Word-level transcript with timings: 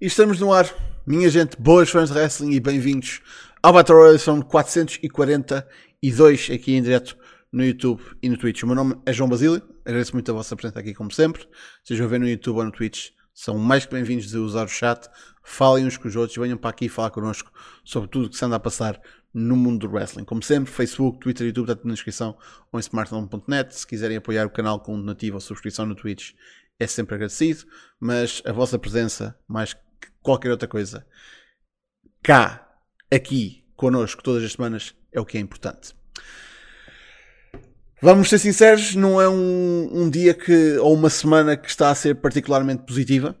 E 0.00 0.06
estamos 0.06 0.40
no 0.40 0.50
ar, 0.50 0.66
minha 1.06 1.28
gente, 1.28 1.60
boas 1.60 1.90
fãs 1.90 2.08
de 2.08 2.16
wrestling 2.16 2.52
e 2.52 2.60
bem-vindos 2.60 3.20
ao 3.62 3.70
Battle 3.70 3.98
Royale, 3.98 4.18
são 4.18 4.40
442 4.40 6.50
aqui 6.50 6.72
em 6.72 6.82
direto 6.82 7.18
no 7.52 7.62
YouTube 7.62 8.02
e 8.22 8.30
no 8.30 8.38
Twitch. 8.38 8.62
O 8.62 8.66
meu 8.66 8.74
nome 8.74 8.96
é 9.04 9.12
João 9.12 9.28
Basílio, 9.28 9.60
agradeço 9.84 10.14
muito 10.14 10.30
a 10.30 10.34
vossa 10.34 10.56
presença 10.56 10.80
aqui 10.80 10.94
como 10.94 11.10
sempre. 11.10 11.46
Sejam 11.84 12.06
a 12.06 12.08
ver 12.08 12.18
no 12.18 12.26
YouTube 12.26 12.56
ou 12.56 12.64
no 12.64 12.72
Twitch, 12.72 13.10
são 13.34 13.58
mais 13.58 13.84
que 13.84 13.92
bem-vindos 13.92 14.30
de 14.30 14.38
usar 14.38 14.64
o 14.64 14.68
chat. 14.68 15.06
Falem 15.44 15.84
uns 15.84 15.98
com 15.98 16.08
os 16.08 16.16
outros, 16.16 16.38
venham 16.38 16.56
para 16.56 16.70
aqui 16.70 16.88
falar 16.88 17.10
connosco 17.10 17.52
sobre 17.84 18.08
tudo 18.08 18.24
o 18.24 18.30
que 18.30 18.38
se 18.38 18.44
anda 18.46 18.56
a 18.56 18.60
passar 18.60 18.98
no 19.34 19.54
mundo 19.54 19.86
do 19.86 19.94
wrestling. 19.94 20.24
Como 20.24 20.42
sempre, 20.42 20.72
Facebook, 20.72 21.20
Twitter, 21.20 21.46
YouTube, 21.46 21.72
está 21.72 21.84
na 21.84 21.92
descrição 21.92 22.38
ou 22.72 22.78
em 22.78 22.80
smartphone.net. 22.80 23.76
Se 23.76 23.86
quiserem 23.86 24.16
apoiar 24.16 24.46
o 24.46 24.50
canal 24.50 24.80
com 24.80 24.98
donativo 24.98 25.36
ou 25.36 25.42
subscrição 25.42 25.84
no 25.84 25.94
Twitch, 25.94 26.32
é 26.78 26.86
sempre 26.86 27.16
agradecido. 27.16 27.66
Mas 28.00 28.42
a 28.46 28.52
vossa 28.52 28.78
presença, 28.78 29.38
mais 29.46 29.74
que 29.74 29.89
qualquer 30.22 30.50
outra 30.50 30.68
coisa, 30.68 31.06
cá, 32.22 32.68
aqui, 33.10 33.64
connosco, 33.76 34.22
todas 34.22 34.44
as 34.44 34.52
semanas, 34.52 34.94
é 35.12 35.20
o 35.20 35.24
que 35.24 35.38
é 35.38 35.40
importante. 35.40 35.94
Vamos 38.02 38.30
ser 38.30 38.38
sinceros, 38.38 38.94
não 38.94 39.20
é 39.20 39.28
um, 39.28 39.90
um 39.92 40.10
dia 40.10 40.32
que, 40.32 40.78
ou 40.78 40.94
uma 40.94 41.10
semana 41.10 41.56
que 41.56 41.68
está 41.68 41.90
a 41.90 41.94
ser 41.94 42.14
particularmente 42.14 42.84
positiva. 42.84 43.36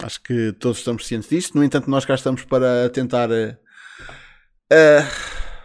Acho 0.00 0.22
que 0.22 0.52
todos 0.52 0.78
estamos 0.78 1.06
cientes 1.06 1.28
disto. 1.28 1.56
No 1.56 1.64
entanto, 1.64 1.90
nós 1.90 2.04
cá 2.04 2.14
estamos 2.14 2.44
para 2.44 2.88
tentar 2.90 3.28
uh, 3.30 3.56
uh, 4.72 5.10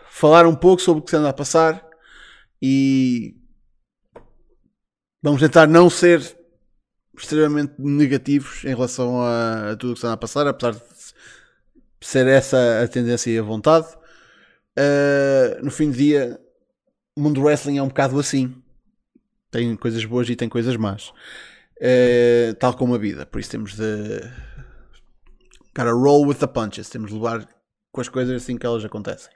falar 0.09 0.47
um 0.47 0.55
pouco 0.55 0.81
sobre 0.81 1.01
o 1.01 1.03
que 1.03 1.11
se 1.11 1.17
anda 1.17 1.29
a 1.29 1.33
passar 1.33 1.85
e 2.59 3.35
vamos 5.21 5.41
tentar 5.41 5.67
não 5.67 5.87
ser 5.87 6.40
extremamente 7.21 7.73
negativos 7.77 8.63
em 8.63 8.69
relação 8.69 9.21
a, 9.21 9.71
a 9.71 9.75
tudo 9.75 9.93
o 9.93 9.95
que 9.95 10.05
anda 10.05 10.13
a 10.13 10.17
passar, 10.17 10.47
apesar 10.47 10.73
de 10.73 10.81
ser 12.01 12.27
essa 12.27 12.81
a 12.83 12.87
tendência 12.87 13.29
e 13.29 13.37
a 13.37 13.43
vontade. 13.43 13.87
Uh, 14.77 15.63
no 15.63 15.71
fim 15.71 15.91
do 15.91 15.97
dia, 15.97 16.39
o 17.15 17.21
mundo 17.21 17.35
do 17.35 17.45
wrestling 17.45 17.77
é 17.77 17.83
um 17.83 17.87
bocado 17.87 18.19
assim. 18.19 18.55
Tem 19.51 19.75
coisas 19.75 20.03
boas 20.05 20.29
e 20.29 20.35
tem 20.35 20.49
coisas 20.49 20.75
más. 20.77 21.09
Uh, 21.77 22.53
tal 22.59 22.73
como 22.75 22.95
a 22.95 22.97
vida. 22.97 23.25
Por 23.25 23.39
isso 23.39 23.51
temos 23.51 23.75
de. 23.75 24.21
Cara, 25.73 25.91
roll 25.91 26.27
with 26.27 26.35
the 26.35 26.47
punches. 26.47 26.89
Temos 26.89 27.11
de 27.11 27.15
levar 27.15 27.47
com 27.91 28.01
as 28.01 28.09
coisas 28.09 28.41
assim 28.41 28.57
que 28.57 28.65
elas 28.65 28.83
acontecem. 28.83 29.31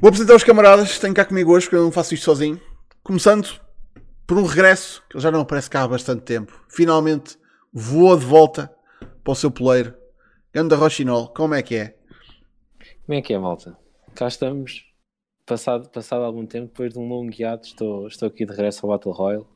Vou 0.00 0.08
apresentar 0.08 0.34
os 0.34 0.44
camaradas. 0.44 0.98
Tenho 0.98 1.14
cá 1.14 1.24
comigo 1.24 1.52
hoje, 1.52 1.66
porque 1.66 1.76
eu 1.76 1.84
não 1.84 1.92
faço 1.92 2.14
isto 2.14 2.24
sozinho. 2.24 2.60
Começando 3.02 3.65
por 4.26 4.38
um 4.38 4.44
regresso, 4.44 5.02
que 5.08 5.16
ele 5.16 5.22
já 5.22 5.30
não 5.30 5.40
aparece 5.40 5.70
cá 5.70 5.82
há 5.82 5.88
bastante 5.88 6.22
tempo. 6.22 6.64
Finalmente 6.68 7.38
voou 7.72 8.16
de 8.18 8.24
volta 8.24 8.74
para 9.22 9.32
o 9.32 9.36
seu 9.36 9.50
poleiro. 9.50 9.94
Ganda 10.52 10.76
Rochinol, 10.76 11.28
como 11.28 11.54
é 11.54 11.62
que 11.62 11.76
é? 11.76 11.96
Como 13.04 13.18
é 13.18 13.22
que 13.22 13.34
é, 13.34 13.38
malta? 13.38 13.76
Cá 14.14 14.26
estamos, 14.26 14.86
passado, 15.44 15.88
passado 15.90 16.24
algum 16.24 16.46
tempo, 16.46 16.68
depois 16.68 16.92
de 16.92 16.98
um 16.98 17.06
longo 17.06 17.30
guiado, 17.30 17.62
estou, 17.64 18.06
estou 18.08 18.28
aqui 18.28 18.44
de 18.44 18.52
regresso 18.52 18.84
ao 18.84 18.92
Battle 18.92 19.14
Royale. 19.14 19.46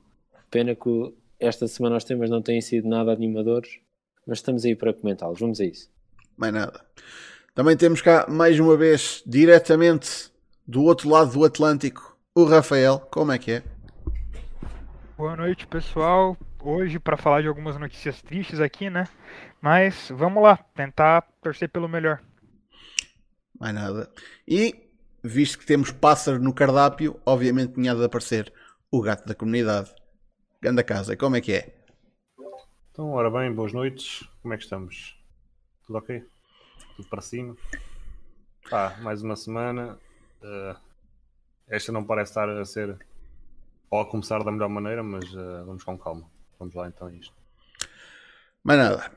Pena 0.51 0.75
que 0.75 1.15
esta 1.39 1.67
semana 1.67 1.97
os 1.97 2.05
temas 2.05 2.29
não 2.29 2.43
têm 2.43 2.61
sido 2.61 2.89
nada 2.89 3.13
animadores, 3.13 3.71
mas 4.27 4.39
estamos 4.39 4.65
aí 4.65 4.77
para 4.77 4.93
comentá-los. 4.93 5.41
Vamos 5.41 5.61
a 5.61 5.65
isso. 5.65 5.91
Mais 6.37 6.53
nada. 6.53 6.85
Também 7.55 7.77
temos 7.77 8.01
cá, 8.03 8.27
mais 8.29 8.61
uma 8.61 8.77
vez, 8.77 9.23
diretamente 9.27 10.31
do 10.67 10.85
outro 10.85 11.09
lado 11.09 11.33
do 11.33 11.45
Atlântico, 11.45 12.17
o 12.35 12.45
Rafael. 12.45 13.01
Como 13.11 13.33
é 13.33 13.39
que 13.39 13.53
é? 13.53 13.65
Boa 15.21 15.37
noite, 15.37 15.67
pessoal. 15.67 16.35
Hoje 16.63 16.99
para 16.99 17.15
falar 17.15 17.43
de 17.43 17.47
algumas 17.47 17.79
notícias 17.79 18.23
tristes 18.23 18.59
aqui, 18.59 18.89
né? 18.89 19.05
Mas 19.61 20.09
vamos 20.09 20.43
lá, 20.43 20.57
tentar 20.57 21.21
torcer 21.43 21.69
pelo 21.69 21.87
melhor. 21.87 22.23
Mais 23.61 23.75
nada. 23.75 24.11
E, 24.49 24.89
visto 25.23 25.59
que 25.59 25.67
temos 25.67 25.93
pássaro 25.93 26.39
no 26.39 26.55
cardápio, 26.55 27.21
obviamente 27.27 27.75
tinha 27.75 27.95
de 27.95 28.03
aparecer 28.03 28.51
o 28.91 29.03
gato 29.03 29.27
da 29.27 29.35
comunidade. 29.35 29.95
Ganda 30.59 30.83
casa, 30.83 31.15
como 31.19 31.37
é 31.37 31.43
que 31.43 31.53
é? 31.53 31.85
Então, 32.91 33.11
ora 33.11 33.31
bem, 33.31 33.53
boas 33.53 33.75
noites. 33.75 34.27
Como 34.41 34.55
é 34.55 34.57
que 34.57 34.63
estamos? 34.63 35.23
Tudo 35.87 35.99
ok? 35.99 36.25
Tudo 36.97 37.09
para 37.11 37.21
cima? 37.21 37.55
Pá, 38.71 38.97
mais 39.03 39.21
uma 39.21 39.37
semana. 39.37 39.99
Uh, 40.43 40.81
esta 41.69 41.93
não 41.93 42.05
parece 42.05 42.31
estar 42.31 42.49
a 42.49 42.65
ser 42.65 42.99
ou 43.91 44.01
a 44.01 44.07
começar 44.07 44.43
da 44.45 44.53
melhor 44.53 44.69
maneira, 44.69 45.03
mas 45.03 45.25
uh, 45.35 45.65
vamos 45.67 45.83
com 45.83 45.99
calma. 45.99 46.31
Vamos 46.59 46.75
lá 46.75 46.89
então 46.89 47.09
a 47.09 47.13
isto. 47.13 47.35
Mais 48.63 48.79
nada. 48.79 49.11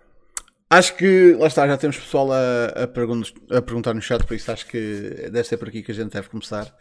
Acho 0.69 0.95
que, 0.95 1.34
lá 1.34 1.45
está, 1.45 1.67
já 1.67 1.78
temos 1.78 1.97
pessoal 1.97 2.31
a, 2.31 2.83
a, 2.83 2.88
pergun 2.88 3.22
a, 3.51 3.62
perguntar 3.62 3.94
no 3.94 4.01
chat, 4.01 4.25
por 4.25 4.33
isso 4.33 4.51
acho 4.51 4.66
que 4.66 5.29
deve 5.31 5.44
ser 5.44 5.57
por 5.57 5.67
aqui 5.67 5.83
que 5.83 5.91
a 5.91 5.95
gente 5.95 6.12
deve 6.12 6.29
começar. 6.29 6.73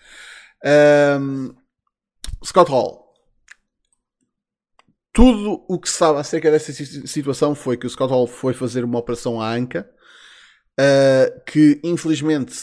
Um, 1.20 1.54
Scott 2.42 2.70
Hall. 2.70 3.12
Tudo 5.12 5.62
o 5.69 5.78
que 5.78 5.91
se 5.91 5.98
sabe 5.98 6.20
acerca 6.20 6.50
dessa 6.50 6.72
situação 6.72 7.54
foi 7.54 7.76
que 7.76 7.86
o 7.86 7.91
Scott 7.91 8.10
Hall 8.10 8.26
foi 8.26 8.54
fazer 8.54 8.82
uma 8.82 8.98
operação 8.98 9.42
à 9.42 9.52
anca, 9.52 9.86
uh, 10.81 11.44
que 11.44 11.78
infelizmente 11.84 12.54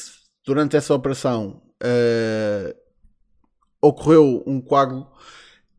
durante 0.43 0.75
essa 0.75 0.95
operação 0.95 1.61
uh, 1.83 2.78
ocorreu 3.81 4.43
um 4.45 4.59
coágulo 4.61 5.09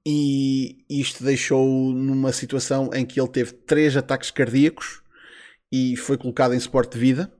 e 0.04 0.84
isto 0.88 1.22
deixou 1.22 1.66
numa 1.92 2.32
situação 2.32 2.90
em 2.94 3.04
que 3.04 3.20
ele 3.20 3.28
teve 3.28 3.52
três 3.52 3.96
ataques 3.96 4.30
cardíacos 4.30 5.02
e 5.70 5.96
foi 5.96 6.16
colocado 6.16 6.54
em 6.54 6.60
suporte 6.60 6.94
de 6.94 6.98
vida. 6.98 7.32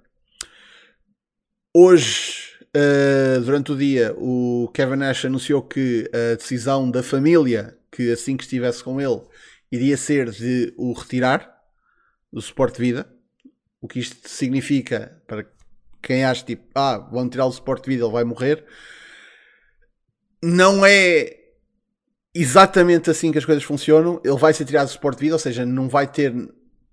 Hoje, 1.75 2.59
uh, 2.77 3.41
durante 3.41 3.73
o 3.73 3.77
dia, 3.77 4.15
o 4.19 4.71
Kevin 4.75 4.97
Nash 4.97 5.25
anunciou 5.25 5.63
que 5.63 6.11
a 6.13 6.37
decisão 6.37 6.91
da 6.91 7.03
família, 7.03 7.79
que 7.91 8.13
assim 8.13 8.37
que 8.37 8.45
estivesse 8.45 8.85
com 8.85 9.01
ele, 9.01 9.23
iria 9.73 9.97
ser 9.97 10.31
de 10.31 10.75
o 10.77 10.93
retirar 10.93 11.51
do 12.33 12.43
suporte 12.43 12.77
de 12.77 12.83
vida. 12.83 13.13
O 13.81 13.89
que 13.89 13.99
isto 13.99 14.29
significa 14.29 15.23
para 15.27 15.47
quem 16.03 16.25
acha 16.25 16.45
tipo, 16.45 16.65
ah, 16.75 16.99
vão 16.99 17.29
tirar 17.29 17.47
o 17.47 17.53
suporte 17.53 17.85
de 17.85 17.91
vida, 17.91 18.05
ele 18.05 18.13
vai 18.13 18.25
morrer 18.25 18.65
não 20.43 20.85
é 20.85 21.37
exatamente 22.35 23.11
assim 23.11 23.33
que 23.33 23.39
as 23.39 23.45
coisas 23.45 23.65
funcionam. 23.65 24.21
Ele 24.25 24.37
vai 24.37 24.53
ser 24.53 24.65
tirado 24.65 24.87
do 24.89 24.93
suporte 24.93 25.19
de 25.19 25.25
vida, 25.25 25.35
ou 25.35 25.39
seja, 25.39 25.67
não 25.67 25.89
vai 25.89 26.07
ter 26.07 26.35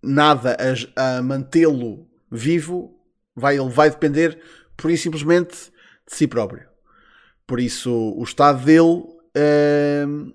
nada 0.01 0.57
a, 0.95 1.17
a 1.17 1.21
mantê-lo 1.21 2.07
vivo. 2.31 2.93
Vai, 3.35 3.57
ele 3.57 3.69
vai 3.69 3.89
depender, 3.89 4.39
por 4.75 4.89
e 4.89 4.97
simplesmente, 4.97 5.71
de 6.07 6.15
si 6.15 6.27
próprio. 6.27 6.67
Por 7.45 7.59
isso, 7.59 7.91
o 7.91 8.23
estado 8.23 8.65
dele 8.65 9.05
uh, 9.37 10.33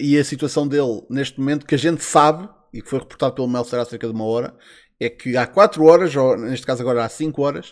e 0.00 0.18
a 0.18 0.24
situação 0.24 0.66
dele 0.66 1.04
neste 1.08 1.38
momento, 1.38 1.66
que 1.66 1.74
a 1.74 1.78
gente 1.78 2.02
sabe, 2.02 2.48
e 2.72 2.80
que 2.80 2.88
foi 2.88 2.98
reportado 2.98 3.34
pelo 3.34 3.48
Meltzer 3.48 3.78
há 3.78 3.84
cerca 3.84 4.06
de 4.06 4.12
uma 4.12 4.24
hora, 4.24 4.56
é 4.98 5.10
que 5.10 5.36
há 5.36 5.46
4 5.46 5.84
horas, 5.84 6.16
ou 6.16 6.36
neste 6.36 6.66
caso 6.66 6.80
agora 6.80 7.04
há 7.04 7.08
5 7.08 7.42
horas, 7.42 7.70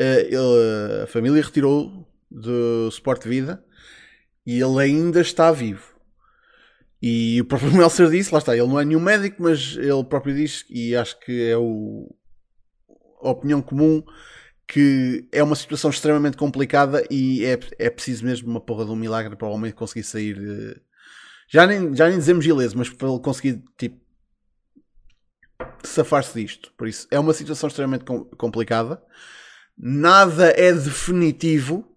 uh, 0.00 0.20
ele, 0.20 1.02
a 1.02 1.06
família 1.08 1.42
retirou 1.42 2.06
do 2.30 2.90
suporte 2.90 3.24
de 3.24 3.28
vida 3.28 3.64
e 4.44 4.60
ele 4.60 4.80
ainda 4.80 5.20
está 5.20 5.50
vivo. 5.50 5.94
E 7.00 7.40
o 7.40 7.44
próprio 7.44 7.72
Meltzer 7.74 8.08
disse, 8.10 8.32
lá 8.32 8.38
está, 8.38 8.56
ele 8.56 8.66
não 8.66 8.80
é 8.80 8.84
nenhum 8.84 9.00
médico, 9.00 9.42
mas 9.42 9.76
ele 9.76 10.04
próprio 10.04 10.34
diz, 10.34 10.64
e 10.70 10.94
acho 10.96 11.18
que 11.20 11.50
é 11.50 11.56
o, 11.56 12.14
a 13.20 13.30
opinião 13.30 13.60
comum, 13.60 14.02
que 14.66 15.28
é 15.30 15.42
uma 15.42 15.54
situação 15.54 15.90
extremamente 15.90 16.36
complicada 16.36 17.04
e 17.10 17.44
é, 17.44 17.58
é 17.78 17.90
preciso 17.90 18.24
mesmo 18.24 18.50
uma 18.50 18.60
porra 18.60 18.84
de 18.84 18.90
um 18.90 18.96
milagre 18.96 19.36
para 19.36 19.46
o 19.46 19.52
homem 19.52 19.72
conseguir 19.72 20.02
sair. 20.02 20.34
De... 20.34 20.80
Já, 21.48 21.66
nem, 21.66 21.94
já 21.94 22.08
nem 22.08 22.18
dizemos 22.18 22.44
ileso, 22.44 22.76
mas 22.76 22.88
para 22.88 23.08
ele 23.08 23.20
conseguir 23.20 23.62
tipo, 23.78 24.00
safar-se 25.84 26.40
disto. 26.40 26.72
Por 26.76 26.88
isso, 26.88 27.06
é 27.10 27.18
uma 27.18 27.32
situação 27.32 27.68
extremamente 27.68 28.04
com, 28.04 28.24
complicada. 28.24 29.00
Nada 29.78 30.48
é 30.56 30.72
definitivo 30.72 31.95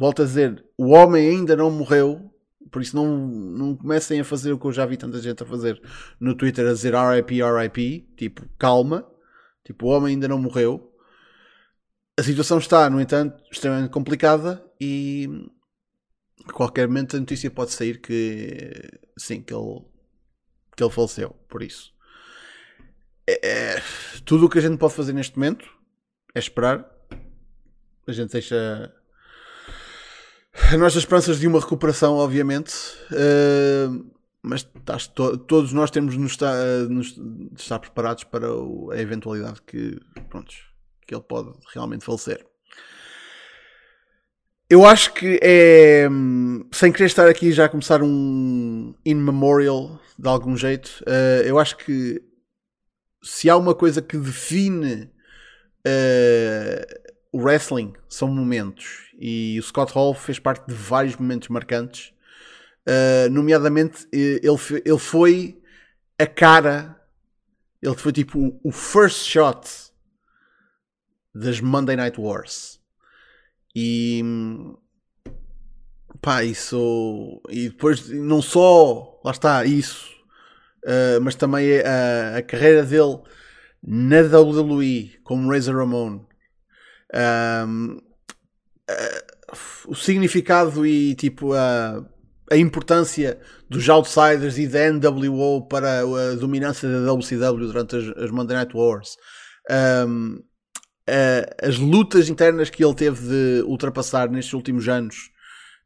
volto 0.00 0.22
a 0.22 0.24
dizer, 0.24 0.64
o 0.78 0.92
homem 0.92 1.28
ainda 1.28 1.54
não 1.54 1.70
morreu, 1.70 2.32
por 2.70 2.80
isso 2.80 2.96
não, 2.96 3.18
não 3.18 3.76
comecem 3.76 4.18
a 4.18 4.24
fazer 4.24 4.50
o 4.50 4.58
que 4.58 4.66
eu 4.66 4.72
já 4.72 4.86
vi 4.86 4.96
tanta 4.96 5.20
gente 5.20 5.42
a 5.42 5.46
fazer 5.46 5.78
no 6.18 6.34
Twitter, 6.34 6.66
a 6.66 6.72
dizer 6.72 6.94
RIP, 6.94 7.42
RIP, 7.42 8.08
tipo, 8.16 8.48
calma, 8.58 9.06
tipo, 9.62 9.86
o 9.86 9.90
homem 9.90 10.14
ainda 10.14 10.26
não 10.26 10.38
morreu. 10.38 10.90
A 12.18 12.22
situação 12.22 12.56
está, 12.56 12.88
no 12.88 12.98
entanto, 12.98 13.44
extremamente 13.52 13.90
complicada 13.90 14.64
e 14.80 15.28
qualquer 16.54 16.88
momento 16.88 17.18
a 17.18 17.20
notícia 17.20 17.50
pode 17.50 17.72
sair 17.72 18.00
que 18.00 18.72
sim, 19.18 19.42
que 19.42 19.52
ele, 19.52 19.84
que 20.74 20.82
ele 20.82 20.92
faleceu, 20.92 21.30
por 21.46 21.62
isso. 21.62 21.92
É, 23.26 23.48
é, 23.48 23.82
tudo 24.24 24.46
o 24.46 24.48
que 24.48 24.58
a 24.58 24.62
gente 24.62 24.78
pode 24.78 24.94
fazer 24.94 25.12
neste 25.12 25.38
momento 25.38 25.70
é 26.34 26.38
esperar. 26.38 26.90
A 28.06 28.12
gente 28.12 28.32
deixa 28.32 28.94
as 30.72 30.78
nossas 30.78 30.96
esperanças 31.02 31.38
de 31.38 31.46
uma 31.46 31.60
recuperação, 31.60 32.14
obviamente. 32.16 32.72
Uh, 33.12 34.10
mas 34.42 34.62
que 34.62 35.08
to- 35.14 35.36
todos 35.38 35.72
nós 35.72 35.90
temos 35.90 36.14
de 36.14 36.20
nos 36.20 36.32
estar, 36.32 36.54
uh, 36.54 36.88
nos- 36.88 37.16
estar 37.56 37.78
preparados 37.78 38.24
para 38.24 38.52
o- 38.52 38.90
a 38.90 38.98
eventualidade 38.98 39.60
que, 39.66 39.98
pronto, 40.28 40.52
que 41.06 41.14
ele 41.14 41.22
pode 41.22 41.52
realmente 41.74 42.04
falecer. 42.04 42.44
Eu 44.68 44.86
acho 44.86 45.12
que 45.14 45.38
é. 45.42 46.08
Sem 46.72 46.92
querer 46.92 47.06
estar 47.06 47.28
aqui 47.28 47.50
já 47.50 47.64
a 47.64 47.68
começar 47.68 48.02
um 48.02 48.94
in 49.04 49.16
memorial 49.16 50.00
de 50.16 50.28
algum 50.28 50.56
jeito, 50.56 51.02
uh, 51.08 51.42
eu 51.44 51.58
acho 51.58 51.76
que 51.76 52.22
se 53.22 53.50
há 53.50 53.56
uma 53.56 53.74
coisa 53.74 54.00
que 54.00 54.16
define 54.16 55.10
uh, 55.86 57.10
o 57.32 57.42
wrestling 57.42 57.92
são 58.08 58.28
momentos. 58.28 59.09
E 59.20 59.58
o 59.60 59.62
Scott 59.62 59.92
Hall 59.92 60.14
fez 60.14 60.38
parte 60.38 60.66
de 60.66 60.72
vários 60.72 61.14
momentos 61.16 61.48
marcantes. 61.48 62.14
Uh, 62.88 63.28
nomeadamente, 63.30 64.08
ele, 64.10 64.40
ele 64.82 64.98
foi 64.98 65.60
a 66.18 66.26
cara, 66.26 66.98
ele 67.82 67.94
foi 67.94 68.12
tipo 68.12 68.58
o, 68.64 68.72
first 68.72 69.26
shot 69.26 69.92
das 71.34 71.60
Monday 71.60 71.96
Night 71.96 72.18
Wars. 72.18 72.80
E 73.76 74.24
pá, 76.22 76.42
isso. 76.42 77.42
E 77.50 77.68
depois, 77.68 78.08
não 78.08 78.40
só, 78.40 79.20
lá 79.22 79.32
está, 79.32 79.66
isso, 79.66 80.08
uh, 80.86 81.20
mas 81.20 81.34
também 81.34 81.80
a, 81.80 82.38
a 82.38 82.42
carreira 82.42 82.84
dele 82.84 83.20
na 83.82 84.22
WWE 84.22 85.18
como 85.24 85.50
Razor 85.50 85.76
Ramon. 85.76 86.24
Um, 87.12 87.96
uh, 87.96 88.09
o 89.86 89.94
significado 89.94 90.86
e 90.86 91.14
tipo 91.14 91.52
a, 91.52 92.04
a 92.50 92.56
importância 92.56 93.38
dos 93.68 93.88
outsiders 93.88 94.58
e 94.58 94.66
da 94.66 94.90
NWO 94.92 95.66
para 95.66 96.00
a 96.00 96.34
dominância 96.34 96.88
da 96.88 97.12
WCW 97.12 97.66
durante 97.66 97.96
as, 97.96 98.08
as 98.16 98.30
Monday 98.30 98.56
Night 98.56 98.76
Wars. 98.76 99.16
Um, 100.06 100.38
as 101.62 101.76
lutas 101.76 102.28
internas 102.28 102.70
que 102.70 102.84
ele 102.84 102.94
teve 102.94 103.20
de 103.26 103.62
ultrapassar 103.66 104.30
nestes 104.30 104.54
últimos 104.54 104.88
anos 104.88 105.30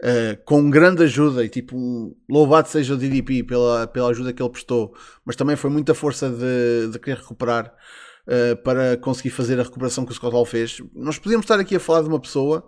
uh, 0.02 0.42
com 0.44 0.68
grande 0.70 1.02
ajuda 1.02 1.44
e 1.44 1.48
tipo 1.48 2.16
louvado 2.28 2.68
seja 2.68 2.94
o 2.94 2.96
DDP 2.96 3.42
pela, 3.42 3.86
pela 3.86 4.10
ajuda 4.10 4.32
que 4.32 4.42
ele 4.42 4.50
prestou, 4.50 4.94
mas 5.24 5.36
também 5.36 5.56
foi 5.56 5.70
muita 5.70 5.94
força 5.94 6.28
de, 6.28 6.88
de 6.92 6.98
querer 6.98 7.18
recuperar 7.18 7.72
uh, 8.26 8.56
para 8.62 8.96
conseguir 8.96 9.30
fazer 9.30 9.58
a 9.60 9.62
recuperação 9.62 10.04
que 10.04 10.12
o 10.12 10.14
Scott 10.14 10.32
Hall 10.32 10.44
fez. 10.46 10.78
Nós 10.94 11.18
podíamos 11.18 11.44
estar 11.44 11.58
aqui 11.60 11.76
a 11.76 11.80
falar 11.80 12.02
de 12.02 12.08
uma 12.08 12.20
pessoa 12.20 12.66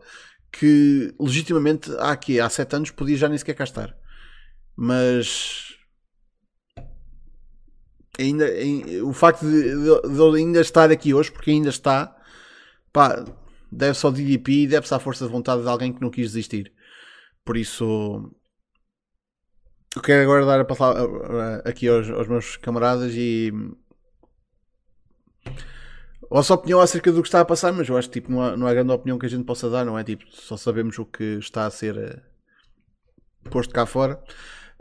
que 0.52 1.14
legitimamente 1.20 1.90
há 1.98 2.12
aqui 2.12 2.40
há 2.40 2.48
7 2.48 2.76
anos 2.76 2.90
podia 2.90 3.16
já 3.16 3.28
nem 3.28 3.36
sequer 3.38 3.54
cá 3.54 3.64
estar. 3.64 3.94
Mas 4.76 5.74
ainda, 8.18 8.48
em- 8.62 9.02
o 9.02 9.12
facto 9.12 9.44
de, 9.46 9.62
de- 9.62 10.16
de 10.16 10.36
ainda 10.38 10.60
estar 10.60 10.90
aqui 10.90 11.12
hoje, 11.14 11.30
porque 11.30 11.50
ainda 11.50 11.68
está, 11.68 12.16
pá, 12.92 13.24
deve-se 13.70 14.06
ao 14.06 14.12
DDP 14.12 14.52
e 14.62 14.66
deve-se 14.66 14.94
à 14.94 14.98
força 14.98 15.26
de 15.26 15.32
vontade 15.32 15.62
de 15.62 15.68
alguém 15.68 15.92
que 15.92 16.00
não 16.00 16.10
quis 16.10 16.28
desistir. 16.32 16.72
Por 17.44 17.56
isso, 17.56 18.30
eu 19.94 20.02
quero 20.02 20.22
agora 20.22 20.44
dar 20.46 20.60
a 20.60 20.64
palavra 20.64 21.62
aqui 21.64 21.88
aos, 21.88 22.08
aos 22.10 22.28
meus 22.28 22.56
camaradas 22.56 23.12
e 23.14 23.52
vossa 26.34 26.54
opinião 26.54 26.80
acerca 26.80 27.12
do 27.12 27.22
que 27.22 27.28
está 27.28 27.40
a 27.40 27.44
passar, 27.44 27.72
mas 27.72 27.88
eu 27.88 27.96
acho 27.96 28.08
que 28.08 28.20
tipo, 28.20 28.32
não, 28.32 28.42
há, 28.42 28.56
não 28.56 28.66
há 28.66 28.74
grande 28.74 28.92
opinião 28.92 29.18
que 29.18 29.26
a 29.26 29.28
gente 29.28 29.44
possa 29.44 29.70
dar, 29.70 29.84
não 29.84 29.98
é? 29.98 30.04
Tipo, 30.04 30.24
só 30.30 30.56
sabemos 30.56 30.98
o 30.98 31.04
que 31.04 31.38
está 31.38 31.66
a 31.66 31.70
ser 31.70 31.96
eh, 31.96 32.20
posto 33.50 33.72
cá 33.72 33.86
fora. 33.86 34.20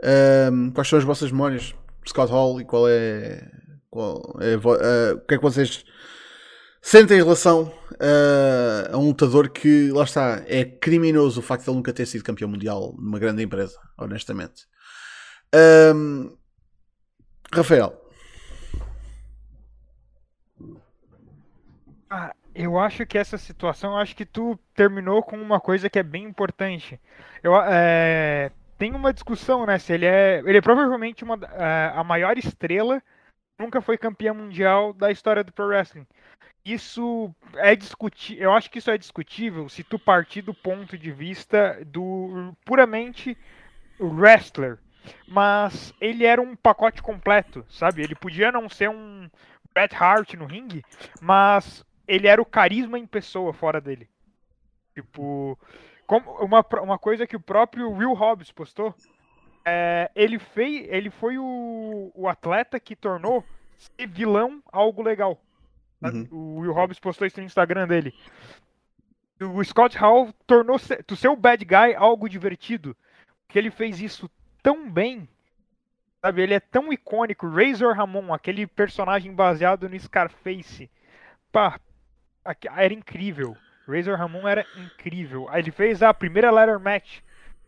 Ahm, 0.02 0.70
quais 0.70 0.88
são 0.88 0.98
as 0.98 1.04
vossas 1.04 1.30
memórias 1.30 1.74
de 2.04 2.10
Scott 2.10 2.30
Hall 2.30 2.60
e 2.60 2.64
qual 2.64 2.88
é, 2.88 3.50
qual 3.90 4.36
é 4.40 4.54
ah, 4.54 5.14
o 5.14 5.20
que 5.20 5.34
é 5.34 5.36
que 5.38 5.42
vocês 5.42 5.84
sentem 6.82 7.18
em 7.18 7.22
relação 7.22 7.72
ah, 8.00 8.90
a 8.92 8.98
um 8.98 9.06
lutador 9.06 9.48
que, 9.50 9.90
lá 9.92 10.04
está, 10.04 10.42
é 10.46 10.64
criminoso 10.64 11.40
o 11.40 11.42
facto 11.42 11.64
de 11.64 11.70
ele 11.70 11.76
nunca 11.76 11.92
ter 11.92 12.06
sido 12.06 12.24
campeão 12.24 12.50
mundial 12.50 12.94
numa 12.98 13.18
grande 13.18 13.42
empresa, 13.42 13.78
honestamente. 13.98 14.66
Ahm, 15.54 16.36
Rafael, 17.52 18.05
Eu 22.54 22.78
acho 22.78 23.04
que 23.04 23.18
essa 23.18 23.36
situação, 23.36 23.98
acho 23.98 24.16
que 24.16 24.24
tu 24.24 24.58
terminou 24.74 25.22
com 25.22 25.36
uma 25.36 25.60
coisa 25.60 25.90
que 25.90 25.98
é 25.98 26.02
bem 26.02 26.24
importante. 26.24 26.98
Eu, 27.42 27.54
é, 27.62 28.50
tem 28.78 28.94
uma 28.94 29.12
discussão, 29.12 29.66
né? 29.66 29.78
Se 29.78 29.92
ele 29.92 30.06
é, 30.06 30.42
ele 30.44 30.58
é 30.58 30.62
provavelmente 30.62 31.22
uma, 31.22 31.38
é, 31.52 31.92
a 31.94 32.02
maior 32.02 32.38
estrela, 32.38 33.02
nunca 33.58 33.80
foi 33.80 33.98
campeão 33.98 34.34
mundial 34.34 34.92
da 34.92 35.10
história 35.10 35.44
do 35.44 35.52
pro 35.52 35.66
wrestling. 35.66 36.06
Isso 36.64 37.30
é 37.56 37.76
discutível. 37.76 38.44
Eu 38.44 38.52
acho 38.52 38.70
que 38.70 38.78
isso 38.78 38.90
é 38.90 38.98
discutível 38.98 39.68
se 39.68 39.84
tu 39.84 39.98
partir 39.98 40.42
do 40.42 40.54
ponto 40.54 40.96
de 40.98 41.12
vista 41.12 41.78
do 41.86 42.54
puramente 42.64 43.36
wrestler. 44.00 44.78
Mas 45.28 45.94
ele 46.00 46.24
era 46.24 46.42
um 46.42 46.56
pacote 46.56 47.00
completo, 47.00 47.64
sabe? 47.68 48.02
Ele 48.02 48.14
podia 48.14 48.50
não 48.50 48.68
ser 48.68 48.90
um 48.90 49.30
Bret 49.72 49.94
Hart 49.94 50.34
no 50.34 50.46
ringue, 50.46 50.82
mas 51.20 51.84
ele 52.06 52.26
era 52.26 52.40
o 52.40 52.46
carisma 52.46 52.98
em 52.98 53.06
pessoa 53.06 53.52
fora 53.52 53.80
dele. 53.80 54.08
Tipo, 54.94 55.58
como 56.06 56.30
uma, 56.42 56.64
uma 56.82 56.98
coisa 56.98 57.26
que 57.26 57.36
o 57.36 57.40
próprio 57.40 57.90
Will 57.90 58.14
Hobbs 58.14 58.50
postou, 58.50 58.94
é, 59.64 60.10
ele 60.14 60.38
fez, 60.38 60.86
ele 60.88 61.10
foi 61.10 61.36
o, 61.38 62.12
o 62.14 62.28
atleta 62.28 62.78
que 62.78 62.94
tornou 62.94 63.44
ser 63.76 64.06
vilão 64.06 64.62
algo 64.72 65.02
legal. 65.02 65.40
sabe? 66.00 66.28
O 66.30 66.60
Will 66.60 66.72
Hobbs 66.72 66.98
postou 66.98 67.26
isso 67.26 67.40
no 67.40 67.46
Instagram 67.46 67.88
dele. 67.88 68.14
O 69.40 69.62
Scott 69.62 69.98
Hall 69.98 70.32
tornou 70.46 70.78
ser, 70.78 71.04
o 71.28 71.36
bad 71.36 71.62
guy 71.62 71.94
algo 71.94 72.28
divertido, 72.28 72.96
porque 73.46 73.58
ele 73.58 73.70
fez 73.70 74.00
isso 74.00 74.30
tão 74.62 74.90
bem. 74.90 75.28
Sabe, 76.22 76.42
ele 76.42 76.54
é 76.54 76.60
tão 76.60 76.92
icônico. 76.92 77.48
Razor 77.48 77.94
Ramon, 77.94 78.32
aquele 78.32 78.66
personagem 78.66 79.34
baseado 79.34 79.88
no 79.88 79.98
Scarface. 79.98 80.90
Pá, 81.52 81.78
era 82.76 82.92
incrível. 82.92 83.56
Razor 83.86 84.18
Ramon 84.18 84.46
era 84.46 84.66
incrível. 84.76 85.48
Ele 85.52 85.70
fez 85.70 86.02
a 86.02 86.12
primeira 86.12 86.50
ladder 86.50 86.80
match 86.80 87.20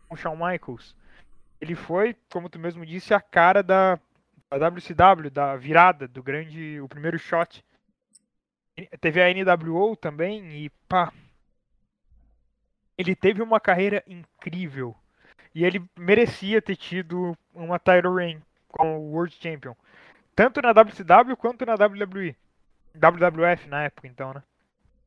com 0.07 0.15
o 0.15 0.17
Shawn 0.17 0.35
Michaels. 0.35 0.95
Ele 1.61 1.75
foi, 1.75 2.15
como 2.31 2.49
tu 2.49 2.59
mesmo 2.59 2.85
disse, 2.85 3.13
a 3.13 3.21
cara 3.21 3.61
da, 3.61 3.99
da 4.49 4.69
WCW, 4.69 5.29
da 5.29 5.55
virada, 5.55 6.07
do 6.07 6.23
grande, 6.23 6.79
o 6.81 6.87
primeiro 6.87 7.17
shot. 7.17 7.63
Teve 9.01 9.21
a 9.21 9.33
NWO 9.33 9.95
também 9.95 10.51
e 10.51 10.69
pá. 10.87 11.11
Ele 12.97 13.15
teve 13.15 13.41
uma 13.41 13.59
carreira 13.59 14.03
incrível. 14.07 14.95
E 15.53 15.65
ele 15.65 15.83
merecia 15.97 16.61
ter 16.61 16.75
tido 16.75 17.37
uma 17.53 17.79
title 17.79 18.13
reign 18.13 18.41
como 18.69 19.11
World 19.11 19.35
Champion. 19.35 19.75
Tanto 20.35 20.61
na 20.61 20.71
WCW 20.71 21.35
quanto 21.35 21.65
na 21.65 21.73
WWE. 21.73 22.35
WWF 22.95 23.67
na 23.67 23.83
época, 23.83 24.07
então, 24.07 24.33
né? 24.33 24.43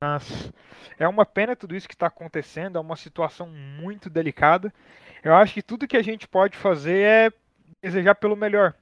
Mas 0.03 0.53
é 0.99 1.07
uma 1.07 1.25
pena 1.25 1.55
tudo 1.55 1.77
isso 1.77 1.87
que 1.87 1.95
está 1.95 2.09
acontecendo, 2.09 2.77
é 2.77 2.81
uma 2.81 2.97
situação 2.97 3.47
muito 3.47 4.11
delicada. 4.11 4.75
Eu 5.23 5.33
acho 5.33 5.55
que 5.55 5.63
tudo 5.63 5.87
que 5.87 5.97
a 5.97 6.03
gente 6.03 6.27
pode 6.27 6.57
fazer 6.57 7.07
é 7.07 7.33
desejar 7.81 8.17
pelo 8.17 8.35
melhor. 8.35 8.75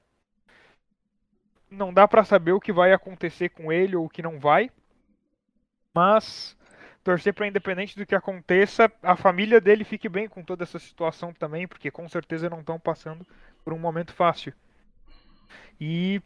Não 1.69 1.93
dá 1.93 2.07
pra 2.07 2.23
saber 2.23 2.53
o 2.53 2.59
que 2.59 2.73
vai 2.73 2.91
acontecer 2.91 3.49
com 3.49 3.71
ele 3.71 3.95
ou 3.95 4.05
o 4.05 4.09
que 4.09 4.23
não 4.23 4.39
vai, 4.39 4.71
mas 5.93 6.57
torcer 7.03 7.35
para 7.35 7.47
independente 7.47 7.95
do 7.95 8.05
que 8.05 8.15
aconteça, 8.15 8.91
a 9.03 9.15
família 9.15 9.61
dele 9.61 9.83
fique 9.83 10.09
bem 10.09 10.27
com 10.27 10.43
toda 10.43 10.63
essa 10.63 10.79
situação 10.79 11.31
também, 11.31 11.67
porque 11.67 11.91
com 11.91 12.09
certeza 12.09 12.49
não 12.49 12.61
estão 12.61 12.79
passando 12.79 13.23
por 13.63 13.73
um 13.73 13.79
momento 13.79 14.11
fácil. 14.11 14.53
E 15.79 16.19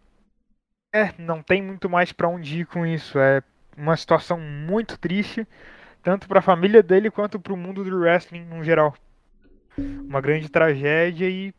é, 0.93 1.13
não 1.17 1.43
tem 1.43 1.61
muito 1.61 1.89
mais 1.89 2.13
pra 2.13 2.29
onde 2.29 2.61
ir 2.61 2.65
com 2.65 2.85
isso. 2.85 3.19
É 3.19 3.43
uma 3.75 3.97
situação 3.97 4.39
muito 4.39 4.97
triste, 4.97 5.47
tanto 6.01 6.27
para 6.27 6.39
a 6.39 6.43
família 6.43 6.81
dele 6.81 7.09
quanto 7.11 7.39
para 7.39 7.53
o 7.53 7.57
mundo 7.57 7.83
do 7.83 7.97
wrestling 7.97 8.45
no 8.45 8.63
geral. 8.63 8.95
Uma 9.77 10.21
grande 10.21 10.49
tragédia 10.49 11.29
e 11.29 11.53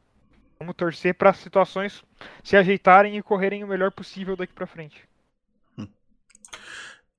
vamos 0.58 0.74
torcer 0.74 1.14
para 1.14 1.30
as 1.30 1.36
situações 1.38 2.02
se 2.42 2.56
ajeitarem 2.56 3.16
e 3.16 3.22
correrem 3.22 3.62
o 3.62 3.68
melhor 3.68 3.90
possível 3.90 4.36
daqui 4.36 4.52
pra 4.52 4.66
frente. 4.66 5.06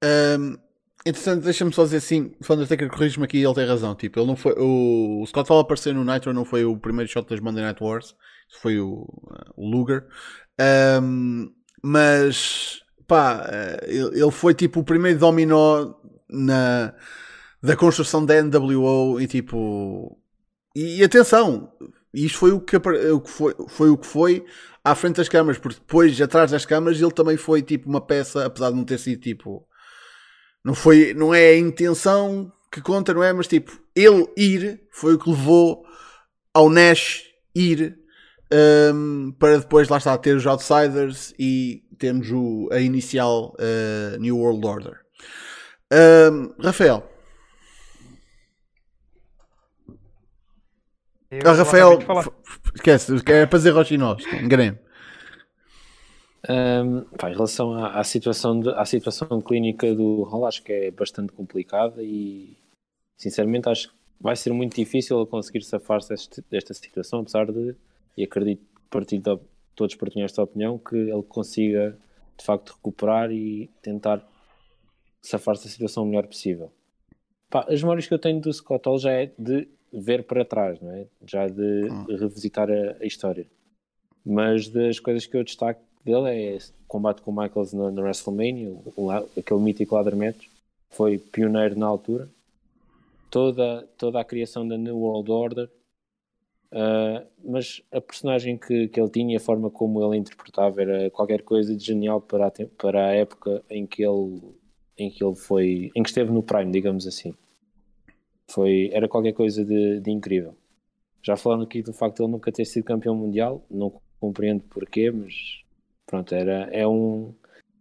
Um, 0.04 0.58
entretanto, 1.06 1.44
deixa-me 1.44 1.74
só 1.74 1.84
dizer 1.84 1.98
assim: 1.98 2.36
o 2.48 2.54
Undertaker 2.54 2.90
corrige-me 2.90 3.26
aqui 3.26 3.44
ele 3.44 3.54
tem 3.54 3.66
razão. 3.66 3.96
Tipo, 3.96 4.20
ele 4.20 4.28
não 4.28 4.36
foi, 4.36 4.54
o, 4.58 5.22
o 5.22 5.28
Scott 5.28 5.50
Hall 5.50 5.60
aparecer 5.60 5.94
no 5.94 6.04
Nitro 6.04 6.34
não 6.34 6.46
foi 6.46 6.66
o 6.66 6.78
primeiro 6.78 7.12
shot 7.12 7.28
das 7.28 7.40
Monday 7.40 7.64
Night 7.64 7.84
Wars, 7.84 8.16
foi 8.62 8.80
o, 8.80 9.08
o 9.56 9.70
Luger. 9.70 10.08
Um, 11.02 11.52
mas 11.84 12.82
pá, 13.08 13.48
eh, 13.50 13.86
ele, 13.90 14.32
foi 14.32 14.54
tipo 14.54 14.82
o 14.82 14.84
primeiro 14.84 15.20
dominó 15.20 15.94
na, 16.30 16.94
da 17.64 17.76
construção 17.76 18.26
da 18.26 18.42
NWO 18.42 19.20
e 19.22 19.28
tipo. 19.28 20.20
E, 20.76 21.00
e 21.00 21.04
atenção, 21.04 21.72
isto 22.14 22.38
foi 22.38 22.52
o 22.52 22.60
que, 22.60 22.76
o 22.76 23.22
que 23.22 23.30
foi, 23.30 23.56
foi 23.68 23.90
o 23.90 23.98
que 23.98 24.06
foi 24.06 24.46
à 24.84 24.94
frente 24.96 25.18
das 25.18 25.30
câmaras, 25.30 25.58
porque 25.58 25.80
depois, 25.80 26.20
atrás 26.22 26.52
das 26.52 26.66
câmaras, 26.66 27.02
ele 27.02 27.12
também 27.12 27.38
foi 27.38 27.62
tipo 27.62 27.90
uma 27.90 28.02
peça, 28.02 28.46
apesar 28.46 28.70
de 28.72 28.76
não 28.76 28.84
ter 28.84 29.00
sido 29.00 29.22
tipo. 29.22 29.68
Não, 30.64 30.76
foi, 30.76 31.14
não 31.14 31.34
é 31.34 31.50
a 31.52 31.58
intenção 31.58 32.52
que 32.72 32.82
conta, 32.82 33.14
não 33.14 33.24
é? 33.24 33.32
Mas 33.32 33.48
tipo, 33.48 33.72
ele 33.96 34.28
ir 34.36 34.82
foi 34.92 35.14
o 35.16 35.20
que 35.20 35.30
levou 35.30 35.86
ao 36.54 36.70
Nash 36.70 37.24
ir 37.56 37.98
hum, 38.94 39.34
para 39.40 39.58
depois 39.60 39.90
lá 39.90 39.98
está 39.98 40.18
ter 40.18 40.36
os 40.36 40.46
Outsiders 40.46 41.34
e 41.38 41.84
temos 41.98 42.30
o, 42.32 42.70
a 42.72 42.80
inicial 42.80 43.56
uh, 43.60 44.20
New 44.20 44.38
World 44.38 44.66
Order. 44.66 45.00
Hum, 45.92 46.54
Rafael, 46.62 47.04
Eu 51.30 51.42
Ah, 51.46 51.54
Rafael, 51.54 52.00
esquece, 52.76 53.14
é 53.28 53.46
para 53.46 53.58
dizer 53.58 53.72
Rochinós, 53.72 54.24
enganei-me. 54.42 54.78
Pá, 57.18 57.30
em 57.30 57.34
relação 57.34 57.74
à, 57.74 58.00
à 58.00 58.04
situação 58.04 58.60
de- 58.62 58.70
à 58.70 58.86
situação 58.86 59.42
clínica 59.42 59.94
do 59.94 60.24
Hall, 60.24 60.46
acho 60.46 60.64
que 60.64 60.72
é 60.72 60.92
bastante 60.92 61.34
complicada 61.34 62.02
e 62.02 62.56
sinceramente 63.18 63.68
acho 63.68 63.90
que 63.90 63.96
vai 64.22 64.36
ser 64.36 64.54
muito 64.54 64.74
difícil 64.76 65.26
conseguir 65.28 65.62
safar-se 65.64 66.14
desta 66.50 66.74
situação, 66.74 67.20
apesar 67.20 67.46
de, 67.52 67.76
e 68.18 68.24
acredito 68.24 68.62
que 68.90 69.40
todos 69.76 69.96
partilham 69.96 70.26
esta 70.26 70.42
opinião, 70.42 70.78
que 70.78 70.96
ele 70.96 71.24
consiga 71.24 71.98
de 72.38 72.44
facto 72.44 72.72
recuperar 72.74 73.32
e 73.32 73.70
tentar 73.82 74.28
safar-se 75.22 75.66
da 75.66 75.70
situação 75.70 76.04
o 76.04 76.06
melhor 76.06 76.26
possível. 76.28 76.72
Pá, 77.50 77.66
as 77.70 77.82
memórias 77.82 78.08
que 78.08 78.14
eu 78.14 78.20
tenho 78.20 78.42
do 78.42 78.52
Scott 78.52 78.88
Hall 78.88 79.00
já 79.00 79.12
é 79.12 79.32
de 79.38 79.68
ver 79.94 80.24
para 80.24 80.44
trás, 80.44 80.80
não 80.82 80.92
é? 80.92 81.06
Já 81.26 81.48
de 81.48 81.90
revisitar 82.18 82.70
a, 82.70 82.98
a 83.02 83.06
história. 83.06 83.46
Mas 84.26 84.68
das 84.68 85.00
coisas 85.00 85.26
que 85.26 85.38
eu 85.38 85.44
destaco 85.44 85.82
dele 86.04 86.30
é 86.30 86.56
esse 86.56 86.74
combate 86.88 87.22
com 87.22 87.32
o 87.32 87.36
Michaels 87.42 87.74
na, 87.74 87.90
na 87.92 88.02
WrestleMania, 88.02 88.70
o- 88.70 88.94
o 89.06 89.12
aquele 89.12 89.60
mítico 89.62 89.96
ladder 89.96 90.16
match, 90.16 90.48
foi 90.90 91.18
pioneiro 91.18 91.78
na 91.78 91.86
altura. 91.86 92.28
Toda, 93.30 93.88
toda 93.98 94.20
a 94.20 94.24
criação 94.26 94.68
da 94.68 94.78
New 94.78 94.98
World 94.98 95.30
Order, 95.32 95.70
ah, 96.72 97.26
mas 97.44 97.82
a 97.92 98.02
personagem 98.02 98.58
que, 98.58 98.88
que 98.88 99.00
ele 99.00 99.10
tinha, 99.10 99.34
e 99.34 99.38
a 99.38 99.40
forma 99.40 99.70
como 99.70 100.04
ele 100.04 100.18
interpretava, 100.18 100.82
era 100.82 101.10
qualquer 101.12 101.42
coisa 101.44 101.76
de 101.76 101.84
genial 101.84 102.22
para 102.22 102.48
a, 102.48 102.52
para 102.78 103.08
a 103.08 103.14
época 103.14 103.64
em 103.70 103.86
que 103.86 104.04
ele, 104.04 104.42
em 104.98 105.10
que 105.10 105.24
ele 105.24 105.36
foi, 105.36 105.92
em 105.96 106.04
que 106.04 106.10
esteve 106.10 106.32
no 106.32 106.44
Prime, 106.44 106.72
digamos 106.72 107.08
assim. 107.08 107.34
Foi, 108.50 108.90
era 108.94 109.08
qualquer 109.08 109.34
coisa 109.34 109.64
de, 109.66 110.00
de 110.00 110.12
incrível. 110.12 110.56
Já 111.22 111.36
falando 111.36 111.64
aqui 111.64 111.82
do 111.82 111.94
facto 111.94 112.18
de 112.18 112.24
ele 112.24 112.32
nunca 112.32 112.52
ter 112.52 112.66
sido 112.66 112.86
campeão 112.86 113.16
mundial, 113.16 113.66
não 113.70 113.94
compreendo 114.20 114.64
porquê, 114.64 115.12
mas 115.12 115.62
pronto, 116.06 116.34
era, 116.34 116.70
é 116.72 116.88
um, 116.88 117.34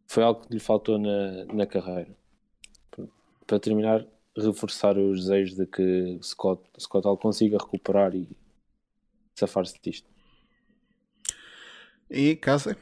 foi 0.06 0.22
algo 0.22 0.40
que 0.46 0.52
lhe 0.52 0.60
faltou 0.60 0.98
na, 0.98 1.44
na 1.46 1.66
carreira. 1.66 2.10
Para 3.46 3.60
terminar, 3.60 4.04
reforçar 4.36 4.98
os 4.98 5.20
desejos 5.26 5.56
de 5.56 5.66
que 5.66 6.18
Scott, 6.20 6.62
Scott 6.78 7.06
Hall 7.06 7.16
consiga 7.16 7.58
recuperar 7.58 8.14
e 8.14 8.28
safar-se 9.36 9.78
disto. 9.82 10.08
E 12.10 12.36
casa? 12.36 12.76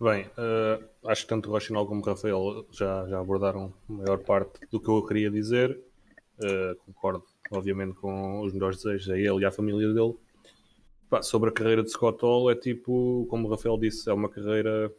Bem, 0.00 0.26
eh, 0.36 0.84
acho 1.06 1.22
que 1.22 1.28
tanto 1.28 1.48
o 1.48 1.52
Rochinol 1.52 1.86
como 1.86 2.02
o 2.02 2.04
Rafael 2.04 2.66
já, 2.72 3.06
já 3.08 3.20
abordaram 3.20 3.72
a 3.88 3.92
maior 3.92 4.18
parte 4.18 4.60
do 4.70 4.80
que 4.80 4.88
eu 4.88 5.04
queria 5.06 5.30
dizer. 5.30 5.80
Eh, 6.42 6.74
concordo, 6.84 7.24
obviamente, 7.50 7.94
com 7.94 8.40
os 8.40 8.52
melhores 8.52 8.82
desejos 8.82 9.10
a 9.10 9.16
ele 9.16 9.42
e 9.42 9.44
à 9.44 9.52
família 9.52 9.92
dele. 9.92 10.14
Pá, 11.08 11.22
sobre 11.22 11.50
a 11.50 11.52
carreira 11.52 11.82
de 11.82 11.90
Scott 11.90 12.20
Hall, 12.22 12.50
é 12.50 12.54
tipo, 12.54 13.26
como 13.30 13.46
o 13.46 13.50
Rafael 13.50 13.78
disse, 13.78 14.10
é 14.10 14.12
uma 14.12 14.28
carreira 14.28 14.92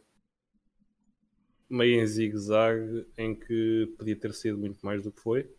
meio 1.68 2.00
em 2.00 2.06
zigue-zague 2.06 3.06
em 3.18 3.34
que 3.34 3.92
podia 3.98 4.16
ter 4.16 4.32
sido 4.32 4.56
muito 4.56 4.78
mais 4.82 5.02
do 5.02 5.10
que 5.10 5.20
foi, 5.20 5.50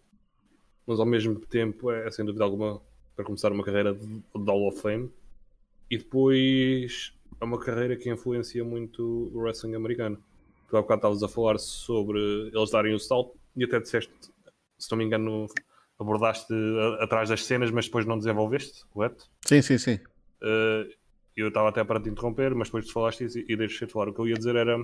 mas 0.88 1.00
ao 1.00 1.06
mesmo 1.06 1.40
tempo 1.40 1.92
é 1.92 2.10
sem 2.10 2.26
dúvida 2.26 2.44
alguma 2.44 2.82
para 3.16 3.26
começar 3.26 3.52
uma 3.52 3.64
carreira 3.64 3.94
de, 3.94 4.06
de 4.06 4.46
Hall 4.52 4.68
of 4.68 4.82
Fame 4.82 5.10
e 5.90 5.98
depois 5.98 7.14
é 7.40 7.46
uma 7.46 7.60
carreira 7.60 7.96
que 7.96 8.10
influencia 8.10 8.64
muito 8.64 9.32
o 9.34 9.40
wrestling 9.40 9.76
americano. 9.76 10.18
Tu 10.68 10.76
há 10.76 10.82
bocado 10.82 11.00
estavas 11.00 11.24
a 11.24 11.28
falar 11.28 11.58
sobre 11.60 12.20
eles 12.54 12.72
darem 12.72 12.94
o 12.94 13.00
salto 13.00 13.38
e 13.56 13.64
até 13.64 13.80
disseste, 13.80 14.12
se 14.78 14.92
não 14.92 14.98
me 14.98 15.06
engano, 15.06 15.48
abordaste 16.00 16.54
atrás 17.00 17.30
das 17.30 17.46
cenas, 17.46 17.72
mas 17.72 17.86
depois 17.86 18.06
não 18.06 18.18
desenvolveste, 18.18 18.86
correto? 18.88 19.30
Sim, 19.46 19.62
sim, 19.62 19.78
sim. 19.78 20.00
Uh, 20.42 20.90
eu 21.36 21.50
estava 21.50 21.70
até 21.70 21.84
para 21.84 22.00
te 22.00 22.10
interromper, 22.10 22.56
mas 22.56 22.68
depois 22.68 22.86
tu 22.86 22.94
falaste 22.94 23.26
isso 23.26 23.40
e, 23.40 23.46
e 23.48 23.56
deixei 23.56 23.88
de 23.88 23.94
falar. 23.94 24.10
O 24.10 24.14
que 24.14 24.20
eu 24.20 24.28
ia 24.28 24.36
dizer 24.36 24.56
era: 24.56 24.78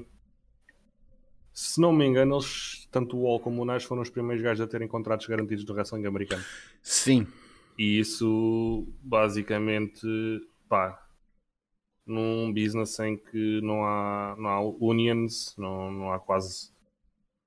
se 1.54 1.82
não 1.82 1.92
me 1.92 2.06
engano, 2.06 2.36
eles, 2.36 2.88
tanto 2.92 3.18
o 3.18 3.24
Wall 3.24 3.40
como 3.40 3.62
o 3.62 3.66
Nash 3.66 3.84
foram 3.84 4.02
os 4.02 4.10
primeiros 4.10 4.44
gajos 4.44 4.62
a 4.62 4.68
terem 4.68 4.88
contratos 4.88 5.28
garantidos 5.28 5.64
do 5.66 5.74
wrestling 5.74 6.06
americano. 6.06 6.44
Sim. 6.82 7.28
E 7.78 8.00
isso, 8.00 8.88
basicamente, 9.02 10.06
pá, 10.70 11.00
num 12.06 12.52
business 12.54 13.00
em 13.00 13.18
que 13.18 13.62
não 13.62 13.86
há, 13.86 14.36
não 14.38 14.50
há 14.50 14.60
unions, 14.62 15.56
não, 15.58 15.92
não 15.92 16.12
há 16.14 16.20
quase 16.20 16.72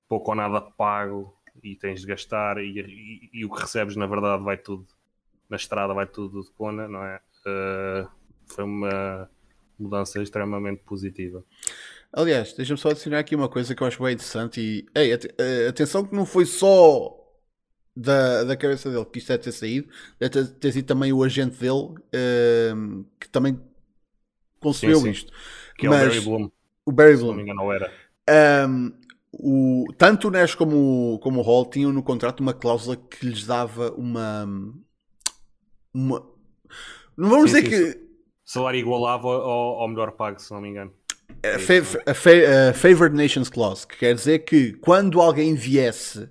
pouco 0.09 0.31
ou 0.33 0.37
nada 0.37 0.61
pago 0.61 1.37
e 1.63 1.77
tens 1.77 2.03
de 2.03 2.07
gastar 2.07 2.59
e, 2.59 2.81
e- 2.81 3.31
e 3.41 3.45
o 3.45 3.51
que 3.51 3.63
recebes, 3.63 3.97
na 3.97 4.07
verdade, 4.07 4.43
vai 4.45 4.59
tudo 4.59 4.87
na 5.49 5.57
estrada, 5.57 5.95
vai 5.95 6.07
tudo 6.07 6.43
de 6.43 6.51
cona, 6.53 6.89
não 6.89 7.05
é? 7.05 7.21
Uh, 7.47 8.09
foi 8.47 8.65
uma 8.65 9.31
mudança 9.79 10.23
extremamente 10.23 10.83
positiva. 10.85 11.45
Aliás, 12.13 12.53
deixa-me 12.55 12.79
só 12.79 12.91
adicionar 12.91 13.19
aqui 13.21 13.35
uma 13.35 13.49
coisa 13.49 13.75
que 13.75 13.83
eu 13.83 13.87
acho 13.87 14.03
bem 14.03 14.15
interessante 14.15 14.61
e 14.61 14.87
ei, 14.95 15.13
eh, 15.39 15.69
atenção 15.69 16.05
que 16.05 16.15
não 16.15 16.25
foi 16.25 16.47
só 16.47 17.24
da, 17.97 18.45
da 18.45 18.57
cabeça 18.57 18.91
dele 18.91 19.05
que 19.07 19.19
isto 19.19 19.29
deve 19.29 19.43
ter 19.45 19.53
saído, 19.53 19.89
deve 20.19 20.31
ter, 20.31 20.47
ter 20.55 20.73
sido 20.73 20.87
também 20.87 21.13
o 21.13 21.23
agente 21.23 21.57
dele 21.59 21.95
ehm, 22.13 23.05
que 23.21 23.29
também 23.29 23.61
concebeu 24.61 25.01
sim. 25.01 25.11
isto. 25.11 25.33
Que 25.77 25.87
é 25.87 25.91
Mas- 25.91 26.03
o 26.03 26.09
Barry 26.09 26.21
Bloom, 26.21 26.51
O 26.87 26.93
Barry 26.93 27.17
se 27.17 27.25
não 27.25 27.27
Bloom. 27.29 27.37
me 27.37 27.43
engano, 27.43 27.73
era. 27.73 27.93
Um, 28.69 28.93
o, 29.33 29.85
tanto 29.99 30.29
o 30.29 30.31
Nash 30.31 30.55
como, 30.55 31.15
o- 31.15 31.19
como 31.19 31.41
o 31.41 31.43
Hall 31.43 31.67
tinham 31.69 31.93
no 31.93 32.03
contrato 32.03 32.41
uma 32.41 32.55
cláusula 32.55 32.97
que 32.97 33.27
lhes 33.27 33.47
dava 33.47 33.91
uma. 33.93 34.47
uma 35.93 36.25
não 37.17 37.29
vamos 37.31 37.51
Sim, 37.51 37.63
dizer 37.63 37.63
sim, 37.63 37.93
que. 37.93 38.05
Salário 38.45 38.79
igualava 38.81 39.27
ao, 39.29 39.81
ao 39.81 39.89
melhor 39.89 40.13
pago, 40.13 40.39
se 40.41 40.53
não 40.53 40.61
me 40.61 40.69
engano. 40.69 40.93
A, 41.43 41.59
fa- 41.59 42.11
a 42.11 42.15
fa- 42.15 42.71
a 42.71 42.75
Favored 42.75 43.17
Nations 43.17 43.49
Clause, 43.49 43.87
que 43.87 43.97
quer 43.97 44.15
dizer 44.15 44.41
que 44.41 44.73
quando 44.75 45.21
alguém 45.21 45.55
viesse. 45.55 46.29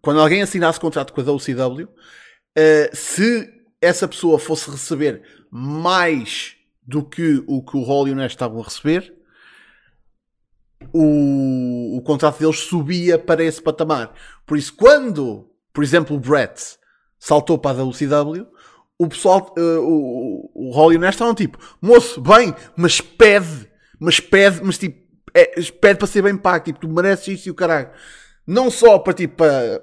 Quando 0.00 0.20
alguém 0.20 0.42
assinasse 0.42 0.78
contrato 0.78 1.12
com 1.12 1.20
a 1.20 1.24
WCW, 1.24 1.84
uh, 1.86 2.96
se 2.96 3.52
essa 3.80 4.06
pessoa 4.06 4.38
fosse 4.38 4.70
receber 4.70 5.22
mais 5.50 6.56
do 6.86 7.02
que 7.02 7.42
o 7.46 7.62
que 7.62 7.76
o 7.76 7.82
Hall 7.82 8.08
e 8.08 8.12
o 8.12 8.14
Nash 8.14 8.32
estavam 8.32 8.60
a 8.60 8.64
receber, 8.64 9.14
o, 10.92 11.96
o 11.96 12.02
contrato 12.02 12.38
deles 12.38 12.60
subia 12.60 13.18
para 13.18 13.42
esse 13.42 13.62
patamar. 13.62 14.12
Por 14.46 14.58
isso, 14.58 14.74
quando, 14.74 15.50
por 15.72 15.82
exemplo, 15.82 16.16
o 16.16 16.20
Brett 16.20 16.76
saltou 17.18 17.58
para 17.58 17.80
a 17.80 17.84
WCW, 17.84 18.46
o 18.98 19.08
pessoal, 19.08 19.52
eh, 19.56 19.78
o, 19.78 20.50
o 20.54 20.70
Hall 20.72 20.92
e 20.92 20.96
o 20.96 21.00
Nash 21.00 21.14
estavam 21.14 21.34
tipo, 21.34 21.58
moço, 21.80 22.20
bem, 22.20 22.54
mas 22.76 23.00
pede, 23.00 23.68
mas 23.98 24.20
pede, 24.20 24.60
mas 24.62 24.78
tipo, 24.78 25.02
é, 25.32 25.60
pede 25.80 25.98
para 25.98 26.06
ser 26.06 26.22
bem 26.22 26.36
pago, 26.36 26.64
tipo, 26.64 26.80
tu 26.80 26.88
mereces 26.88 27.38
isso 27.38 27.48
e 27.48 27.50
o 27.50 27.54
caralho. 27.54 27.90
Não 28.46 28.70
só 28.70 28.98
para, 28.98 29.14
tipo, 29.14 29.36
para, 29.36 29.82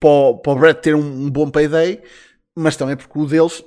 para, 0.00 0.08
o- 0.10 0.38
para 0.38 0.52
o 0.52 0.56
Brett 0.56 0.80
ter 0.82 0.94
um, 0.94 1.00
um 1.26 1.30
bom 1.30 1.50
payday, 1.50 2.02
mas 2.54 2.76
também 2.76 2.96
porque 2.96 3.18
o 3.18 3.26
deles 3.26 3.64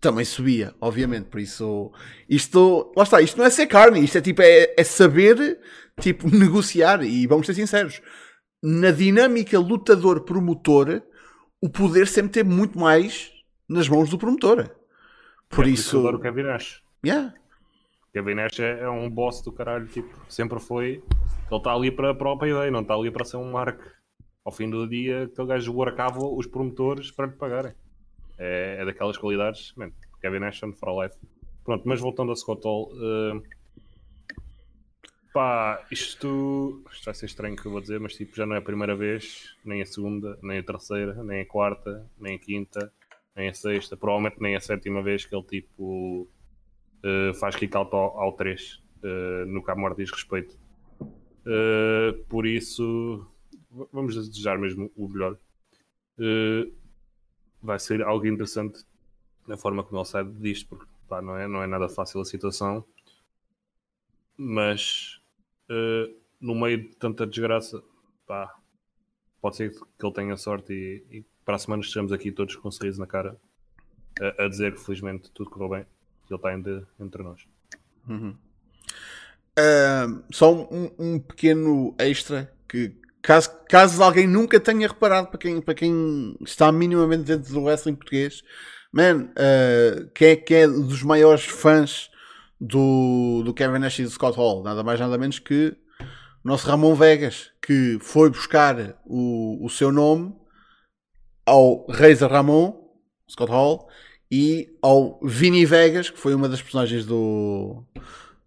também 0.00 0.24
subia, 0.24 0.74
obviamente. 0.80 1.26
Por 1.26 1.40
isso, 1.40 1.90
isto, 2.28 2.92
lá 2.96 3.02
está, 3.02 3.20
isto 3.20 3.36
não 3.38 3.44
é 3.44 3.50
ser 3.50 3.66
carne, 3.66 4.04
isto 4.04 4.18
é 4.18 4.20
tipo, 4.20 4.42
é, 4.42 4.74
é 4.76 4.84
saber, 4.84 5.58
tipo, 6.00 6.28
negociar. 6.34 7.02
E 7.02 7.26
vamos 7.26 7.46
ser 7.46 7.54
sinceros, 7.54 8.00
na 8.62 8.90
dinâmica 8.90 9.58
lutador-promotor, 9.58 11.02
o 11.60 11.68
poder 11.68 12.06
sempre 12.06 12.32
teve 12.32 12.48
muito 12.50 12.78
mais 12.78 13.32
nas 13.68 13.88
mãos 13.88 14.08
do 14.10 14.18
promotor. 14.18 14.70
Por 15.48 15.64
É 15.66 15.70
isso, 15.70 16.06
o 16.06 16.20
Kevin 16.20 16.42
Nash. 16.42 16.82
yeah. 17.04 17.34
Kevin 18.12 18.34
Nash 18.34 18.60
é, 18.60 18.80
é 18.80 18.88
um 18.88 19.08
boss 19.10 19.42
do 19.42 19.50
caralho, 19.52 19.86
tipo, 19.86 20.08
sempre 20.28 20.58
foi. 20.60 21.02
Ele 21.50 21.56
está 21.58 21.72
ali 21.72 21.90
para 21.90 22.10
a 22.10 22.14
própria 22.14 22.50
ideia, 22.50 22.70
não 22.70 22.82
está 22.82 22.94
ali 22.94 23.10
para 23.10 23.24
ser 23.24 23.36
um 23.38 23.50
marco. 23.50 23.82
Ao 24.44 24.52
fim 24.52 24.68
do 24.68 24.88
dia, 24.88 25.24
aquele 25.24 25.48
gajo 25.48 25.72
workava 25.72 26.20
os 26.20 26.46
promotores 26.46 27.10
para 27.10 27.26
lhe 27.26 27.32
pagarem. 27.32 27.72
É, 28.38 28.78
é 28.80 28.84
daquelas 28.84 29.16
qualidades, 29.16 29.72
man, 29.76 29.90
Kevin 30.20 30.40
Nash 30.40 30.62
on 30.62 30.72
for 30.72 31.02
life. 31.02 31.16
Pronto, 31.64 31.82
mas 31.86 32.00
voltando 32.00 32.32
a 32.32 32.36
Scott 32.36 32.62
Hall, 32.64 32.90
eh, 32.94 33.42
pá, 35.34 35.84
isto, 35.90 36.82
isto 36.90 37.04
vai 37.04 37.14
ser 37.14 37.26
estranho 37.26 37.56
que 37.56 37.66
eu 37.66 37.72
vou 37.72 37.80
dizer, 37.80 38.00
mas 38.00 38.14
tipo, 38.14 38.34
já 38.34 38.46
não 38.46 38.56
é 38.56 38.58
a 38.58 38.62
primeira 38.62 38.96
vez, 38.96 39.54
nem 39.64 39.82
a 39.82 39.86
segunda, 39.86 40.38
nem 40.42 40.58
a 40.58 40.62
terceira, 40.62 41.22
nem 41.22 41.42
a 41.42 41.46
quarta, 41.46 42.06
nem 42.18 42.36
a 42.36 42.38
quinta, 42.38 42.92
nem 43.36 43.48
a 43.48 43.54
sexta, 43.54 43.96
provavelmente 43.96 44.40
nem 44.40 44.56
a 44.56 44.60
sétima 44.60 45.02
vez 45.02 45.24
que 45.24 45.34
ele 45.34 45.44
tipo 45.44 46.26
uh, 47.04 47.34
faz 47.34 47.54
kick 47.54 47.76
out 47.76 47.94
ao, 47.94 48.18
ao 48.18 48.32
3 48.32 48.82
uh, 49.04 49.46
no 49.46 49.62
que 49.62 49.70
a 49.70 49.76
morte 49.76 49.98
diz 49.98 50.10
respeito. 50.10 50.58
Uh, 51.48 52.24
por 52.26 52.46
isso, 52.46 53.26
vamos 53.92 54.14
desejar 54.14 54.58
mesmo 54.58 54.90
o 54.94 55.08
melhor. 55.08 55.38
vai 57.62 57.78
ser 57.78 58.02
algo 58.02 58.26
interessante 58.26 58.84
na 59.46 59.56
forma 59.56 59.82
como 59.82 59.98
ele 60.00 60.08
sai 60.08 60.24
disto, 60.24 60.68
porque 60.68 60.86
pá, 61.08 61.22
não, 61.22 61.36
é, 61.36 61.48
não 61.48 61.62
é 61.62 61.66
nada 61.66 61.88
fácil 61.88 62.20
a 62.20 62.24
situação. 62.24 62.84
Mas 64.36 65.20
no 66.40 66.54
meio 66.54 66.82
de 66.82 66.96
tanta 66.96 67.26
desgraça, 67.26 67.82
pá, 68.26 68.54
pode 69.40 69.56
ser 69.56 69.70
que 69.70 70.06
ele 70.06 70.14
tenha 70.14 70.36
sorte 70.36 70.72
e, 70.72 71.18
e 71.18 71.24
para 71.44 71.56
a 71.56 71.58
semana 71.58 71.82
estejamos 71.82 72.12
aqui 72.12 72.30
todos 72.30 72.56
com 72.56 72.68
um 72.68 72.70
sorriso 72.70 73.00
na 73.00 73.06
cara 73.06 73.36
a, 74.20 74.44
a 74.44 74.48
dizer 74.48 74.74
que 74.74 74.80
felizmente 74.80 75.30
tudo 75.30 75.50
correu 75.50 75.68
bem 75.68 75.86
ele 76.30 76.36
está 76.36 76.48
ainda 76.50 76.88
entre 77.00 77.22
nós. 77.22 77.46
Uhum. 78.08 78.36
Uh, 79.58 80.22
só 80.30 80.54
um, 80.54 80.90
um, 80.96 81.18
pequeno 81.18 81.92
extra 81.98 82.48
que 82.68 82.94
caso, 83.20 83.50
caso 83.68 84.00
alguém 84.00 84.24
nunca 84.24 84.60
tenha 84.60 84.86
reparado 84.86 85.28
para 85.28 85.38
quem, 85.38 85.60
para 85.60 85.74
quem 85.74 86.36
está 86.44 86.70
minimamente 86.70 87.24
dentro 87.24 87.52
do 87.52 87.64
wrestling 87.64 87.96
português, 87.96 88.44
man, 88.92 89.30
uh, 89.32 90.08
quem, 90.14 90.28
é, 90.28 90.36
quem 90.36 90.56
é 90.58 90.68
dos 90.68 91.02
maiores 91.02 91.44
fãs 91.44 92.08
do, 92.60 93.42
do 93.44 93.52
Kevin 93.52 93.80
Nash 93.80 93.98
e 93.98 94.04
do 94.04 94.10
Scott 94.10 94.36
Hall? 94.36 94.62
Nada 94.62 94.84
mais 94.84 95.00
nada 95.00 95.18
menos 95.18 95.40
que 95.40 95.76
o 96.44 96.48
nosso 96.48 96.68
Ramon 96.68 96.94
Vegas, 96.94 97.50
que 97.60 97.98
foi 98.00 98.30
buscar 98.30 98.96
o, 99.04 99.64
o 99.64 99.68
seu 99.68 99.90
nome 99.90 100.32
ao 101.44 101.84
Razor 101.88 102.30
Ramon, 102.30 102.74
Scott 103.28 103.50
Hall, 103.50 103.88
e 104.30 104.76
ao 104.80 105.18
Vinny 105.22 105.64
Vegas, 105.64 106.10
que 106.10 106.18
foi 106.18 106.34
uma 106.34 106.48
das 106.48 106.62
personagens 106.62 107.04
do, 107.04 107.82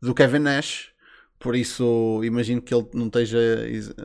do 0.02 0.14
Kevin 0.14 0.40
Nash. 0.40 0.91
Por 1.42 1.56
isso, 1.56 2.22
imagino 2.24 2.62
que 2.62 2.74
ele 2.74 2.88
não 2.94 3.08
esteja 3.08 3.40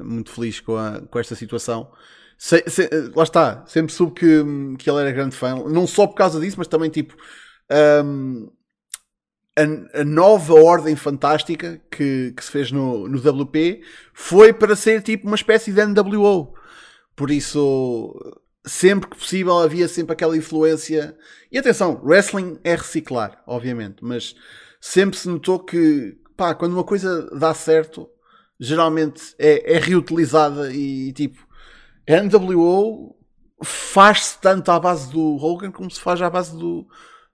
muito 0.03 0.31
feliz 0.31 0.59
com, 0.59 0.75
a, 0.75 1.03
com 1.03 1.19
esta 1.19 1.35
situação. 1.35 1.93
Se, 2.39 2.65
se, 2.67 2.89
lá 3.15 3.25
está, 3.25 3.63
sempre 3.67 3.93
soube 3.93 4.15
que, 4.15 4.43
que 4.79 4.89
ele 4.89 5.01
era 5.01 5.13
grande 5.13 5.37
fã, 5.37 5.55
não 5.69 5.87
só 5.87 6.07
por 6.07 6.15
causa 6.15 6.41
disso, 6.41 6.57
mas 6.59 6.67
também 6.67 6.89
tipo 6.89 7.15
um, 8.05 8.51
a, 9.55 10.01
a, 10.01 10.05
nova 10.05 10.55
ordem 10.55 10.97
fantástica 10.97 11.81
que, 11.91 12.33
que 12.35 12.45
se 12.45 12.51
fez 12.51 12.73
no, 12.73 13.07
no 13.07 13.19
WP 13.19 13.83
foi 14.15 14.55
para 14.55 14.75
ser 14.75 15.03
tipo 15.03 15.27
uma 15.27 15.37
espécie 15.37 15.73
de 15.73 15.85
NWO. 15.85 16.55
Por 17.15 17.31
isso, 17.31 18.15
sempre 18.67 19.11
que 19.11 19.17
possível 19.17 19.59
havia 19.59 19.89
sempre 19.89 20.15
aquela 20.15 20.37
influência. 20.37 21.15
E 21.53 21.59
atenção, 21.59 22.01
wrestling 22.03 22.59
é 22.65 22.75
reciclar, 22.75 23.43
obviamente, 23.47 23.99
mas 24.03 24.35
sempre 24.81 25.19
se 25.19 25.29
notou 25.29 25.59
que 25.59 26.17
pá, 26.37 26.55
quando 26.55 26.73
uma 26.75 26.85
coisa 26.85 27.29
dá 27.37 27.55
certo, 27.55 28.09
geralmente 28.59 29.35
é, 29.39 29.75
é 29.75 29.79
reutilizada 29.79 30.73
e 30.73 31.13
tipo, 31.13 31.47
a 32.09 32.23
NWO 32.23 33.17
faz-se 33.63 34.39
tanto 34.41 34.71
à 34.71 34.79
base 34.79 35.11
do 35.11 35.37
Hogan 35.37 35.71
como 35.71 35.91
se 35.91 36.01
faz 36.01 36.21
à 36.21 36.29
base 36.29 36.57
do, 36.57 36.87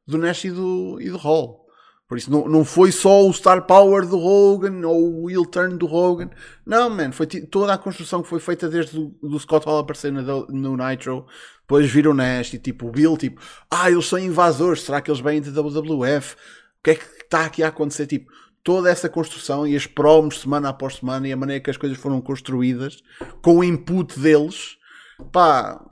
do 0.06 0.18
Nash 0.18 0.44
e 0.44 0.50
do, 0.50 0.98
e 1.00 1.10
do 1.10 1.16
Hall. 1.16 1.62
Por 2.08 2.18
isso 2.18 2.30
não, 2.30 2.46
não 2.46 2.64
foi 2.64 2.92
só 2.92 3.26
o 3.26 3.32
star 3.32 3.66
power 3.66 4.06
do 4.06 4.18
Hogan 4.18 4.86
ou 4.86 5.22
o 5.22 5.30
heel 5.30 5.46
turn 5.46 5.78
do 5.78 5.86
Hogan. 5.86 6.28
Não, 6.64 6.90
man, 6.90 7.10
foi 7.10 7.26
toda 7.26 7.72
a 7.72 7.78
construção 7.78 8.22
que 8.22 8.28
foi 8.28 8.38
feita 8.38 8.68
desde 8.68 8.98
o 8.98 9.14
do 9.22 9.38
Scott 9.40 9.64
Hall 9.64 9.78
aparecer 9.78 10.12
no, 10.12 10.46
no 10.48 10.76
Nitro. 10.76 11.26
Depois 11.62 11.90
viram 11.90 12.10
o 12.10 12.14
Nash 12.14 12.52
e 12.52 12.58
tipo 12.58 12.88
o 12.88 12.90
Bill, 12.90 13.16
tipo, 13.16 13.40
ah, 13.70 13.90
eles 13.90 14.06
são 14.06 14.18
invasores, 14.18 14.82
será 14.82 15.00
que 15.00 15.10
eles 15.10 15.22
vêm 15.22 15.40
da 15.40 15.62
WWF? 15.62 16.34
O 16.34 16.38
que 16.84 16.90
é 16.90 16.94
que 16.96 17.04
está 17.22 17.46
aqui 17.46 17.62
a 17.62 17.68
acontecer? 17.68 18.06
Tipo, 18.06 18.30
toda 18.62 18.90
essa 18.90 19.08
construção 19.08 19.66
e 19.66 19.74
as 19.74 19.86
promos 19.86 20.40
semana 20.40 20.68
após 20.68 20.96
semana 20.96 21.26
e 21.26 21.32
a 21.32 21.36
maneira 21.36 21.62
que 21.62 21.70
as 21.70 21.76
coisas 21.76 21.98
foram 21.98 22.20
construídas 22.20 23.02
com 23.42 23.58
o 23.58 23.64
input 23.64 24.18
deles, 24.18 24.78
pá, 25.32 25.84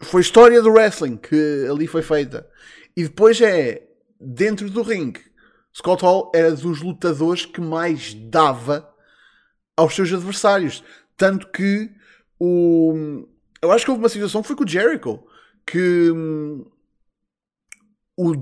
foi 0.00 0.20
história 0.20 0.62
do 0.62 0.70
wrestling 0.70 1.16
que 1.16 1.66
ali 1.70 1.86
foi 1.86 2.02
feita. 2.02 2.48
E 2.96 3.04
depois 3.04 3.40
é 3.40 3.86
dentro 4.20 4.70
do 4.70 4.82
ringue, 4.82 5.28
Scott 5.74 6.02
Hall 6.02 6.32
era 6.34 6.52
dos 6.52 6.82
lutadores 6.82 7.46
que 7.46 7.60
mais 7.60 8.14
dava 8.14 8.92
aos 9.76 9.94
seus 9.94 10.12
adversários. 10.12 10.82
Tanto 11.16 11.48
que 11.50 11.90
o. 12.38 13.26
Eu 13.62 13.70
acho 13.70 13.84
que 13.84 13.90
houve 13.90 14.02
uma 14.02 14.08
situação 14.08 14.42
foi 14.42 14.56
com 14.56 14.64
o 14.64 14.68
Jericho 14.68 15.24
que 15.66 16.10
hum, 16.10 16.64
o, 18.16 18.34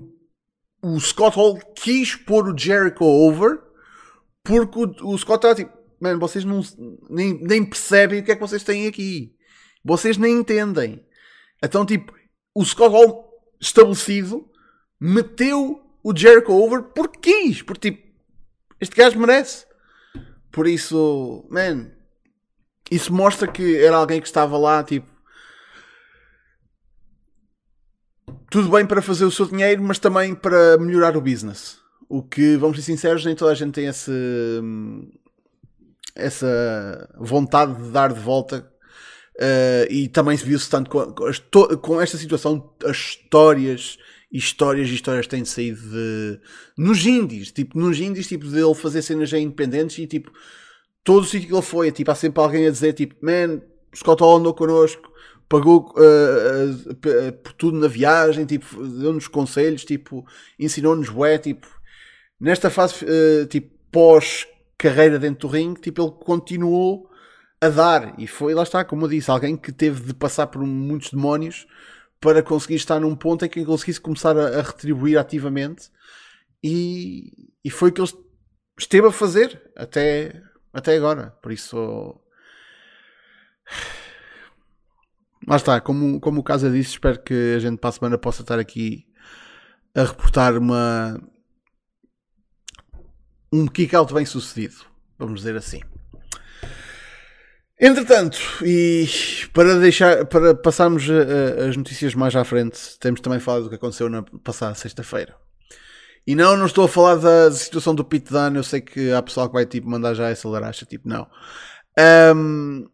o 0.87 1.01
Scott 1.01 1.37
Hall 1.37 1.59
quis 1.75 2.15
pôr 2.15 2.49
o 2.49 2.57
Jericho 2.57 3.05
over 3.05 3.59
porque 4.45 4.79
o, 4.79 5.15
o 5.15 5.19
Scott 5.19 5.39
estava 5.39 5.55
tipo, 5.57 5.77
mano, 6.01 6.21
vocês 6.21 6.45
não, 6.45 6.61
nem, 7.11 7.35
nem 7.43 7.65
percebem 7.65 8.21
o 8.21 8.25
que 8.25 8.31
é 8.31 8.37
que 8.37 8.41
vocês 8.41 8.63
têm 8.63 8.87
aqui. 8.87 9.35
Vocês 9.85 10.17
nem 10.17 10.39
entendem. 10.39 11.05
Então, 11.61 11.85
tipo, 11.85 12.15
o 12.55 12.65
Scott 12.65 12.93
Hall 12.93 13.29
estabelecido 13.61 14.49
meteu 15.01 15.83
o 16.05 16.17
Jericho 16.17 16.53
over 16.53 16.83
porque 16.95 17.19
quis, 17.19 17.63
porque 17.63 17.91
tipo, 17.91 18.07
este 18.81 18.95
gajo 18.95 19.19
merece. 19.19 19.67
Por 20.53 20.69
isso, 20.69 21.49
man, 21.51 21.91
isso 22.89 23.13
mostra 23.13 23.49
que 23.49 23.77
era 23.77 23.97
alguém 23.97 24.21
que 24.21 24.29
estava 24.29 24.57
lá, 24.57 24.85
tipo, 24.85 25.11
tudo 28.51 28.69
bem 28.71 28.87
para 28.87 29.03
fazer 29.03 29.25
o 29.25 29.31
seu 29.31 29.47
dinheiro, 29.47 29.83
mas 29.83 29.99
também 29.99 30.35
para 30.35 30.79
melhorar 30.79 31.17
o 31.17 31.21
business. 31.21 31.79
O 32.09 32.23
que, 32.23 32.57
vamos 32.57 32.77
ser 32.77 32.83
sinceros, 32.83 33.25
nem 33.25 33.35
toda 33.35 33.53
a 33.53 33.55
gente 33.55 33.73
tem 33.73 33.87
esse, 33.87 34.13
essa 36.15 37.09
vontade 37.19 37.83
de 37.83 37.91
dar 37.91 38.13
de 38.13 38.21
volta. 38.21 38.71
Uh, 39.37 39.91
e 39.91 40.09
também 40.09 40.37
se 40.37 40.45
viu-se 40.45 40.71
tanto 40.71 40.89
com, 40.89 41.13
com, 41.77 42.01
esta 42.01 42.17
situação, 42.17 42.73
as 42.85 42.97
histórias 42.97 43.99
e 44.33 44.39
histórias 44.39 44.89
e 44.89 44.95
histórias 44.95 45.27
têm 45.27 45.45
saído 45.45 45.81
de. 45.91 46.41
nos 46.79 47.05
indies, 47.05 47.53
tipo, 47.53 47.79
nos 47.79 48.01
indies, 48.01 48.29
tipo, 48.29 48.47
dele 48.47 48.75
fazer 48.75 49.03
cenas 49.03 49.29
já 49.29 49.39
independentes 49.39 49.99
e 49.99 50.07
tipo, 50.07 50.33
todo 51.05 51.23
o 51.23 51.27
sítio 51.27 51.49
que 51.49 51.55
ele 51.55 51.63
foi, 51.63 51.93
tipo, 51.93 52.11
há 52.11 52.15
sempre 52.15 52.43
alguém 52.43 52.67
a 52.67 52.71
dizer, 52.71 52.95
tipo, 52.95 53.15
man, 53.21 53.61
Scott 53.95 54.23
Hall 54.23 54.39
andou 54.39 54.55
connosco, 54.55 55.07
pagou 55.49 55.95
uh, 55.97 56.91
uh, 56.91 57.33
por 57.43 57.53
tudo 57.53 57.79
na 57.79 57.89
viagem, 57.89 58.45
tipo, 58.45 58.83
deu-nos 58.83 59.29
conselhos, 59.29 59.85
tipo, 59.85 60.27
ensinou-nos 60.59 61.09
bué, 61.09 61.39
tipo, 61.39 61.69
nesta 62.41 62.71
fase, 62.71 63.05
uh, 63.05 63.47
tipo, 63.47 63.77
pós-carreira 63.91 65.19
dentro 65.19 65.49
do 65.49 65.53
ringue, 65.53 65.81
tipo, 65.81 66.03
ele 66.03 66.13
continuou 66.25 67.09
a 67.61 67.69
dar, 67.69 68.15
e 68.19 68.27
foi, 68.27 68.55
lá 68.55 68.63
está, 68.63 68.85
como 68.85 69.05
eu 69.05 69.09
disse, 69.09 69.31
alguém 69.31 69.57
que 69.57 69.73
teve 69.73 70.03
de 70.03 70.15
passar 70.15 70.49
por 70.49 70.63
muitos 70.65 71.11
demónios 71.11 71.67
para 72.21 72.43
conseguir 72.43 72.77
estar 72.77 73.01
num 73.01 73.15
ponto 73.15 73.45
em 73.45 73.49
que 73.49 73.65
conseguisse 73.65 74.01
começar 74.01 74.37
a, 74.37 74.59
a 74.59 74.63
retribuir 74.63 75.19
ativamente 75.19 75.91
e, 76.63 77.51
e 77.65 77.71
foi 77.71 77.91
o 77.91 77.93
que 77.93 78.01
ele 78.01 78.11
esteve 78.79 79.07
a 79.07 79.13
fazer 79.13 79.71
até, 79.77 80.43
até 80.73 80.97
agora. 80.97 81.31
Por 81.43 81.53
isso, 81.53 82.21
lá 85.47 85.57
está. 85.57 85.81
Como, 85.81 86.21
como 86.21 86.41
o 86.41 86.45
Casa 86.45 86.71
disse, 86.71 86.91
espero 86.91 87.23
que 87.23 87.55
a 87.57 87.59
gente 87.59 87.79
para 87.79 87.91
a 87.91 87.93
semana 87.93 88.19
possa 88.19 88.43
estar 88.43 88.59
aqui 88.59 89.07
a 89.95 90.05
reportar 90.05 90.57
uma 90.59 91.21
um 93.53 93.67
kick-out 93.67 94.13
bem 94.13 94.27
sucedido, 94.27 94.75
vamos 95.19 95.41
dizer 95.41 95.57
assim. 95.57 95.81
Entretanto, 97.79 98.39
e 98.65 99.07
para 99.53 99.79
deixar 99.79 100.25
para 100.27 100.55
passarmos 100.55 101.05
a, 101.11 101.65
a, 101.65 101.69
as 101.69 101.77
notícias 101.77 102.15
mais 102.15 102.35
à 102.35 102.43
frente, 102.43 102.99
temos 102.99 103.21
também 103.21 103.39
falado 103.39 103.65
do 103.65 103.69
que 103.69 103.75
aconteceu 103.75 104.09
na 104.09 104.23
passada 104.23 104.75
sexta-feira. 104.75 105.37
E 106.27 106.35
não, 106.35 106.57
não 106.57 106.67
estou 106.67 106.87
a 106.87 106.89
falar 106.89 107.17
da 107.17 107.51
situação 107.53 107.95
do 107.95 108.05
Pete 108.05 108.33
Dunne, 108.33 108.57
eu 108.57 108.65
sei 108.65 108.81
que 108.81 109.13
há 109.13 109.23
pessoal 109.23 109.49
que 109.49 109.55
vai 109.55 109.65
tipo 109.65 109.89
mandar 109.89 110.15
já 110.15 110.29
essa 110.29 110.49
laracha, 110.49 110.85
tipo, 110.85 111.09
não. 111.09 111.29
Um, 112.35 112.89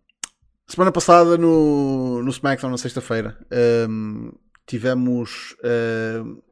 semana 0.72 0.90
passada 0.90 1.36
no, 1.36 2.22
no 2.22 2.30
SmackDown, 2.30 2.70
na 2.70 2.78
sexta-feira, 2.78 3.36
um, 3.90 4.32
tivemos 4.66 5.54
uh, 5.62 6.42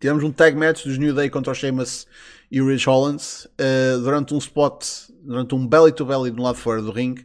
tivemos 0.00 0.24
um 0.24 0.32
tag 0.32 0.56
match 0.56 0.84
dos 0.84 0.98
New 0.98 1.14
Day 1.14 1.30
contra 1.30 1.52
o 1.52 1.54
Sheamus 1.54 2.08
e 2.50 2.60
o 2.60 2.66
Rich 2.66 2.88
Hollands 2.88 3.44
uh, 3.44 4.00
durante 4.00 4.34
um 4.34 4.38
spot, 4.38 4.84
durante 5.22 5.54
um 5.54 5.64
belly 5.64 5.92
to 5.92 6.04
belly 6.04 6.32
do 6.32 6.42
lado 6.42 6.56
fora 6.56 6.82
do 6.82 6.90
ring. 6.90 7.24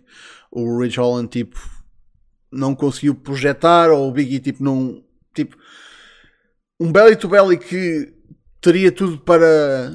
O 0.51 0.79
Rich 0.79 0.99
Holland 0.99 1.27
tipo 1.27 1.59
não 2.51 2.75
conseguiu 2.75 3.15
projetar 3.15 3.89
ou 3.89 4.07
o 4.07 4.11
Biggie 4.11 4.39
tipo 4.39 4.63
não 4.63 5.03
tipo 5.33 5.57
um 6.79 6.91
belly 6.91 7.15
to 7.15 7.27
belly 7.27 7.57
que 7.57 8.13
teria 8.61 8.91
tudo 8.91 9.17
para 9.17 9.91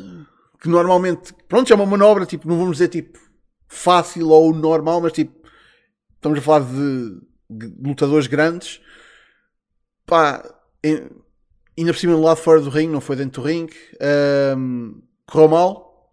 que 0.61 0.69
normalmente 0.69 1.33
pronto 1.49 1.73
é 1.73 1.77
uma 1.77 1.87
manobra 1.87 2.27
tipo 2.27 2.49
não 2.49 2.59
vamos 2.59 2.79
dizer 2.79 2.89
tipo 2.89 3.17
fácil 3.69 4.29
ou 4.29 4.53
normal 4.53 5.01
mas 5.01 5.13
tipo 5.13 5.42
estamos 6.23 6.39
a 6.39 6.43
falar 6.43 6.61
de, 6.61 7.21
lutadores 7.85 8.29
grandes 8.29 8.81
pá, 10.07 10.43
ainda 10.85 11.93
por 11.93 11.99
cima 11.99 12.15
do 12.15 12.23
lado 12.23 12.37
fora 12.37 12.61
do 12.61 12.71
ringue, 12.71 12.93
não 12.93 13.01
foi 13.01 13.17
dentro 13.17 13.43
do 13.43 13.49
ringue, 13.49 13.75
um, 14.57 15.03
correu 15.27 15.49
mal. 15.49 16.11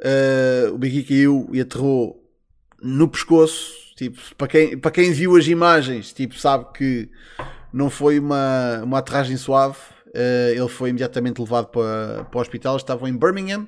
Uh, 0.00 0.72
o 0.74 0.78
Big 0.78 0.98
E 0.98 1.04
caiu 1.04 1.50
e 1.52 1.60
aterrou 1.60 2.24
no 2.80 3.08
pescoço. 3.08 3.72
Tipo, 3.96 4.20
para 4.36 4.46
quem, 4.46 4.78
para 4.78 4.90
quem 4.92 5.10
viu 5.12 5.36
as 5.36 5.46
imagens, 5.48 6.12
tipo, 6.12 6.38
sabe 6.38 6.66
que 6.72 7.10
não 7.72 7.90
foi 7.90 8.18
uma, 8.18 8.80
uma 8.84 8.98
aterragem 8.98 9.36
suave. 9.36 9.76
Uh, 10.08 10.52
ele 10.52 10.68
foi 10.68 10.90
imediatamente 10.90 11.40
levado 11.40 11.66
para, 11.66 12.24
para 12.24 12.38
o 12.38 12.40
hospital. 12.40 12.76
Estavam 12.76 13.08
em 13.08 13.16
Birmingham, 13.16 13.66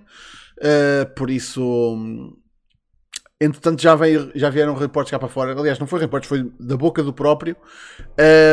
uh, 0.59 1.15
por 1.15 1.31
isso. 1.31 1.63
Um, 1.63 2.37
entretanto, 3.41 3.81
já, 3.81 3.95
veio, 3.95 4.31
já 4.35 4.51
vieram 4.51 4.75
reportes 4.75 5.11
cá 5.11 5.19
para 5.19 5.29
fora. 5.29 5.59
Aliás, 5.59 5.79
não 5.79 5.87
foi 5.87 6.01
reportes, 6.01 6.29
foi 6.29 6.51
da 6.61 6.77
boca 6.77 7.03
do 7.03 7.13
próprio. 7.13 7.57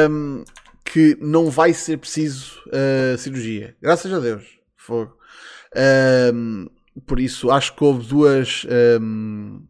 Um, 0.09 0.43
que 0.85 1.17
não 1.19 1.49
vai 1.49 1.73
ser 1.73 1.97
preciso 1.97 2.61
uh, 2.67 3.17
cirurgia. 3.17 3.75
Graças 3.81 4.11
a 4.11 4.19
Deus. 4.19 4.45
Fogo. 4.77 5.17
Um, 6.33 6.67
por 7.05 7.19
isso, 7.19 7.51
acho 7.51 7.75
que 7.75 7.83
houve 7.83 8.07
duas. 8.07 8.65
Um, 9.01 9.67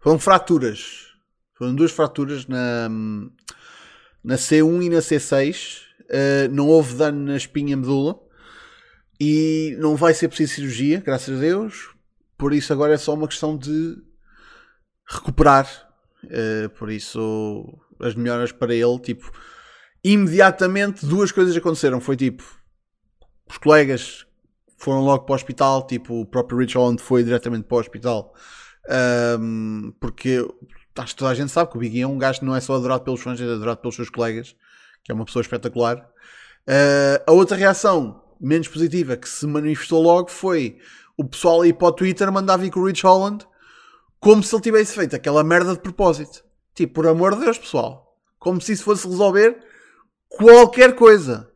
foram 0.00 0.18
fraturas. 0.18 1.08
Foram 1.54 1.74
duas 1.74 1.90
fraturas 1.90 2.46
na, 2.46 2.88
na 4.22 4.36
C1 4.36 4.84
e 4.84 4.88
na 4.88 4.98
C6. 4.98 5.82
Uh, 6.02 6.52
não 6.52 6.68
houve 6.68 6.94
dano 6.94 7.26
na 7.26 7.36
espinha 7.36 7.76
medula. 7.76 8.18
E 9.20 9.76
não 9.78 9.96
vai 9.96 10.14
ser 10.14 10.28
preciso 10.28 10.54
cirurgia, 10.54 11.00
graças 11.00 11.36
a 11.36 11.40
Deus. 11.40 11.91
Por 12.42 12.52
isso, 12.52 12.72
agora 12.72 12.94
é 12.94 12.96
só 12.96 13.14
uma 13.14 13.28
questão 13.28 13.56
de 13.56 13.96
recuperar. 15.08 15.64
Uh, 16.24 16.68
por 16.70 16.90
isso, 16.90 17.78
as 18.00 18.16
melhoras 18.16 18.50
para 18.50 18.74
ele, 18.74 18.98
tipo, 18.98 19.30
imediatamente 20.02 21.06
duas 21.06 21.30
coisas 21.30 21.56
aconteceram. 21.56 22.00
Foi 22.00 22.16
tipo, 22.16 22.42
os 23.48 23.58
colegas 23.58 24.26
foram 24.76 25.02
logo 25.02 25.24
para 25.24 25.34
o 25.34 25.36
hospital, 25.36 25.86
tipo, 25.86 26.22
o 26.22 26.26
próprio 26.26 26.58
Rich 26.58 26.76
Holland 26.76 27.00
foi 27.00 27.22
diretamente 27.22 27.68
para 27.68 27.76
o 27.76 27.80
hospital, 27.80 28.34
um, 29.38 29.94
porque 30.00 30.44
acho 30.98 31.14
que 31.14 31.18
toda 31.20 31.30
a 31.30 31.34
gente 31.34 31.52
sabe 31.52 31.70
que 31.70 31.76
o 31.76 31.80
Big 31.80 31.96
E 31.96 32.00
é 32.00 32.08
um 32.08 32.18
gajo 32.18 32.40
que 32.40 32.44
não 32.44 32.56
é 32.56 32.60
só 32.60 32.74
adorado 32.74 33.04
pelos 33.04 33.20
fãs, 33.20 33.40
é 33.40 33.44
adorado 33.44 33.80
pelos 33.80 33.94
seus 33.94 34.10
colegas, 34.10 34.56
que 35.04 35.12
é 35.12 35.14
uma 35.14 35.24
pessoa 35.24 35.42
espetacular. 35.42 35.98
Uh, 36.66 37.22
a 37.24 37.30
outra 37.30 37.56
reação, 37.56 38.21
menos 38.42 38.68
positiva, 38.68 39.16
que 39.16 39.28
se 39.28 39.46
manifestou 39.46 40.02
logo 40.02 40.30
foi 40.30 40.78
o 41.16 41.24
pessoal 41.24 41.62
aí 41.62 41.72
para 41.72 41.88
o 41.88 41.92
Twitter 41.92 42.30
mandar 42.32 42.56
vir 42.56 42.70
com 42.70 42.80
o 42.80 42.86
Rich 42.86 43.04
Holland 43.04 43.46
como 44.18 44.42
se 44.42 44.54
ele 44.54 44.62
tivesse 44.62 44.94
feito 44.94 45.16
aquela 45.16 45.42
merda 45.42 45.72
de 45.72 45.80
propósito. 45.80 46.44
Tipo, 46.74 46.94
por 46.94 47.06
amor 47.06 47.34
de 47.34 47.44
Deus, 47.44 47.58
pessoal. 47.58 48.16
Como 48.38 48.60
se 48.60 48.72
isso 48.72 48.84
fosse 48.84 49.06
resolver 49.06 49.58
qualquer 50.28 50.94
coisa. 50.94 51.50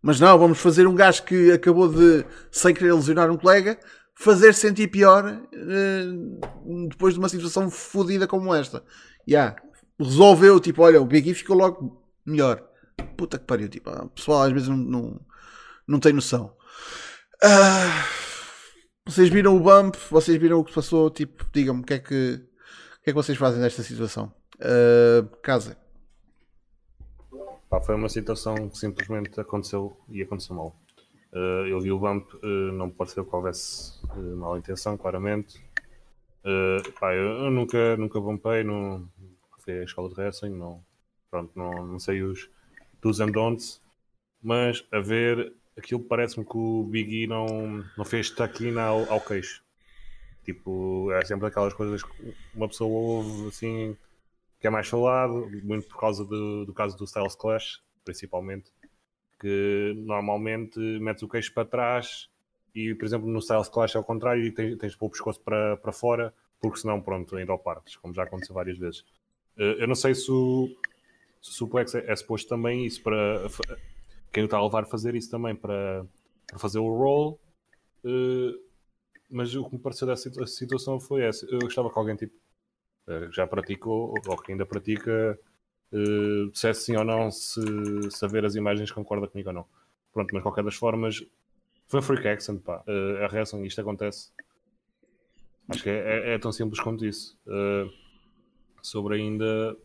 Mas 0.00 0.18
não, 0.20 0.38
vamos 0.38 0.58
fazer 0.58 0.86
um 0.86 0.94
gajo 0.94 1.24
que 1.24 1.52
acabou 1.52 1.88
de, 1.88 2.24
sem 2.50 2.74
querer 2.74 2.92
lesionar 2.92 3.30
um 3.30 3.36
colega, 3.36 3.78
fazer 4.14 4.54
sentir 4.54 4.88
pior 4.88 5.24
uh, 5.26 6.88
depois 6.88 7.14
de 7.14 7.20
uma 7.20 7.28
situação 7.28 7.70
fodida 7.70 8.26
como 8.26 8.54
esta. 8.54 8.84
Yeah. 9.28 9.56
Resolveu, 9.98 10.58
tipo, 10.58 10.82
olha, 10.82 11.00
o 11.00 11.06
Big 11.06 11.30
E 11.30 11.34
ficou 11.34 11.56
logo 11.56 12.02
melhor. 12.24 12.62
Puta 13.16 13.38
que 13.38 13.44
pariu, 13.44 13.68
tipo, 13.68 13.90
o 13.90 14.08
pessoal 14.08 14.42
às 14.42 14.52
vezes 14.52 14.68
não, 14.68 14.76
não, 14.76 15.20
não 15.86 15.98
tem 16.00 16.12
noção. 16.12 16.56
Uh, 17.42 18.22
vocês 19.06 19.28
viram 19.28 19.56
o 19.56 19.60
bump, 19.60 19.96
vocês 20.10 20.38
viram 20.38 20.60
o 20.60 20.64
que 20.64 20.72
passou, 20.72 21.10
tipo, 21.10 21.44
digam-me 21.52 21.82
o 21.82 21.84
que 21.84 21.94
é 21.94 21.98
que, 21.98 22.34
o 22.34 23.02
que 23.02 23.10
é 23.10 23.12
que 23.12 23.14
vocês 23.14 23.36
fazem 23.36 23.60
nesta 23.60 23.82
situação. 23.82 24.32
Uh, 24.56 25.26
casa. 25.42 25.76
Foi 27.84 27.94
uma 27.94 28.08
situação 28.08 28.68
que 28.68 28.78
simplesmente 28.78 29.40
aconteceu 29.40 29.96
e 30.08 30.22
aconteceu 30.22 30.54
mal. 30.54 30.76
Uh, 31.32 31.66
eu 31.66 31.80
vi 31.80 31.90
o 31.90 31.98
bump, 31.98 32.28
não 32.74 32.88
me 32.88 32.92
pareceu 32.92 33.24
que 33.24 33.34
houvesse 33.34 33.94
mal 34.36 34.58
intenção, 34.58 34.96
claramente. 34.96 35.58
Eu, 36.44 36.82
eu, 37.12 37.50
nunca, 37.50 37.96
nunca 37.96 38.20
bumpei, 38.20 38.62
não 38.62 39.08
fui 39.64 39.78
à 39.78 39.84
escola 39.84 40.08
de 40.08 40.20
wrestling, 40.20 40.54
não, 40.56 40.84
pronto, 41.30 41.50
não, 41.56 41.86
não 41.86 41.98
sei 41.98 42.22
os 42.22 42.50
dos 43.00 43.20
and 43.20 43.30
don'ts, 43.30 43.80
mas 44.42 44.84
a 44.92 45.00
ver 45.00 45.54
aquilo 45.76 46.00
parece-me 46.00 46.44
que 46.44 46.56
o 46.56 46.84
Big 46.84 47.24
E 47.24 47.26
não, 47.26 47.84
não 47.96 48.04
fez 48.04 48.30
taquina 48.30 48.82
ao, 48.82 49.10
ao 49.10 49.20
queixo. 49.20 49.62
Tipo, 50.44 51.10
é 51.12 51.24
sempre 51.24 51.46
aquelas 51.46 51.72
coisas 51.72 52.02
que 52.02 52.34
uma 52.54 52.68
pessoa 52.68 52.90
ouve 52.90 53.48
assim 53.48 53.96
que 54.60 54.66
é 54.68 54.70
mais 54.70 54.88
falado, 54.88 55.50
muito 55.64 55.88
por 55.88 55.98
causa 55.98 56.24
do, 56.24 56.64
do 56.64 56.72
caso 56.72 56.96
do 56.96 57.04
Styles 57.04 57.34
Clash, 57.34 57.82
principalmente, 58.04 58.70
que 59.40 59.92
normalmente 60.06 60.78
metes 60.78 61.24
o 61.24 61.28
queixo 61.28 61.52
para 61.52 61.64
trás 61.64 62.28
e, 62.72 62.94
por 62.94 63.04
exemplo, 63.04 63.28
no 63.28 63.40
Styles 63.40 63.68
Clash 63.68 63.96
é 63.96 63.98
ao 63.98 64.04
contrário 64.04 64.44
e 64.44 64.52
tens, 64.52 64.78
tens 64.78 64.92
de 64.92 64.98
pôr 64.98 65.06
o 65.06 65.10
pescoço 65.10 65.40
para, 65.40 65.76
para 65.78 65.90
fora, 65.90 66.32
porque 66.60 66.78
senão, 66.78 67.00
pronto, 67.00 67.36
ainda 67.36 67.50
ao 67.50 67.58
partes, 67.58 67.96
como 67.96 68.14
já 68.14 68.22
aconteceu 68.22 68.54
várias 68.54 68.78
vezes. 68.78 69.04
Eh, 69.58 69.78
eu 69.80 69.88
não 69.88 69.96
sei 69.96 70.14
se 70.14 70.30
o, 70.30 70.68
se 71.40 71.50
o 71.50 71.52
suplex 71.52 71.96
é, 71.96 72.04
é 72.10 72.14
suposto 72.14 72.48
também 72.48 72.86
isso 72.86 73.02
para 73.02 73.48
quem 74.32 74.42
o 74.42 74.46
está 74.46 74.58
a 74.58 74.64
levar 74.64 74.84
a 74.84 74.86
fazer 74.86 75.14
isso 75.14 75.30
também 75.30 75.54
para, 75.54 76.06
para 76.46 76.58
fazer 76.58 76.78
o 76.78 76.88
roll, 76.88 77.38
eh, 78.04 78.54
mas 79.30 79.54
o 79.54 79.64
que 79.64 79.74
me 79.74 79.80
pareceu 79.80 80.06
dessa 80.06 80.30
situação 80.46 81.00
foi 81.00 81.22
essa. 81.22 81.46
Eu 81.46 81.60
gostava 81.60 81.90
que 81.90 81.98
alguém 81.98 82.16
tipo 82.16 82.34
eh, 83.08 83.28
já 83.32 83.46
praticou 83.46 84.14
ou 84.26 84.36
que 84.36 84.52
ainda 84.52 84.64
pratica, 84.64 85.38
uh, 85.92 86.50
dissesse 86.50 86.84
sim 86.84 86.96
ou 86.96 87.04
não 87.04 87.30
se, 87.30 87.60
ver 88.30 88.44
as 88.44 88.54
imagens 88.54 88.90
concorda 88.90 89.26
comigo 89.26 89.48
ou 89.48 89.54
não. 89.54 89.66
Pronto, 90.12 90.32
mas 90.32 90.42
qualquer 90.42 90.62
das 90.64 90.74
formas, 90.74 91.24
foi 91.88 92.00
um 92.00 92.02
freak 92.02 92.28
accident, 92.28 92.62
pá. 92.62 92.84
Uh, 92.86 93.24
a 93.24 93.28
reação, 93.28 93.64
isto 93.64 93.80
acontece. 93.80 94.30
Acho 95.68 95.82
que 95.82 95.90
é, 95.90 96.30
é, 96.30 96.34
é 96.34 96.38
tão 96.38 96.52
simples 96.52 96.80
quanto 96.80 97.04
isso. 97.04 97.38
Uh, 97.46 97.90
sobre 98.82 99.16
ainda 99.16 99.76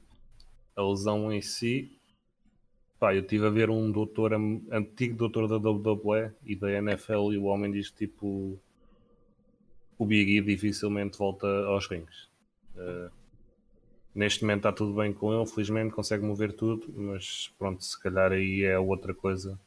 a 0.76 0.82
lesão 0.84 1.32
em 1.32 1.42
si, 1.42 1.97
pá, 3.00 3.14
eu 3.14 3.22
estive 3.22 3.46
a 3.46 3.50
ver 3.50 3.70
um 3.70 3.92
doutor, 3.92 4.34
antigo 4.34 5.16
doutor 5.16 5.48
da 5.48 5.58
WWE 5.58 6.32
e 6.46 6.56
da 6.56 6.72
NFL, 6.72 7.34
e 7.34 7.38
o 7.38 7.46
homem 7.46 7.72
diz 7.72 7.92
tipo: 7.92 8.60
o 9.98 10.06
Big 10.06 10.38
E 10.38 10.42
dificilmente 10.42 11.18
volta 11.18 11.48
aos 11.48 11.88
rings. 11.88 12.30
Uh, 12.76 13.12
neste 14.14 14.44
momento 14.44 14.60
está 14.60 14.72
tudo 14.72 14.94
bem 14.94 15.14
com 15.14 15.34
ele, 15.34 15.46
felizmente 15.46 15.94
consegue 15.94 16.24
mover 16.24 16.54
tudo, 16.54 16.92
mas 16.96 17.54
pronto, 17.58 17.84
se 17.84 18.00
calhar 18.02 18.32
aí 18.32 18.64
é 18.64 18.78
outra 18.78 19.14
coisa. 19.14 19.60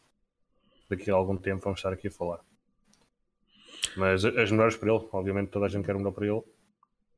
Daqui 0.89 1.11
a 1.11 1.15
algum 1.15 1.37
tempo 1.37 1.63
vamos 1.63 1.79
estar 1.79 1.93
aqui 1.93 2.09
a 2.09 2.11
falar. 2.11 2.41
Mas 3.97 4.25
as 4.25 4.51
melhores 4.51 4.77
para 4.77 4.93
ele, 4.93 5.07
obviamente 5.13 5.51
toda 5.51 5.67
a 5.67 5.69
gente 5.69 5.85
quer 5.85 5.95
melhor 5.95 6.13
para 6.13 6.27
ele. 6.27 6.43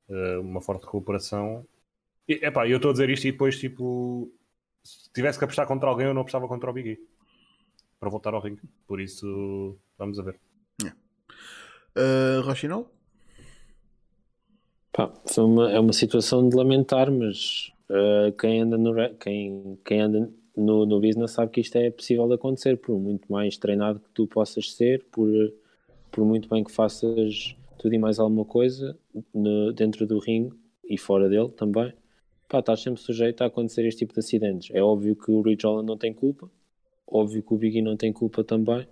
Uh, 0.08 0.40
uma 0.40 0.60
forte 0.60 0.84
recuperação. 0.84 1.66
E, 2.28 2.34
epá, 2.44 2.68
eu 2.68 2.76
estou 2.76 2.90
a 2.90 2.92
dizer 2.92 3.08
isto 3.10 3.26
e 3.26 3.32
depois, 3.32 3.58
tipo, 3.58 4.30
se 4.82 5.12
tivesse 5.12 5.38
que 5.38 5.44
apostar 5.44 5.66
contra 5.66 5.88
alguém, 5.88 6.06
eu 6.06 6.14
não 6.14 6.22
apostava 6.22 6.48
contra 6.48 6.70
o 6.70 6.72
Biggie 6.72 6.98
para 7.98 8.10
voltar 8.10 8.34
ao 8.34 8.40
ringue. 8.40 8.62
Por 8.86 9.00
isso, 9.00 9.78
vamos 9.96 10.18
a 10.18 10.22
ver. 10.22 10.40
Yeah. 10.80 10.98
Uh, 11.96 12.42
Rochinol? 12.42 12.90
Pá, 14.92 15.12
uma, 15.38 15.70
é 15.70 15.80
uma 15.80 15.92
situação 15.92 16.48
de 16.48 16.56
lamentar, 16.56 17.10
mas 17.10 17.72
uh, 17.88 18.32
quem 18.38 18.60
anda, 18.60 18.76
no, 18.76 18.92
quem, 19.18 19.78
quem 19.84 20.00
anda 20.00 20.30
no, 20.56 20.84
no 20.84 21.00
business 21.00 21.30
sabe 21.30 21.52
que 21.52 21.60
isto 21.60 21.76
é 21.76 21.90
possível 21.90 22.28
de 22.28 22.34
acontecer, 22.34 22.76
por 22.76 22.98
muito 22.98 23.30
mais 23.30 23.56
treinado 23.56 24.00
que 24.00 24.10
tu 24.10 24.26
possas 24.26 24.74
ser, 24.74 25.04
por, 25.10 25.28
por 26.10 26.24
muito 26.24 26.48
bem 26.48 26.62
que 26.62 26.72
faças 26.72 27.56
tudo 27.78 27.94
e 27.94 27.98
mais 27.98 28.18
alguma 28.18 28.44
coisa 28.44 28.98
no, 29.32 29.72
dentro 29.72 30.06
do 30.06 30.18
ringue 30.18 30.54
e 30.84 30.98
fora 30.98 31.28
dele 31.28 31.48
também, 31.50 31.92
pá, 32.52 32.58
estás 32.58 32.80
sempre 32.80 33.00
sujeito 33.00 33.42
a 33.42 33.46
acontecer 33.46 33.86
este 33.86 34.00
tipo 34.00 34.12
de 34.12 34.20
acidentes. 34.20 34.70
É 34.74 34.82
óbvio 34.82 35.16
que 35.16 35.30
o 35.30 35.40
Rich 35.40 35.64
Holland 35.64 35.86
não 35.86 35.96
tem 35.96 36.12
culpa, 36.12 36.50
óbvio 37.06 37.42
que 37.42 37.54
o 37.54 37.56
Biggie 37.56 37.80
não 37.80 37.96
tem 37.96 38.12
culpa 38.12 38.44
também, 38.44 38.86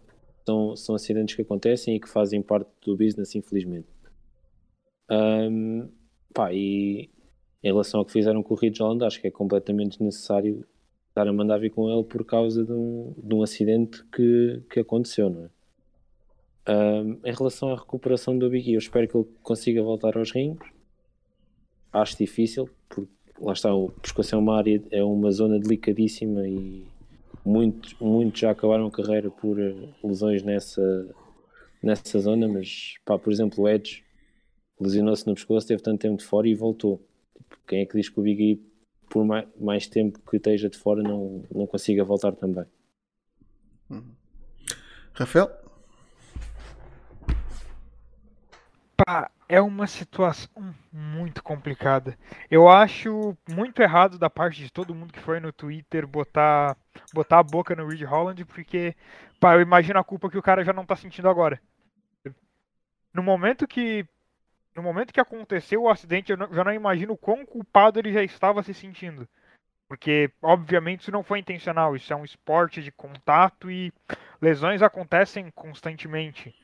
são, 0.47 0.75
são 0.75 0.95
acidentes 0.95 1.35
que 1.35 1.43
acontecem 1.43 1.95
e 1.95 2.01
que 2.01 2.09
fazem 2.09 2.41
parte 2.41 2.71
do 2.81 2.97
business, 2.97 3.35
infelizmente. 3.35 3.87
Um, 5.11 5.91
pá, 6.33 6.55
e 6.55 7.11
em 7.63 7.69
relação 7.69 8.01
ao 8.01 8.07
que 8.07 8.13
fizeram 8.13 8.43
com 8.43 8.55
o 8.55 8.57
Ridge 8.57 8.83
Holland, 8.83 9.05
acho 9.05 9.21
que 9.21 9.27
é 9.27 9.31
completamente 9.31 9.99
desnecessário 9.99 10.67
estar 11.11 11.29
a 11.29 11.33
mandar 11.33 11.59
vir 11.59 11.71
com 11.71 11.91
ele 11.91 12.05
por 12.05 12.25
causa 12.25 12.65
de 12.65 12.73
um, 12.73 13.15
de 13.19 13.35
um 13.35 13.43
acidente 13.43 14.03
que, 14.07 14.63
que 14.71 14.81
aconteceu, 14.81 15.29
não 15.29 15.45
é? 15.45 15.51
Um, 16.73 17.21
em 17.25 17.35
relação 17.35 17.73
à 17.73 17.77
recuperação 17.77 18.39
do 18.39 18.49
Big 18.49 18.71
E, 18.71 18.75
eu 18.75 18.79
espero 18.79 19.07
que 19.07 19.17
ele 19.17 19.27
consiga 19.43 19.83
voltar 19.83 20.17
aos 20.17 20.31
rings. 20.31 20.59
Acho 21.93 22.17
difícil, 22.17 22.71
porque 22.89 23.11
lá 23.41 23.53
está, 23.53 23.75
o 23.75 23.91
pescoço 24.03 24.35
é 24.35 24.39
uma 24.39 24.57
área, 24.57 24.83
é 24.91 25.03
uma 25.03 25.31
zona 25.31 25.59
delicadíssima 25.59 26.47
e 26.47 26.87
muitos, 27.45 27.95
muitos 28.01 28.41
já 28.41 28.51
acabaram 28.51 28.87
a 28.87 28.91
carreira 28.91 29.31
por 29.31 29.59
eh, 29.59 29.75
lesões 30.05 30.43
nessa, 30.43 31.09
nessa 31.83 32.19
zona, 32.19 32.47
mas 32.47 32.95
pá, 33.05 33.19
por 33.19 33.33
exemplo, 33.33 33.65
o 33.65 33.69
Edge 33.69 34.05
lesionou-se 34.79 35.27
no 35.27 35.35
pescoço, 35.35 35.67
teve 35.67 35.83
tanto 35.83 36.01
tempo 36.01 36.19
de 36.19 36.25
fora 36.25 36.47
e 36.47 36.55
voltou. 36.55 37.03
Tipo, 37.35 37.59
quem 37.67 37.81
é 37.81 37.87
que 37.87 37.97
diz 37.97 38.09
que 38.09 38.21
o 38.21 38.23
Big 38.23 38.43
E 38.43 38.71
por 39.09 39.25
mais, 39.25 39.47
mais 39.59 39.87
tempo 39.89 40.21
que 40.21 40.37
esteja 40.37 40.71
de 40.71 40.79
fora, 40.79 41.03
não, 41.03 41.45
não 41.53 41.67
consiga 41.67 42.05
voltar 42.05 42.33
também. 42.33 42.65
Rafael? 45.13 45.51
Pá, 48.97 49.31
é 49.51 49.61
uma 49.61 49.89
situação 49.89 50.49
muito 50.93 51.43
complicada. 51.43 52.17
Eu 52.49 52.69
acho 52.69 53.37
muito 53.49 53.83
errado 53.83 54.17
da 54.17 54.31
parte 54.31 54.63
de 54.63 54.71
todo 54.71 54.95
mundo 54.95 55.13
que 55.13 55.19
foi 55.19 55.41
no 55.41 55.53
Twitter 55.53 56.07
botar, 56.07 56.77
botar 57.13 57.41
a 57.41 57.43
boca 57.43 57.75
no 57.75 57.89
Reed 57.89 58.03
Holland, 58.03 58.45
porque, 58.45 58.95
pá, 59.41 59.57
eu 59.57 59.61
imagino 59.61 59.99
a 59.99 60.05
culpa 60.05 60.31
que 60.31 60.39
o 60.39 60.43
cara 60.43 60.65
já 60.65 60.73
não 60.73 60.87
tá 60.87 60.95
sentindo 60.95 61.29
agora. 61.29 61.61
No 63.13 63.23
momento 63.23 63.67
que 63.67 64.07
no 64.77 64.83
momento 64.83 65.13
que 65.13 65.21
aconteceu 65.21 65.83
o 65.83 65.91
acidente, 65.91 66.33
eu 66.33 66.39
não- 66.39 66.55
já 66.55 66.65
não 66.65 66.73
imagino 66.73 67.15
o 67.15 67.19
quão 67.19 67.45
culpado 67.47 67.99
ele 67.99 68.13
já 68.13 68.23
estava 68.23 68.63
se 68.63 68.75
sentindo. 68.75 69.29
Porque, 69.89 70.33
obviamente, 70.43 71.03
isso 71.03 71.13
não 71.13 71.25
foi 71.25 71.41
intencional, 71.41 71.97
isso 71.97 72.13
é 72.13 72.17
um 72.17 72.25
esporte 72.25 72.83
de 72.83 72.93
contato 72.93 73.71
e 73.71 73.93
lesões 74.41 74.83
acontecem 74.83 75.51
constantemente. 75.53 76.55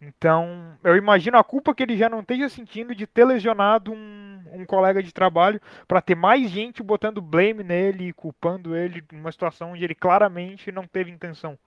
Então, 0.00 0.76
eu 0.84 0.96
imagino 0.96 1.38
a 1.38 1.44
culpa 1.44 1.74
que 1.74 1.82
ele 1.82 1.96
já 1.96 2.08
não 2.08 2.20
esteja 2.20 2.48
sentindo 2.48 2.94
de 2.94 3.06
ter 3.06 3.24
lesionado 3.24 3.92
um, 3.92 4.42
um 4.52 4.66
colega 4.66 5.02
de 5.02 5.12
trabalho 5.12 5.60
para 5.88 6.02
ter 6.02 6.14
mais 6.14 6.50
gente 6.50 6.82
botando 6.82 7.22
blame 7.22 7.64
nele 7.64 8.08
e 8.08 8.12
culpando 8.12 8.76
ele 8.76 9.02
numa 9.12 9.32
situação 9.32 9.72
onde 9.72 9.84
ele 9.84 9.94
claramente 9.94 10.70
não 10.70 10.86
teve 10.86 11.10
intenção. 11.10 11.58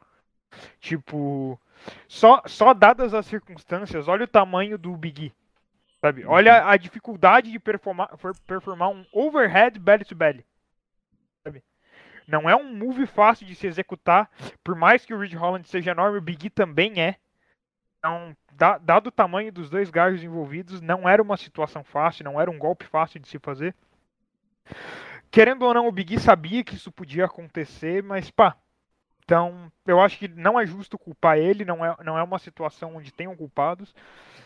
Tipo, 0.80 1.60
só, 2.08 2.42
só 2.46 2.74
dadas 2.74 3.14
as 3.14 3.26
circunstâncias, 3.26 4.08
olha 4.08 4.26
o 4.26 4.28
tamanho 4.28 4.78
do 4.78 4.96
Big 4.96 5.26
E. 5.28 5.34
Sabe? 6.00 6.26
Olha 6.26 6.70
a 6.70 6.78
dificuldade 6.78 7.52
de 7.52 7.60
performar, 7.60 8.16
for- 8.18 8.36
performar 8.46 8.90
um 8.90 9.04
overhead 9.12 9.80
belly 9.80 10.06
to 10.06 10.16
belly. 10.16 10.46
Sabe? 11.44 11.64
Não 12.28 12.50
é 12.50 12.56
um 12.56 12.76
move 12.76 13.08
fácil 13.08 13.48
de 13.48 13.56
se 13.56 13.68
executar, 13.68 14.30
por 14.64 14.76
mais 14.76 15.06
que 15.06 15.14
o 15.14 15.20
Ridge 15.20 15.36
Holland 15.36 15.68
seja 15.68 15.92
enorme, 15.92 16.20
o 16.20 16.22
Big 16.22 16.48
E 16.48 16.50
também 16.50 17.02
é. 17.02 17.16
Então, 18.08 18.38
da- 18.54 18.78
dado 18.78 19.08
o 19.08 19.12
tamanho 19.12 19.52
dos 19.52 19.70
dois 19.70 19.90
gajos 19.90 20.24
envolvidos, 20.24 20.80
não 20.80 21.08
era 21.08 21.22
uma 21.22 21.36
situação 21.36 21.84
fácil, 21.84 22.24
não 22.24 22.40
era 22.40 22.50
um 22.50 22.58
golpe 22.58 22.86
fácil 22.86 23.20
de 23.20 23.28
se 23.28 23.38
fazer. 23.38 23.76
Querendo 25.30 25.64
ou 25.64 25.74
não, 25.74 25.88
o 25.88 25.92
Big 25.92 26.16
E 26.16 26.20
sabia 26.20 26.64
que 26.64 26.76
isso 26.76 26.92
podia 26.92 27.26
acontecer, 27.26 28.02
mas 28.02 28.32
pá. 28.32 28.56
Então, 29.26 29.70
eu 29.86 30.00
acho 30.00 30.18
que 30.18 30.28
não 30.30 30.58
é 30.58 30.66
justo 30.66 30.98
culpar 30.98 31.38
ele, 31.38 31.66
não 31.66 31.86
é, 31.86 31.96
não 32.04 32.18
é 32.18 32.24
uma 32.24 32.40
situação 32.40 32.96
onde 32.96 33.12
tenham 33.12 33.36
culpados. 33.36 33.94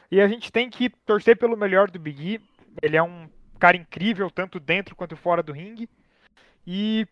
E 0.10 0.20
a 0.20 0.28
gente 0.28 0.52
tem 0.52 0.70
que 0.70 0.90
torcer 0.90 1.38
pelo 1.38 1.56
melhor 1.56 1.92
do 1.92 2.00
Big 2.00 2.36
E. 2.36 2.42
Ele 2.82 2.98
é 2.98 3.04
um 3.04 3.30
cara 3.60 3.78
incrível, 3.78 4.32
tanto 4.32 4.60
dentro 4.60 4.96
quanto 4.96 5.16
fora 5.16 5.44
do 5.44 5.54
ringue. 5.54 5.88
E 6.66 7.08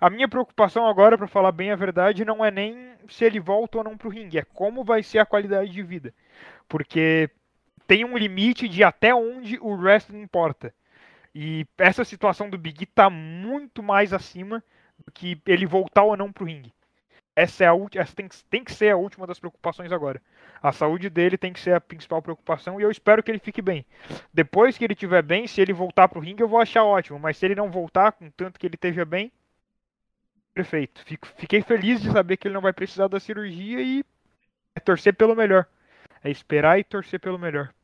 a 0.00 0.10
minha 0.10 0.28
preocupação 0.28 0.86
agora, 0.86 1.16
para 1.16 1.26
falar 1.26 1.52
bem 1.52 1.70
a 1.70 1.76
verdade, 1.76 2.24
não 2.24 2.44
é 2.44 2.50
nem 2.50 2.92
se 3.08 3.24
ele 3.24 3.40
volta 3.40 3.78
ou 3.78 3.84
não 3.84 3.96
pro 3.96 4.10
ringue, 4.10 4.38
é 4.38 4.42
como 4.42 4.84
vai 4.84 5.02
ser 5.02 5.18
a 5.18 5.26
qualidade 5.26 5.70
de 5.70 5.82
vida. 5.82 6.14
Porque 6.68 7.30
tem 7.86 8.04
um 8.04 8.16
limite 8.16 8.68
de 8.68 8.82
até 8.82 9.14
onde 9.14 9.58
o 9.60 9.74
wrestling 9.74 10.22
importa. 10.22 10.74
E 11.34 11.66
essa 11.78 12.04
situação 12.04 12.50
do 12.50 12.58
Big 12.58 12.82
E 12.82 12.86
tá 12.86 13.08
muito 13.08 13.82
mais 13.82 14.12
acima 14.12 14.62
do 15.04 15.10
que 15.12 15.40
ele 15.46 15.66
voltar 15.66 16.02
ou 16.02 16.16
não 16.16 16.32
pro 16.32 16.44
ringue. 16.44 16.72
Essa, 17.34 17.64
é 17.64 17.68
a, 17.68 17.72
essa 17.94 18.14
tem, 18.14 18.28
que- 18.28 18.44
tem 18.44 18.62
que 18.62 18.72
ser 18.72 18.90
a 18.90 18.96
última 18.96 19.26
das 19.26 19.38
preocupações 19.38 19.90
agora. 19.90 20.20
A 20.62 20.70
saúde 20.70 21.08
dele 21.08 21.38
tem 21.38 21.52
que 21.52 21.60
ser 21.60 21.74
a 21.74 21.80
principal 21.80 22.20
preocupação 22.20 22.78
e 22.78 22.82
eu 22.82 22.90
espero 22.90 23.22
que 23.22 23.30
ele 23.30 23.38
fique 23.38 23.62
bem. 23.62 23.86
Depois 24.32 24.76
que 24.76 24.84
ele 24.84 24.92
estiver 24.92 25.22
bem, 25.22 25.46
se 25.46 25.60
ele 25.60 25.72
voltar 25.72 26.08
pro 26.08 26.20
ringue, 26.20 26.42
eu 26.42 26.48
vou 26.48 26.60
achar 26.60 26.84
ótimo. 26.84 27.18
Mas 27.18 27.38
se 27.38 27.46
ele 27.46 27.54
não 27.54 27.70
voltar, 27.70 28.12
com 28.12 28.30
tanto 28.30 28.60
que 28.60 28.66
ele 28.66 28.74
esteja 28.74 29.04
bem, 29.04 29.32
perfeito. 30.54 31.02
Fico- 31.04 31.28
fiquei 31.36 31.62
feliz 31.62 32.00
de 32.00 32.10
saber 32.10 32.36
que 32.36 32.46
ele 32.48 32.54
não 32.54 32.60
vai 32.60 32.72
precisar 32.72 33.08
da 33.08 33.20
cirurgia 33.20 33.80
e 33.80 34.04
é 34.74 34.80
torcer 34.80 35.14
pelo 35.14 35.34
melhor. 35.36 35.66
É 36.22 36.30
esperar 36.30 36.78
e 36.78 36.84
torcer 36.84 37.18
pelo 37.20 37.38
melhor. 37.38 37.74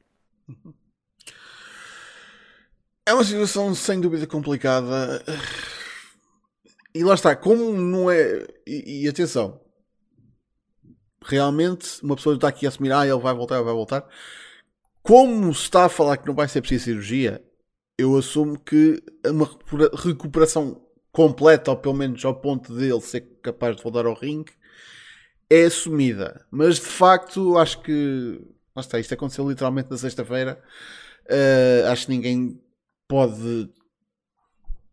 É 3.07 3.13
uma 3.13 3.25
situação 3.25 3.75
sem 3.75 4.01
dúvida 4.01 4.27
complicada. 4.27 5.23
E 6.95 7.03
lá 7.03 7.15
está, 7.15 7.35
como 7.35 7.73
não 7.73 8.11
é. 8.11 8.47
E, 8.67 9.05
e 9.05 9.09
atenção, 9.09 9.61
realmente 11.25 12.03
uma 12.03 12.17
pessoa 12.17 12.35
está 12.35 12.49
aqui 12.49 12.67
a 12.67 12.69
assumir, 12.69 12.93
ah, 12.93 13.07
ele 13.07 13.19
vai 13.19 13.35
voltar, 13.35 13.57
ele 13.57 13.65
vai 13.65 13.75
voltar. 13.75 14.07
Como 15.03 15.55
se 15.55 15.63
está 15.63 15.87
a 15.87 15.89
falar 15.89 16.17
que 16.19 16.27
não 16.27 16.35
vai 16.35 16.49
ser 16.49 16.61
preciso 16.61 16.85
cirurgia, 16.85 17.43
eu 17.97 18.17
assumo 18.17 18.59
que 18.59 19.03
uma 19.27 19.47
recupera- 19.47 19.91
recuperação 19.97 20.88
completa, 21.13 21.71
ou 21.71 21.77
pelo 21.77 21.95
menos 21.95 22.25
ao 22.25 22.35
ponto 22.35 22.75
dele 22.75 23.01
ser 23.01 23.23
capaz 23.43 23.77
de 23.77 23.83
voltar 23.83 24.07
ao 24.07 24.15
ringue, 24.15 24.53
é 25.51 25.65
assumida. 25.65 26.47
Mas 26.51 26.77
de 26.77 26.87
facto, 26.87 27.57
acho 27.59 27.81
que. 27.83 28.41
Lá 28.75 28.81
está, 28.81 28.99
isto 29.01 29.15
aconteceu 29.15 29.49
literalmente 29.49 29.91
na 29.91 29.97
sexta-feira. 29.97 30.63
Uh, 31.25 31.91
acho 31.91 32.07
que 32.07 32.13
ninguém 32.13 32.61
pode 33.07 33.69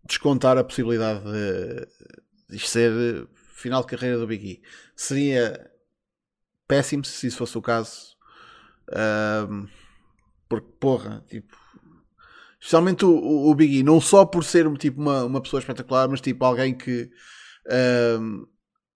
descontar 0.05 0.57
a 0.57 0.63
possibilidade 0.63 1.23
de, 1.23 2.57
de 2.57 2.67
ser 2.67 2.91
uh, 2.91 3.29
final 3.53 3.81
de 3.81 3.87
carreira 3.87 4.17
do 4.17 4.27
Big 4.27 4.45
E. 4.45 4.61
Seria 4.95 5.69
péssimo 6.67 7.05
se 7.05 7.27
isso 7.27 7.37
fosse 7.37 7.57
o 7.57 7.61
caso. 7.61 8.15
Um, 9.49 9.67
porque, 10.47 10.71
porra, 10.79 11.23
tipo, 11.27 11.55
especialmente 12.59 13.05
o, 13.05 13.11
o- 13.11 13.55
Big 13.55 13.79
E, 13.79 13.83
não 13.83 13.99
só 14.01 14.25
por 14.25 14.43
ser 14.43 14.71
tipo, 14.77 15.01
uma, 15.01 15.23
uma 15.25 15.41
pessoa 15.41 15.59
espetacular, 15.59 16.07
mas 16.09 16.21
tipo 16.21 16.43
alguém 16.45 16.73
que 16.73 17.09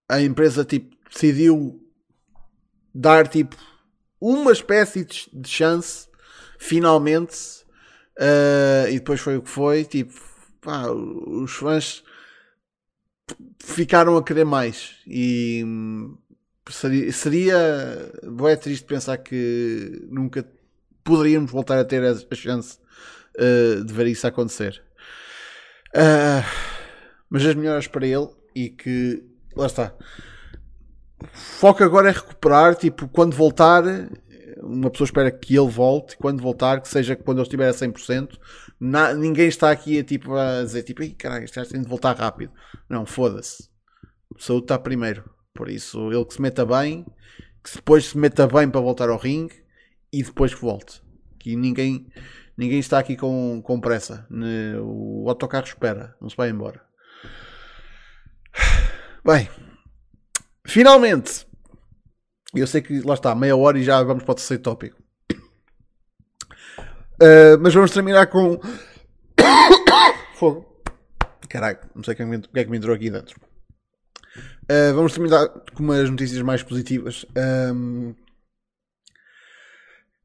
a 0.07 0.21
empresa 0.21 0.65
tipo, 0.65 0.95
decidiu 1.11 1.79
dar 2.93 3.27
tipo 3.27 3.55
uma 4.19 4.51
espécie 4.51 5.05
de, 5.05 5.29
chance 5.49 6.07
finalmente 6.57 7.63
uh, 8.19 8.89
e 8.89 8.95
depois 8.95 9.19
foi 9.21 9.37
o 9.37 9.41
que 9.41 9.49
foi 9.49 9.85
tipo 9.85 10.13
pá, 10.61 10.87
os 10.91 11.51
fãs 11.51 12.03
ficaram 13.59 14.17
a 14.17 14.23
querer 14.23 14.45
mais. 14.45 14.95
E 15.07 15.63
hum, 15.65 16.17
seria, 16.69 17.11
seria 17.11 18.11
triste 18.57 18.85
pensar 18.85 19.17
que 19.17 20.05
nunca 20.09 20.45
poderíamos 21.03 21.51
voltar 21.51 21.79
a 21.79 21.85
ter 21.85 22.03
a 22.03 22.35
chance 22.35 22.77
uh, 23.37 23.83
de 23.83 23.93
ver 23.93 24.07
isso 24.07 24.27
acontecer 24.27 24.81
Uh, 25.89 26.45
mas 27.31 27.43
as 27.43 27.55
melhoras 27.55 27.87
para 27.87 28.05
ele 28.05 28.29
e 28.55 28.69
que 28.69 29.23
lá 29.55 29.65
está 29.65 29.91
o 31.19 31.25
foco 31.27 31.83
agora 31.83 32.09
é 32.09 32.11
recuperar 32.11 32.75
tipo 32.75 33.07
quando 33.07 33.35
voltar 33.35 33.83
uma 34.61 34.89
pessoa 34.89 35.05
espera 35.05 35.31
que 35.31 35.57
ele 35.57 35.69
volte 35.69 36.17
quando 36.17 36.41
voltar, 36.41 36.81
que 36.81 36.87
seja 36.87 37.15
quando 37.15 37.37
ele 37.37 37.43
estiver 37.43 37.69
a 37.69 37.73
100%. 37.73 38.37
Na, 38.79 39.13
ninguém 39.13 39.47
está 39.47 39.71
aqui 39.71 39.99
a, 39.99 40.03
tipo, 40.03 40.35
a 40.35 40.63
dizer 40.63 40.83
tipo, 40.83 41.03
Ih, 41.03 41.13
caralho, 41.13 41.43
este 41.43 41.55
gajo 41.57 41.71
tem 41.71 41.81
de 41.81 41.87
voltar 41.87 42.15
rápido. 42.15 42.51
Não, 42.89 43.05
foda-se. 43.05 43.69
Saúde 44.37 44.65
está 44.65 44.79
primeiro. 44.79 45.29
Por 45.53 45.69
isso, 45.69 46.11
ele 46.11 46.25
que 46.25 46.33
se 46.33 46.41
meta 46.41 46.65
bem, 46.65 47.05
que 47.63 47.75
depois 47.75 48.05
se 48.05 48.17
meta 48.17 48.47
bem 48.47 48.69
para 48.69 48.81
voltar 48.81 49.09
ao 49.09 49.17
ringue 49.17 49.55
e 50.11 50.23
depois 50.23 50.53
que 50.53 50.61
volte. 50.61 51.01
Que 51.39 51.55
ninguém, 51.55 52.07
ninguém 52.59 52.79
está 52.79 52.99
aqui 52.99 53.15
com, 53.15 53.61
com 53.63 53.79
pressa. 53.79 54.27
O 54.83 55.29
autocarro 55.29 55.65
espera, 55.65 56.13
não 56.19 56.29
se 56.29 56.35
vai 56.35 56.49
embora. 56.49 56.81
Bem, 59.25 59.49
finalmente 60.67 61.47
eu 62.53 62.67
sei 62.67 62.81
que 62.81 62.99
lá 63.01 63.13
está, 63.13 63.33
meia 63.33 63.55
hora 63.55 63.79
e 63.79 63.83
já 63.83 64.01
vamos 64.03 64.23
para 64.23 64.31
o 64.33 64.35
terceiro 64.35 64.61
tópico. 64.61 65.01
Uh, 67.21 67.57
mas 67.61 67.73
vamos 67.73 67.91
terminar 67.91 68.27
com. 68.27 68.59
Fogo. 70.35 70.65
Caralho, 71.49 71.79
não 71.95 72.03
sei 72.03 72.13
o 72.13 72.17
que 72.17 72.23
é 72.23 72.63
que 72.63 72.69
me- 72.71 72.77
entrou 72.77 72.95
aqui 72.95 73.09
dentro. 73.09 73.39
Uh, 74.71 74.93
vamos 74.93 75.13
terminar 75.13 75.47
com 75.49 75.83
umas 75.83 76.09
notícias 76.09 76.41
mais 76.41 76.61
positivas. 76.63 77.25
Um, 77.73 78.13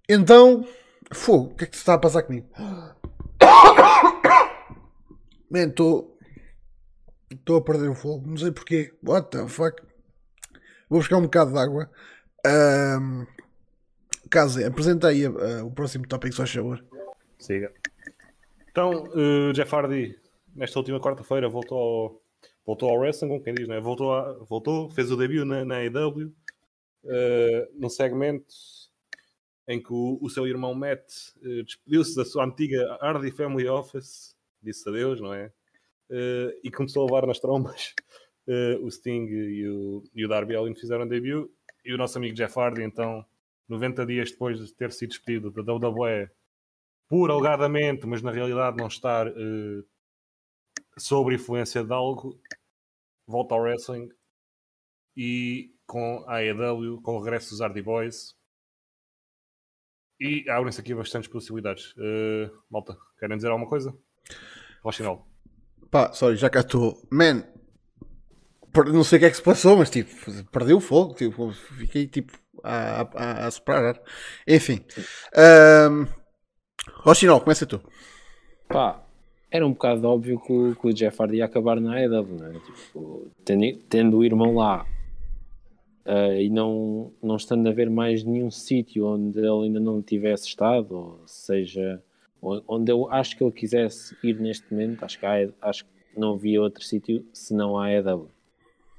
Então, 0.08 0.66
fogo, 1.18 1.52
o 1.52 1.54
que 1.56 1.64
é 1.64 1.66
que 1.66 1.76
se 1.76 1.82
está 1.82 1.94
a 1.94 1.98
passar 1.98 2.22
comigo? 2.22 2.48
Man, 5.50 5.68
estou. 5.68 6.14
Estou 7.30 7.56
a 7.56 7.62
perder 7.64 7.88
o 7.88 7.94
fogo, 7.94 8.26
não 8.28 8.36
sei 8.36 8.52
porquê. 8.52 8.92
What 9.02 9.30
the 9.30 9.48
fuck? 9.48 9.82
Vou 10.88 11.00
buscar 11.00 11.16
um 11.16 11.22
bocado 11.22 11.52
de 11.52 11.58
água. 11.58 11.90
Um, 12.46 13.26
Kaze, 14.30 14.64
apresenta 14.64 15.08
aí 15.08 15.26
uh, 15.26 15.66
o 15.66 15.70
próximo 15.70 16.06
tópico, 16.06 16.34
só 16.34 16.46
favor. 16.46 16.84
Siga. 17.38 17.72
Então, 18.70 19.04
eh, 19.14 19.52
Jeff 19.52 19.74
Hardy, 19.74 20.18
nesta 20.54 20.78
última 20.78 21.00
quarta-feira, 21.00 21.48
voltou 21.48 21.78
ao, 21.78 22.20
voltou 22.66 22.90
ao 22.90 22.96
wrestling, 22.98 23.28
como 23.28 23.42
quem 23.42 23.54
diz, 23.54 23.68
né? 23.68 23.80
voltou, 23.80 24.12
a- 24.12 24.32
voltou, 24.48 24.90
fez 24.90 25.10
o 25.12 25.16
debut 25.16 25.44
na, 25.44 25.64
na 25.64 25.76
AEW, 25.76 26.32
eh, 27.06 27.68
num 27.74 27.88
segmento 27.88 28.46
em 29.66 29.82
que 29.82 29.92
o, 29.92 30.18
o 30.20 30.28
seu 30.28 30.46
irmão 30.46 30.74
Matt 30.74 31.10
eh, 31.42 31.62
despediu-se 31.62 32.14
da 32.16 32.24
sua 32.24 32.44
antiga 32.44 32.98
Hardy 33.00 33.30
Family 33.30 33.66
Office, 33.68 34.36
disse 34.62 34.88
adeus, 34.88 35.20
não 35.20 35.32
é? 35.32 35.52
uh, 36.10 36.60
e 36.62 36.70
começou 36.70 37.02
a 37.02 37.06
levar 37.06 37.26
nas 37.26 37.38
trombas. 37.38 37.94
Uh, 38.46 38.78
o 38.84 38.90
Sting 38.90 39.26
e 39.26 39.68
o, 39.68 40.02
e 40.14 40.24
o 40.24 40.28
Darby 40.28 40.56
Allin 40.56 40.74
fizeram 40.74 41.06
debut 41.06 41.50
e 41.84 41.92
o 41.92 41.98
nosso 41.98 42.16
amigo 42.18 42.34
Jeff 42.34 42.58
Hardy, 42.58 42.82
então, 42.82 43.24
90 43.68 44.06
dias 44.06 44.30
depois 44.30 44.58
de 44.58 44.74
ter 44.74 44.90
sido 44.92 45.10
despedido 45.10 45.50
da 45.50 45.74
WWE 45.74 46.30
por 47.08 47.30
alegadamente, 47.30 48.06
mas 48.06 48.22
na 48.22 48.30
realidade 48.30 48.78
não 48.78 48.86
estar 48.86 49.28
uh, 49.28 49.84
sob 50.96 51.34
influência 51.34 51.84
de 51.84 51.92
algo, 51.92 52.38
volta 53.26 53.54
ao 53.54 53.60
wrestling 53.60 54.08
e 55.16 55.74
com 55.86 56.24
a 56.26 56.36
AEW, 56.36 57.00
com 57.02 57.16
o 57.16 57.20
regresso 57.20 57.50
dos 57.50 57.60
Hardy 57.60 57.82
Boys. 57.82 58.34
E 60.20 60.48
abrem-se 60.48 60.80
aqui 60.80 60.94
bastantes 60.94 61.28
possibilidades. 61.28 61.92
Uh, 61.92 62.50
malta, 62.70 62.96
querem 63.18 63.36
dizer 63.36 63.48
alguma 63.48 63.68
coisa? 63.68 63.94
Rochinol. 64.82 65.26
Pá, 65.90 66.12
sorry, 66.12 66.36
já 66.36 66.48
cá 66.48 66.60
estou. 66.60 66.96
Man, 67.10 67.44
não 68.92 69.04
sei 69.04 69.16
o 69.16 69.20
que 69.20 69.26
é 69.26 69.30
que 69.30 69.36
se 69.36 69.42
passou, 69.42 69.76
mas 69.76 69.90
tipo, 69.90 70.10
perdeu 70.50 70.76
o 70.76 70.80
fogo. 70.80 71.14
Tipo, 71.14 71.52
fiquei 71.52 72.06
tipo 72.06 72.38
a, 72.62 73.02
a, 73.02 73.46
a 73.46 73.50
soprar. 73.50 74.00
Enfim. 74.46 74.84
Um, 75.36 76.06
Rochinol, 77.02 77.40
começa 77.40 77.66
tu. 77.66 77.80
Pá, 78.68 79.04
era 79.50 79.66
um 79.66 79.72
bocado 79.72 80.08
óbvio 80.08 80.40
que 80.40 80.52
o, 80.52 80.74
que 80.74 80.86
o 80.88 80.92
Jeff 80.92 81.20
Hardy 81.20 81.36
ia 81.36 81.44
acabar 81.44 81.80
na 81.80 81.94
AEW, 81.94 82.36
não 82.38 82.46
é? 82.46 82.52
Tipo, 82.52 83.30
tendo, 83.44 83.78
tendo 83.88 84.18
o 84.18 84.24
irmão 84.24 84.54
lá 84.54 84.86
uh, 86.06 86.34
e 86.40 86.48
não, 86.50 87.12
não 87.22 87.36
estando 87.36 87.68
a 87.68 87.72
ver 87.72 87.90
mais 87.90 88.24
nenhum 88.24 88.50
sítio 88.50 89.06
onde 89.06 89.38
ele 89.38 89.64
ainda 89.64 89.80
não 89.80 90.02
tivesse 90.02 90.48
estado, 90.48 90.94
ou 90.94 91.20
seja, 91.26 92.02
onde 92.68 92.92
eu 92.92 93.10
acho 93.10 93.36
que 93.36 93.42
ele 93.42 93.52
quisesse 93.52 94.16
ir 94.22 94.38
neste 94.38 94.70
momento, 94.72 95.04
acho 95.04 95.18
que, 95.18 95.26
há, 95.26 95.48
acho 95.62 95.84
que 95.84 95.90
não 96.16 96.34
havia 96.34 96.60
outro 96.60 96.84
sítio 96.84 97.24
senão 97.32 97.78
a 97.78 97.86
AEW. 97.86 98.28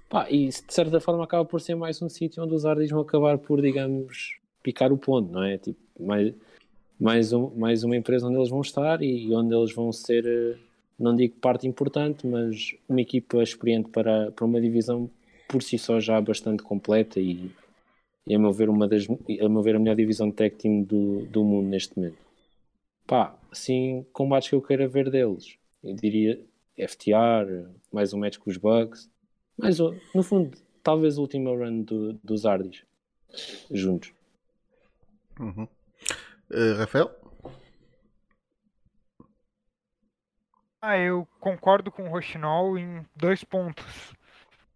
Pá, 0.09 0.29
e 0.29 0.47
de 0.47 0.73
certa 0.73 0.99
forma 0.99 1.23
acaba 1.23 1.45
por 1.45 1.59
ser 1.59 1.75
mais 1.75 2.01
um 2.01 2.09
sítio 2.09 2.43
onde 2.43 2.53
os 2.53 2.63
Hardys 2.63 2.91
vão 2.91 3.01
acabar 3.01 3.37
por, 3.37 3.61
digamos, 3.61 4.39
picar 4.61 4.91
o 4.91 4.97
ponto, 4.97 5.31
não 5.31 5.43
é? 5.43 5.57
Tipo, 5.57 5.79
mais, 5.99 6.33
mais, 6.99 7.33
um, 7.33 7.49
mais 7.55 7.83
uma 7.83 7.95
empresa 7.95 8.27
onde 8.27 8.37
eles 8.37 8.49
vão 8.49 8.61
estar 8.61 9.01
e 9.01 9.33
onde 9.33 9.53
eles 9.55 9.73
vão 9.73 9.91
ser, 9.91 10.25
eh, 10.25 10.57
não 10.99 11.15
digo 11.15 11.35
parte 11.39 11.67
importante, 11.67 12.25
mas 12.27 12.75
uma 12.87 13.01
equipa 13.01 13.41
experiente 13.41 13.89
para, 13.89 14.31
para 14.31 14.45
uma 14.45 14.61
divisão 14.61 15.09
por 15.47 15.61
si 15.61 15.77
só 15.77 15.99
já 15.99 16.19
bastante 16.19 16.63
completa 16.63 17.19
e, 17.19 17.51
e 18.25 18.35
a 18.35 18.39
meu 18.39 18.51
ver 18.51 18.69
uma 18.69 18.87
das 18.87 19.07
a 19.07 19.49
meu 19.49 19.61
ver 19.61 19.75
a 19.75 19.79
melhor 19.79 19.95
divisão 19.95 20.29
de 20.29 20.35
tag 20.35 20.55
team 20.55 20.81
do, 20.81 21.25
do 21.25 21.43
mundo 21.43 21.67
neste 21.67 21.97
momento. 21.97 22.17
Pá, 23.07 23.37
assim, 23.51 24.05
combates 24.11 24.49
que 24.49 24.55
eu 24.55 24.61
queira 24.61 24.87
ver 24.87 25.09
deles. 25.09 25.57
Eu 25.83 25.93
diria 25.93 26.41
FTR, 26.77 27.69
mais 27.91 28.13
um 28.13 28.19
match 28.19 28.37
com 28.37 28.49
os 28.49 28.57
Bugs, 28.57 29.09
mas 29.57 29.77
no 30.13 30.23
fundo, 30.23 30.57
talvez 30.81 31.17
o 31.17 31.21
último 31.21 31.55
run 31.55 31.81
do, 31.83 32.13
dos 32.23 32.45
Ardis 32.45 32.83
juntos. 33.71 34.13
Uhum. 35.39 35.67
Uh, 36.51 36.77
Rafael? 36.77 37.11
Ah, 40.81 40.97
eu 40.97 41.27
concordo 41.39 41.91
com 41.91 42.03
o 42.03 42.09
Rochinol 42.09 42.77
em 42.77 43.05
dois 43.15 43.43
pontos. 43.43 44.14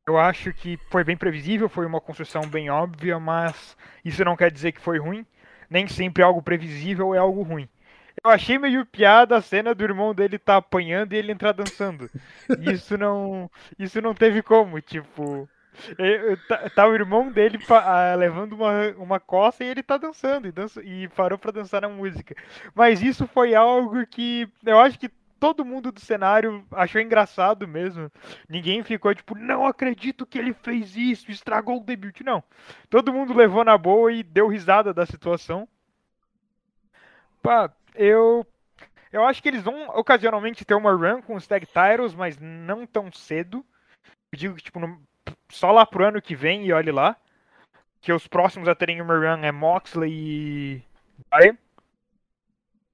Eu 0.10 0.18
acho 0.18 0.52
que 0.52 0.80
foi 0.90 1.04
bem 1.04 1.16
previsível, 1.16 1.70
foi 1.70 1.86
uma 1.86 2.02
construção 2.02 2.42
bem 2.42 2.68
óbvia, 2.68 3.20
mas 3.20 3.78
isso 4.04 4.26
não 4.26 4.36
quer 4.36 4.52
dizer 4.52 4.72
que 4.72 4.82
foi 4.82 4.98
ruim. 4.98 5.24
Nem 5.70 5.88
sempre 5.88 6.24
algo 6.24 6.42
previsível 6.42 7.14
é 7.14 7.20
algo 7.20 7.44
ruim. 7.44 7.70
Eu 8.24 8.32
achei 8.32 8.58
meio 8.58 8.84
piada 8.88 9.38
a 9.38 9.42
cena 9.42 9.76
do 9.76 9.84
irmão 9.84 10.16
dele 10.16 10.40
tá 10.40 10.56
apanhando 10.56 11.14
e 11.14 11.16
ele 11.16 11.32
entrar 11.32 11.52
dançando. 11.52 12.10
Isso 12.60 12.98
não, 12.98 13.52
isso 13.78 14.02
não 14.02 14.16
teve 14.16 14.42
como, 14.42 14.82
tipo, 14.82 15.48
Tá, 16.48 16.70
tá, 16.70 16.88
o 16.88 16.94
irmão 16.94 17.32
dele 17.32 17.58
uh, 17.58 18.18
levando 18.18 18.54
uma, 18.54 18.90
uma 18.98 19.20
coça 19.20 19.64
e 19.64 19.68
ele 19.68 19.82
tá 19.82 19.98
dançando 19.98 20.48
e, 20.48 20.52
dança, 20.52 20.82
e 20.84 21.08
parou 21.10 21.38
pra 21.38 21.52
dançar 21.52 21.82
na 21.82 21.90
música. 21.90 22.36
Mas 22.74 23.02
isso 23.02 23.28
foi 23.28 23.56
algo 23.56 24.06
que 24.08 24.50
eu 24.66 24.80
acho 24.80 25.00
que 25.00 25.10
todo 25.40 25.66
mundo 25.66 25.92
do 25.92 26.00
cenário 26.00 26.66
achou 26.72 27.02
engraçado 27.02 27.68
mesmo. 27.68 28.12
Ninguém 28.48 28.84
ficou 28.84 29.14
tipo, 29.16 29.38
não 29.38 29.66
acredito 29.66 30.26
que 30.26 30.38
ele 30.38 30.54
fez 30.54 30.96
isso, 30.96 31.32
estragou 31.32 31.78
o 31.78 31.84
debut. 31.84 32.22
Não. 32.22 32.44
Todo 32.90 33.14
mundo 33.14 33.34
levou 33.34 33.64
na 33.64 33.78
boa 33.78 34.12
e 34.12 34.22
deu 34.22 34.48
risada 34.48 34.94
da 34.94 35.06
situação. 35.06 35.68
Pá, 37.42 37.72
eu. 37.96 38.46
Eu 39.12 39.26
acho 39.26 39.42
que 39.42 39.50
eles 39.50 39.64
vão 39.64 39.90
ocasionalmente 39.90 40.64
ter 40.64 40.76
uma 40.76 40.92
run 40.92 41.22
com 41.24 41.34
os 41.36 41.48
tag 41.48 41.66
titles, 41.66 42.14
mas 42.14 42.38
não 42.38 42.86
tão 42.86 43.12
cedo. 43.12 43.66
Eu 44.32 44.38
digo 44.38 44.56
que, 44.56 44.64
tipo, 44.64 44.80
no, 44.80 45.02
só 45.50 45.72
lá 45.72 45.84
pro 45.84 46.06
ano 46.06 46.22
que 46.22 46.36
vem 46.36 46.66
e 46.66 46.74
olhe 46.74 46.92
lá. 46.92 47.16
Que 48.02 48.14
os 48.14 48.28
próximos 48.28 48.68
a 48.68 48.76
terem 48.76 49.02
uma 49.02 49.16
run 49.16 49.44
é 49.44 49.52
Moxley 49.52 50.12
e. 50.12 50.84
Bryan. 51.32 51.58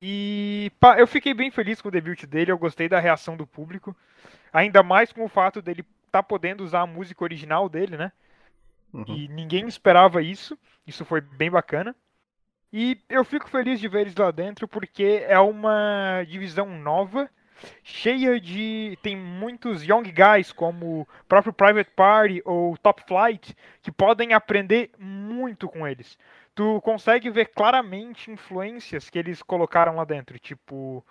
E 0.02 0.72
pá, 0.80 1.00
eu 1.00 1.08
fiquei 1.08 1.34
bem 1.34 1.50
feliz 1.50 1.82
com 1.82 1.88
o 1.88 1.92
debut 1.92 2.26
dele, 2.26 2.52
eu 2.52 2.58
gostei 2.58 2.88
da 2.88 3.00
reação 3.00 3.36
do 3.36 3.48
público. 3.48 3.96
Ainda 4.52 4.84
mais 4.84 5.12
com 5.12 5.24
o 5.24 5.30
fato 5.30 5.62
dele 5.62 5.86
tá 6.12 6.22
podendo 6.22 6.64
usar 6.64 6.82
a 6.82 6.88
música 6.88 7.24
original 7.24 7.68
dele, 7.68 7.98
né? 7.98 8.12
Uhum. 8.94 9.06
E 9.08 9.28
ninguém 9.28 9.68
esperava 9.68 10.22
isso. 10.22 10.58
Isso 10.86 11.04
foi 11.04 11.22
bem 11.22 11.50
bacana. 11.50 11.96
E 12.72 13.02
eu 13.10 13.24
fico 13.24 13.50
feliz 13.50 13.80
de 13.80 13.88
ver 13.88 14.02
eles 14.02 14.16
lá 14.16 14.32
dentro 14.32 14.68
porque 14.68 15.24
é 15.28 15.40
uma 15.40 16.24
divisão 16.28 16.78
nova 16.80 17.30
cheia 17.84 18.40
de. 18.40 18.98
Tem 19.02 19.16
muitos 19.16 19.84
young 19.84 20.04
guys, 20.04 20.52
como 20.52 21.02
o 21.02 21.08
próprio 21.28 21.54
Private 21.54 21.92
Party 21.92 22.42
ou 22.46 22.78
Top 22.78 23.04
Flight, 23.08 23.56
que 23.82 23.92
podem 23.92 24.34
aprender 24.34 24.92
muito 24.98 25.68
com 25.68 25.88
eles. 25.88 26.18
Tu 26.56 26.82
consegue 26.82 27.30
ver 27.30 27.48
claramente 27.48 28.32
influências 28.32 29.10
que 29.10 29.20
eles 29.20 29.44
colocaram 29.44 29.98
lá 29.98 30.06
dentro, 30.06 30.40
tipo. 30.40 31.06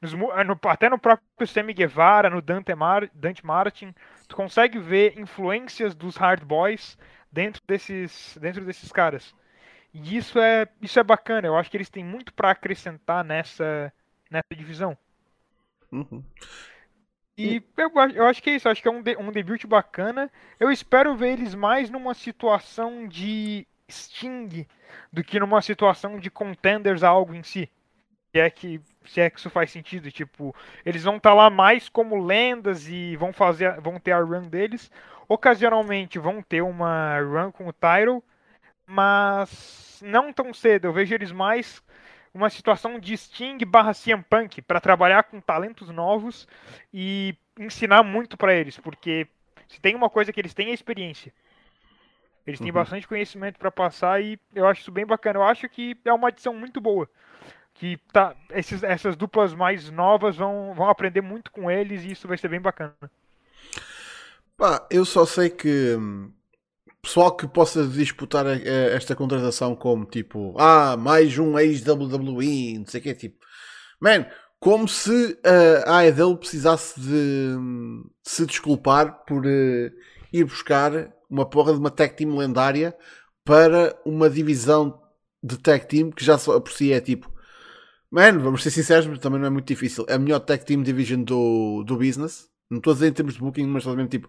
Nos, 0.00 0.14
eh, 0.14 0.44
no, 0.44 0.58
até 0.66 0.88
no 0.88 0.98
próprio 0.98 1.46
Sammy 1.46 1.74
Guevara, 1.74 2.30
no 2.30 2.40
Dante, 2.40 2.74
Mar, 2.74 3.10
Dante 3.12 3.44
Martin, 3.44 3.92
tu 4.28 4.36
consegue 4.36 4.78
ver 4.78 5.18
influências 5.18 5.94
dos 5.94 6.16
Hard 6.16 6.44
Boys 6.44 6.96
dentro 7.32 7.60
desses, 7.66 8.38
dentro 8.40 8.64
desses 8.64 8.92
caras. 8.92 9.34
E 9.92 10.16
isso 10.16 10.38
é, 10.38 10.68
isso 10.80 10.98
é 10.98 11.04
bacana, 11.04 11.46
eu 11.46 11.56
acho 11.56 11.70
que 11.70 11.76
eles 11.76 11.90
têm 11.90 12.04
muito 12.04 12.32
para 12.32 12.50
acrescentar 12.50 13.24
nessa, 13.24 13.92
nessa 14.30 14.54
divisão. 14.54 14.96
Uhum. 15.90 16.22
E 17.36 17.62
eu, 17.76 17.90
eu, 18.14 18.26
acho 18.26 18.42
que 18.42 18.50
é 18.50 18.56
isso, 18.56 18.68
acho 18.68 18.80
que 18.80 18.88
é 18.88 18.90
um, 18.90 19.02
de, 19.02 19.16
um 19.16 19.32
debut 19.32 19.64
bacana. 19.66 20.30
Eu 20.58 20.70
espero 20.70 21.16
ver 21.16 21.32
eles 21.32 21.54
mais 21.54 21.90
numa 21.90 22.14
situação 22.14 23.08
de 23.08 23.66
Sting 23.90 24.66
do 25.12 25.22
que 25.22 25.38
numa 25.38 25.62
situação 25.62 26.18
de 26.18 26.30
contenders 26.30 27.02
a 27.02 27.08
algo 27.08 27.34
em 27.34 27.42
si. 27.42 27.70
Se 28.32 28.40
é 28.40 28.50
que, 28.50 28.80
se 29.04 29.20
é 29.20 29.30
que 29.30 29.38
isso 29.38 29.50
faz 29.50 29.70
sentido, 29.70 30.10
tipo, 30.10 30.54
eles 30.84 31.04
vão 31.04 31.16
estar 31.16 31.30
tá 31.30 31.34
lá 31.34 31.50
mais 31.50 31.88
como 31.88 32.24
lendas 32.24 32.88
e 32.88 33.16
vão 33.16 33.32
fazer, 33.32 33.80
vão 33.80 33.98
ter 34.00 34.12
a 34.12 34.20
run 34.20 34.42
deles. 34.42 34.90
Ocasionalmente 35.28 36.18
vão 36.18 36.42
ter 36.42 36.62
uma 36.62 37.18
run 37.20 37.52
com 37.52 37.68
o 37.68 37.72
Tyro, 37.72 38.22
mas 38.86 40.02
não 40.04 40.32
tão 40.32 40.52
cedo. 40.52 40.86
Eu 40.86 40.92
vejo 40.92 41.14
eles 41.14 41.32
mais 41.32 41.82
uma 42.34 42.50
situação 42.50 42.98
de 42.98 43.16
Sting 43.16 43.58
barra 43.64 43.94
CM 43.94 44.22
Punk 44.28 44.60
para 44.62 44.80
trabalhar 44.80 45.22
com 45.24 45.40
talentos 45.40 45.88
novos 45.90 46.48
e 46.92 47.36
ensinar 47.58 48.02
muito 48.02 48.36
para 48.36 48.52
eles, 48.52 48.76
porque 48.76 49.28
se 49.68 49.80
tem 49.80 49.94
uma 49.94 50.10
coisa 50.10 50.32
que 50.32 50.40
eles 50.40 50.52
têm 50.52 50.70
é 50.70 50.74
experiência. 50.74 51.32
Eles 52.46 52.60
têm 52.60 52.68
uhum. 52.68 52.74
bastante 52.74 53.08
conhecimento 53.08 53.58
para 53.58 53.70
passar 53.70 54.22
e 54.22 54.38
eu 54.54 54.66
acho 54.66 54.82
isso 54.82 54.92
bem 54.92 55.06
bacana. 55.06 55.38
Eu 55.38 55.44
acho 55.44 55.68
que 55.68 55.96
é 56.04 56.12
uma 56.12 56.28
adição 56.28 56.54
muito 56.54 56.80
boa. 56.80 57.08
Que 57.72 57.98
tá, 58.12 58.36
esses, 58.50 58.82
essas 58.82 59.16
duplas 59.16 59.54
mais 59.54 59.90
novas 59.90 60.36
vão, 60.36 60.74
vão 60.74 60.88
aprender 60.88 61.20
muito 61.20 61.50
com 61.50 61.70
eles 61.70 62.04
e 62.04 62.12
isso 62.12 62.28
vai 62.28 62.36
ser 62.36 62.48
bem 62.48 62.60
bacana. 62.60 62.94
Pá, 64.56 64.86
eu 64.90 65.04
só 65.04 65.26
sei 65.26 65.50
que 65.50 65.96
hum, 65.98 66.30
pessoal 67.04 67.36
que 67.36 67.46
possa 67.46 67.86
disputar 67.86 68.46
esta 68.46 69.14
contratação 69.14 69.76
como 69.76 70.06
tipo, 70.06 70.54
ah, 70.58 70.96
mais 70.96 71.38
um 71.38 71.58
ex-WWE, 71.58 72.78
não 72.78 72.86
sei 72.86 73.00
o 73.00 73.02
que, 73.02 73.14
tipo, 73.14 73.44
man, 74.00 74.26
como 74.58 74.88
se 74.88 75.38
a 75.84 75.98
AEW 75.98 76.38
precisasse 76.38 76.98
de, 76.98 77.06
de, 77.06 78.02
se 78.22 78.46
desculpar 78.46 79.24
por 79.26 79.44
uh, 79.44 79.90
ir 80.32 80.44
buscar 80.44 81.12
uma 81.28 81.48
porra 81.48 81.72
de 81.72 81.78
uma 81.78 81.90
tag 81.90 82.14
team 82.14 82.36
lendária 82.36 82.96
para 83.44 83.98
uma 84.04 84.28
divisão 84.30 85.00
de 85.42 85.58
tag 85.58 85.86
team 85.86 86.10
que 86.10 86.24
já 86.24 86.38
por 86.38 86.70
si 86.72 86.92
é 86.92 87.00
tipo, 87.00 87.30
man, 88.10 88.38
vamos 88.38 88.62
ser 88.62 88.70
sinceros, 88.70 89.06
mas 89.06 89.18
também 89.18 89.40
não 89.40 89.46
é 89.46 89.50
muito 89.50 89.66
difícil. 89.66 90.04
É 90.08 90.14
a 90.14 90.18
melhor 90.18 90.40
tag 90.40 90.64
team 90.64 90.82
division 90.82 91.22
do, 91.22 91.84
do 91.84 91.96
business. 91.96 92.48
Não 92.70 92.78
estou 92.78 92.92
a 92.92 92.94
dizer 92.94 93.08
em 93.08 93.12
termos 93.12 93.34
de 93.34 93.40
booking, 93.40 93.66
mas 93.66 93.84
mesmo 93.84 94.08
tipo, 94.08 94.28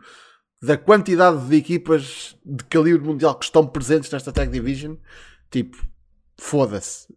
da 0.62 0.78
quantidade 0.78 1.48
de 1.48 1.56
equipas 1.56 2.38
de 2.46 2.64
calibre 2.66 3.08
mundial 3.08 3.36
que 3.36 3.46
estão 3.46 3.66
presentes 3.68 4.12
nesta 4.12 4.32
Tag 4.32 4.52
Division, 4.52 4.96
tipo, 5.50 5.78
foda-se. 6.38 7.08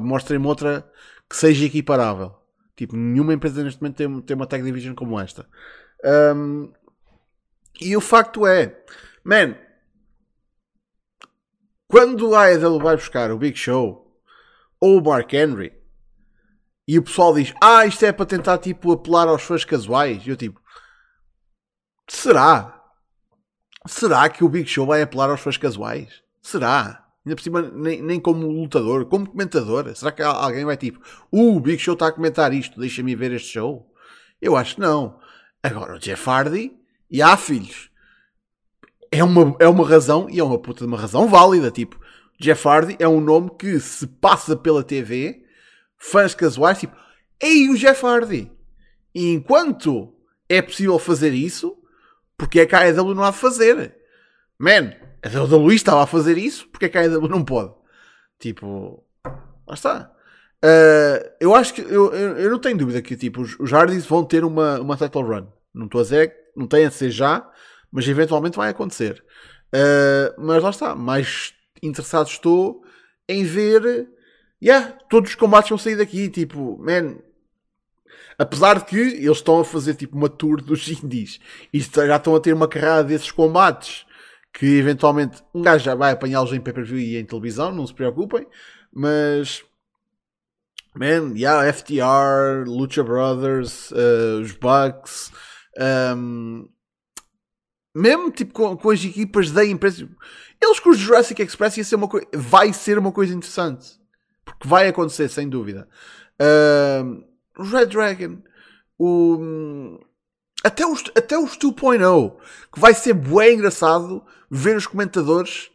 Mostrem-me 0.00 0.46
outra 0.46 0.88
que 1.28 1.36
seja 1.36 1.64
equiparável. 1.64 2.34
Tipo, 2.76 2.96
nenhuma 2.96 3.32
empresa 3.32 3.62
neste 3.62 3.80
momento 3.80 3.96
tem, 3.96 4.20
tem 4.22 4.36
uma 4.36 4.46
tag 4.46 4.64
division 4.64 4.94
como 4.94 5.18
esta. 5.18 5.46
Um, 6.04 6.72
e 7.80 7.96
o 7.96 8.00
facto 8.00 8.46
é, 8.46 8.84
man, 9.24 9.56
quando 11.88 12.34
a 12.34 12.44
AEW 12.46 12.78
vai 12.78 12.96
buscar 12.96 13.30
o 13.30 13.38
Big 13.38 13.56
Show 13.56 14.20
ou 14.80 14.98
o 14.98 15.04
Mark 15.04 15.32
Henry 15.32 15.72
e 16.86 16.98
o 16.98 17.02
pessoal 17.02 17.34
diz, 17.34 17.54
ah, 17.62 17.86
isto 17.86 18.04
é 18.04 18.12
para 18.12 18.26
tentar 18.26 18.58
tipo 18.58 18.92
apelar 18.92 19.28
aos 19.28 19.42
fãs 19.42 19.64
casuais, 19.64 20.26
e 20.26 20.30
eu 20.30 20.36
tipo, 20.36 20.60
será? 22.08 22.82
Será 23.86 24.28
que 24.28 24.44
o 24.44 24.48
Big 24.48 24.68
Show 24.68 24.86
vai 24.86 25.02
apelar 25.02 25.30
aos 25.30 25.40
fãs 25.40 25.56
casuais? 25.56 26.22
Será? 26.42 27.04
Ainda 27.24 27.36
por 27.36 27.42
cima, 27.42 27.62
nem, 27.62 28.02
nem 28.02 28.20
como 28.20 28.46
lutador, 28.46 29.06
como 29.06 29.26
comentador. 29.26 29.94
Será 29.96 30.12
que 30.12 30.22
alguém 30.22 30.64
vai 30.64 30.76
tipo, 30.76 31.00
uh, 31.32 31.56
o 31.56 31.60
Big 31.60 31.78
Show 31.78 31.94
está 31.94 32.08
a 32.08 32.12
comentar 32.12 32.52
isto, 32.52 32.78
deixa-me 32.78 33.16
ver 33.16 33.32
este 33.32 33.52
show? 33.52 33.90
Eu 34.40 34.56
acho 34.56 34.74
que 34.74 34.80
não. 34.82 35.18
Agora, 35.62 35.94
o 35.94 35.98
Jeff 35.98 36.28
Hardy, 36.28 36.76
e 37.14 37.22
há 37.22 37.36
filhos. 37.36 37.90
É 39.08 39.22
uma, 39.22 39.54
é 39.60 39.68
uma 39.68 39.88
razão, 39.88 40.28
e 40.28 40.40
é 40.40 40.42
uma 40.42 40.58
puta 40.58 40.80
de 40.80 40.86
uma 40.86 40.98
razão 40.98 41.28
válida. 41.28 41.70
Tipo, 41.70 41.96
Jeff 42.40 42.66
Hardy 42.66 42.96
é 42.98 43.06
um 43.06 43.20
nome 43.20 43.52
que 43.56 43.78
se 43.78 44.04
passa 44.04 44.56
pela 44.56 44.82
TV, 44.82 45.44
fãs 45.96 46.34
casuais, 46.34 46.80
tipo, 46.80 46.96
ei, 47.40 47.70
o 47.70 47.78
Jeff 47.78 48.04
Hardy. 48.04 48.50
E 49.14 49.32
enquanto 49.32 50.12
é 50.48 50.60
possível 50.60 50.98
fazer 50.98 51.32
isso, 51.32 51.76
porque 52.36 52.58
é 52.58 52.66
que 52.66 52.74
a 52.74 52.80
AEW 52.80 53.14
não 53.14 53.22
há 53.22 53.30
de 53.30 53.36
fazer? 53.36 53.96
Man, 54.58 54.92
a 55.22 55.28
WWE 55.28 55.76
estava 55.76 56.02
a 56.02 56.08
fazer 56.08 56.36
isso, 56.36 56.66
porque 56.66 56.86
é 56.86 56.88
que 56.88 56.98
a 56.98 57.02
AEW 57.02 57.28
não 57.28 57.44
pode? 57.44 57.72
Tipo, 58.40 59.04
lá 59.24 59.74
está. 59.74 60.12
Uh, 60.64 61.30
eu 61.38 61.54
acho 61.54 61.74
que 61.74 61.80
eu, 61.80 62.12
eu, 62.12 62.38
eu, 62.38 62.50
não 62.50 62.58
tenho 62.58 62.76
dúvida 62.76 63.00
que 63.00 63.16
tipo, 63.16 63.42
os, 63.42 63.56
os 63.60 63.70
Hardys 63.70 64.04
vão 64.04 64.24
ter 64.24 64.44
uma, 64.44 64.80
uma 64.80 64.96
title 64.96 65.22
run. 65.22 65.46
Não 65.72 65.86
estou 65.86 66.00
a 66.00 66.04
dizer, 66.04 66.43
não 66.56 66.66
tem 66.66 66.84
a 66.84 66.90
ser 66.90 67.10
já, 67.10 67.48
mas 67.90 68.06
eventualmente 68.08 68.56
vai 68.56 68.70
acontecer. 68.70 69.24
Uh, 69.74 70.34
mas 70.38 70.62
lá 70.62 70.70
está, 70.70 70.94
mais 70.94 71.54
interessado 71.82 72.28
estou 72.28 72.82
em 73.28 73.44
ver. 73.44 74.08
Yeah, 74.62 74.96
todos 75.10 75.30
os 75.30 75.36
combates 75.36 75.68
vão 75.68 75.78
sair 75.78 75.96
daqui. 75.96 76.28
Tipo, 76.28 76.78
man, 76.78 77.16
apesar 78.38 78.78
de 78.78 78.84
que 78.84 78.96
eles 78.96 79.38
estão 79.38 79.60
a 79.60 79.64
fazer 79.64 79.94
tipo 79.94 80.16
uma 80.16 80.28
tour 80.28 80.60
dos 80.60 80.88
indies 81.02 81.40
e 81.72 81.80
já 81.80 82.16
estão 82.16 82.34
a 82.34 82.40
ter 82.40 82.52
uma 82.52 82.68
carrada 82.68 83.04
desses 83.04 83.30
combates 83.30 84.06
que 84.52 84.78
eventualmente 84.78 85.42
um 85.52 85.62
gajo 85.62 85.84
já 85.84 85.94
vai 85.96 86.12
apanhá-los 86.12 86.52
em 86.52 86.60
pay-per-view 86.60 86.98
e 86.98 87.16
em 87.16 87.24
televisão, 87.24 87.72
não 87.72 87.84
se 87.84 87.92
preocupem, 87.92 88.46
mas 88.92 89.64
man, 90.94 91.32
yeah, 91.34 91.72
FTR, 91.72 92.64
Lucha 92.64 93.02
Brothers, 93.02 93.90
uh, 93.90 94.40
os 94.40 94.52
Bucks, 94.52 95.32
um, 96.16 96.68
mesmo 97.94 98.30
tipo 98.30 98.52
com, 98.52 98.76
com, 98.76 98.90
as 98.90 99.04
equipas 99.04 99.50
da 99.50 99.64
empresa, 99.64 100.08
eles 100.60 100.80
com 100.80 100.90
o 100.90 100.94
Jurassic 100.94 101.40
Express 101.42 101.76
ia 101.76 101.84
ser 101.84 101.96
uma 101.96 102.08
coisa, 102.08 102.26
vai 102.32 102.72
ser 102.72 102.98
uma 102.98 103.12
coisa 103.12 103.34
interessante, 103.34 104.00
porque 104.44 104.66
vai 104.66 104.88
acontecer 104.88 105.28
sem 105.28 105.48
dúvida. 105.48 105.88
Um, 106.40 107.24
Red 107.56 107.86
Dragon, 107.86 108.38
o 108.98 109.98
até 110.64 110.86
os, 110.86 111.04
até 111.14 111.38
os 111.38 111.58
2.0, 111.58 112.36
que 112.72 112.80
vai 112.80 112.94
ser 112.94 113.12
bem 113.12 113.54
engraçado 113.54 114.24
ver 114.50 114.76
os 114.76 114.86
comentadores 114.86 115.70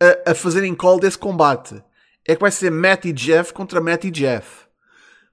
a, 0.00 0.30
a 0.30 0.34
fazerem 0.34 0.74
call 0.74 0.98
desse 0.98 1.18
combate. 1.18 1.82
É 2.26 2.34
que 2.34 2.40
vai 2.40 2.50
ser 2.50 2.70
Matt 2.70 3.04
e 3.04 3.12
Jeff 3.12 3.52
contra 3.52 3.82
Matt 3.82 4.04
e 4.04 4.10
Jeff. 4.10 4.66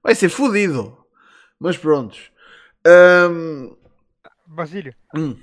Vai 0.03 0.13
ser 0.13 0.27
fodido. 0.27 0.97
Mas 1.57 1.77
prontos. 1.77 2.31
Um... 2.85 3.76
Basílio. 4.47 4.93
Hum. 5.15 5.37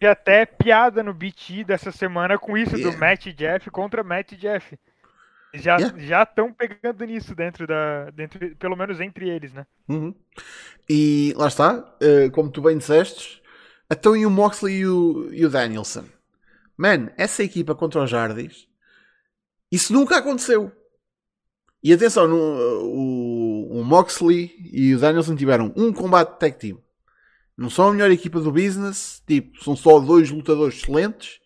E 0.00 0.06
até 0.06 0.46
piada 0.46 1.02
no 1.02 1.12
BT 1.12 1.64
dessa 1.64 1.90
semana 1.90 2.38
com 2.38 2.56
isso 2.56 2.76
yeah. 2.76 2.94
do 2.94 2.98
Matt 2.98 3.26
e 3.26 3.32
Jeff 3.32 3.70
contra 3.70 4.04
Matt 4.04 4.32
e 4.32 4.36
Jeff. 4.36 4.78
Já 5.54 5.76
yeah. 5.76 5.98
já 6.00 6.22
estão 6.22 6.52
pegando 6.52 7.04
nisso 7.04 7.34
dentro 7.34 7.66
da 7.66 8.10
dentro 8.10 8.54
pelo 8.56 8.76
menos 8.76 9.00
entre 9.00 9.28
eles, 9.28 9.52
né? 9.52 9.66
Uhum. 9.88 10.14
E 10.88 11.32
lá 11.36 11.48
está, 11.48 11.78
uh, 11.78 12.30
como 12.32 12.50
tu 12.50 12.60
bem 12.60 12.78
disseste, 12.78 13.42
então 13.90 14.16
e 14.16 14.26
o 14.26 14.30
Moxley 14.30 14.80
e 14.80 14.86
o, 14.86 15.28
e 15.32 15.44
o 15.44 15.50
Danielson. 15.50 16.04
Man, 16.76 17.10
essa 17.16 17.42
equipa 17.42 17.74
contra 17.74 18.02
os 18.02 18.10
Jardis, 18.10 18.68
isso 19.72 19.92
nunca 19.92 20.18
aconteceu. 20.18 20.70
E 21.82 21.92
atenção, 21.92 22.28
no, 22.28 22.36
o, 22.36 23.80
o 23.80 23.84
Moxley 23.84 24.54
e 24.72 24.94
o 24.94 24.98
Danielson 24.98 25.34
tiveram 25.34 25.72
um 25.76 25.92
combate 25.92 26.38
tag 26.38 26.58
team. 26.58 26.78
Não 27.58 27.68
são 27.68 27.88
a 27.88 27.92
melhor 27.92 28.12
equipa 28.12 28.38
do 28.38 28.52
business, 28.52 29.20
tipo, 29.26 29.62
são 29.64 29.74
só 29.74 29.98
dois 29.98 30.30
lutadores 30.30 30.76
excelentes 30.76 31.40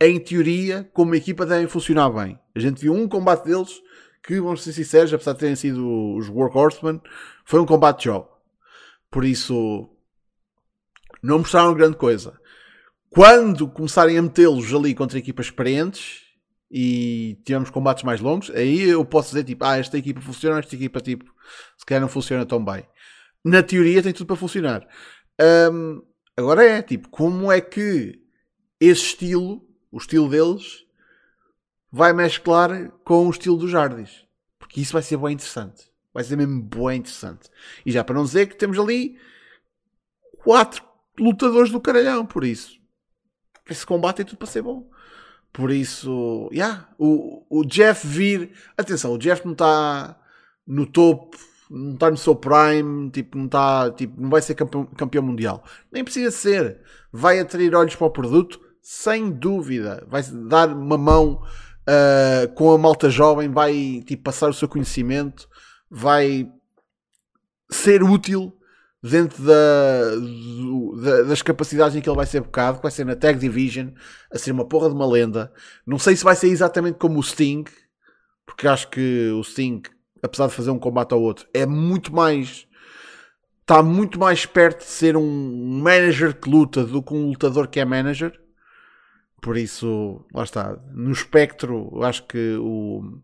em 0.00 0.18
teoria, 0.18 0.90
como 0.92 1.14
equipa 1.14 1.46
devem 1.46 1.68
funcionar 1.68 2.10
bem. 2.10 2.36
A 2.56 2.58
gente 2.58 2.80
viu 2.80 2.92
um 2.92 3.06
combate 3.06 3.44
deles 3.44 3.80
que, 4.20 4.40
vamos 4.40 4.64
ser 4.64 4.72
sinceros, 4.72 5.14
apesar 5.14 5.32
de 5.34 5.38
terem 5.38 5.54
sido 5.54 6.16
os 6.16 6.28
Workhorsemen, 6.28 7.00
foi 7.44 7.60
um 7.60 7.66
combate 7.66 7.98
de 7.98 8.04
jogo. 8.06 8.28
Por 9.08 9.24
isso, 9.24 9.88
não 11.22 11.38
mostraram 11.38 11.72
grande 11.72 11.96
coisa. 11.96 12.36
Quando 13.08 13.68
começarem 13.68 14.18
a 14.18 14.22
metê-los 14.22 14.74
ali 14.74 14.92
contra 14.92 15.18
equipas 15.18 15.46
experientes 15.46 16.22
e 16.68 17.38
tivemos 17.44 17.70
combates 17.70 18.02
mais 18.02 18.20
longos, 18.20 18.50
aí 18.50 18.82
eu 18.82 19.04
posso 19.04 19.28
dizer 19.28 19.44
tipo, 19.44 19.64
ah, 19.64 19.78
esta 19.78 19.96
equipa 19.96 20.20
funciona, 20.20 20.58
esta 20.58 20.74
equipa 20.74 21.00
tipo, 21.00 21.24
se 21.78 21.86
calhar 21.86 22.00
não 22.02 22.08
funciona 22.08 22.44
tão 22.44 22.64
bem. 22.64 22.84
Na 23.44 23.62
teoria 23.62 24.02
tem 24.02 24.12
tudo 24.12 24.26
para 24.26 24.36
funcionar. 24.36 24.84
Um, 25.40 26.02
agora 26.36 26.64
é, 26.64 26.82
tipo, 26.82 27.08
como 27.08 27.50
é 27.50 27.60
que 27.60 28.22
esse 28.80 29.02
estilo 29.02 29.64
o 29.94 29.98
estilo 29.98 30.28
deles 30.28 30.84
vai 31.90 32.12
mesclar 32.12 32.90
com 33.04 33.28
o 33.28 33.30
estilo 33.30 33.56
dos 33.56 33.70
Jardis. 33.70 34.26
Porque 34.58 34.80
isso 34.80 34.92
vai 34.92 35.02
ser 35.02 35.16
bem 35.16 35.34
interessante. 35.34 35.88
Vai 36.12 36.24
ser 36.24 36.36
mesmo 36.36 36.60
bem 36.60 36.98
interessante. 36.98 37.48
E 37.86 37.92
já 37.92 38.02
para 38.02 38.16
não 38.16 38.24
dizer 38.24 38.48
que 38.48 38.56
temos 38.56 38.76
ali 38.76 39.16
quatro 40.42 40.82
lutadores 41.16 41.70
do 41.70 41.80
caralhão, 41.80 42.26
por 42.26 42.42
isso. 42.42 42.80
Esse 43.70 43.86
combate 43.86 44.22
é 44.22 44.24
tudo 44.24 44.38
para 44.38 44.48
ser 44.48 44.62
bom. 44.62 44.90
Por 45.52 45.70
isso, 45.70 46.50
yeah, 46.52 46.92
o, 46.98 47.46
o 47.48 47.64
Jeff 47.64 48.04
vir. 48.04 48.50
Atenção, 48.76 49.12
o 49.12 49.18
Jeff 49.18 49.44
não 49.44 49.52
está 49.52 50.20
no 50.66 50.84
topo, 50.86 51.38
não 51.70 51.94
está 51.94 52.10
no 52.10 52.16
seu 52.16 52.34
prime, 52.34 53.10
tipo, 53.10 53.36
não 53.36 53.46
está, 53.46 53.90
tipo, 53.90 54.20
não 54.20 54.30
vai 54.30 54.42
ser 54.42 54.54
campeão, 54.54 54.84
campeão 54.86 55.22
mundial. 55.22 55.64
Nem 55.90 56.04
precisa 56.04 56.30
ser. 56.30 56.80
Vai 57.12 57.40
atrair 57.40 57.74
olhos 57.74 57.96
para 57.96 58.06
o 58.06 58.10
produto 58.10 58.60
sem 58.84 59.30
dúvida, 59.30 60.04
vai 60.06 60.22
dar 60.22 60.68
uma 60.68 60.98
mão 60.98 61.42
uh, 61.88 62.52
com 62.54 62.70
a 62.70 62.76
malta 62.76 63.08
jovem, 63.08 63.50
vai 63.50 64.02
tipo, 64.06 64.22
passar 64.22 64.50
o 64.50 64.52
seu 64.52 64.68
conhecimento, 64.68 65.48
vai 65.90 66.46
ser 67.70 68.02
útil 68.02 68.54
dentro 69.02 69.42
da, 69.42 70.16
do, 70.16 71.00
da, 71.02 71.22
das 71.22 71.40
capacidades 71.40 71.96
em 71.96 72.02
que 72.02 72.08
ele 72.08 72.16
vai 72.16 72.26
ser 72.26 72.42
bocado, 72.42 72.76
que 72.76 72.82
vai 72.82 72.92
ser 72.92 73.06
na 73.06 73.16
Tag 73.16 73.38
Division, 73.38 73.88
a 74.30 74.38
ser 74.38 74.52
uma 74.52 74.66
porra 74.66 74.90
de 74.90 74.94
uma 74.94 75.06
lenda. 75.06 75.50
Não 75.86 75.98
sei 75.98 76.14
se 76.14 76.24
vai 76.24 76.36
ser 76.36 76.48
exatamente 76.48 76.98
como 76.98 77.18
o 77.18 77.22
Sting, 77.22 77.64
porque 78.44 78.68
acho 78.68 78.88
que 78.90 79.30
o 79.30 79.42
Sting, 79.42 79.80
apesar 80.24 80.46
de 80.46 80.54
fazer 80.54 80.70
um 80.70 80.78
combate 80.78 81.12
ao 81.12 81.20
outro, 81.20 81.46
é 81.52 81.66
muito 81.66 82.12
mais. 82.12 82.66
Está 83.60 83.82
muito 83.82 84.18
mais 84.18 84.44
perto 84.44 84.80
de 84.80 84.90
ser 84.90 85.16
um 85.16 85.80
manager 85.82 86.34
que 86.38 86.50
luta 86.50 86.84
do 86.84 87.02
que 87.02 87.14
um 87.14 87.28
lutador 87.28 87.68
que 87.68 87.80
é 87.80 87.84
manager. 87.84 88.38
Por 89.40 89.56
isso, 89.56 90.24
lá 90.34 90.44
está. 90.44 90.78
No 90.92 91.12
espectro, 91.12 92.02
acho 92.02 92.26
que 92.26 92.56
o, 92.56 93.20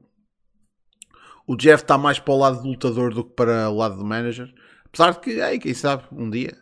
o 1.47 1.57
Jeff 1.57 1.83
está 1.83 1.99
mais 1.99 2.19
para 2.19 2.35
o 2.35 2.39
lado 2.39 2.63
do 2.63 2.69
lutador 2.69 3.13
do 3.13 3.25
que 3.25 3.35
para 3.35 3.69
o 3.69 3.77
lado 3.77 3.97
do 3.97 4.05
manager. 4.05 4.53
Apesar 4.87 5.13
de 5.13 5.21
que, 5.21 5.41
aí, 5.41 5.59
quem 5.59 5.75
sabe, 5.75 6.05
um 6.13 6.29
dia. 6.29 6.57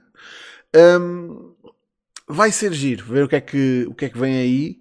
Um, 0.75 1.55
vai 2.29 2.53
ser 2.53 2.73
giro 2.73 3.05
ver 3.05 3.25
o 3.25 3.29
que, 3.29 3.37
é 3.37 3.41
que, 3.41 3.87
o 3.89 3.95
que 3.95 4.05
é 4.07 4.09
que 4.09 4.19
vem 4.19 4.37
aí. 4.39 4.81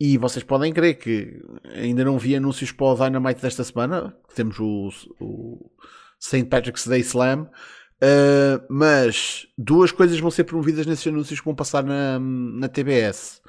E 0.00 0.16
vocês 0.16 0.44
podem 0.44 0.72
crer 0.72 0.94
que 0.94 1.42
ainda 1.74 2.04
não 2.04 2.18
vi 2.18 2.36
anúncios 2.36 2.70
para 2.70 2.86
o 2.86 2.94
Dynamite 2.94 3.42
desta 3.42 3.64
semana. 3.64 4.16
Temos 4.34 4.58
o, 4.60 4.90
o 5.20 5.70
St. 6.20 6.44
Patrick's 6.44 6.86
Day 6.86 7.00
Slam. 7.00 7.50
Uh, 8.00 8.62
mas 8.70 9.48
duas 9.58 9.90
coisas 9.90 10.20
vão 10.20 10.30
ser 10.30 10.44
promovidas 10.44 10.86
nesses 10.86 11.06
anúncios 11.08 11.40
que 11.40 11.44
vão 11.44 11.54
passar 11.54 11.82
na, 11.82 12.20
na 12.20 12.68
TBS 12.68 13.42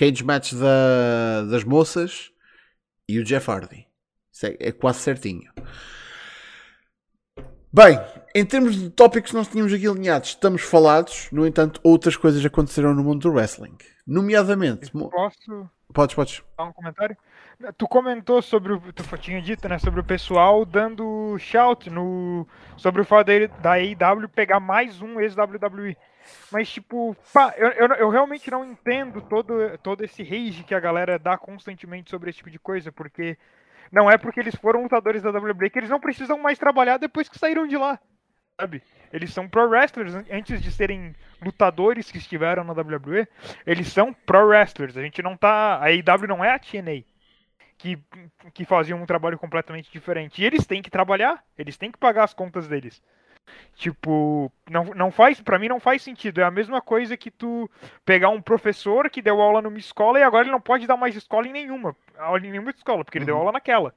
cage 0.00 0.24
match 0.24 0.54
da, 0.54 1.42
das 1.50 1.62
moças 1.62 2.30
e 3.06 3.18
o 3.18 3.24
Jeff 3.24 3.50
Hardy. 3.50 3.86
Isso 4.32 4.46
é, 4.46 4.56
é 4.58 4.72
quase 4.72 5.00
certinho. 5.00 5.52
Bem, 7.70 8.00
em 8.34 8.44
termos 8.46 8.76
de 8.76 8.88
tópicos 8.88 9.30
que 9.30 9.36
nós 9.36 9.48
tínhamos 9.48 9.74
aqui 9.74 9.86
alinhados, 9.86 10.30
estamos 10.30 10.62
falados. 10.62 11.28
No 11.30 11.46
entanto, 11.46 11.80
outras 11.84 12.16
coisas 12.16 12.42
aconteceram 12.42 12.94
no 12.94 13.04
mundo 13.04 13.20
do 13.20 13.34
wrestling. 13.34 13.76
Nomeadamente. 14.10 14.90
Posso 14.90 15.70
Podes, 15.92 16.14
podes. 16.14 16.42
dar 16.56 16.64
um 16.64 16.72
comentário? 16.72 17.16
Tu 17.76 17.88
comentou 17.88 18.40
sobre 18.40 18.72
o. 18.72 18.80
Tu 18.92 19.04
tinha 19.18 19.40
dito, 19.40 19.68
né? 19.68 19.78
Sobre 19.78 20.00
o 20.00 20.04
pessoal 20.04 20.64
dando 20.64 21.36
shout 21.38 21.90
no. 21.90 22.46
Sobre 22.76 23.02
o 23.02 23.04
fato 23.04 23.28
da, 23.28 23.46
da 23.60 23.72
AEW 23.74 24.28
pegar 24.28 24.60
mais 24.60 25.00
um 25.00 25.20
ex-WWE. 25.20 25.96
Mas, 26.50 26.70
tipo, 26.70 27.16
pá, 27.32 27.54
eu, 27.56 27.68
eu, 27.70 27.88
eu 27.94 28.08
realmente 28.10 28.50
não 28.50 28.64
entendo 28.64 29.20
todo, 29.20 29.78
todo 29.78 30.04
esse 30.04 30.22
rage 30.22 30.64
que 30.64 30.74
a 30.74 30.80
galera 30.80 31.18
dá 31.18 31.36
constantemente 31.36 32.10
sobre 32.10 32.30
esse 32.30 32.38
tipo 32.38 32.50
de 32.50 32.58
coisa, 32.58 32.92
porque 32.92 33.36
não 33.90 34.10
é 34.10 34.16
porque 34.16 34.38
eles 34.38 34.54
foram 34.54 34.82
lutadores 34.82 35.22
da 35.22 35.30
WWE 35.30 35.70
que 35.70 35.78
eles 35.78 35.90
não 35.90 35.98
precisam 35.98 36.38
mais 36.38 36.58
trabalhar 36.58 36.98
depois 36.98 37.28
que 37.28 37.38
saíram 37.38 37.66
de 37.66 37.76
lá, 37.76 37.98
sabe? 38.60 38.82
Eles 39.12 39.32
são 39.32 39.48
pro 39.48 39.68
wrestlers 39.68 40.14
an- 40.14 40.24
antes 40.30 40.62
de 40.62 40.70
serem 40.70 41.14
lutadores 41.42 42.10
que 42.12 42.18
estiveram 42.18 42.62
na 42.62 42.72
WWE, 42.72 43.26
eles 43.66 43.88
são 43.88 44.12
pro 44.12 44.46
wrestlers. 44.46 44.96
A 44.96 45.02
gente 45.02 45.22
não 45.22 45.36
tá, 45.36 45.76
a 45.76 45.86
AEW 45.86 46.28
não 46.28 46.44
é 46.44 46.52
a 46.54 46.58
TNA 46.58 47.02
que 47.78 47.98
que 48.52 48.64
faziam 48.66 49.02
um 49.02 49.06
trabalho 49.06 49.38
completamente 49.38 49.90
diferente. 49.90 50.40
E 50.42 50.44
eles 50.44 50.66
têm 50.66 50.82
que 50.82 50.90
trabalhar, 50.90 51.42
eles 51.56 51.76
têm 51.78 51.90
que 51.90 51.98
pagar 51.98 52.24
as 52.24 52.34
contas 52.34 52.68
deles. 52.68 53.02
Tipo, 53.74 54.52
não, 54.70 54.84
não 54.94 55.10
faz, 55.10 55.40
para 55.40 55.58
mim 55.58 55.66
não 55.68 55.80
faz 55.80 56.02
sentido. 56.02 56.40
É 56.40 56.44
a 56.44 56.50
mesma 56.50 56.80
coisa 56.82 57.16
que 57.16 57.30
tu 57.30 57.68
pegar 58.04 58.28
um 58.28 58.40
professor 58.42 59.08
que 59.08 59.22
deu 59.22 59.40
aula 59.40 59.62
numa 59.62 59.78
escola 59.78 60.18
e 60.20 60.22
agora 60.22 60.44
ele 60.44 60.52
não 60.52 60.60
pode 60.60 60.86
dar 60.86 60.96
mais 60.98 61.16
escola 61.16 61.48
em 61.48 61.52
nenhuma, 61.52 61.96
aula 62.18 62.38
em 62.38 62.50
nenhuma 62.50 62.70
escola, 62.70 63.02
porque 63.04 63.16
ele 63.18 63.24
deu 63.24 63.34
Uhum. 63.34 63.40
aula 63.40 63.52
naquela. 63.52 63.94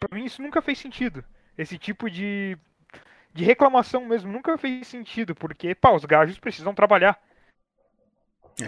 Pra 0.00 0.14
mim 0.18 0.24
isso 0.24 0.42
nunca 0.42 0.60
fez 0.60 0.78
sentido. 0.78 1.24
Esse 1.56 1.78
tipo 1.78 2.10
de 2.10 2.58
de 3.32 3.44
reclamação 3.44 4.04
mesmo 4.04 4.30
nunca 4.30 4.56
fez 4.58 4.86
sentido, 4.88 5.34
porque 5.34 5.74
pá, 5.74 5.92
os 5.92 6.04
gajos 6.04 6.38
precisam 6.38 6.74
trabalhar. 6.74 7.20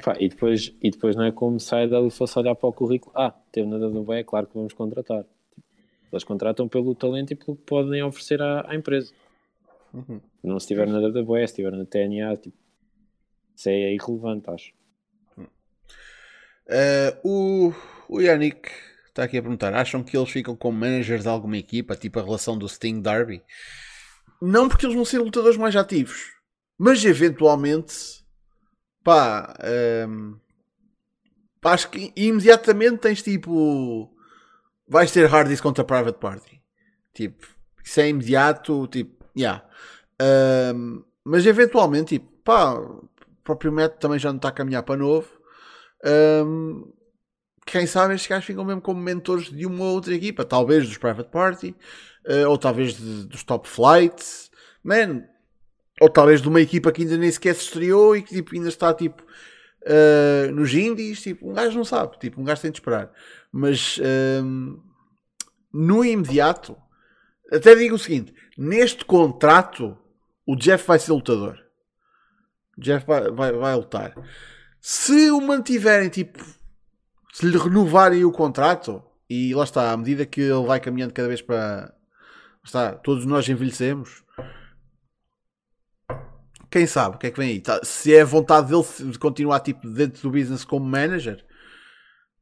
Pá, 0.05 0.17
e, 0.19 0.29
depois, 0.29 0.75
e 0.83 0.91
depois 0.91 1.17
não 1.17 1.25
é 1.25 1.33
como 1.33 1.61
se 1.61 1.75
a 1.75 1.79
AEW 1.79 2.11
fosse 2.11 2.39
olhar 2.39 2.55
para 2.55 2.69
o 2.69 2.73
currículo. 2.73 3.13
Ah, 3.15 3.35
teve 3.51 3.67
na 3.69 3.77
WWE, 3.77 4.21
é 4.21 4.25
claro 4.25 4.47
que 4.47 4.55
vamos 4.55 4.73
contratar. 4.73 5.25
Tipo, 5.25 5.63
eles 6.13 6.25
contratam 6.25 6.69
pelo 6.69 6.95
talento 6.95 7.33
e 7.33 7.37
pelo 7.37 7.57
que 7.57 7.65
podem 7.65 8.03
oferecer 8.03 8.41
à, 8.41 8.71
à 8.71 8.75
empresa. 8.75 9.13
Uhum. 9.93 10.21
Não 10.43 10.59
se 10.59 10.65
estiver 10.65 10.87
na 10.87 10.99
WWE, 10.99 11.39
se 11.41 11.45
estiver 11.45 11.73
na 11.73 11.85
TNA, 11.85 12.37
tipo, 12.37 12.57
isso 13.55 13.69
é 13.69 13.93
irrelevante, 13.93 14.49
acho. 14.49 14.73
Uh, 16.65 17.13
o, 17.25 17.75
o 18.09 18.21
Yannick 18.21 18.71
está 19.09 19.25
aqui 19.25 19.37
a 19.37 19.43
perguntar: 19.43 19.75
acham 19.75 20.03
que 20.03 20.17
eles 20.17 20.31
ficam 20.31 20.57
como 20.57 20.79
managers 20.79 21.23
de 21.23 21.29
alguma 21.29 21.57
equipa, 21.57 21.97
tipo 21.97 22.19
a 22.19 22.23
relação 22.23 22.57
do 22.57 22.69
Sting 22.69 23.01
Darby? 23.03 23.43
Não 24.45 24.69
porque 24.69 24.85
eles 24.85 24.97
vão 24.97 25.05
ser 25.05 25.21
lutadores 25.21 25.57
mais 25.57 25.77
ativos, 25.77 26.33
mas 26.77 27.05
eventualmente, 27.05 27.95
pá, 29.05 29.55
um, 30.09 30.37
pá, 31.61 31.75
acho 31.75 31.89
que 31.89 32.13
imediatamente 32.17 32.99
tens 32.99 33.23
tipo, 33.23 34.13
vais 34.89 35.13
ter 35.13 35.29
Hardys 35.29 35.61
contra 35.61 35.85
Private 35.85 36.19
Party, 36.19 36.61
tipo, 37.15 37.47
isso 37.85 38.01
é 38.01 38.09
imediato, 38.09 38.89
tipo, 38.89 39.25
yeah. 39.37 39.65
Um, 40.75 41.05
mas 41.23 41.47
eventualmente, 41.47 42.19
tipo, 42.19 42.27
pá, 42.43 42.75
o 42.75 43.09
próprio 43.45 43.71
Matt 43.71 44.01
também 44.01 44.19
já 44.19 44.31
não 44.31 44.39
está 44.39 44.49
a 44.49 44.53
caminhar 44.53 44.83
para 44.83 44.97
novo. 44.97 45.29
Um, 46.05 46.93
quem 47.67 47.87
sabe 47.87 48.15
estes 48.15 48.29
gajos 48.29 48.45
ficam 48.47 48.65
mesmo 48.65 48.81
como 48.81 49.01
mentores 49.01 49.51
de 49.51 49.67
uma 49.67 49.85
ou 49.85 49.95
outra 49.95 50.15
equipa, 50.15 50.45
talvez 50.45 50.87
dos 50.87 50.99
Private 50.99 51.31
Party, 51.31 51.77
uh, 52.27 52.49
ou 52.49 52.59
talvez 52.59 52.95
de- 52.95 53.27
dos 53.27 53.43
Top 53.43 53.69
Flights, 53.69 54.51
man, 54.83 55.23
ou 56.01 56.09
talvez 56.09 56.43
de 56.43 56.49
uma 56.49 56.61
equipa 56.61 56.91
que 56.91 57.03
ainda 57.03 57.17
nem 57.17 57.31
sequer 57.31 57.55
se 57.55 57.63
estreou 57.63 58.17
e 58.17 58.23
que 58.23 58.35
tipo, 58.35 58.55
ainda 58.55 58.69
está 58.69 58.93
tipo 58.93 59.23
uh, 59.23 60.53
nos 60.53 60.73
indies, 60.75 61.23
tipo, 61.23 61.51
um 61.51 61.55
gajo 61.55 61.77
não 61.77 61.85
sabe, 61.85 62.19
tipo, 62.19 62.41
um 62.41 62.45
gajo 62.45 62.63
tem 62.63 62.71
de 62.71 62.79
esperar. 62.79 63.11
Mas 63.51 64.01
um, 64.43 64.81
no 65.73 66.05
imediato, 66.05 66.77
até 67.53 67.75
digo 67.75 67.97
o 67.97 67.99
seguinte: 67.99 68.35
neste 68.57 69.05
contrato, 69.05 69.97
o 70.47 70.57
Jeff 70.57 70.87
vai 70.87 70.99
ser 70.99 71.13
lutador. 71.13 71.59
O 72.77 72.81
Jeff 72.81 73.07
vai, 73.07 73.31
vai, 73.31 73.53
vai 73.53 73.75
lutar. 73.77 74.15
Se 74.81 75.31
o 75.31 75.41
mantiverem, 75.41 76.09
tipo, 76.09 76.43
se 77.33 77.47
lhe 77.47 77.57
renovarem 77.57 78.25
o 78.25 78.31
contrato, 78.31 79.03
e 79.29 79.55
lá 79.55 79.65
está, 79.65 79.91
à 79.91 79.97
medida 79.97 80.27
que 80.27 80.43
ele 80.43 80.67
vai 80.67 80.79
caminhando 80.79 81.15
cada 81.15 81.29
vez 81.29 81.41
para. 81.41 81.93
Está, 82.63 82.93
todos 82.93 83.25
nós 83.25 83.49
envelhecemos. 83.49 84.23
Quem 86.71 86.87
sabe 86.87 87.17
o 87.17 87.19
que 87.19 87.27
é 87.27 87.31
que 87.31 87.39
vem 87.39 87.51
aí? 87.51 87.61
Tá, 87.61 87.81
se 87.83 88.15
é 88.15 88.21
a 88.21 88.27
vontade 88.27 88.69
dele 88.69 88.85
de 89.11 89.19
continuar 89.19 89.61
tipo, 89.61 89.89
dentro 89.89 90.23
do 90.23 90.31
business 90.31 90.65
como 90.65 90.87
manager, 90.87 91.45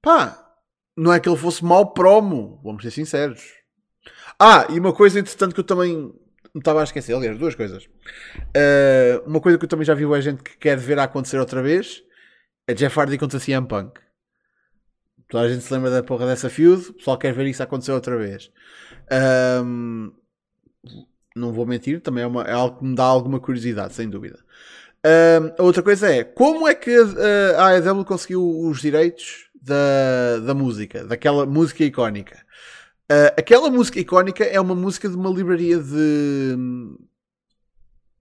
pá, 0.03 0.53
não 0.97 1.13
é 1.13 1.19
que 1.19 1.29
ele 1.29 1.39
fosse 1.39 1.65
mau 1.65 1.93
promo, 1.93 2.61
vamos 2.63 2.83
ser 2.83 2.91
sinceros. 2.91 3.43
Ah, 4.39 4.67
e 4.71 4.79
uma 4.79 4.93
coisa 4.93 5.19
interessante 5.19 5.55
que 5.55 5.61
eu 5.61 5.65
também 5.65 6.13
me 6.55 6.59
estava 6.59 6.81
a 6.81 6.85
esquecer, 6.85 7.15
aliás, 7.15 7.39
duas 7.39 7.55
coisas. 7.55 7.85
Uh, 7.85 9.27
uma 9.27 9.41
coisa 9.41 9.57
que 9.59 9.65
eu 9.65 9.69
também 9.69 9.85
já 9.85 9.95
vi 9.95 10.05
a 10.05 10.21
gente 10.21 10.43
que 10.43 10.57
quer 10.59 10.77
ver 10.77 10.99
a 10.99 11.05
acontecer 11.05 11.39
outra 11.39 11.63
vez 11.63 12.03
é 12.67 12.75
Jeff 12.75 12.99
Hardy 12.99 13.19
contra 13.19 13.41
CM 13.41 13.67
Punk. 13.67 14.01
Toda 15.31 15.45
a 15.45 15.49
gente 15.49 15.63
se 15.65 15.73
lembra 15.73 15.91
da 15.91 16.03
porra 16.03 16.27
dessa 16.27 16.51
feud, 16.51 16.89
o 16.91 16.95
pessoal 16.95 17.17
quer 17.17 17.33
ver 17.33 17.47
isso 17.47 17.63
acontecer 17.63 17.93
outra 17.93 18.17
vez. 18.19 18.51
Um, 19.65 20.13
não 21.37 21.53
vou 21.53 21.65
mentir, 21.65 22.01
também 22.01 22.25
é, 22.25 22.27
uma- 22.27 22.43
é 22.43 22.53
algo 22.53 22.79
que 22.79 22.85
me 22.85 22.97
dá 22.97 23.05
alguma 23.05 23.39
curiosidade, 23.39 23.95
sem 23.95 24.11
dúvida. 24.11 24.41
Um, 25.07 25.55
a 25.57 25.63
outra 25.63 25.85
coisa 25.85 26.13
é 26.13 26.25
como 26.25 26.67
é 26.67 26.75
que 26.75 26.91
a, 26.91 27.63
a 27.63 27.69
AEW 27.69 28.05
conseguiu 28.05 28.43
os 28.45 28.81
direitos 28.81 29.49
da, 29.63 30.41
da 30.45 30.53
música, 30.53 31.05
daquela 31.05 31.47
música 31.47 31.85
icónica. 31.85 32.45
Uh, 33.11 33.31
aquela 33.39 33.71
música 33.71 34.01
icónica 34.01 34.45
é 34.45 34.61
uma 34.61 34.75
música 34.75 35.09
de 35.09 35.15
uma 35.15 35.31
livraria 35.31 35.79
de, 35.79 36.57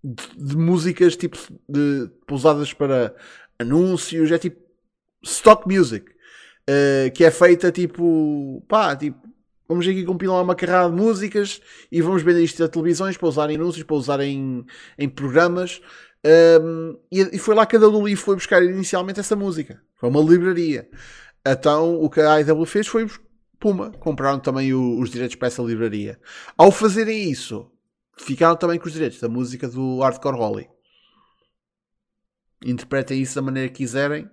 de, 0.03 0.45
de 0.45 0.55
músicas 0.57 1.16
tipo 1.16 1.38
de, 1.68 2.10
pousadas 2.28 2.72
para 2.72 3.16
anúncios, 3.57 4.32
é 4.32 4.38
tipo 4.38 4.62
stock 5.24 5.68
music 5.68 6.18
uh, 6.70 7.11
que 7.13 7.24
é 7.24 7.32
feita 7.32 7.72
tipo 7.72 8.63
pá, 8.67 8.95
tipo 8.95 9.17
vamos 9.67 9.88
aqui 9.88 10.03
compilar 10.03 10.43
uma 10.43 10.55
carrada 10.55 10.89
de 10.89 10.95
músicas 11.01 11.61
e 11.91 12.01
vamos 12.01 12.24
vender 12.24 12.43
isto 12.43 12.63
a 12.63 12.67
televisões 12.67 13.17
para 13.17 13.28
usar 13.28 13.49
em 13.51 13.55
anúncios, 13.55 13.84
para 13.84 13.95
usar 13.95 14.20
em, 14.22 14.65
em 14.97 15.09
programas. 15.09 15.82
Um, 16.26 16.97
e, 17.11 17.36
e 17.36 17.39
foi 17.39 17.53
lá 17.55 17.65
que 17.65 17.76
a 17.76 17.80
WWE 17.80 18.15
foi 18.15 18.36
buscar 18.36 18.63
inicialmente 18.63 19.20
essa 19.20 19.36
música. 19.36 19.82
Foi 19.95 20.09
uma 20.09 20.22
livraria. 20.22 20.89
Então 21.45 22.01
o 22.01 22.09
que 22.09 22.20
a 22.20 22.34
AEW 22.34 22.65
fez 22.65 22.88
foi 22.88 23.07
Puma, 23.59 23.91
compraram 23.91 24.39
também 24.39 24.74
o- 24.74 24.99
os 24.99 25.09
direitos 25.09 25.36
para 25.36 25.49
essa 25.49 25.61
livraria. 25.61 26.17
Ao 26.57 26.72
fazerem 26.72 27.30
isso, 27.30 27.70
ficaram 28.17 28.55
também 28.55 28.80
com 28.80 28.88
os 28.88 28.93
direitos 28.93 29.20
da 29.20 29.28
música 29.30 29.67
do 29.67 29.99
Hardcore 29.99 30.38
Holly. 30.38 30.70
Interpretem 32.65 33.22
isso 33.22 33.36
da 33.36 33.41
maneira 33.41 33.70
que 33.70 33.76
quiserem. 33.78 34.30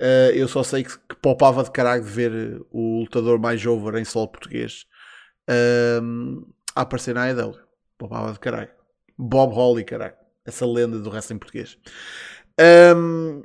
Uh, 0.00 0.32
eu 0.34 0.48
só 0.48 0.62
sei 0.62 0.84
que, 0.84 0.98
que 0.98 1.16
poupava 1.20 1.62
de 1.62 1.70
caralho 1.70 2.02
de 2.02 2.10
ver 2.10 2.60
o 2.70 3.00
lutador 3.00 3.38
mais 3.38 3.64
over 3.64 3.94
em 3.96 4.04
solo 4.04 4.28
português 4.28 4.86
um, 6.02 6.44
a 6.74 6.82
aparecer 6.82 7.14
na 7.14 7.24
AEW. 7.24 7.54
Poupava 7.98 8.32
de 8.32 8.40
caralho. 8.40 8.70
Bob 9.18 9.54
Holly, 9.54 9.84
caralho. 9.84 10.14
Essa 10.44 10.66
lenda 10.66 10.98
do 10.98 11.10
wrestling 11.10 11.38
português. 11.38 11.78
Um, 12.96 13.42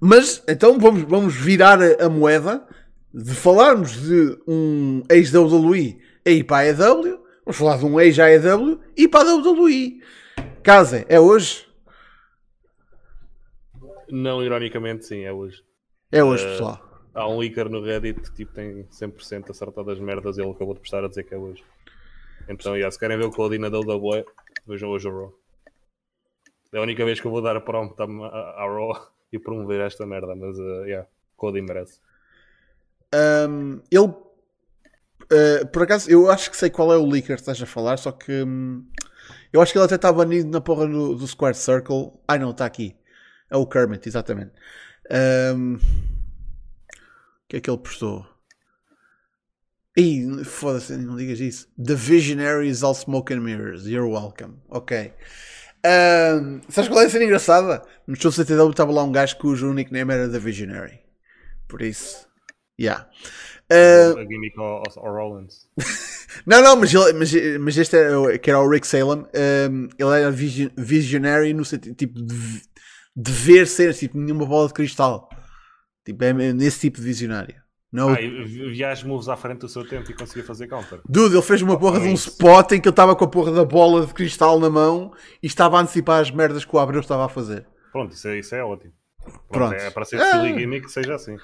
mas 0.00 0.42
então 0.48 0.78
vamos, 0.78 1.02
vamos 1.02 1.34
virar 1.34 1.80
a, 1.80 2.06
a 2.06 2.08
moeda 2.08 2.66
de 3.12 3.34
falarmos 3.34 3.92
de 3.92 4.38
um 4.46 5.02
ex-WWE 5.08 6.00
a 6.26 6.30
ir 6.30 6.44
para 6.44 6.56
a 6.56 6.70
AEW. 6.70 7.22
Vamos 7.44 7.56
falar 7.56 7.76
de 7.78 7.84
um 7.84 8.00
ex-AEW 8.00 8.80
e 8.96 9.06
para 9.06 9.30
a 9.30 9.34
WWE. 9.34 10.00
Casa, 10.62 11.04
é 11.08 11.20
hoje? 11.20 11.66
Não, 14.10 14.42
ironicamente, 14.42 15.06
sim, 15.06 15.22
é 15.22 15.32
hoje. 15.32 15.62
É 16.10 16.22
hoje, 16.22 16.44
Eh, 16.44 16.50
pessoal. 16.50 16.80
Há 17.14 17.28
um 17.28 17.38
leaker 17.38 17.68
no 17.68 17.80
Reddit 17.82 18.20
que 18.20 18.32
tipo, 18.34 18.52
tem 18.52 18.84
100% 18.90 19.50
acertado 19.50 19.90
as 19.90 20.00
merdas 20.00 20.36
e 20.36 20.42
ele 20.42 20.50
acabou 20.50 20.74
de 20.74 20.80
postar 20.80 21.04
a 21.04 21.08
dizer 21.08 21.24
que 21.24 21.34
é 21.34 21.38
hoje. 21.38 21.62
Então, 22.48 22.74
yeah, 22.74 22.90
se 22.90 22.98
querem 22.98 23.16
ver 23.16 23.26
o 23.26 23.30
Cody 23.30 23.58
na 23.58 23.68
WWE, 23.68 24.24
vejam 24.66 24.90
hoje 24.90 25.08
o 25.08 25.10
Raw. 25.10 25.32
É 26.72 26.78
a 26.78 26.82
única 26.82 27.04
vez 27.04 27.20
que 27.20 27.26
eu 27.26 27.30
vou 27.30 27.40
dar 27.40 27.56
a 27.56 27.60
prompt 27.60 28.00
à, 28.00 28.04
à 28.04 28.64
à 28.64 28.66
Raw 28.66 29.08
e 29.32 29.38
promover 29.38 29.80
esta 29.80 30.04
merda, 30.04 30.34
mas 30.34 30.58
uh, 30.58 30.84
yeah, 30.84 31.08
Cody 31.36 31.62
merece. 31.62 32.00
Um, 33.14 33.80
ele, 33.90 34.06
uh, 34.06 35.66
por 35.72 35.82
acaso, 35.82 36.10
eu 36.10 36.28
acho 36.30 36.50
que 36.50 36.56
sei 36.56 36.68
qual 36.68 36.92
é 36.92 36.96
o 36.96 37.06
leaker 37.06 37.36
que 37.36 37.42
estás 37.42 37.62
a 37.62 37.66
falar, 37.66 37.96
só 37.96 38.10
que 38.10 38.42
hum, 38.42 38.84
eu 39.52 39.62
acho 39.62 39.72
que 39.72 39.78
ele 39.78 39.84
até 39.84 39.94
está 39.94 40.12
banido 40.12 40.50
na 40.50 40.60
porra 40.60 40.86
do, 40.86 41.14
do 41.14 41.26
Square 41.28 41.54
Circle. 41.56 42.12
Ai 42.26 42.38
não, 42.38 42.50
está 42.50 42.66
aqui. 42.66 42.96
É 43.50 43.56
o 43.56 43.66
Kermit, 43.66 44.08
exatamente. 44.08 44.52
Um, 45.10 45.74
o 45.76 45.80
que 47.48 47.56
é 47.56 47.60
que 47.60 47.70
ele 47.70 47.78
postou? 47.78 48.26
Ih, 49.96 50.42
foda-se, 50.44 50.96
não 50.96 51.16
digas 51.16 51.38
isso. 51.38 51.68
The 51.82 51.94
Visionary 51.94 52.68
is 52.68 52.82
all 52.82 52.94
smoke 52.94 53.32
and 53.32 53.40
mirrors. 53.40 53.86
You're 53.86 54.10
welcome. 54.10 54.56
Ok. 54.68 55.12
Um, 55.86 56.60
sabes 56.68 56.88
qual 56.88 57.02
é 57.02 57.06
a 57.06 57.10
cena 57.10 57.24
engraçada? 57.24 57.82
No 58.06 58.16
show 58.16 58.32
CTW 58.32 58.70
estava 58.70 58.90
lá 58.90 59.04
um 59.04 59.12
gajo 59.12 59.36
cujo 59.36 59.72
nickname 59.72 60.12
era 60.12 60.28
The 60.28 60.38
Visionary. 60.38 60.98
Por 61.68 61.82
isso. 61.82 62.26
Yeah. 62.80 63.08
Uh, 63.70 64.18
A 64.18 64.22
gimmick 64.24 64.58
ao, 64.58 64.82
Rollins. 65.12 65.68
não, 66.44 66.60
não, 66.60 66.76
mas, 66.76 66.92
ele, 66.92 67.12
mas, 67.12 67.32
mas 67.60 67.76
este 67.78 67.96
era, 67.96 68.20
o- 68.20 68.38
que 68.38 68.50
era 68.50 68.60
o 68.60 68.68
Rick 68.68 68.86
Salem. 68.86 69.26
um, 69.70 69.88
ele 69.96 70.20
era 70.20 70.30
vision- 70.30 70.70
visionary 70.76 71.54
no 71.54 71.64
sentido 71.64 71.94
tipo 71.94 72.20
de, 72.20 72.62
de 73.16 73.30
ver 73.32 73.66
cenas, 73.66 73.98
tipo 73.98 74.18
nenhuma 74.18 74.44
bola 74.46 74.68
de 74.68 74.74
cristal. 74.74 75.28
Tipo, 76.04 76.24
é 76.24 76.32
nesse 76.52 76.80
tipo 76.80 76.98
de 76.98 77.04
visionário. 77.04 77.54
Não, 77.92 78.08
Ah, 78.08 78.16
vi- 78.16 78.72
via 78.72 78.90
as 78.90 79.04
moves 79.04 79.28
à 79.28 79.36
frente 79.36 79.60
do 79.60 79.68
seu 79.68 79.86
tempo 79.88 80.10
e 80.10 80.14
conseguia 80.14 80.42
fazer 80.42 80.66
counter. 80.66 81.00
Dude, 81.08 81.34
ele 81.36 81.42
fez 81.42 81.62
uma 81.62 81.78
porra 81.78 82.00
de 82.00 82.08
um 82.08 82.12
isso. 82.12 82.28
spot 82.30 82.72
em 82.72 82.80
que 82.80 82.88
ele 82.88 82.92
estava 82.92 83.14
com 83.14 83.24
a 83.24 83.28
porra 83.28 83.52
da 83.52 83.64
bola 83.64 84.04
de 84.04 84.12
cristal 84.12 84.58
na 84.58 84.68
mão 84.68 85.12
e 85.40 85.46
estava 85.46 85.78
a 85.78 85.80
antecipar 85.80 86.20
as 86.20 86.30
merdas 86.30 86.64
que 86.64 86.74
o 86.74 86.78
Abreu 86.80 87.00
estava 87.00 87.24
a 87.24 87.28
fazer. 87.28 87.64
Pronto, 87.92 88.12
isso 88.12 88.26
é, 88.26 88.38
isso 88.40 88.52
é 88.54 88.64
ótimo. 88.64 88.92
Pronto, 89.22 89.48
Pronto. 89.48 89.74
É 89.74 89.90
para 89.90 90.04
ser 90.04 90.20
Ah. 90.20 90.32
silly 90.32 90.58
gimmick 90.58 90.86
que 90.86 90.92
seja 90.92 91.14
assim. 91.14 91.36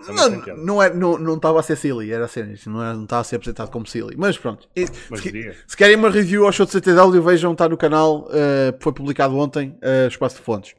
Isso 0.00 0.10
é 0.10 0.14
Não, 0.14 0.56
não, 0.56 0.82
é, 0.82 0.92
não, 0.94 1.18
não 1.18 1.34
estava 1.36 1.60
a 1.60 1.62
ser 1.62 1.76
silly, 1.76 2.10
era 2.12 2.24
isto 2.26 2.70
não, 2.70 2.82
era, 2.82 2.94
não 2.94 3.04
estava 3.04 3.20
a 3.20 3.24
ser 3.24 3.36
apresentado 3.36 3.70
como 3.70 3.86
silly. 3.86 4.14
Mas 4.16 4.38
pronto, 4.38 4.68
E 4.74 4.86
Mas 5.10 5.20
se, 5.20 5.30
se 5.66 5.76
querem 5.76 5.96
uma 5.96 6.10
review 6.10 6.46
ao 6.46 6.52
show 6.52 6.64
de 6.66 6.72
CTW, 6.72 7.22
vejam, 7.22 7.52
está 7.52 7.68
no 7.68 7.76
canal, 7.76 8.28
eh, 8.32 8.74
foi 8.80 8.92
publicado 8.92 9.36
ontem, 9.36 9.76
uh, 9.82 10.08
Espaço 10.08 10.36
de 10.36 10.42
Fontes. 10.42 10.74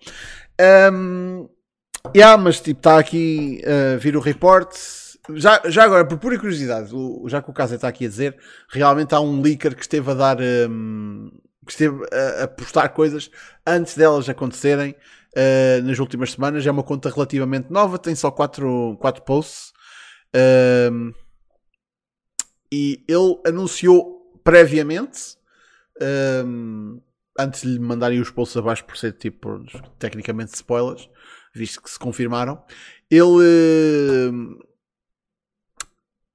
Um, 0.94 1.48
yeah, 2.16 2.42
mas 2.42 2.60
tipo, 2.60 2.80
está 2.80 3.00
aqui 3.00 3.62
a 3.66 3.98
vir 3.98 4.16
o 4.16 4.20
report. 4.20 4.74
Já, 5.36 5.62
já 5.66 5.84
agora, 5.84 6.06
por 6.06 6.18
pura 6.18 6.38
curiosidade, 6.40 6.94
o- 6.94 7.26
já 7.30 7.42
que 7.42 7.50
o 7.50 7.54
caso 7.54 7.76
está 7.76 7.88
aqui 7.88 8.06
a 8.06 8.10
dizer, 8.10 8.36
realmente 8.70 9.14
há 9.14 9.20
um 9.22 9.42
leaker 9.42 9.76
que 9.76 9.82
esteve 9.82 10.10
a 10.12 10.14
dar. 10.14 10.38
um, 10.42 11.32
que 11.64 11.72
esteve 11.72 12.04
a, 12.12 12.44
a 12.44 12.48
postar 12.48 12.90
coisas 12.90 13.30
antes 13.66 13.96
delas 13.96 14.28
acontecerem 14.28 14.96
uh, 15.36 15.84
nas 15.84 16.00
últimas 16.00 16.32
semanas. 16.32 16.66
É 16.66 16.72
uma 16.72 16.84
conta 16.84 17.10
relativamente 17.10 17.72
nova, 17.72 17.98
tem 17.98 18.16
só 18.16 18.32
4 18.32 18.98
quatro 19.00 19.24
posts. 19.24 19.72
Um, 20.92 21.14
e 22.72 23.04
ele 23.08 23.42
anunciou 23.46 24.40
previamente, 24.44 25.38
um, 26.46 27.02
antes 27.38 27.62
de 27.62 27.70
lhe 27.70 27.80
mandarem 27.80 28.20
os 28.20 28.30
posts 28.30 28.56
abaixo 28.58 28.86
por 28.86 28.96
ser 28.98 29.14
tipo 29.14 29.64
tecnicamente 30.00 30.56
spoilers, 30.56 31.10
visto 31.54 31.82
que 31.82 31.90
se 31.90 32.00
confirmaram, 32.00 32.64
ele 33.10 34.32
um, 34.32 34.58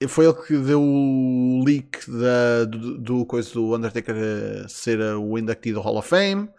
foi 0.08 0.26
ele 0.26 0.34
que 0.34 0.58
deu 0.58 0.82
o 0.82 1.64
leak 1.64 2.10
da, 2.10 2.64
do, 2.66 2.98
do 2.98 3.26
coisa 3.26 3.50
do 3.54 3.74
Undertaker 3.74 4.14
uh, 4.14 4.68
ser 4.68 5.00
uh, 5.00 5.18
o 5.18 5.38
inductee 5.38 5.72
do 5.72 5.80
Hall 5.80 5.96
of 5.96 6.08
Fame. 6.08 6.50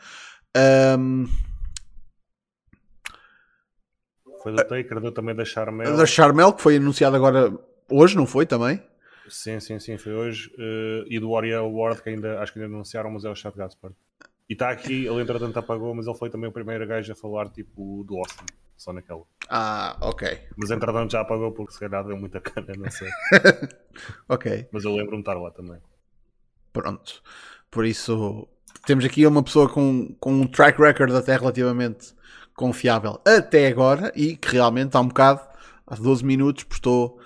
Um, 0.97 1.27
Foi 4.41 4.51
do 4.51 4.57
Taker, 4.63 4.99
deu 4.99 5.11
também 5.11 5.35
da 5.35 5.43
Charmel. 5.45 5.95
da 5.97 6.05
Charmel, 6.05 6.53
que 6.53 6.61
foi 6.61 6.77
anunciado 6.77 7.15
agora 7.15 7.51
hoje, 7.89 8.15
não 8.15 8.25
foi 8.25 8.45
também? 8.45 8.81
Sim, 9.29 9.59
sim, 9.59 9.79
sim, 9.79 9.97
foi 9.97 10.13
hoje. 10.13 10.51
eh, 10.57 11.03
e 11.07 11.19
do 11.19 11.35
Ariel 11.35 11.69
Ward, 11.73 12.01
que 12.01 12.09
ainda 12.09 12.39
acho 12.41 12.53
que 12.53 12.59
ainda 12.59 12.73
anunciaram, 12.73 13.11
mas 13.11 13.25
é 13.25 13.29
o 13.29 13.35
Chad 13.35 13.53
Gaspar. 13.55 13.91
E 14.49 14.53
está 14.53 14.69
aqui, 14.69 15.05
ele 15.05 15.21
entretanto 15.21 15.57
apagou, 15.59 15.93
mas 15.93 16.07
ele 16.07 16.17
foi 16.17 16.29
também 16.29 16.49
o 16.49 16.53
primeiro 16.53 16.87
gajo 16.87 17.11
a 17.11 17.15
falar 17.15 17.49
tipo 17.49 18.05
do 18.07 18.15
Austin, 18.17 18.45
só 18.77 18.93
naquela. 18.93 19.23
Ah, 19.49 19.97
ok. 19.99 20.39
Mas 20.55 20.71
entretanto 20.71 21.11
já 21.11 21.19
apagou 21.19 21.51
porque 21.51 21.73
se 21.73 21.79
calhar 21.79 22.05
deu 22.05 22.15
muita 22.15 22.39
cana, 22.39 22.73
não 22.77 22.89
sei. 22.89 23.09
Ok. 24.29 24.67
Mas 24.71 24.85
eu 24.85 24.91
lembro-me 24.91 25.17
de 25.23 25.29
estar 25.29 25.33
lá 25.33 25.51
também. 25.51 25.79
Pronto. 26.71 27.21
Por 27.71 27.85
isso, 27.85 28.47
temos 28.85 29.03
aqui 29.03 29.25
uma 29.25 29.43
pessoa 29.43 29.67
com, 29.67 30.15
com 30.19 30.31
um 30.31 30.47
track 30.47 30.79
record 30.79 31.11
até 31.13 31.35
relativamente 31.35 32.13
confiável 32.57 33.21
até 33.23 33.67
agora 33.67 34.11
e 34.15 34.35
que 34.35 34.49
realmente 34.49 34.97
há 34.97 34.99
um 34.99 35.07
bocado, 35.07 35.39
há 35.85 35.95
12 35.95 36.25
minutos, 36.25 36.63
postou 36.65 37.21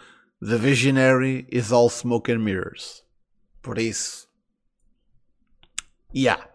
The 0.46 0.58
Visionary 0.58 1.48
is 1.50 1.72
all 1.72 1.90
smoke 1.90 2.30
and 2.32 2.40
mirrors. 2.40 3.02
Por 3.62 3.80
isso, 3.80 4.28
yeah. 6.14 6.48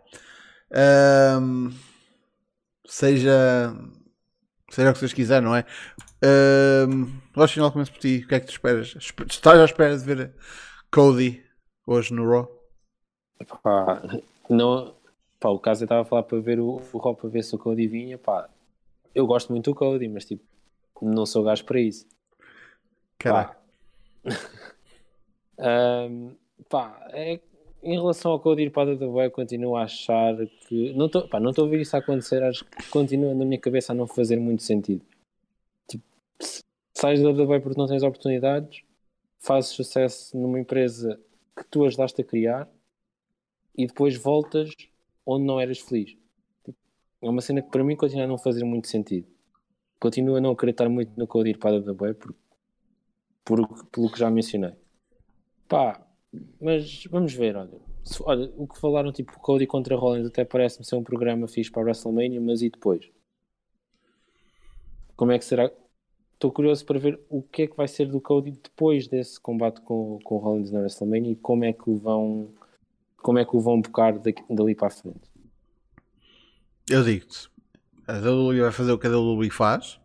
Ahm, 0.71 1.71
seja, 2.87 3.75
seja 4.71 4.91
o 4.91 4.93
que 4.93 4.99
vocês 4.99 5.13
quiserem, 5.13 5.45
não 5.49 5.57
é? 5.57 5.65
Um, 6.23 7.47
final 7.49 7.73
começo 7.73 7.93
por 7.93 8.01
ti. 8.01 8.23
O 8.25 8.29
que 8.29 8.35
é 8.35 8.41
que 8.41 8.47
tu 8.47 8.51
esperas? 8.53 8.95
Espe- 8.97 9.25
Estás 9.29 9.59
à 9.59 9.65
espera 9.65 9.97
de 9.97 10.05
ver 10.05 10.35
Cody 10.91 11.43
hoje 11.87 12.13
no 12.13 12.29
Raw? 12.29 12.51
Pá, 13.63 14.03
não, 14.51 14.95
pá, 15.39 15.49
o 15.49 15.59
caso 15.59 15.83
eu 15.83 15.87
estava 15.87 16.03
a 16.03 16.05
falar 16.05 16.25
para 16.25 16.41
ver 16.41 16.59
o, 16.59 16.83
o 16.93 16.99
Raw 16.99 17.15
para 17.15 17.29
ver 17.31 17.43
se 17.43 17.55
o 17.55 17.59
Cody 17.59 17.87
vinha. 17.87 18.19
Pá, 18.19 18.49
eu 19.17 19.27
gosto 19.27 19.51
muito 19.51 19.71
do 19.71 19.75
Cody, 19.75 20.07
mas 20.09 20.27
tipo, 20.27 20.45
não 21.01 21.25
sou 21.25 21.43
gajo 21.43 21.65
para 21.65 21.81
isso. 21.81 22.07
Caralho. 23.19 23.57
Ahm, 25.59 26.35
pá, 26.69 27.09
é, 27.15 27.41
em 27.83 27.95
relação 27.95 28.33
ao 28.33 28.41
Cody 28.41 28.65
ir 28.65 28.71
para 28.71 28.93
a 28.93 28.95
WWE, 28.95 29.31
continuo 29.31 29.75
a 29.75 29.85
achar 29.85 30.37
que. 30.69 30.93
Não 30.93 31.07
estou 31.07 31.27
não 31.41 31.51
a 31.51 31.69
ver 31.69 31.81
isso 31.81 31.97
acontecer, 31.97 32.43
acho 32.43 32.63
que 32.67 32.91
continua 32.91 33.35
na 33.35 33.47
minha 33.47 33.59
cabeça 33.59 33.93
a 33.93 33.95
não 33.95 34.07
fazer 34.07 34.39
muito 34.39 34.63
sentido. 34.63 35.03
Tipo, 35.89 36.05
sais 36.93 37.23
da 37.23 37.31
WWE 37.31 37.61
porque 37.61 37.81
não 37.81 37.89
tens 37.89 38.03
oportunidades, 38.03 38.83
fazes 39.39 39.71
sucesso 39.71 40.37
numa 40.37 40.61
empresa 40.61 41.19
que 41.57 41.65
tu 41.71 41.87
ajudaste 41.87 42.21
a 42.21 42.25
criar 42.25 42.69
e 43.75 43.87
depois 43.87 44.15
voltas 44.15 44.75
onde 45.25 45.47
não 45.47 45.59
eras 45.59 45.79
feliz. 45.79 46.19
É 47.27 47.29
uma 47.29 47.41
cena 47.41 47.61
que 47.61 47.71
para 47.71 47.83
mim 47.83 47.97
continua 47.97 48.25
a 48.25 48.29
não 48.29 48.39
fazer 48.39 48.65
muito 48.65 48.87
sentido. 48.87 49.27
Continuo 49.99 50.37
a 50.37 50.41
não 50.41 50.53
acreditar 50.53 50.89
muito 50.89 51.11
no 51.19 51.27
Cody 51.27 51.51
ir 51.51 51.59
para 51.59 51.77
a 51.77 51.81
WWE 51.81 52.15
por, 52.15 52.35
por, 53.45 53.85
pelo 53.87 54.13
que 54.13 54.19
já 54.19 54.31
mencionei. 54.31 54.75
Pá, 55.69 56.07
mas 56.61 57.05
vamos 57.11 57.35
ver, 57.35 57.57
olha. 57.57 57.81
Se- 58.05 58.23
olha, 58.25 58.53
o 58.57 58.69
que 58.69 58.79
falaram, 58.79 59.11
tipo, 59.11 59.41
Cody 59.41 59.67
contra 59.67 59.97
Rollins 59.97 60.27
até 60.27 60.45
parece-me 60.45 60.85
ser 60.85 60.95
um 60.95 61.03
programa 61.03 61.49
fixe 61.49 61.69
para 61.69 61.83
a 61.83 61.85
WrestleMania, 61.87 62.41
mas 62.41 62.63
e 62.63 62.71
depois? 62.71 63.11
Como 65.17 65.33
é 65.33 65.39
que 65.39 65.45
será? 65.45 65.69
Estou 66.35 66.53
curioso 66.53 66.85
para 66.85 66.99
ver 67.01 67.19
o 67.29 67.43
que 67.43 67.63
é 67.63 67.67
que 67.67 67.77
vai 67.77 67.89
ser 67.89 68.07
do 68.07 68.21
Cody 68.21 68.53
depois 68.53 69.09
desse 69.09 69.41
combate 69.41 69.81
com, 69.81 70.21
com 70.23 70.37
o 70.37 70.39
Rollins 70.39 70.71
na 70.71 70.79
WrestleMania 70.81 71.33
e 71.33 71.37
como 71.37 71.65
é 71.65 71.73
que 71.73 71.91
o 71.91 71.97
vão 71.97 72.51
como 73.17 73.39
é 73.41 73.45
que 73.45 73.57
o 73.57 73.61
vão 73.61 73.81
bocar 73.81 74.17
daqui, 74.21 74.45
dali 74.49 74.75
para 74.77 74.87
a 74.87 74.91
frente. 74.91 75.36
Eu 76.91 77.03
digo-te, 77.03 77.49
a 78.07 78.15
WWE 78.19 78.61
vai 78.61 78.73
fazer 78.73 78.93
o 78.93 78.99
que 78.99 79.07
a 79.07 79.11
WWE 79.19 79.51
faz 79.51 79.99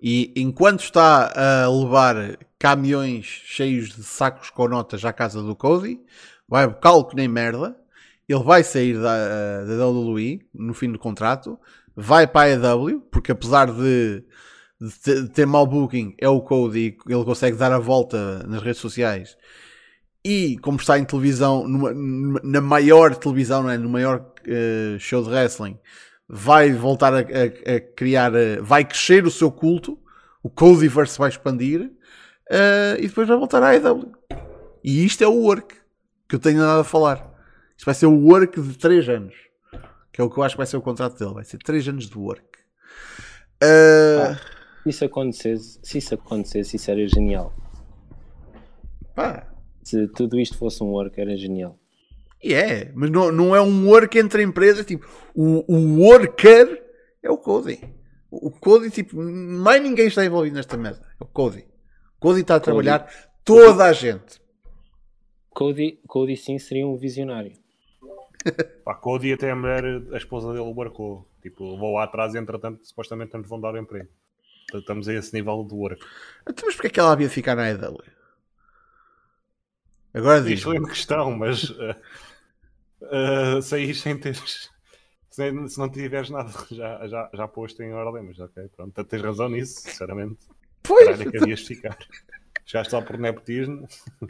e 0.00 0.32
enquanto 0.36 0.80
está 0.80 1.32
a 1.64 1.68
levar 1.70 2.36
caminhões 2.58 3.24
cheios 3.24 3.90
de 3.90 4.02
sacos 4.02 4.50
com 4.50 4.68
notas 4.68 5.04
à 5.04 5.12
casa 5.12 5.42
do 5.42 5.54
Cody, 5.54 6.00
vai 6.48 6.66
bocá-lo 6.66 7.04
que 7.04 7.14
nem 7.16 7.28
merda, 7.28 7.76
ele 8.28 8.42
vai 8.42 8.64
sair 8.64 8.94
da, 9.00 9.64
da 9.64 9.86
WWE 9.88 10.40
no 10.52 10.74
fim 10.74 10.90
do 10.90 10.98
contrato, 10.98 11.58
vai 11.94 12.26
para 12.26 12.52
a 12.52 12.70
AEW, 12.72 13.00
porque 13.10 13.30
apesar 13.30 13.70
de, 13.70 14.24
de 14.80 15.28
ter- 15.28 15.46
mau 15.46 15.64
booking, 15.66 16.14
é 16.20 16.28
o 16.28 16.40
Cody, 16.40 16.96
ele 17.08 17.24
consegue 17.24 17.56
dar 17.56 17.70
a 17.72 17.78
volta 17.78 18.42
nas 18.48 18.62
redes 18.62 18.80
sociais 18.80 19.36
e 20.24 20.58
como 20.58 20.76
está 20.78 20.98
em 20.98 21.04
televisão, 21.04 21.68
numa- 21.68 21.94
na 22.42 22.60
maior 22.60 23.14
televisão, 23.14 23.62
não 23.62 23.70
é? 23.70 23.78
no 23.78 23.88
maior 23.88 24.32
eh, 24.44 24.96
show 24.98 25.22
de 25.22 25.28
wrestling, 25.30 25.78
vai 26.28 26.72
voltar 26.72 27.14
a, 27.14 27.18
a- 27.20 27.76
a 27.76 27.80
criar, 27.94 28.34
eh, 28.34 28.56
vai 28.60 28.84
crescer 28.84 29.24
o 29.26 29.30
seu 29.30 29.50
culto, 29.50 29.98
o 30.42 30.50
Codyverse 30.50 31.18
vai 31.18 31.28
expandir 31.28 31.90
eh, 32.50 32.96
e 33.00 33.06
depois 33.08 33.26
vai 33.28 33.36
voltar 33.36 33.62
à 33.62 33.68
AEW. 33.70 34.12
E 34.82 35.04
isto 35.04 35.22
é 35.22 35.26
o 35.28 35.34
work 35.42 35.74
que 36.28 36.34
eu 36.36 36.38
tenho 36.40 36.58
nada 36.58 36.80
a 36.80 36.84
falar. 36.84 37.32
Isto 37.76 37.84
vai 37.86 37.94
ser 37.94 38.06
o 38.06 38.16
work 38.26 38.60
de 38.60 38.76
3 38.78 39.08
anos, 39.08 39.34
que 40.12 40.20
é 40.20 40.24
o 40.24 40.30
que 40.30 40.38
eu 40.38 40.42
acho 40.42 40.54
que 40.54 40.58
vai 40.58 40.66
ser 40.66 40.76
o 40.76 40.82
contrato 40.82 41.18
dele. 41.18 41.34
Vai 41.34 41.44
ser 41.44 41.58
3 41.58 41.86
anos 41.88 42.08
de 42.08 42.18
work. 42.18 42.44
Eh, 43.62 44.36
Se 44.82 44.90
isso 44.90 45.04
acontecesse, 45.04 45.78
se 45.82 45.98
isso 45.98 46.14
acontecesse, 46.14 46.76
isso 46.76 46.90
era 46.90 47.06
genial. 47.08 47.52
pá, 49.14 49.46
Se 49.82 50.06
tudo 50.08 50.38
isto 50.38 50.56
fosse 50.58 50.82
um 50.82 50.88
work, 50.88 51.20
era 51.20 51.36
genial. 51.36 51.78
E 52.46 52.54
é, 52.54 52.92
mas 52.94 53.10
não, 53.10 53.32
não 53.32 53.56
é 53.56 53.60
um 53.60 53.88
work 53.88 54.16
entre 54.16 54.40
empresas, 54.40 54.86
tipo, 54.86 55.04
o, 55.34 55.64
o 55.66 56.00
worker 56.00 56.80
é 57.20 57.28
o 57.28 57.36
Cody. 57.36 57.80
O 58.30 58.52
Cody, 58.52 58.88
tipo, 58.88 59.20
mais 59.20 59.82
ninguém 59.82 60.06
está 60.06 60.24
envolvido 60.24 60.54
nesta 60.54 60.76
merda. 60.76 61.04
É 61.20 61.24
o 61.24 61.26
Cody. 61.26 61.66
O 62.16 62.20
Cody 62.20 62.42
está 62.42 62.54
a 62.54 62.60
trabalhar 62.60 63.12
toda 63.44 63.86
a 63.86 63.92
gente. 63.92 64.40
Cody, 65.50 66.00
Cody 66.06 66.36
sim 66.36 66.56
seria 66.56 66.86
um 66.86 66.96
visionário. 66.96 67.50
Pá, 68.84 68.94
Cody 68.94 69.32
até 69.32 69.50
a 69.50 69.56
mulher, 69.56 69.82
a 70.12 70.16
esposa 70.16 70.52
dele 70.52 70.72
barcou. 70.72 71.28
Tipo, 71.42 71.72
levou 71.72 71.94
lá 71.94 72.04
atrás 72.04 72.32
e 72.32 72.38
entretanto 72.38 72.86
supostamente 72.86 73.34
não 73.34 73.42
vão 73.42 73.60
dar 73.60 73.74
emprego. 73.74 74.08
Portanto, 74.70 74.82
estamos 74.82 75.08
a 75.08 75.14
esse 75.14 75.34
nível 75.34 75.64
do 75.64 75.78
work. 75.78 76.00
Então, 76.48 76.64
mas 76.64 76.76
porque 76.76 76.86
é 76.86 76.90
que 76.90 77.00
ela 77.00 77.10
havia 77.10 77.26
de 77.26 77.34
ficar 77.34 77.56
na 77.56 77.64
AEW? 77.64 78.04
Agora 80.16 80.40
diz. 80.40 80.60
Excelente 80.60 80.88
questão, 80.88 81.36
mas 81.36 81.68
uh, 81.70 81.94
uh, 83.02 83.62
sair 83.62 83.94
sem 83.94 84.18
teres. 84.18 84.70
Se, 85.28 85.68
se 85.68 85.78
não 85.78 85.90
tiveres 85.90 86.30
nada 86.30 86.50
já, 86.72 87.06
já, 87.06 87.30
já 87.34 87.46
posto 87.46 87.82
em 87.82 87.92
ordem, 87.92 88.22
mas 88.22 88.38
ok, 88.38 88.70
pronto, 88.74 89.04
tens 89.04 89.20
razão 89.20 89.50
nisso, 89.50 89.82
sinceramente. 89.82 90.38
Pois! 90.82 91.04
Caralho, 91.04 91.28
é 91.28 91.30
que 91.30 91.36
havias 91.36 91.60
de 91.60 91.66
ficar. 91.66 91.98
Chegaste 92.64 92.90
só 92.90 93.02
por 93.02 93.18
nepotismo. 93.18 93.86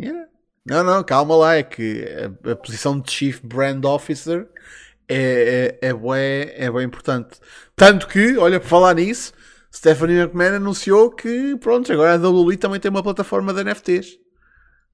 Yeah. 0.00 0.26
Não, 0.64 0.82
não, 0.82 1.04
calma 1.04 1.36
lá, 1.36 1.56
é 1.56 1.62
que 1.62 2.02
a, 2.44 2.52
a 2.52 2.56
posição 2.56 2.98
de 2.98 3.12
Chief 3.12 3.40
Brand 3.44 3.84
Officer 3.84 4.48
é, 5.06 5.78
é, 5.82 5.88
é, 5.88 5.92
bué, 5.92 6.54
é 6.56 6.70
bem 6.70 6.84
importante. 6.84 7.38
Tanto 7.76 8.08
que, 8.08 8.38
olha, 8.38 8.58
por 8.58 8.68
falar 8.68 8.94
nisso, 8.94 9.34
Stephanie 9.72 10.20
McMahon 10.20 10.56
anunciou 10.56 11.10
que, 11.10 11.56
pronto, 11.56 11.92
agora 11.92 12.14
a 12.14 12.28
WWE 12.28 12.56
também 12.56 12.80
tem 12.80 12.90
uma 12.90 13.02
plataforma 13.02 13.52
de 13.52 13.64
NFTs. 13.64 14.18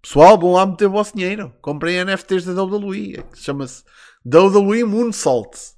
Pessoal, 0.08 0.38
vão 0.38 0.52
lá 0.52 0.64
meter 0.64 0.86
o 0.86 0.90
vosso 0.90 1.14
dinheiro. 1.14 1.54
Comprem 1.60 2.02
NFTs 2.02 2.46
da 2.46 2.62
WWE. 2.62 3.18
É 3.18 3.22
que 3.22 3.38
Chama-se 3.38 3.84
WWE 4.24 4.82
Moonsault. 4.82 5.74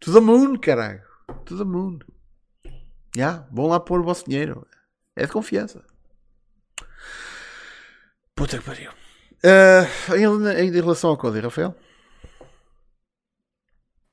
To 0.00 0.12
the 0.12 0.20
moon, 0.20 0.58
caralho. 0.58 1.00
To 1.46 1.56
the 1.56 1.64
moon. 1.64 1.98
Já, 3.16 3.30
yeah, 3.30 3.48
vão 3.50 3.68
lá 3.68 3.80
pôr 3.80 4.00
o 4.00 4.04
vosso 4.04 4.26
dinheiro. 4.28 4.66
É 5.16 5.24
de 5.24 5.32
confiança. 5.32 5.82
Puta 8.34 8.58
que 8.58 8.64
pariu. 8.64 8.90
Uh, 8.90 10.12
ainda, 10.12 10.50
ainda 10.50 10.76
em 10.76 10.82
relação 10.82 11.08
ao 11.08 11.16
Cody, 11.16 11.40
Rafael? 11.40 11.74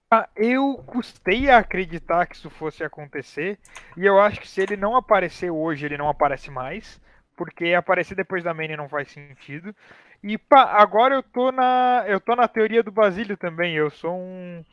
Ah, 0.10 0.30
eu 0.34 0.82
custei 0.88 1.50
a 1.50 1.58
acreditar 1.58 2.26
que 2.26 2.38
isso 2.38 2.50
fosse 2.50 2.86
acontecer. 2.86 3.60
E 3.98 4.06
eu 4.06 4.18
acho 4.18 4.40
que 4.40 4.48
se 4.48 4.62
ele 4.62 4.78
não 4.78 4.96
aparecer 4.96 5.52
hoje, 5.52 5.86
ele 5.86 5.98
não 5.98 6.08
aparece 6.08 6.50
mais. 6.50 7.03
Porque 7.36 7.74
aparecer 7.74 8.16
depois 8.16 8.44
da 8.44 8.54
Mania 8.54 8.78
não 8.78 8.90
faz 8.90 9.10
sentido. 9.12 9.76
E 10.22 10.38
pá, 10.38 10.76
agora 10.78 11.16
eu 11.16 11.24
tô 11.24 11.52
na. 11.52 12.04
Eu 12.08 12.20
tô 12.20 12.36
na 12.36 12.48
teoria 12.48 12.84
do 12.84 12.92
Basílio 12.92 13.36
também. 13.38 13.76
Eu 13.76 13.90
sou 13.90 14.16
um. 14.16 14.64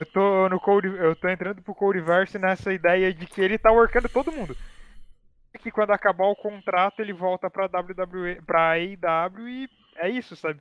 Eu 0.00 0.06
tô 0.06 0.48
no 0.48 0.58
Code. 0.60 0.88
Eu 0.88 1.14
tô 1.14 1.28
entrando 1.28 1.62
pro 1.62 1.74
Codeverse 1.74 2.38
nessa 2.38 2.72
ideia 2.72 3.12
de 3.12 3.26
que 3.26 3.40
ele 3.40 3.58
tá 3.58 3.70
workando 3.70 4.08
todo 4.08 4.32
mundo 4.32 4.56
que 5.58 5.70
quando 5.70 5.92
acabar 5.92 6.26
o 6.26 6.36
contrato 6.36 7.00
ele 7.00 7.12
volta 7.12 7.50
pra 7.50 7.66
WWE, 7.66 8.42
pra 8.46 8.72
AEW 8.72 9.48
e 9.48 9.68
é 9.96 10.08
isso, 10.08 10.36
sabe? 10.36 10.60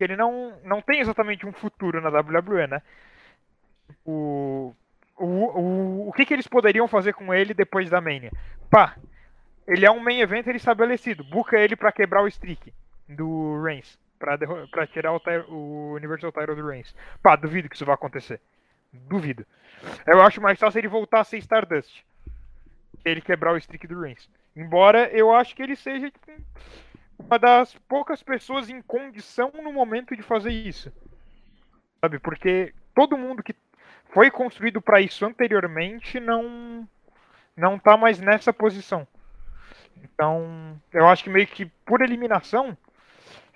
Ele 0.00 0.16
não, 0.16 0.58
não 0.64 0.82
tem 0.82 1.00
exatamente 1.00 1.46
um 1.46 1.52
futuro 1.52 2.00
na 2.00 2.08
WWE, 2.08 2.66
né? 2.66 2.82
O, 4.04 4.74
o, 5.16 5.24
o, 5.24 6.08
o 6.08 6.12
que, 6.12 6.26
que 6.26 6.34
eles 6.34 6.48
poderiam 6.48 6.88
fazer 6.88 7.12
com 7.12 7.32
ele 7.32 7.54
depois 7.54 7.88
da 7.88 8.00
Mania? 8.00 8.32
Pá, 8.70 8.96
ele 9.66 9.86
é 9.86 9.90
um 9.90 10.00
main 10.00 10.20
eventer 10.20 10.54
estabelecido. 10.54 11.24
Buca 11.24 11.58
ele 11.58 11.76
para 11.76 11.92
quebrar 11.92 12.22
o 12.22 12.28
streak 12.28 12.72
do 13.08 13.62
Reigns. 13.62 13.98
Pra, 14.18 14.38
pra 14.70 14.86
tirar 14.86 15.12
o, 15.12 15.20
o 15.48 15.94
Universal 15.94 16.32
Title 16.32 16.56
do 16.56 16.66
Reigns. 16.66 16.94
Pá, 17.22 17.36
duvido 17.36 17.68
que 17.68 17.76
isso 17.76 17.84
vai 17.84 17.94
acontecer. 17.94 18.40
Duvido. 18.92 19.44
Eu 20.06 20.22
acho 20.22 20.40
mais 20.40 20.58
fácil 20.58 20.78
ele 20.78 20.88
voltar 20.88 21.20
a 21.20 21.24
ser 21.24 21.38
Stardust 21.38 22.04
ele 23.04 23.20
quebrar 23.20 23.52
o 23.52 23.56
streak 23.58 23.86
do 23.86 24.00
Reigns. 24.00 24.28
Embora 24.56 25.08
eu 25.10 25.32
acho 25.34 25.54
que 25.54 25.62
ele 25.62 25.76
seja 25.76 26.10
tipo, 26.10 26.32
uma 27.18 27.38
das 27.38 27.74
poucas 27.88 28.22
pessoas 28.22 28.68
em 28.68 28.80
condição 28.82 29.52
no 29.62 29.72
momento 29.72 30.16
de 30.16 30.22
fazer 30.22 30.50
isso. 30.50 30.92
Sabe? 32.00 32.18
Porque 32.18 32.72
todo 32.94 33.18
mundo 33.18 33.42
que 33.42 33.54
foi 34.10 34.30
construído 34.30 34.80
para 34.80 35.00
isso 35.00 35.24
anteriormente 35.26 36.18
não 36.18 36.88
não 37.56 37.78
tá 37.78 37.96
mais 37.96 38.18
nessa 38.18 38.52
posição. 38.52 39.06
Então, 40.02 40.80
eu 40.92 41.08
acho 41.08 41.24
que 41.24 41.30
meio 41.30 41.46
que 41.46 41.66
por 41.86 42.00
eliminação, 42.00 42.76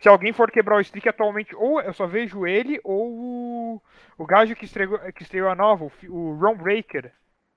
se 0.00 0.08
alguém 0.08 0.32
for 0.32 0.50
quebrar 0.50 0.76
o 0.76 0.80
streak 0.80 1.08
atualmente, 1.08 1.54
ou 1.54 1.80
eu 1.80 1.92
só 1.92 2.06
vejo 2.06 2.46
ele, 2.46 2.80
ou 2.84 3.10
o, 3.10 3.82
o 4.16 4.26
gajo 4.26 4.54
que 4.54 4.64
estreou, 4.64 4.98
que 5.12 5.22
estreou 5.22 5.48
a 5.48 5.54
nova, 5.54 5.84
o, 5.84 5.92
o 6.08 6.38
Ron 6.38 6.56
Breaker. 6.56 7.12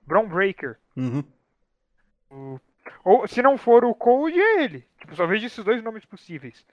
Ron 0.08 0.28
Breaker. 0.28 0.76
Uhum. 0.96 1.24
Ou 3.04 3.26
se 3.28 3.42
não 3.42 3.56
for 3.56 3.84
o 3.84 3.94
Code, 3.94 4.40
é 4.40 4.64
ele. 4.64 4.86
Tipo, 4.98 5.14
só 5.14 5.26
vejo 5.26 5.46
esses 5.46 5.64
dois 5.64 5.82
nomes 5.82 6.04
possíveis. 6.04 6.64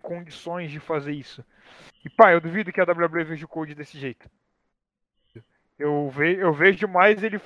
Condições 0.00 0.70
de 0.70 0.80
fazer 0.80 1.12
isso. 1.12 1.44
E 2.04 2.10
pá, 2.10 2.32
eu 2.32 2.40
duvido 2.40 2.72
que 2.72 2.80
a 2.80 2.84
WWE 2.84 3.24
veja 3.24 3.44
o 3.44 3.48
Code 3.48 3.74
desse 3.74 3.98
jeito. 3.98 4.28
Eu, 5.82 6.08
ve 6.10 6.36
eu 6.36 6.52
vejo 6.52 6.86
mais 6.86 7.24
ele, 7.24 7.40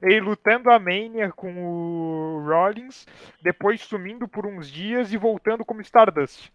ele 0.00 0.20
lutando 0.20 0.70
a 0.70 0.78
Mania 0.78 1.32
com 1.32 1.52
o 1.52 2.46
Rollins, 2.46 3.04
depois 3.42 3.80
sumindo 3.80 4.28
por 4.28 4.46
uns 4.46 4.70
dias 4.70 5.12
e 5.12 5.16
voltando 5.16 5.64
como 5.64 5.80
Stardust. 5.80 6.52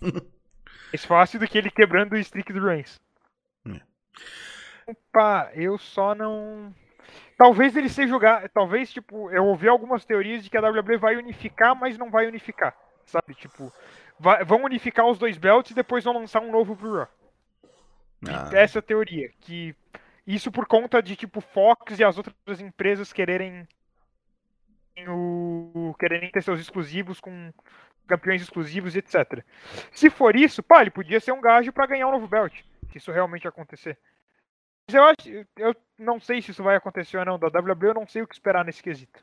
Mais 0.92 1.04
fácil 1.04 1.40
do 1.40 1.48
que 1.48 1.58
ele 1.58 1.70
quebrando 1.70 2.12
o 2.12 2.18
streak 2.18 2.52
do 2.52 2.64
Reigns. 2.64 3.00
É. 3.66 3.80
Pá, 5.10 5.50
eu 5.54 5.76
só 5.78 6.14
não. 6.14 6.72
Talvez 7.36 7.74
ele 7.76 7.88
seja 7.88 8.08
jogar. 8.08 8.48
Talvez, 8.50 8.92
tipo, 8.92 9.30
eu 9.30 9.44
ouvi 9.46 9.66
algumas 9.66 10.04
teorias 10.04 10.44
de 10.44 10.50
que 10.50 10.56
a 10.56 10.60
WWE 10.60 10.98
vai 10.98 11.16
unificar, 11.16 11.74
mas 11.74 11.98
não 11.98 12.10
vai 12.10 12.28
unificar. 12.28 12.76
Sabe? 13.06 13.34
Tipo, 13.34 13.72
vai, 14.20 14.44
vão 14.44 14.62
unificar 14.64 15.06
os 15.06 15.18
dois 15.18 15.36
belts 15.38 15.72
e 15.72 15.74
depois 15.74 16.04
vão 16.04 16.14
lançar 16.14 16.40
um 16.40 16.52
novo 16.52 16.76
pro 16.76 16.94
Raw. 16.94 17.08
Ah. 18.28 18.50
Essa 18.52 18.78
é 18.78 18.80
a 18.80 18.82
teoria. 18.82 19.30
Que 19.40 19.74
isso 20.26 20.52
por 20.52 20.66
conta 20.66 21.02
de, 21.02 21.16
tipo, 21.16 21.40
Fox 21.40 21.98
e 21.98 22.04
as 22.04 22.16
outras 22.16 22.60
empresas 22.60 23.12
quererem. 23.12 23.66
O, 25.08 25.94
quererem 25.98 26.30
ter 26.30 26.42
seus 26.42 26.60
exclusivos 26.60 27.18
com 27.18 27.52
campeões 28.06 28.42
exclusivos, 28.42 28.94
etc. 28.94 29.42
Se 29.90 30.10
for 30.10 30.36
isso, 30.36 30.62
pá, 30.62 30.82
ele 30.82 30.90
podia 30.90 31.18
ser 31.18 31.32
um 31.32 31.40
gajo 31.40 31.72
para 31.72 31.86
ganhar 31.86 32.08
um 32.08 32.12
novo 32.12 32.28
belt. 32.28 32.52
Se 32.90 32.98
isso 32.98 33.10
realmente 33.10 33.48
acontecer. 33.48 33.98
Mas 34.86 34.94
eu 34.94 35.04
acho. 35.04 35.46
Eu 35.56 35.74
não 35.98 36.20
sei 36.20 36.42
se 36.42 36.50
isso 36.50 36.62
vai 36.62 36.76
acontecer 36.76 37.16
ou 37.16 37.24
não. 37.24 37.38
Da 37.38 37.48
WWE 37.48 37.88
eu 37.88 37.94
não 37.94 38.06
sei 38.06 38.22
o 38.22 38.26
que 38.26 38.34
esperar 38.34 38.64
nesse 38.64 38.82
quesito. 38.82 39.20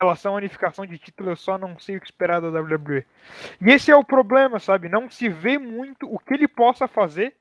Em 0.00 0.04
relação 0.04 0.34
à 0.34 0.36
unificação 0.36 0.84
de 0.84 0.98
título, 0.98 1.30
eu 1.30 1.36
só 1.36 1.56
não 1.56 1.78
sei 1.78 1.96
o 1.96 2.00
que 2.00 2.06
esperar 2.06 2.40
da 2.40 2.48
WWE. 2.48 3.06
E 3.60 3.70
esse 3.70 3.90
é 3.90 3.96
o 3.96 4.04
problema, 4.04 4.58
sabe? 4.58 4.88
Não 4.88 5.08
se 5.08 5.28
vê 5.28 5.56
muito 5.56 6.12
o 6.12 6.18
que 6.18 6.34
ele 6.34 6.48
possa 6.48 6.88
fazer 6.88 7.36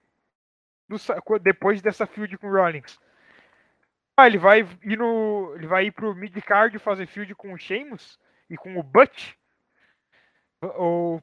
depois 1.41 1.81
dessa 1.81 2.05
field 2.05 2.37
com 2.37 2.47
o 2.47 2.51
Rollins. 2.51 2.99
Ah, 4.15 4.27
ele 4.27 4.37
vai 4.37 4.59
ir 4.83 4.97
no. 4.97 5.53
Ele 5.55 5.67
vai 5.67 5.85
ir 5.85 5.91
pro 5.91 6.13
mid-card 6.15 6.77
fazer 6.79 7.07
field 7.07 7.33
com 7.35 7.53
o 7.53 7.57
Sheamus 7.57 8.19
e 8.49 8.55
com 8.55 8.77
o 8.77 8.83
Butch. 8.83 9.33
Ou. 10.61 11.21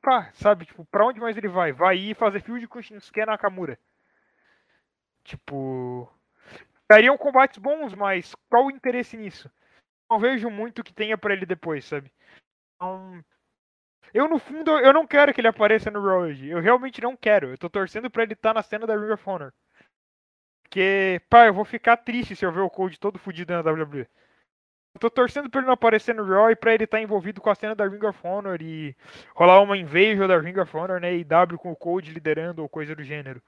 Pá, 0.00 0.30
sabe, 0.32 0.64
tipo, 0.64 0.84
pra 0.86 1.04
onde 1.04 1.20
mais 1.20 1.36
ele 1.36 1.48
vai? 1.48 1.72
Vai 1.72 1.96
ir 1.98 2.16
fazer 2.16 2.40
field 2.40 2.66
com 2.66 2.78
o 2.78 2.82
Shinsuke 2.82 3.24
Nakamura. 3.26 3.78
Tipo. 5.24 6.10
Dariam 6.88 7.16
combates 7.18 7.58
bons, 7.58 7.94
mas 7.94 8.34
qual 8.48 8.66
o 8.66 8.70
interesse 8.70 9.16
nisso? 9.16 9.50
Não 10.10 10.18
vejo 10.18 10.50
muito 10.50 10.82
que 10.82 10.92
tenha 10.92 11.16
para 11.16 11.34
ele 11.34 11.46
depois, 11.46 11.84
sabe? 11.84 12.10
Então, 12.74 13.22
eu, 14.12 14.28
no 14.28 14.38
fundo, 14.38 14.70
eu 14.78 14.92
não 14.92 15.06
quero 15.06 15.32
que 15.32 15.40
ele 15.40 15.48
apareça 15.48 15.90
no 15.90 16.04
Raw 16.04 16.20
hoje. 16.20 16.48
Eu 16.48 16.60
realmente 16.60 17.00
não 17.00 17.16
quero. 17.16 17.48
Eu 17.48 17.58
tô 17.58 17.70
torcendo 17.70 18.10
pra 18.10 18.22
ele 18.22 18.34
estar 18.34 18.50
tá 18.50 18.54
na 18.54 18.62
cena 18.62 18.86
da 18.86 18.96
Ring 18.96 19.12
of 19.12 19.22
Honor. 19.28 19.52
Porque, 20.62 21.20
pá, 21.28 21.46
eu 21.46 21.54
vou 21.54 21.64
ficar 21.64 21.96
triste 21.96 22.36
se 22.36 22.44
eu 22.44 22.52
ver 22.52 22.60
o 22.60 22.70
Code 22.70 22.98
todo 22.98 23.18
fudido 23.18 23.52
na 23.52 23.60
WWE. 23.60 24.06
Eu 24.94 25.00
tô 25.00 25.10
torcendo 25.10 25.48
pra 25.48 25.60
ele 25.60 25.66
não 25.66 25.74
aparecer 25.74 26.14
no 26.14 26.24
Raw 26.24 26.50
e 26.50 26.56
pra 26.56 26.74
ele 26.74 26.84
estar 26.84 26.98
tá 26.98 27.02
envolvido 27.02 27.40
com 27.40 27.50
a 27.50 27.54
cena 27.54 27.74
da 27.74 27.86
Ring 27.86 28.04
of 28.04 28.18
Honor 28.24 28.60
e 28.60 28.96
rolar 29.34 29.60
uma 29.60 29.76
inveja 29.76 30.26
da 30.26 30.38
Ring 30.38 30.58
of 30.58 30.76
Honor, 30.76 31.00
né? 31.00 31.14
E 31.14 31.24
W 31.24 31.58
com 31.58 31.72
o 31.72 31.76
Code 31.76 32.12
liderando 32.12 32.62
ou 32.62 32.68
coisa 32.68 32.94
do 32.94 33.02
gênero. 33.02 33.40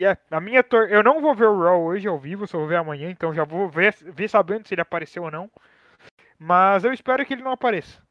Yeah, 0.00 0.20
a 0.30 0.40
minha 0.40 0.64
tor 0.64 0.90
eu 0.90 1.02
não 1.02 1.20
vou 1.20 1.34
ver 1.34 1.46
o 1.46 1.62
Raw 1.62 1.80
hoje 1.80 2.08
ao 2.08 2.18
vivo, 2.18 2.46
só 2.46 2.58
vou 2.58 2.66
ver 2.66 2.76
amanhã, 2.76 3.08
então 3.10 3.32
já 3.32 3.44
vou 3.44 3.68
ver, 3.68 3.94
ver 4.02 4.28
sabendo 4.28 4.66
se 4.66 4.74
ele 4.74 4.80
apareceu 4.80 5.22
ou 5.24 5.30
não. 5.30 5.50
Mas 6.38 6.84
eu 6.84 6.92
espero 6.92 7.24
que 7.24 7.34
ele 7.34 7.42
não 7.42 7.52
apareça. 7.52 8.02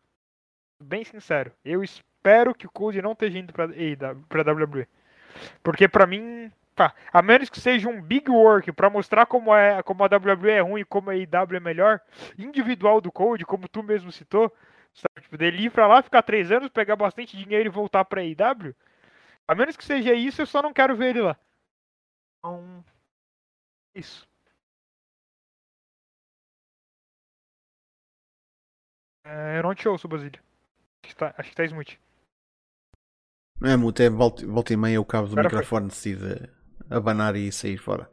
Bem 0.81 1.03
sincero, 1.03 1.51
eu 1.63 1.83
espero 1.83 2.55
que 2.55 2.65
o 2.65 2.71
Cody 2.71 3.01
não 3.01 3.11
esteja 3.13 3.37
indo 3.37 3.53
pra, 3.53 3.67
pra 4.27 4.41
WWE. 4.51 4.87
Porque 5.63 5.87
pra 5.87 6.07
mim, 6.07 6.51
tá, 6.75 6.93
a 7.13 7.21
menos 7.21 7.49
que 7.49 7.59
seja 7.59 7.87
um 7.87 8.01
big 8.01 8.29
work 8.29 8.71
para 8.71 8.89
mostrar 8.89 9.25
como, 9.25 9.55
é, 9.55 9.81
como 9.83 10.03
a 10.03 10.07
WWE 10.07 10.49
é 10.49 10.61
ruim 10.61 10.81
e 10.81 10.85
como 10.85 11.09
a 11.09 11.13
AEW 11.13 11.57
é 11.57 11.59
melhor, 11.59 12.01
individual 12.37 12.99
do 12.99 13.11
Cody, 13.11 13.45
como 13.45 13.67
tu 13.69 13.83
mesmo 13.83 14.11
citou, 14.11 14.51
sabe? 14.93 15.21
Tipo, 15.21 15.37
dele 15.37 15.65
ir 15.65 15.71
pra 15.71 15.87
lá, 15.87 16.01
ficar 16.01 16.23
três 16.23 16.51
anos, 16.51 16.69
pegar 16.69 16.95
bastante 16.95 17.37
dinheiro 17.37 17.67
e 17.69 17.71
voltar 17.71 18.03
pra 18.05 18.21
AEW. 18.21 18.75
A 19.47 19.55
menos 19.55 19.77
que 19.77 19.85
seja 19.85 20.13
isso, 20.13 20.41
eu 20.41 20.45
só 20.47 20.61
não 20.61 20.73
quero 20.73 20.95
ver 20.95 21.09
ele 21.11 21.21
lá. 21.21 21.37
Então, 22.39 22.83
isso. 23.95 24.27
É, 29.23 29.57
eu 29.59 29.63
não 29.63 29.73
te 29.75 29.87
ouço, 29.87 30.07
Basílio. 30.07 30.41
Acho 31.03 31.13
que 31.13 31.15
tá, 31.15 31.33
acho 31.37 31.49
que 31.49 31.55
tá 31.55 31.65
smooth. 31.65 31.99
É, 33.63 33.77
muito, 33.77 34.01
é 34.01 34.09
volta, 34.09 34.45
volta 34.45 34.73
e 34.73 34.77
meia 34.77 34.99
o 34.99 35.05
cabo 35.05 35.27
do 35.27 35.33
Agora 35.33 35.49
microfone 35.49 35.89
foi. 35.89 35.89
decide 35.89 36.49
abanar 36.89 37.35
e 37.35 37.51
sair 37.51 37.77
fora. 37.77 38.09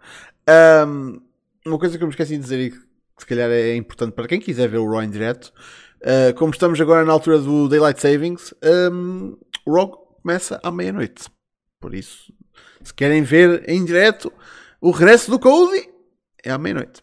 Um, 0.86 1.20
uma 1.66 1.78
coisa 1.78 1.96
que 1.96 2.04
eu 2.04 2.06
me 2.06 2.12
esqueci 2.12 2.36
de 2.36 2.42
dizer 2.42 2.60
e 2.60 2.70
que 2.70 2.78
se 3.18 3.26
calhar 3.26 3.50
é 3.50 3.74
importante 3.74 4.12
para 4.12 4.28
quem 4.28 4.40
quiser 4.40 4.68
ver 4.68 4.78
o 4.78 4.90
Raw 4.90 5.02
em 5.02 5.10
direto, 5.10 5.52
Uh, 6.00 6.32
como 6.36 6.52
estamos 6.52 6.80
agora 6.80 7.04
na 7.04 7.12
altura 7.12 7.40
do 7.40 7.68
Daylight 7.68 8.00
Savings, 8.00 8.54
um, 8.92 9.36
o 9.66 9.74
Raw 9.74 9.88
começa 10.22 10.60
à 10.62 10.70
meia-noite. 10.70 11.28
Por 11.80 11.92
isso, 11.92 12.32
se 12.82 12.94
querem 12.94 13.22
ver 13.22 13.68
em 13.68 13.84
direto 13.84 14.32
o 14.80 14.92
regresso 14.92 15.28
do 15.28 15.40
Cody, 15.40 15.88
é 16.44 16.52
à 16.52 16.58
meia-noite. 16.58 17.02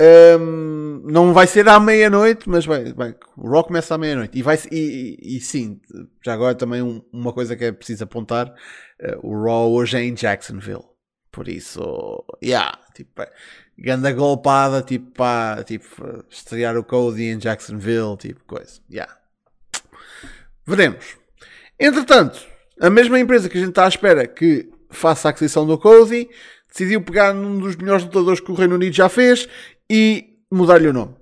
Um, 0.00 1.02
não 1.04 1.32
vai 1.32 1.46
ser 1.46 1.68
à 1.68 1.78
meia-noite, 1.78 2.48
mas 2.48 2.64
vai, 2.64 2.92
vai, 2.92 3.14
o 3.36 3.48
Raw 3.48 3.64
começa 3.64 3.94
à 3.94 3.98
meia-noite. 3.98 4.38
E, 4.38 4.42
vai, 4.42 4.58
e, 4.70 5.18
e, 5.20 5.36
e, 5.36 5.40
sim, 5.40 5.80
já 6.24 6.32
agora 6.32 6.54
também 6.54 6.82
um, 6.82 7.02
uma 7.12 7.32
coisa 7.32 7.54
que 7.54 7.64
é 7.64 7.72
preciso 7.72 8.04
apontar: 8.04 8.48
uh, 8.48 9.26
o 9.26 9.44
Raw 9.44 9.70
hoje 9.72 9.96
é 9.96 10.02
em 10.02 10.14
Jacksonville. 10.14 10.84
Por 11.30 11.48
isso, 11.48 12.24
yeah, 12.42 12.78
tipo, 12.94 13.20
é, 13.20 13.30
ganda 13.76 14.12
golpada, 14.12 14.82
tipo, 14.82 15.10
para 15.10 15.64
tipo, 15.64 16.24
estrear 16.30 16.76
o 16.76 16.84
Cody 16.84 17.24
em 17.24 17.38
Jacksonville, 17.38 18.16
tipo, 18.16 18.40
coisa. 18.46 18.80
Yeah. 18.90 19.12
Veremos. 20.66 21.16
Entretanto, 21.78 22.40
a 22.80 22.88
mesma 22.88 23.18
empresa 23.18 23.48
que 23.48 23.58
a 23.58 23.60
gente 23.60 23.70
está 23.70 23.84
à 23.84 23.88
espera 23.88 24.26
que 24.26 24.70
faça 24.90 25.28
a 25.28 25.30
aquisição 25.30 25.66
do 25.66 25.76
Cody 25.76 26.28
decidiu 26.74 27.00
pegar 27.00 27.32
num 27.32 27.60
dos 27.60 27.76
melhores 27.76 28.04
lutadores 28.04 28.40
que 28.40 28.50
o 28.50 28.54
Reino 28.54 28.74
Unido 28.74 28.94
já 28.94 29.08
fez 29.08 29.48
e 29.88 30.40
mudar-lhe 30.50 30.88
o 30.88 30.92
nome. 30.92 31.14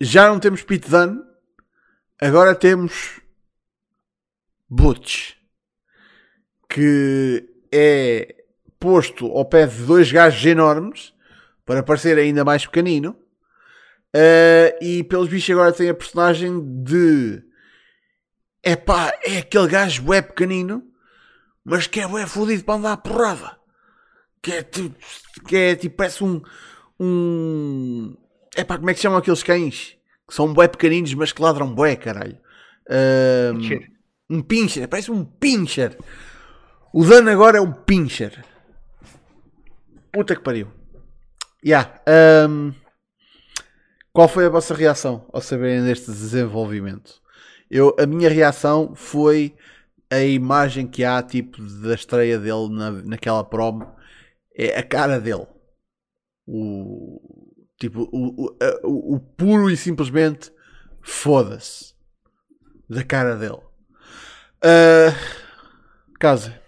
Já 0.00 0.28
não 0.28 0.40
temos 0.40 0.62
Pete 0.62 0.90
Dunne, 0.90 1.22
agora 2.20 2.54
temos 2.54 3.20
Butch, 4.68 5.34
que 6.68 7.48
é 7.72 8.44
posto 8.80 9.26
ao 9.26 9.44
pé 9.44 9.66
de 9.66 9.84
dois 9.84 10.10
gajos 10.10 10.44
enormes 10.44 11.14
para 11.64 11.82
parecer 11.82 12.18
ainda 12.18 12.44
mais 12.44 12.66
pequenino. 12.66 13.16
Uh, 14.14 14.82
e 14.82 15.04
pelos 15.04 15.28
bichos 15.28 15.50
agora 15.50 15.72
tem 15.72 15.90
a 15.90 15.94
personagem 15.94 16.82
de 16.82 17.42
é 18.62 18.74
pá, 18.74 19.16
é 19.22 19.38
aquele 19.38 19.68
gajo 19.68 20.12
é 20.12 20.22
pequenino, 20.22 20.82
mas 21.64 21.86
que 21.86 22.00
é 22.00 22.08
bué 22.08 22.26
fodido 22.26 22.64
para 22.64 22.74
andar 22.74 22.92
a 22.92 22.96
porrada. 22.96 23.55
Que 24.46 24.52
é 24.52 24.62
tipo, 24.62 24.94
que 25.48 25.56
é 25.56 25.74
tipo, 25.74 25.96
parece 25.96 26.22
um, 26.22 26.40
um. 27.00 28.16
É 28.54 28.62
pá, 28.62 28.78
como 28.78 28.88
é 28.88 28.94
que 28.94 29.00
chamam 29.00 29.18
aqueles 29.18 29.42
cães? 29.42 29.96
Que 30.24 30.32
são 30.32 30.54
bué 30.54 30.68
pequeninos, 30.68 31.12
mas 31.14 31.32
que 31.32 31.42
ladram 31.42 31.74
bué, 31.74 31.96
caralho. 31.96 32.38
Um, 32.88 33.58
pincher. 33.58 33.90
um 34.30 34.42
pincher, 34.42 34.88
parece 34.88 35.10
um 35.10 35.24
pincher. 35.24 35.98
O 36.94 37.04
Dan 37.04 37.28
agora 37.28 37.58
é 37.58 37.60
um 37.60 37.72
pincher. 37.72 38.44
Puta 40.12 40.36
que 40.36 40.42
pariu. 40.42 40.68
Yeah, 41.64 42.00
um, 42.48 42.72
qual 44.12 44.28
foi 44.28 44.46
a 44.46 44.48
vossa 44.48 44.74
reação 44.74 45.28
ao 45.32 45.40
saberem 45.40 45.82
deste 45.82 46.06
desenvolvimento? 46.06 47.20
Eu, 47.68 47.96
a 47.98 48.06
minha 48.06 48.30
reação 48.30 48.94
foi 48.94 49.56
a 50.08 50.20
imagem 50.20 50.86
que 50.86 51.02
há 51.02 51.20
tipo 51.20 51.60
da 51.60 51.96
estreia 51.96 52.38
dele 52.38 52.68
na, 52.70 52.92
naquela 52.92 53.42
promo 53.42 53.95
é 54.56 54.78
a 54.78 54.82
cara 54.82 55.20
dele. 55.20 55.46
O 56.46 57.20
tipo 57.78 58.08
o, 58.12 58.56
o, 58.84 59.16
o, 59.16 59.20
puro 59.20 59.68
e 59.70 59.76
simplesmente 59.76 60.50
foda-se 61.02 61.94
da 62.88 63.04
cara 63.04 63.36
dele. 63.36 63.60
Uh, 64.64 65.12
casa 66.18 66.60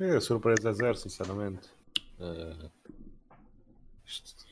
é 0.00 0.20
surpresa 0.20 0.72
zero 0.72 0.94
sinceramente. 0.94 1.68
Uh, 2.18 2.70
isto 4.04 4.44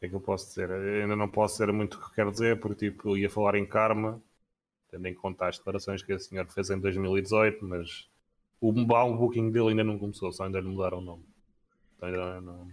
é 0.00 0.08
que 0.08 0.14
eu 0.14 0.20
posso 0.20 0.48
dizer? 0.48 0.70
Eu 0.70 1.02
ainda 1.02 1.16
não 1.16 1.28
posso 1.28 1.54
dizer 1.54 1.72
muito 1.72 1.96
o 1.96 2.00
que 2.00 2.14
quero 2.14 2.30
dizer, 2.30 2.60
porque 2.60 2.90
tipo, 2.90 3.10
eu 3.10 3.16
ia 3.16 3.30
falar 3.30 3.56
em 3.56 3.66
karma, 3.66 4.22
tendo 4.90 5.06
em 5.06 5.14
conta 5.14 5.48
as 5.48 5.58
declarações 5.58 6.02
que 6.02 6.12
esse 6.12 6.28
senhor 6.28 6.46
fez 6.46 6.70
em 6.70 6.78
2018, 6.78 7.64
mas 7.64 8.08
o 8.68 9.16
booking 9.16 9.50
dele 9.50 9.70
ainda 9.70 9.82
não 9.82 9.98
começou, 9.98 10.32
só 10.32 10.44
ainda 10.44 10.62
não 10.62 10.70
mudaram 10.70 10.98
o 10.98 11.02
nome. 11.02 11.24
Então 11.96 12.08
ainda 12.08 12.40
não, 12.40 12.68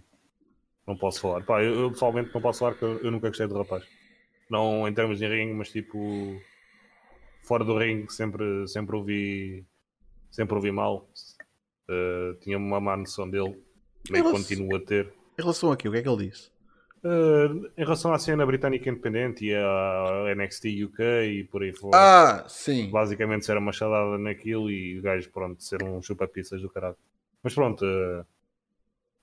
não 0.86 0.96
posso 0.96 1.20
falar. 1.20 1.42
Pá, 1.44 1.62
eu, 1.62 1.80
eu, 1.80 1.90
pessoalmente 1.90 2.32
não 2.32 2.40
posso 2.40 2.60
falar 2.60 2.72
porque 2.72 2.84
eu, 2.84 2.98
eu, 2.98 3.10
nunca 3.10 3.28
gostei 3.28 3.46
do 3.46 3.58
rapaz. 3.58 3.84
Não 4.48 4.86
em 4.86 4.94
termos 4.94 5.18
de 5.18 5.26
ringue, 5.26 5.54
mas 5.54 5.70
tipo 5.70 6.40
fora 7.42 7.64
do 7.64 7.76
ringue 7.76 8.12
sempre, 8.12 8.68
sempre 8.68 8.94
ouvi 8.94 9.66
sempre 10.30 10.54
ouvi 10.54 10.70
mal. 10.70 11.08
Uh, 11.88 12.38
tinha 12.40 12.56
uma 12.56 12.80
má 12.80 12.96
noção 12.96 13.28
dele, 13.28 13.60
nem 14.08 14.22
continuo 14.22 14.76
a 14.76 14.80
ter. 14.80 15.12
Em 15.36 15.42
relação 15.42 15.72
a 15.72 15.76
quê? 15.76 15.88
O 15.88 15.92
que 15.92 15.98
é 15.98 16.02
que 16.02 16.08
ele 16.08 16.28
disse? 16.28 16.52
Uh, 17.02 17.66
em 17.78 17.82
relação 17.82 18.12
à 18.12 18.18
cena 18.18 18.44
britânica 18.44 18.90
independente 18.90 19.46
e 19.46 19.54
à 19.54 20.34
NXT 20.36 20.84
UK 20.84 21.02
e 21.24 21.44
por 21.44 21.62
aí 21.62 21.72
fora. 21.72 21.96
Ah, 21.96 22.44
sim. 22.46 22.90
Basicamente 22.90 23.46
ser 23.46 23.56
uma 23.56 23.72
chadada 23.72 24.18
naquilo 24.18 24.70
e 24.70 24.98
o 24.98 25.02
gajo, 25.02 25.30
pronto, 25.30 25.62
ser 25.62 25.82
um 25.82 26.02
chupa-pizzas 26.02 26.60
do 26.60 26.68
caralho. 26.68 26.96
Mas 27.42 27.54
pronto, 27.54 27.84
uh, 27.84 28.20
o 28.20 28.24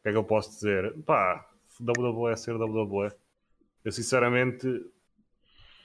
que 0.01 0.09
é 0.09 0.11
que 0.11 0.17
eu 0.17 0.23
posso 0.23 0.49
dizer? 0.51 0.95
Pá, 1.05 1.47
WWE 1.79 2.35
ser 2.35 2.55
WWE. 2.55 3.11
Eu 3.85 3.91
sinceramente 3.91 4.67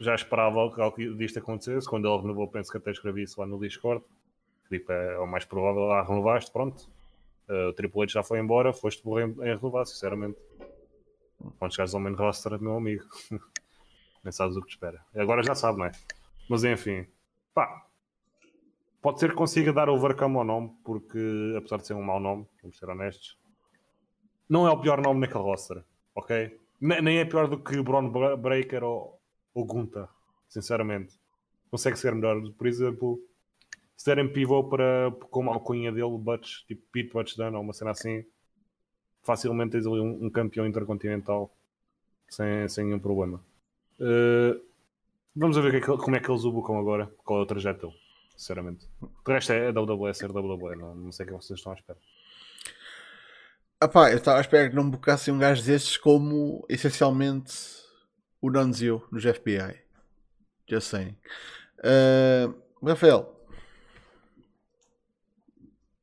já 0.00 0.14
esperava 0.14 0.74
que 0.74 0.80
algo 0.80 1.14
disto 1.16 1.38
acontecesse. 1.38 1.88
Quando 1.88 2.08
ele 2.08 2.22
renovou, 2.22 2.48
penso 2.48 2.70
que 2.70 2.78
até 2.78 2.90
escrevi 2.90 3.22
isso 3.22 3.40
lá 3.40 3.46
no 3.46 3.60
Discord. 3.60 4.02
Tipo, 4.68 4.92
é 4.92 5.18
o 5.18 5.26
mais 5.26 5.44
provável 5.44 5.82
lá 5.82 6.02
renovaste, 6.02 6.50
pronto. 6.50 6.88
Uh, 7.48 7.68
o 7.68 7.72
Triple 7.72 8.02
H 8.02 8.12
já 8.12 8.22
foi 8.22 8.38
embora, 8.38 8.72
foste 8.72 9.02
burro 9.04 9.20
em, 9.20 9.30
em 9.42 9.56
renovar, 9.56 9.84
sinceramente. 9.86 10.38
Quando 11.58 11.72
chegares 11.72 11.94
ao 11.94 12.00
main 12.00 12.14
roster, 12.14 12.60
meu 12.60 12.76
amigo, 12.76 13.04
nem 14.22 14.32
sabes 14.32 14.56
o 14.56 14.60
que 14.60 14.68
te 14.68 14.72
espera. 14.72 15.04
Agora 15.14 15.42
já 15.42 15.54
sabe, 15.54 15.78
não 15.78 15.86
é? 15.86 15.92
Mas 16.48 16.64
enfim, 16.64 17.06
pá, 17.54 17.86
pode 19.00 19.20
ser 19.20 19.30
que 19.30 19.36
consiga 19.36 19.72
dar 19.72 19.88
overcome 19.88 20.36
ao 20.36 20.44
nome, 20.44 20.76
porque 20.84 21.54
apesar 21.56 21.78
de 21.78 21.86
ser 21.86 21.94
um 21.94 22.02
mau 22.02 22.20
nome, 22.20 22.46
vamos 22.62 22.78
ser 22.78 22.88
honestos, 22.88 23.38
não 24.48 24.66
é 24.66 24.70
o 24.70 24.80
pior 24.80 25.00
nome 25.00 25.20
naquele 25.20 25.44
roster, 25.44 25.82
ok? 26.14 26.58
Nem 26.80 27.18
é 27.18 27.24
pior 27.24 27.48
do 27.48 27.58
que 27.58 27.80
Braun 27.80 28.10
Breaker 28.10 28.82
ou, 28.82 29.20
ou 29.54 29.64
Gunta, 29.64 30.08
sinceramente. 30.48 31.18
Consegue 31.70 31.96
ser 31.96 32.12
melhor. 32.14 32.42
Por 32.58 32.66
exemplo, 32.66 33.20
se 33.96 34.06
derem 34.06 34.32
pivô 34.32 34.64
para, 34.64 35.12
com 35.30 35.48
a 35.48 35.54
alcunha 35.54 35.92
dele, 35.92 36.18
Butch, 36.18 36.66
tipo 36.66 36.82
Pete 36.90 37.12
Butch 37.12 37.36
Dunn 37.36 37.54
ou 37.54 37.62
uma 37.62 37.72
cena 37.72 37.92
assim, 37.92 38.24
facilmente 39.22 39.72
tens 39.72 39.86
ali 39.86 40.00
um, 40.00 40.26
um 40.26 40.30
campeão 40.30 40.66
intercontinental 40.66 41.50
sem, 42.28 42.68
sem 42.68 42.84
nenhum 42.84 42.98
problema. 42.98 43.42
Uh, 44.00 44.60
vamos 45.34 45.56
ver 45.56 45.80
que, 45.80 45.86
como 45.86 46.16
é 46.16 46.20
que 46.20 46.30
eles 46.30 46.44
o 46.44 46.52
buscam 46.52 46.78
agora, 46.78 47.10
qual 47.24 47.40
é 47.40 47.42
o 47.42 47.46
trajeto 47.46 47.86
dele, 47.86 47.98
sinceramente. 48.36 48.88
O 49.00 49.30
resto 49.30 49.52
é 49.52 49.70
WWE 49.70 50.14
ser 50.14 50.30
WWE, 50.30 50.76
não, 50.76 50.94
não 50.94 51.12
sei 51.12 51.24
o 51.24 51.28
que 51.28 51.34
vocês 51.34 51.58
estão 51.58 51.72
à 51.72 51.76
espera. 51.76 51.98
Ah 53.80 53.88
pá, 53.88 54.10
eu 54.10 54.18
estava 54.18 54.38
à 54.38 54.40
espera 54.40 54.70
que 54.70 54.76
não 54.76 54.84
me 54.84 54.92
bocassem 54.92 55.34
um 55.34 55.38
gajo 55.38 55.64
desses 55.64 55.96
como 55.96 56.64
essencialmente 56.68 57.82
o 58.40 58.50
Nunzio 58.50 59.06
nos 59.10 59.24
FBI. 59.24 59.80
Já 60.68 60.80
sei. 60.80 61.16
Uh, 61.78 62.54
Rafael. 62.86 63.34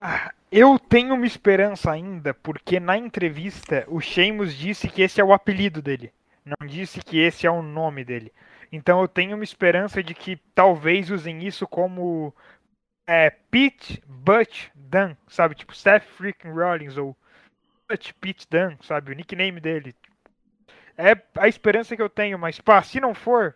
Ah, 0.01 0.33
eu 0.51 0.79
tenho 0.79 1.15
uma 1.15 1.25
esperança 1.25 1.91
ainda, 1.91 2.33
porque 2.33 2.79
na 2.79 2.97
entrevista 2.97 3.85
o 3.87 4.01
Sheamus 4.01 4.55
disse 4.55 4.89
que 4.89 5.01
esse 5.01 5.21
é 5.21 5.23
o 5.23 5.33
apelido 5.33 5.81
dele, 5.81 6.11
não 6.43 6.67
disse 6.67 7.01
que 7.01 7.19
esse 7.19 7.45
é 7.45 7.51
o 7.51 7.61
nome 7.61 8.03
dele. 8.03 8.31
Então 8.71 9.01
eu 9.01 9.07
tenho 9.07 9.35
uma 9.35 9.43
esperança 9.43 10.03
de 10.03 10.13
que 10.13 10.37
talvez 10.53 11.09
usem 11.09 11.45
isso 11.45 11.67
como 11.67 12.33
é, 13.07 13.29
Pete 13.29 14.01
Butch 14.05 14.69
Dunn, 14.75 15.15
sabe? 15.27 15.55
Tipo 15.55 15.75
Seth 15.75 16.03
Freaking 16.03 16.51
Rollins 16.51 16.97
ou 16.97 17.17
Butch 17.89 18.11
Pete 18.21 18.47
Dunn, 18.49 18.75
sabe? 18.81 19.11
O 19.11 19.15
nickname 19.15 19.59
dele. 19.59 19.95
É 20.97 21.19
a 21.37 21.47
esperança 21.47 21.95
que 21.95 22.01
eu 22.01 22.09
tenho, 22.09 22.37
mas 22.37 22.59
pá, 22.59 22.83
se 22.83 22.99
não 22.99 23.15
for, 23.15 23.55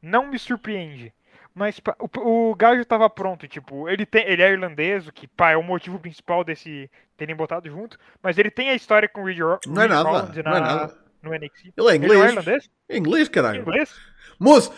não 0.00 0.28
me 0.28 0.38
surpreende. 0.38 1.12
Mas 1.54 1.78
pá, 1.78 1.94
o, 2.00 2.50
o 2.50 2.54
Gajo 2.56 2.84
tava 2.84 3.08
pronto, 3.08 3.46
tipo, 3.46 3.88
ele, 3.88 4.04
tem, 4.04 4.26
ele 4.26 4.42
é 4.42 4.50
irlandês, 4.50 5.06
o 5.06 5.12
que 5.12 5.28
pá, 5.28 5.52
é 5.52 5.56
o 5.56 5.62
motivo 5.62 6.00
principal 6.00 6.42
desse 6.42 6.90
terem 7.16 7.36
botado 7.36 7.70
junto, 7.70 7.96
mas 8.20 8.36
ele 8.38 8.50
tem 8.50 8.70
a 8.70 8.74
história 8.74 9.08
com 9.08 9.22
o 9.22 9.24
Reed, 9.26 9.38
não 9.38 9.82
é 9.82 9.86
nada, 9.86 10.42
na, 10.42 10.42
não 10.42 10.56
é 10.56 10.60
nada. 10.60 10.98
no 11.22 11.30
NXT. 11.30 11.72
Ele 11.76 11.90
é 11.90 11.94
inglês. 11.94 12.12
Ele 12.12 12.22
é 12.22 12.30
irlandês? 12.30 12.70
É 12.88 12.98
inglês, 12.98 13.28
caralho. 13.28 13.60
Inglês? 13.62 13.94
Moço, 14.38 14.72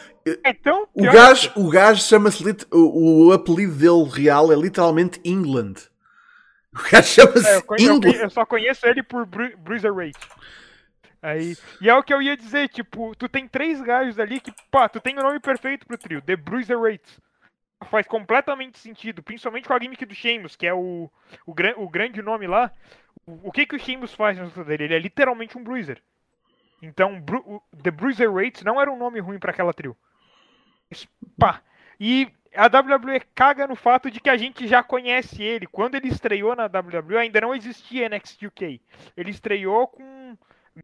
então, 0.45 0.87
o 0.93 1.05
gajo, 1.05 1.51
o 1.57 1.71
gajo 1.71 2.03
chama-se. 2.03 2.45
O, 2.71 3.29
o 3.29 3.33
apelido 3.33 3.75
dele 3.75 4.11
real 4.11 4.53
é 4.53 4.57
literalmente 4.57 5.21
England. 5.25 5.75
O 6.77 6.91
gajo 6.91 7.09
chama-se 7.09 7.49
é, 7.49 7.63
England. 7.79 8.17
Eu, 8.21 8.29
só 8.29 8.45
conheço 8.45 8.87
ele 8.87 9.03
por 9.03 9.25
Bru 9.25 9.51
Bruiserweight. 9.57 10.19
Aí, 11.27 11.57
e 11.81 11.91
é 11.91 11.95
o 11.95 12.05
que 12.05 12.15
eu 12.15 12.23
ia 12.23 12.37
dizer, 12.37 12.69
tipo, 12.69 13.13
tu 13.17 13.29
tem 13.29 13.49
três 13.49 13.83
gajos 13.83 14.17
ali 14.17 14.39
que, 14.39 14.53
pá, 14.71 14.89
tu 14.89 15.01
tem 15.01 15.19
o 15.19 15.23
nome 15.25 15.41
perfeito 15.41 15.85
pro 15.85 15.99
trio, 15.99 16.23
The 16.23 16.37
Bruiserweights. 16.37 17.21
Faz 17.91 18.07
completamente 18.07 18.79
sentido, 18.79 19.25
principalmente 19.25 19.67
com 19.67 19.75
a 19.75 19.81
gimmick 19.81 20.07
do 20.07 20.15
Sheamus, 20.15 20.55
que 20.55 20.69
é 20.69 20.73
o, 20.73 21.11
o, 21.45 21.55
o 21.79 21.89
grande 21.89 22.23
nome 22.23 22.47
lá. 22.47 22.71
O, 23.27 23.49
o 23.49 23.51
que 23.51 23.67
que 23.67 23.75
o 23.75 23.79
Sheamus 23.79 24.15
faz 24.15 24.39
na 24.39 24.45
luta 24.45 24.63
dele? 24.63 24.85
Ele 24.85 24.95
é 24.95 24.99
literalmente 25.01 25.59
um 25.59 25.65
bruiser. 25.65 26.01
Então, 26.81 27.21
Bru 27.21 27.43
o 27.45 27.63
The 27.83 27.91
não 28.65 28.81
era 28.81 28.93
um 28.93 28.97
nome 28.97 29.19
ruim 29.19 29.41
para 29.41 29.51
aquela 29.51 29.75
trio. 29.75 29.97
Pá. 31.37 31.61
E 31.99 32.31
a 32.55 32.67
WWE 32.67 33.21
caga 33.35 33.67
no 33.67 33.75
fato 33.75 34.13
de 34.13 34.21
que 34.21 34.31
a 34.31 34.37
gente 34.37 34.69
já 34.69 34.81
conhece 34.81 35.43
ele. 35.43 35.67
Quando 35.67 35.97
ele 35.97 36.07
estreou 36.07 36.55
na 36.55 36.67
WWE, 36.67 37.19
ainda 37.19 37.41
não 37.41 37.53
existia 37.53 38.09
NXT 38.09 38.47
UK. 38.47 38.81
Ele 39.17 39.31
estreou 39.31 39.89
com 39.89 40.37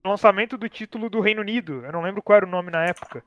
o 0.02 0.08
lançamento 0.08 0.56
do 0.56 0.68
título 0.68 1.10
do 1.10 1.20
Reino 1.20 1.40
Unido. 1.40 1.84
Eu 1.84 1.92
não 1.92 2.02
lembro 2.02 2.22
qual 2.22 2.38
era 2.38 2.46
o 2.46 2.50
nome 2.50 2.70
na 2.70 2.84
época. 2.84 3.22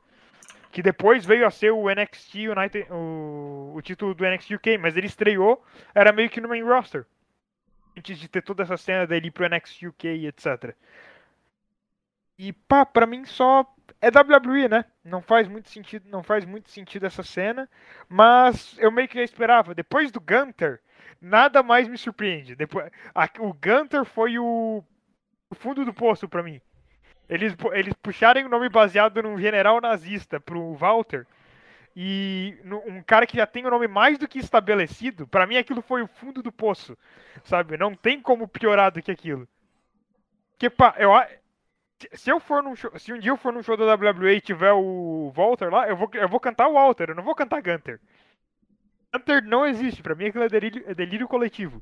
Que 0.72 0.82
depois 0.82 1.26
veio 1.26 1.46
a 1.46 1.52
ser 1.52 1.72
o 1.72 1.90
NXT 1.90 2.36
United, 2.36 2.88
o, 2.92 3.74
o 3.76 3.82
título 3.82 4.14
do 4.14 4.26
NXT 4.26 4.56
UK, 4.56 4.78
mas 4.78 4.98
ele 4.98 5.08
estreou, 5.08 5.64
era 5.94 6.12
meio 6.12 6.30
que 6.30 6.42
no 6.42 6.50
main 6.50 6.64
roster. 6.64 7.06
Antes 7.98 8.18
de 8.20 8.28
ter 8.28 8.42
toda 8.42 8.64
essa 8.64 8.76
cena 8.76 9.08
dele 9.08 9.32
pro 9.32 9.48
NXT 9.48 9.88
UK 9.88 10.08
e 10.08 10.28
etc. 10.28 10.76
E 12.38 12.52
pá, 12.52 12.86
pra 12.86 13.06
mim 13.06 13.24
só 13.24 13.66
é 14.02 14.10
WWE, 14.10 14.68
né? 14.68 14.86
Não 15.04 15.22
faz 15.22 15.48
muito 15.48 15.70
sentido, 15.70 16.10
não 16.10 16.22
faz 16.22 16.44
muito 16.44 16.70
sentido 16.70 17.06
essa 17.06 17.24
cena, 17.24 17.70
mas 18.10 18.76
eu 18.80 18.92
meio 18.92 19.08
que 19.08 19.16
já 19.16 19.24
esperava. 19.24 19.74
Depois 19.74 20.12
do 20.12 20.20
Gunter, 20.20 20.82
nada 21.22 21.64
mais 21.64 21.88
me 21.88 21.98
surpreende. 21.98 22.56
Depois, 22.56 22.92
a, 23.14 23.30
o 23.40 23.54
Gunter 23.54 24.04
foi 24.04 24.38
o 24.38 24.84
fundo 25.56 25.86
do 25.86 25.94
poço 25.94 26.28
pra 26.30 26.44
mim. 26.44 26.62
Eles, 27.30 27.56
eles 27.74 27.94
puxarem 27.96 28.46
o 28.46 28.50
nome 28.50 28.70
baseado 28.70 29.22
num 29.24 29.38
general 29.40 29.82
nazista 29.82 30.40
pro 30.40 30.74
Walter 30.76 31.26
e 31.96 32.58
um 32.88 33.02
cara 33.04 33.26
que 33.28 33.38
já 33.38 33.48
tem 33.48 33.66
o 33.66 33.70
nome 33.72 33.88
mais 33.88 34.18
do 34.18 34.28
que 34.28 34.40
estabelecido, 34.40 35.28
pra 35.28 35.48
mim 35.48 35.58
aquilo 35.58 35.82
foi 35.82 36.02
o 36.04 36.08
fundo 36.08 36.44
do 36.44 36.52
poço, 36.52 36.98
sabe? 37.44 37.78
Não 37.78 37.96
tem 37.96 38.22
como 38.22 38.48
piorar 38.48 38.92
do 38.92 39.02
que 39.02 39.12
aquilo. 39.12 39.48
Porque, 40.52 40.70
pá, 40.70 40.96
eu, 40.98 41.12
se- 42.14 42.30
eu 42.32 42.40
for 42.40 42.64
num 42.64 42.76
show, 42.76 42.92
se 43.00 43.14
um 43.14 43.20
dia 43.20 43.32
eu 43.32 43.38
for 43.38 43.54
num 43.54 43.64
show 43.64 43.78
da 43.78 43.86
WWE 43.96 44.36
e 44.36 44.42
tiver 44.42 44.72
o 44.74 45.32
Walter 45.36 45.70
lá, 45.72 45.88
eu 45.88 45.96
vou, 45.96 46.10
eu 46.14 46.30
vou 46.30 46.40
cantar 46.40 46.68
o 46.68 46.74
Walter, 46.74 47.10
eu 47.10 47.16
não 47.16 47.24
vou 47.24 47.36
cantar 47.36 47.62
Gunter. 47.62 48.00
Gunter 49.14 49.44
não 49.44 49.66
existe, 49.66 50.04
pra 50.04 50.14
mim 50.16 50.26
aquilo 50.28 50.44
é 50.44 50.50
delírio, 50.50 50.84
é 50.88 50.94
delírio 50.94 51.28
coletivo. 51.28 51.82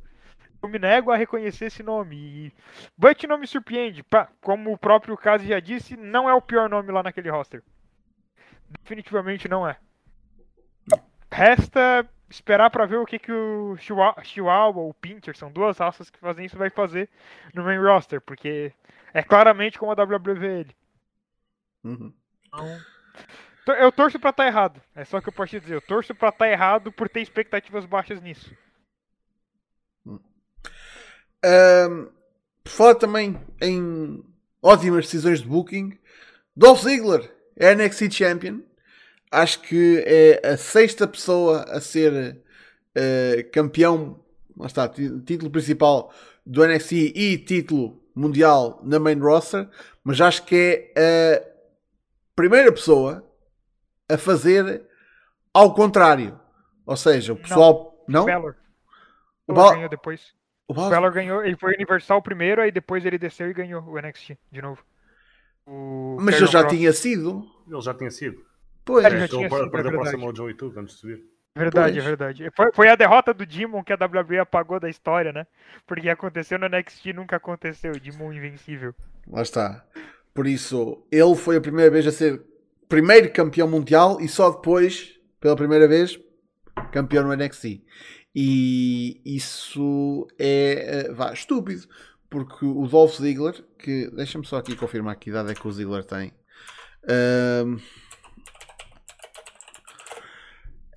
Eu 0.64 0.70
me 0.70 0.80
nego 0.80 1.12
a 1.12 1.18
reconhecer 1.18 1.66
esse 1.66 1.84
nome. 1.84 2.16
E 2.16 2.54
Butch 2.98 3.26
não 3.26 3.38
me 3.38 3.46
surpreende, 3.46 4.02
pá, 4.02 4.30
como 4.42 4.72
o 4.72 4.78
próprio 4.78 5.18
Kazi 5.18 5.48
já 5.48 5.60
disse, 5.60 5.98
não 5.98 6.30
é 6.30 6.34
o 6.34 6.42
pior 6.42 6.70
nome 6.70 6.90
lá 6.90 7.04
naquele 7.04 7.30
roster. 7.30 7.62
Definitivamente 8.82 9.50
não 9.50 9.68
é. 9.68 9.78
Resta 11.30 12.08
esperar 12.30 12.70
pra 12.70 12.86
ver 12.86 12.96
o 12.96 13.06
que, 13.06 13.20
que 13.20 13.32
o 13.32 13.76
Chihuahua, 13.76 14.82
ou 14.82 14.90
o 14.90 14.94
Pinter, 14.94 15.36
são 15.36 15.52
duas 15.52 15.78
raças 15.78 16.10
que 16.10 16.20
fazem 16.20 16.46
isso, 16.46 16.58
vai 16.58 16.70
fazer 16.70 17.10
no 17.54 17.64
main 17.64 17.78
roster, 17.78 18.22
porque 18.22 18.72
é 19.14 19.22
claramente 19.22 19.78
como 19.78 19.92
a 19.92 20.02
WWE 20.02 20.34
vê 20.34 20.60
ele. 20.62 20.76
Uhum. 21.84 22.14
Então, 23.62 23.76
eu 23.76 23.92
torço 23.92 24.20
pra 24.20 24.30
estar 24.30 24.48
errado. 24.48 24.82
É 24.96 25.04
só 25.04 25.18
o 25.18 25.22
que 25.22 25.30
eu 25.30 25.34
posso 25.34 25.52
te 25.52 25.60
dizer. 25.60 25.76
Eu 25.76 25.82
torço 25.82 26.16
pra 26.16 26.30
estar 26.30 26.48
errado 26.48 26.92
por 26.92 27.10
ter 27.10 27.22
expectativas 27.22 27.86
baixas 27.86 28.22
nisso. 28.22 28.56
Por 32.64 32.72
falar 32.72 32.96
também 32.96 33.38
em 33.62 34.24
ótimas 34.62 35.06
decisões 35.06 35.42
de 35.42 35.48
booking, 35.48 35.98
Dolph 36.56 36.82
Ziggler 36.84 37.30
é 37.58 37.76
NXT 37.76 38.12
Champion. 38.12 38.62
Acho 39.32 39.60
que 39.62 40.04
é 40.06 40.48
a 40.54 40.58
sexta 40.58 41.08
pessoa 41.08 41.64
a 41.64 41.82
ser 41.82 42.42
eh, 42.96 43.44
campeão, 43.52 44.24
lá 44.56 44.68
está, 44.68 44.88
tí- 44.88 45.20
título 45.22 45.50
principal 45.52 46.14
do 46.46 46.64
NXT 46.66 46.92
e 47.16 47.38
título 47.40 48.00
mundial 48.16 48.80
na 48.84 49.00
main 49.00 49.18
roster, 49.20 49.68
mas 50.04 50.22
acho 50.22 50.44
que 50.46 50.92
é 50.96 51.36
a 51.36 52.36
primeira 52.36 52.72
pessoa 52.72 53.28
a 54.08 54.18
fazer 54.18 54.84
ao 55.54 55.74
contrário. 55.74 56.40
Ou 56.86 56.96
seja, 56.96 57.34
o 57.34 57.36
pessoal. 57.36 58.04
Não? 58.08 58.26
Balor. 58.26 58.56
O 59.48 59.54
ganhou 59.74 59.90
depois. 59.90 60.22
O 60.68 60.74
O 60.74 60.90
Balor- 60.90 61.12
ganhou, 61.12 61.44
ele 61.44 61.56
foi 61.58 61.74
Universal 61.76 62.22
primeiro, 62.22 62.62
aí 62.62 62.72
depois 62.72 63.06
ele 63.06 63.18
desceu 63.18 63.50
e 63.50 63.54
ganhou 63.54 63.84
o 63.84 63.98
NXT 64.00 64.38
de 64.52 64.62
novo. 64.62 64.82
O 65.66 66.18
Mas 66.20 66.40
eu 66.42 66.48
já 66.48 66.60
Kross. 66.62 66.74
tinha 66.76 66.94
sido. 66.94 67.46
Ele 67.70 67.82
já 67.82 67.94
tinha 67.94 68.12
sido. 68.12 68.44
Pois. 68.84 69.06
Ele 69.06 69.20
já 69.20 69.28
tinha 69.28 69.46
é 69.48 69.50
perdeu 69.70 69.92
para 69.92 70.02
o. 70.02 70.06
Samoa 70.06 70.36
Joe 70.36 70.52
e 70.52 70.56
tudo 70.56 70.80
antes 70.80 70.96
de 70.96 71.02
subir. 71.02 71.24
Verdade, 71.56 71.94
Pois. 71.94 72.04
é 72.04 72.08
verdade. 72.08 72.50
Foi, 72.56 72.72
foi 72.74 72.90
a 72.90 72.96
derrota 72.96 73.34
do 73.34 73.46
Demon 73.46 73.84
que 73.84 73.94
a 73.94 73.96
WWE 73.96 74.40
apagou 74.40 74.80
da 74.80 74.90
história, 74.90 75.32
né? 75.32 75.46
Porque 75.86 76.10
aconteceu 76.10 76.58
no 76.58 76.68
NXT 76.68 77.06
e 77.10 77.14
nunca 77.14 77.36
aconteceu. 77.38 77.94
Demon 77.94 78.34
invencível. 78.34 78.94
Lá 79.28 79.42
está. 79.42 79.86
Por 80.34 80.48
isso, 80.48 81.06
ele 81.12 81.36
foi 81.36 81.56
a 81.58 81.62
primeira 81.62 81.92
vez 81.92 82.08
a 82.08 82.12
ser 82.12 82.42
primeiro 82.90 83.32
campeão 83.32 83.68
mundial 83.70 84.20
e 84.20 84.28
só 84.28 84.50
depois, 84.50 85.18
pela 85.40 85.56
primeira 85.56 85.88
vez, 85.88 86.20
campeão 86.92 87.24
no 87.24 87.34
NXT. 87.36 87.84
E 88.36 89.22
isso 89.26 90.28
é 90.40 91.08
eh, 91.08 91.14
vá, 91.14 91.34
estúpido. 91.34 91.88
Porque 92.30 92.66
o 92.66 92.88
Dolph 92.88 93.18
Ziggler, 93.18 93.64
que 93.78 94.10
deixa-me 94.12 94.46
só 94.46 94.58
aqui 94.58 94.76
confirmar 94.76 95.18
que 95.18 95.30
idade 95.30 95.52
é 95.52 95.56
que 95.56 95.68
o 95.68 95.72
Ziggler 95.72 96.04
tem. 96.04 96.34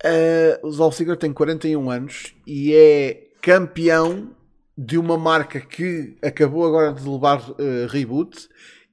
Eh, 0.03 0.59
o 0.63 0.71
Dolph 0.71 0.95
Ziggler 0.95 1.17
tem 1.17 1.33
41 1.33 1.89
anos 1.91 2.33
e 2.45 2.73
é 2.73 3.27
campeão 3.41 4.35
de 4.77 4.97
uma 4.97 5.17
marca 5.17 5.59
que 5.59 6.15
acabou 6.21 6.65
agora 6.65 6.93
de 6.93 7.07
levar 7.07 7.41
eh, 7.59 7.87
reboot 7.89 8.47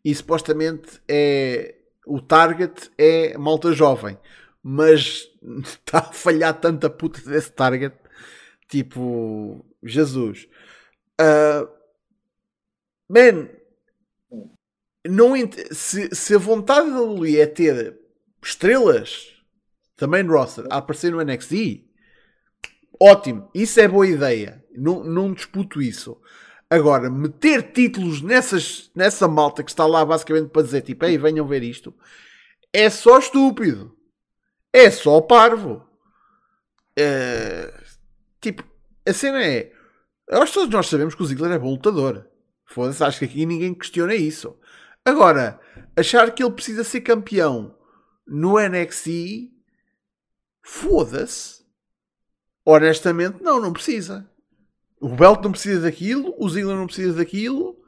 e 0.04 0.14
supostamente 0.14 1.00
é 1.06 1.74
o 2.06 2.20
target 2.20 2.90
é 2.98 3.36
malta 3.38 3.72
jovem, 3.72 4.18
mas 4.62 5.28
está 5.62 5.98
a 5.98 6.12
falhar 6.12 6.58
tanta 6.58 6.88
puta 6.88 7.20
desse 7.20 7.52
target, 7.52 7.94
tipo 8.74 9.64
Jesus. 9.82 10.48
Ah, 11.20 11.68
man, 13.08 13.48
não 15.06 15.34
se, 15.70 16.12
se 16.12 16.34
a 16.34 16.38
vontade 16.38 16.90
da 16.90 17.00
Luli 17.00 17.38
é 17.38 17.46
ter 17.46 17.96
estrelas 18.42 19.32
também 19.96 20.24
no 20.24 20.32
roster 20.32 20.66
a 20.70 20.78
aparecer 20.78 21.12
no 21.12 21.22
NXT, 21.22 21.84
ótimo, 23.00 23.48
isso 23.54 23.78
é 23.78 23.86
boa 23.86 24.06
ideia. 24.06 24.64
Não, 24.76 25.04
não 25.04 25.32
disputo 25.32 25.80
isso. 25.80 26.20
Agora, 26.68 27.08
meter 27.08 27.70
títulos 27.70 28.20
nessas, 28.20 28.90
nessa 28.96 29.28
malta 29.28 29.62
que 29.62 29.70
está 29.70 29.86
lá 29.86 30.04
basicamente 30.04 30.50
para 30.50 30.62
dizer 30.62 30.82
tipo, 30.82 31.04
ei, 31.04 31.16
venham 31.16 31.46
ver 31.46 31.62
isto, 31.62 31.94
é 32.72 32.90
só 32.90 33.20
estúpido. 33.20 33.96
É 34.72 34.90
só 34.90 35.20
parvo. 35.20 35.88
É, 36.96 37.83
tipo, 38.44 38.64
a 39.06 39.12
cena 39.12 39.42
é. 39.42 39.64
Que 39.64 40.52
todos 40.52 40.70
nós 40.70 40.86
sabemos 40.86 41.14
que 41.14 41.22
o 41.22 41.26
Ziggler 41.26 41.52
é 41.52 41.58
bom 41.58 41.70
lutador. 41.70 42.26
Foda-se, 42.66 43.04
acho 43.04 43.18
que 43.18 43.24
aqui 43.24 43.46
ninguém 43.46 43.74
questiona 43.74 44.14
isso. 44.14 44.58
Agora, 45.04 45.60
achar 45.96 46.30
que 46.32 46.42
ele 46.42 46.52
precisa 46.52 46.82
ser 46.82 47.02
campeão 47.02 47.76
no 48.26 48.58
NXT, 48.58 49.50
foda-se. 50.62 51.64
Honestamente, 52.64 53.42
não, 53.42 53.60
não 53.60 53.72
precisa. 53.72 54.28
O 54.98 55.08
Belt 55.08 55.42
não 55.42 55.52
precisa 55.52 55.82
daquilo, 55.82 56.34
o 56.38 56.48
Ziggler 56.48 56.76
não 56.76 56.86
precisa 56.86 57.12
daquilo. 57.12 57.78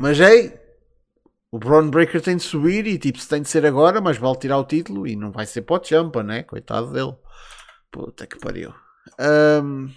Mas 0.00 0.18
ei, 0.18 0.58
o 1.50 1.58
Braun 1.58 1.90
Breaker 1.90 2.20
tem 2.20 2.36
de 2.36 2.42
subir 2.42 2.86
e 2.86 2.98
tipo, 2.98 3.18
se 3.18 3.28
tem 3.28 3.42
de 3.42 3.48
ser 3.48 3.64
agora, 3.64 4.00
mas 4.00 4.16
vale 4.18 4.38
tirar 4.38 4.58
o 4.58 4.64
título 4.64 5.06
e 5.06 5.14
não 5.14 5.30
vai 5.30 5.46
ser 5.46 5.62
para 5.62 5.80
o 5.80 5.84
Champa, 5.84 6.22
né? 6.22 6.42
Coitado 6.42 6.92
dele. 6.92 7.14
Puta 7.96 8.26
que 8.26 8.38
pariu. 8.38 8.74
Um... 9.18 9.88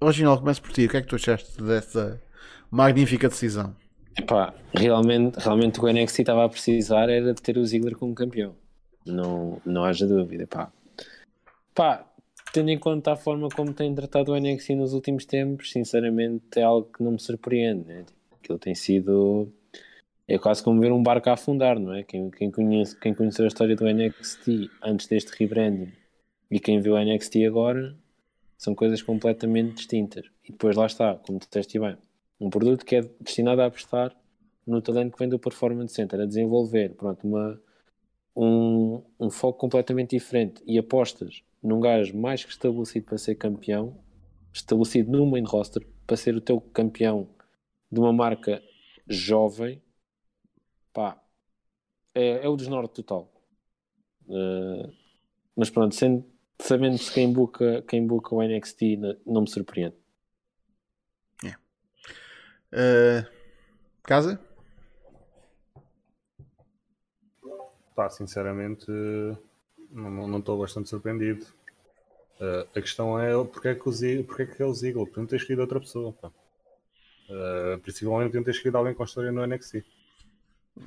Original, 0.00 0.38
começo 0.38 0.62
por 0.62 0.72
ti. 0.72 0.86
O 0.86 0.88
que 0.88 0.96
é 0.96 1.02
que 1.02 1.06
tu 1.06 1.16
achaste 1.16 1.62
dessa 1.62 2.18
magnífica 2.70 3.28
decisão? 3.28 3.76
Epá, 4.16 4.54
realmente, 4.72 5.38
realmente 5.38 5.78
o 5.78 5.92
NXT 5.92 6.20
estava 6.20 6.46
a 6.46 6.48
precisar 6.48 7.10
era 7.10 7.34
de 7.34 7.42
ter 7.42 7.58
o 7.58 7.66
Ziggler 7.66 7.98
como 7.98 8.14
campeão. 8.14 8.54
Não, 9.04 9.60
não 9.66 9.84
haja 9.84 10.06
dúvida. 10.06 10.46
Pá. 10.46 10.72
Pá, 11.74 12.10
tendo 12.50 12.70
em 12.70 12.78
conta 12.78 13.12
a 13.12 13.16
forma 13.16 13.50
como 13.50 13.74
tem 13.74 13.94
tratado 13.94 14.32
o 14.32 14.40
NXT 14.40 14.70
nos 14.70 14.94
últimos 14.94 15.26
tempos, 15.26 15.70
sinceramente 15.70 16.58
é 16.58 16.62
algo 16.62 16.90
que 16.90 17.02
não 17.02 17.12
me 17.12 17.20
surpreende. 17.20 17.86
Né? 17.88 18.06
Aquilo 18.40 18.58
tem 18.58 18.74
sido. 18.74 19.52
É 20.26 20.38
quase 20.38 20.62
como 20.62 20.80
ver 20.80 20.92
um 20.92 21.02
barco 21.02 21.28
a 21.28 21.34
afundar, 21.34 21.78
não 21.78 21.92
é? 21.92 22.02
Quem, 22.02 22.30
quem, 22.30 22.50
conhece, 22.50 22.98
quem 22.98 23.12
conheceu 23.12 23.44
a 23.44 23.48
história 23.48 23.76
do 23.76 23.84
NXT 23.84 24.70
antes 24.82 25.06
deste 25.06 25.30
rebranding 25.38 25.92
e 26.52 26.60
quem 26.60 26.82
viu 26.82 26.92
o 26.92 27.02
NXT 27.02 27.46
agora 27.46 27.96
são 28.58 28.74
coisas 28.74 29.00
completamente 29.00 29.76
distintas. 29.76 30.26
E 30.46 30.52
depois 30.52 30.76
lá 30.76 30.84
está, 30.84 31.14
como 31.14 31.38
disseste 31.38 31.78
bem, 31.78 31.96
um 32.38 32.50
produto 32.50 32.84
que 32.84 32.96
é 32.96 33.00
destinado 33.18 33.62
a 33.62 33.66
apostar 33.66 34.14
no 34.66 34.82
talento 34.82 35.12
que 35.12 35.18
vem 35.18 35.30
do 35.30 35.38
Performance 35.38 35.94
Center, 35.94 36.20
a 36.20 36.26
desenvolver 36.26 36.94
pronto, 36.94 37.26
uma, 37.26 37.58
um, 38.36 39.02
um 39.18 39.30
foco 39.30 39.58
completamente 39.58 40.10
diferente 40.10 40.62
e 40.66 40.78
apostas 40.78 41.42
num 41.62 41.80
gajo 41.80 42.14
mais 42.18 42.44
que 42.44 42.50
estabelecido 42.50 43.06
para 43.06 43.16
ser 43.16 43.36
campeão, 43.36 43.96
estabelecido 44.52 45.10
no 45.10 45.24
main 45.24 45.44
roster, 45.44 45.86
para 46.06 46.18
ser 46.18 46.36
o 46.36 46.40
teu 46.40 46.60
campeão 46.60 47.30
de 47.90 47.98
uma 47.98 48.12
marca 48.12 48.62
jovem, 49.08 49.80
pá, 50.92 51.18
é, 52.14 52.44
é 52.44 52.48
o 52.48 52.56
desnorte 52.56 52.96
total. 52.96 53.32
Uh, 54.26 54.92
mas 55.56 55.70
pronto, 55.70 55.94
sendo, 55.94 56.24
sabendo-se 56.60 57.12
quem 57.12 57.32
buca, 57.32 57.82
quem 57.88 58.06
buca 58.06 58.34
o 58.34 58.42
NXT, 58.42 58.98
não 59.26 59.42
me 59.42 59.50
surpreende. 59.50 59.96
Uh, 62.72 63.28
casa? 64.02 64.40
Pá, 67.94 68.08
sinceramente, 68.08 68.86
não 69.90 70.38
estou 70.38 70.58
bastante 70.58 70.88
surpreendido. 70.88 71.44
Uh, 72.40 72.66
a 72.74 72.80
questão 72.80 73.20
é 73.20 73.32
porque 73.44 73.68
é 73.68 73.74
que, 73.74 73.86
o 73.86 73.92
Ziggler, 73.92 74.24
porque 74.24 74.42
é, 74.42 74.46
que 74.46 74.62
é 74.62 74.64
o 74.64 74.72
Ziggler? 74.72 75.06
Podiam 75.06 75.26
ter 75.26 75.36
escolhido 75.36 75.60
outra 75.60 75.80
pessoa. 75.80 76.12
Pá. 76.14 76.28
Uh, 77.28 77.78
principalmente 77.80 78.28
podiam 78.28 78.44
ter 78.44 78.52
escolhido 78.52 78.78
alguém 78.78 78.94
com 78.94 79.04
história 79.04 79.30
no 79.30 79.46
NXT. 79.46 79.84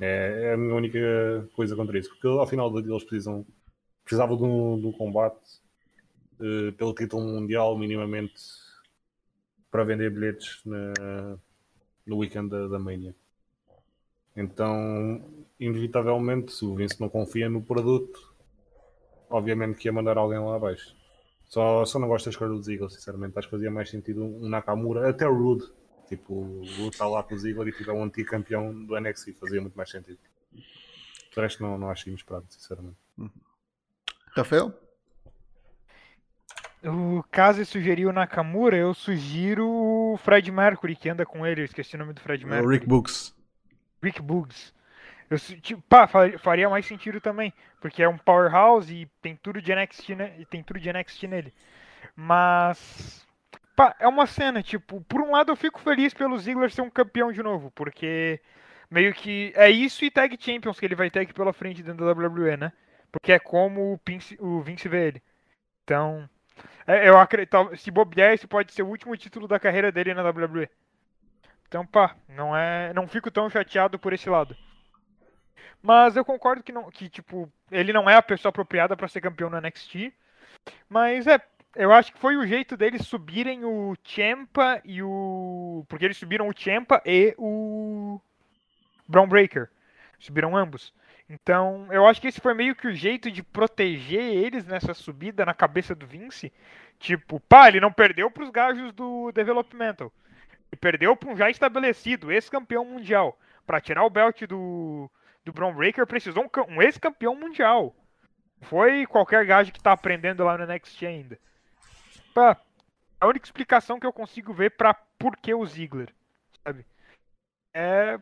É, 0.00 0.48
é, 0.48 0.52
a 0.54 0.56
minha 0.56 0.74
única 0.74 1.48
coisa 1.54 1.76
contra 1.76 1.96
isso. 1.96 2.10
Porque 2.10 2.26
ao 2.26 2.46
final 2.48 2.76
eles 2.76 3.04
precisam, 3.04 3.46
precisavam 4.06 4.36
de 4.36 4.44
um, 4.44 4.80
de 4.80 4.86
um 4.86 4.92
combate 4.92 5.36
uh, 6.38 6.72
pelo 6.72 6.94
título 6.94 7.24
mundial, 7.24 7.76
minimamente 7.76 8.40
para 9.68 9.82
vender 9.82 10.10
bilhetes 10.10 10.60
na, 10.64 11.36
no 12.06 12.18
weekend 12.18 12.48
da, 12.48 12.68
da 12.68 12.78
Mania. 12.78 13.14
Então, 14.34 15.20
inevitavelmente, 15.58 16.52
se 16.52 16.64
o 16.64 16.74
Vince 16.76 17.00
não 17.00 17.08
confia 17.08 17.50
no 17.50 17.60
produto, 17.60 18.32
obviamente 19.28 19.76
que 19.78 19.88
ia 19.88 19.92
mandar 19.92 20.16
alguém 20.16 20.38
lá 20.38 20.54
abaixo. 20.54 20.94
Só, 21.48 21.84
só 21.84 21.98
não 21.98 22.06
gosto 22.06 22.26
da 22.26 22.30
escolha 22.30 22.50
do 22.52 22.70
Eagles, 22.70 22.94
sinceramente. 22.94 23.36
Acho 23.36 23.48
que 23.48 23.56
fazia 23.56 23.70
mais 23.70 23.90
sentido 23.90 24.24
um 24.24 24.48
Nakamura, 24.48 25.10
até 25.10 25.26
o 25.26 25.34
Rude. 25.34 25.64
Tipo, 26.08 26.34
o 26.34 26.58
Rude 26.58 26.90
está 26.90 27.08
lá 27.08 27.22
com 27.24 27.34
o 27.34 27.38
Ziggler 27.38 27.68
e 27.68 27.72
tiver 27.72 27.92
um 27.92 28.04
antigo 28.04 28.30
campeão 28.30 28.72
do 28.72 28.98
NXT, 28.98 29.32
fazia 29.32 29.60
muito 29.60 29.74
mais 29.76 29.90
sentido. 29.90 30.18
O 31.36 31.40
resto 31.40 31.62
não, 31.62 31.76
não 31.76 31.90
acho 31.90 32.08
inesperado, 32.08 32.46
sinceramente. 32.48 32.96
Rafael? 34.40 34.72
O 36.84 37.22
caso 37.30 37.64
sugeriu 37.64 38.12
Nakamura, 38.12 38.76
eu 38.76 38.94
sugiro 38.94 39.66
o 39.66 40.16
Fred 40.18 40.50
Mercury, 40.52 40.94
que 40.94 41.08
anda 41.08 41.26
com 41.26 41.44
ele, 41.44 41.62
eu 41.62 41.64
esqueci 41.64 41.96
o 41.96 41.98
nome 41.98 42.12
do 42.12 42.20
Fred 42.20 42.44
Mercury. 42.44 42.66
O 42.66 42.70
Rick 42.70 42.86
Books. 42.86 43.34
Rick 44.02 44.22
Boogs. 44.22 44.72
Eu, 45.28 45.38
tipo, 45.38 45.82
pá, 45.88 46.06
faria 46.38 46.70
mais 46.70 46.86
sentido 46.86 47.20
também, 47.20 47.52
porque 47.80 48.02
é 48.02 48.08
um 48.08 48.16
powerhouse 48.16 48.94
e 48.94 49.06
tem 49.20 49.34
tudo 49.34 49.60
de 49.60 49.74
NXT, 49.74 50.10
né? 50.10 50.34
E 50.38 50.44
tem 50.44 50.62
tudo 50.62 50.78
de 50.78 50.92
NXT 50.92 51.24
nele. 51.24 51.52
Mas 52.14 53.26
pá, 53.74 53.96
é 53.98 54.06
uma 54.06 54.26
cena, 54.26 54.62
tipo, 54.62 55.00
por 55.02 55.20
um 55.20 55.32
lado 55.32 55.50
eu 55.50 55.56
fico 55.56 55.80
feliz 55.80 56.14
pelo 56.14 56.38
Ziggler 56.38 56.70
ser 56.70 56.82
um 56.82 56.90
campeão 56.90 57.32
de 57.32 57.42
novo, 57.42 57.70
porque 57.72 58.40
meio 58.88 59.12
que 59.12 59.52
é 59.56 59.68
isso 59.68 60.04
e 60.04 60.10
Tag 60.10 60.36
Champions 60.40 60.78
que 60.78 60.86
ele 60.86 60.94
vai 60.94 61.10
ter 61.10 61.20
aqui 61.20 61.34
pela 61.34 61.52
frente 61.52 61.82
dentro 61.82 62.06
da 62.06 62.12
WWE, 62.12 62.56
né? 62.56 62.72
Porque 63.16 63.32
é 63.32 63.38
como 63.38 63.94
o, 63.94 64.00
Vince, 64.06 64.36
o 64.40 64.60
Vince 64.60 64.88
vê 64.88 65.08
ele. 65.08 65.22
Então, 65.82 66.28
é, 66.86 67.08
eu 67.08 67.18
acredito, 67.18 67.74
se 67.76 67.90
bobear, 67.90 68.32
esse 68.32 68.46
pode 68.46 68.72
ser 68.72 68.82
o 68.82 68.88
último 68.88 69.16
título 69.16 69.48
da 69.48 69.58
carreira 69.58 69.90
dele 69.90 70.14
na 70.14 70.28
WWE. 70.28 70.68
Então, 71.66 71.84
pá, 71.86 72.14
não 72.28 72.56
é, 72.56 72.92
não 72.92 73.08
fico 73.08 73.30
tão 73.30 73.50
chateado 73.50 73.98
por 73.98 74.12
esse 74.12 74.28
lado. 74.28 74.56
Mas 75.82 76.16
eu 76.16 76.24
concordo 76.24 76.62
que 76.62 76.72
não, 76.72 76.90
que 76.90 77.08
tipo, 77.08 77.50
ele 77.70 77.92
não 77.92 78.08
é 78.08 78.14
a 78.14 78.22
pessoa 78.22 78.50
apropriada 78.50 78.96
para 78.96 79.08
ser 79.08 79.20
campeão 79.20 79.50
no 79.50 79.60
NXT. 79.60 80.12
Mas 80.88 81.26
é, 81.26 81.40
eu 81.74 81.92
acho 81.92 82.12
que 82.12 82.18
foi 82.18 82.36
o 82.36 82.46
jeito 82.46 82.76
deles 82.76 83.06
subirem 83.06 83.64
o 83.64 83.94
Champa 84.04 84.80
e 84.84 85.02
o 85.02 85.84
porque 85.88 86.04
eles 86.04 86.16
subiram 86.16 86.48
o 86.48 86.54
Champa 86.56 87.02
e 87.04 87.34
o 87.38 88.20
Brown 89.08 89.28
Breaker. 89.28 89.68
Subiram 90.18 90.56
ambos. 90.56 90.92
Então, 91.28 91.88
eu 91.90 92.06
acho 92.06 92.20
que 92.20 92.28
esse 92.28 92.40
foi 92.40 92.54
meio 92.54 92.76
que 92.76 92.86
o 92.86 92.94
jeito 92.94 93.30
de 93.30 93.42
proteger 93.42 94.22
eles 94.22 94.64
nessa 94.64 94.94
subida 94.94 95.44
na 95.44 95.54
cabeça 95.54 95.94
do 95.94 96.06
Vince. 96.06 96.52
Tipo, 96.98 97.40
pá, 97.40 97.68
ele 97.68 97.80
não 97.80 97.92
perdeu 97.92 98.30
para 98.30 98.44
os 98.44 98.50
gajos 98.50 98.92
do 98.92 99.32
Developmental. 99.32 100.12
Ele 100.70 100.80
perdeu 100.80 101.16
para 101.16 101.30
um 101.30 101.36
já 101.36 101.50
estabelecido, 101.50 102.30
ex-campeão 102.30 102.84
mundial. 102.84 103.38
Para 103.66 103.80
tirar 103.80 104.04
o 104.04 104.10
belt 104.10 104.42
do, 104.42 105.10
do 105.44 105.52
Braun 105.52 105.74
Breaker, 105.74 106.06
precisou 106.06 106.44
um, 106.44 106.74
um 106.74 106.82
ex-campeão 106.82 107.34
mundial. 107.34 107.94
Foi 108.62 109.04
qualquer 109.06 109.44
gajo 109.44 109.72
que 109.72 109.82
tá 109.82 109.92
aprendendo 109.92 110.44
lá 110.44 110.56
no 110.56 110.66
NXT 110.66 111.06
ainda. 111.06 111.38
Pá, 112.32 112.56
a 113.20 113.26
única 113.26 113.46
explicação 113.46 113.98
que 113.98 114.06
eu 114.06 114.12
consigo 114.12 114.52
ver 114.54 114.70
para 114.76 114.94
por 114.94 115.36
que 115.36 115.52
o 115.52 115.66
Ziggler, 115.66 116.14
sabe? 116.62 116.86
É 117.74 118.18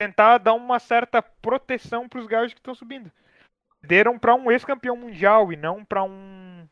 tentar 0.00 0.38
dar 0.38 0.54
uma 0.54 0.78
certa 0.78 1.20
proteção 1.20 2.08
para 2.08 2.20
os 2.20 2.26
gajos 2.26 2.54
que 2.54 2.58
estão 2.58 2.74
subindo. 2.74 3.12
Deram 3.82 4.18
para 4.18 4.34
um 4.34 4.50
ex-campeão 4.50 4.96
mundial 4.96 5.52
e 5.52 5.56
não 5.56 5.84
para 5.84 6.02
um 6.02 6.66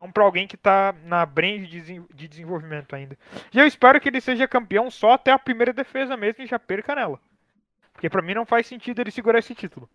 não 0.00 0.10
para 0.10 0.24
alguém 0.24 0.48
que 0.48 0.56
está 0.56 0.92
na 1.04 1.24
branch 1.24 1.68
de 1.68 2.26
desenvolvimento 2.26 2.96
ainda. 2.96 3.16
E 3.52 3.58
eu 3.58 3.66
espero 3.66 4.00
que 4.00 4.08
ele 4.08 4.20
seja 4.20 4.48
campeão 4.48 4.90
só 4.90 5.12
até 5.12 5.30
a 5.30 5.38
primeira 5.38 5.72
defesa 5.72 6.16
mesmo 6.16 6.42
e 6.42 6.46
já 6.46 6.58
perca 6.58 6.94
nela. 6.94 7.20
Porque 7.92 8.08
para 8.10 8.22
mim 8.22 8.34
não 8.34 8.46
faz 8.46 8.66
sentido 8.66 9.00
ele 9.00 9.12
segurar 9.12 9.38
esse 9.38 9.54
título. 9.54 9.88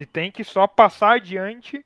Ele 0.00 0.08
tem 0.08 0.30
que 0.30 0.44
só 0.44 0.66
passar 0.66 1.16
adiante 1.16 1.84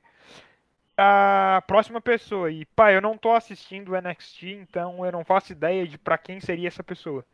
a 0.97 1.63
próxima 1.65 1.99
pessoa. 2.01 2.51
E, 2.51 2.65
pá, 2.65 2.91
eu 2.91 3.01
não 3.01 3.17
tô 3.17 3.31
assistindo 3.31 3.93
o 3.93 3.97
NXT, 4.01 4.43
então 4.43 5.05
eu 5.05 5.11
não 5.11 5.25
faço 5.25 5.51
ideia 5.51 5.87
de 5.87 5.97
para 5.97 6.17
quem 6.17 6.39
seria 6.39 6.67
essa 6.67 6.83
pessoa. 6.83 7.25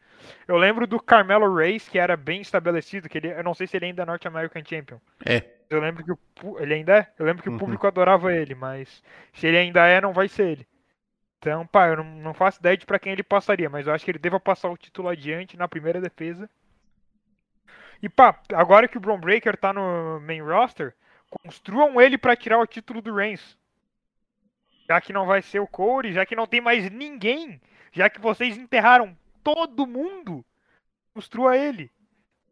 Eu 0.47 0.57
lembro 0.57 0.85
do 0.85 0.99
Carmelo 0.99 1.53
Reis, 1.53 1.87
que 1.87 1.97
era 1.97 2.17
bem 2.17 2.41
estabelecido, 2.41 3.07
que 3.07 3.17
ele, 3.17 3.29
eu 3.29 3.43
não 3.43 3.53
sei 3.53 3.67
se 3.67 3.77
ele 3.77 3.85
ainda 3.85 4.03
é 4.03 4.05
North 4.05 4.25
American 4.25 4.63
Champion. 4.65 4.99
É. 5.25 5.43
Eu 5.69 5.79
lembro 5.79 6.03
que 6.03 6.11
o, 6.11 6.59
ele 6.59 6.73
ainda 6.73 6.97
é? 6.97 7.11
Eu 7.17 7.25
lembro 7.25 7.43
que 7.43 7.49
uhum. 7.49 7.55
o 7.55 7.59
público 7.59 7.87
adorava 7.87 8.33
ele, 8.33 8.55
mas 8.55 9.03
se 9.33 9.47
ele 9.47 9.57
ainda 9.57 9.85
é, 9.85 10.01
não 10.01 10.13
vai 10.13 10.27
ser 10.27 10.47
ele. 10.49 10.67
Então, 11.37 11.65
pá, 11.65 11.87
eu 11.87 11.97
não, 11.97 12.03
não 12.03 12.33
faço 12.33 12.59
ideia 12.59 12.75
de 12.75 12.85
para 12.85 12.99
quem 12.99 13.13
ele 13.13 13.23
passaria, 13.23 13.69
mas 13.69 13.87
eu 13.87 13.93
acho 13.93 14.03
que 14.03 14.11
ele 14.11 14.19
deva 14.19 14.39
passar 14.39 14.69
o 14.69 14.77
título 14.77 15.07
adiante 15.07 15.55
na 15.55 15.67
primeira 15.67 16.01
defesa. 16.01 16.49
E 18.01 18.09
pá, 18.09 18.39
agora 18.53 18.87
que 18.87 18.97
o 18.97 18.99
Braun 18.99 19.19
Breaker 19.19 19.57
tá 19.57 19.71
no 19.71 20.19
main 20.21 20.41
roster, 20.41 20.93
construam 21.29 21.99
ele 22.01 22.17
para 22.17 22.35
tirar 22.35 22.59
o 22.59 22.67
título 22.67 23.01
do 23.01 23.13
Reigns. 23.13 23.57
Já 24.87 24.99
que 24.99 25.13
não 25.13 25.25
vai 25.25 25.41
ser 25.41 25.59
o 25.59 25.67
Corey, 25.67 26.13
já 26.13 26.25
que 26.25 26.35
não 26.35 26.47
tem 26.47 26.59
mais 26.59 26.89
ninguém, 26.89 27.61
já 27.91 28.09
que 28.09 28.19
vocês 28.19 28.57
enterraram 28.57 29.15
todo 29.43 29.85
mundo, 29.85 30.43
construa 31.13 31.55
ele. 31.55 31.91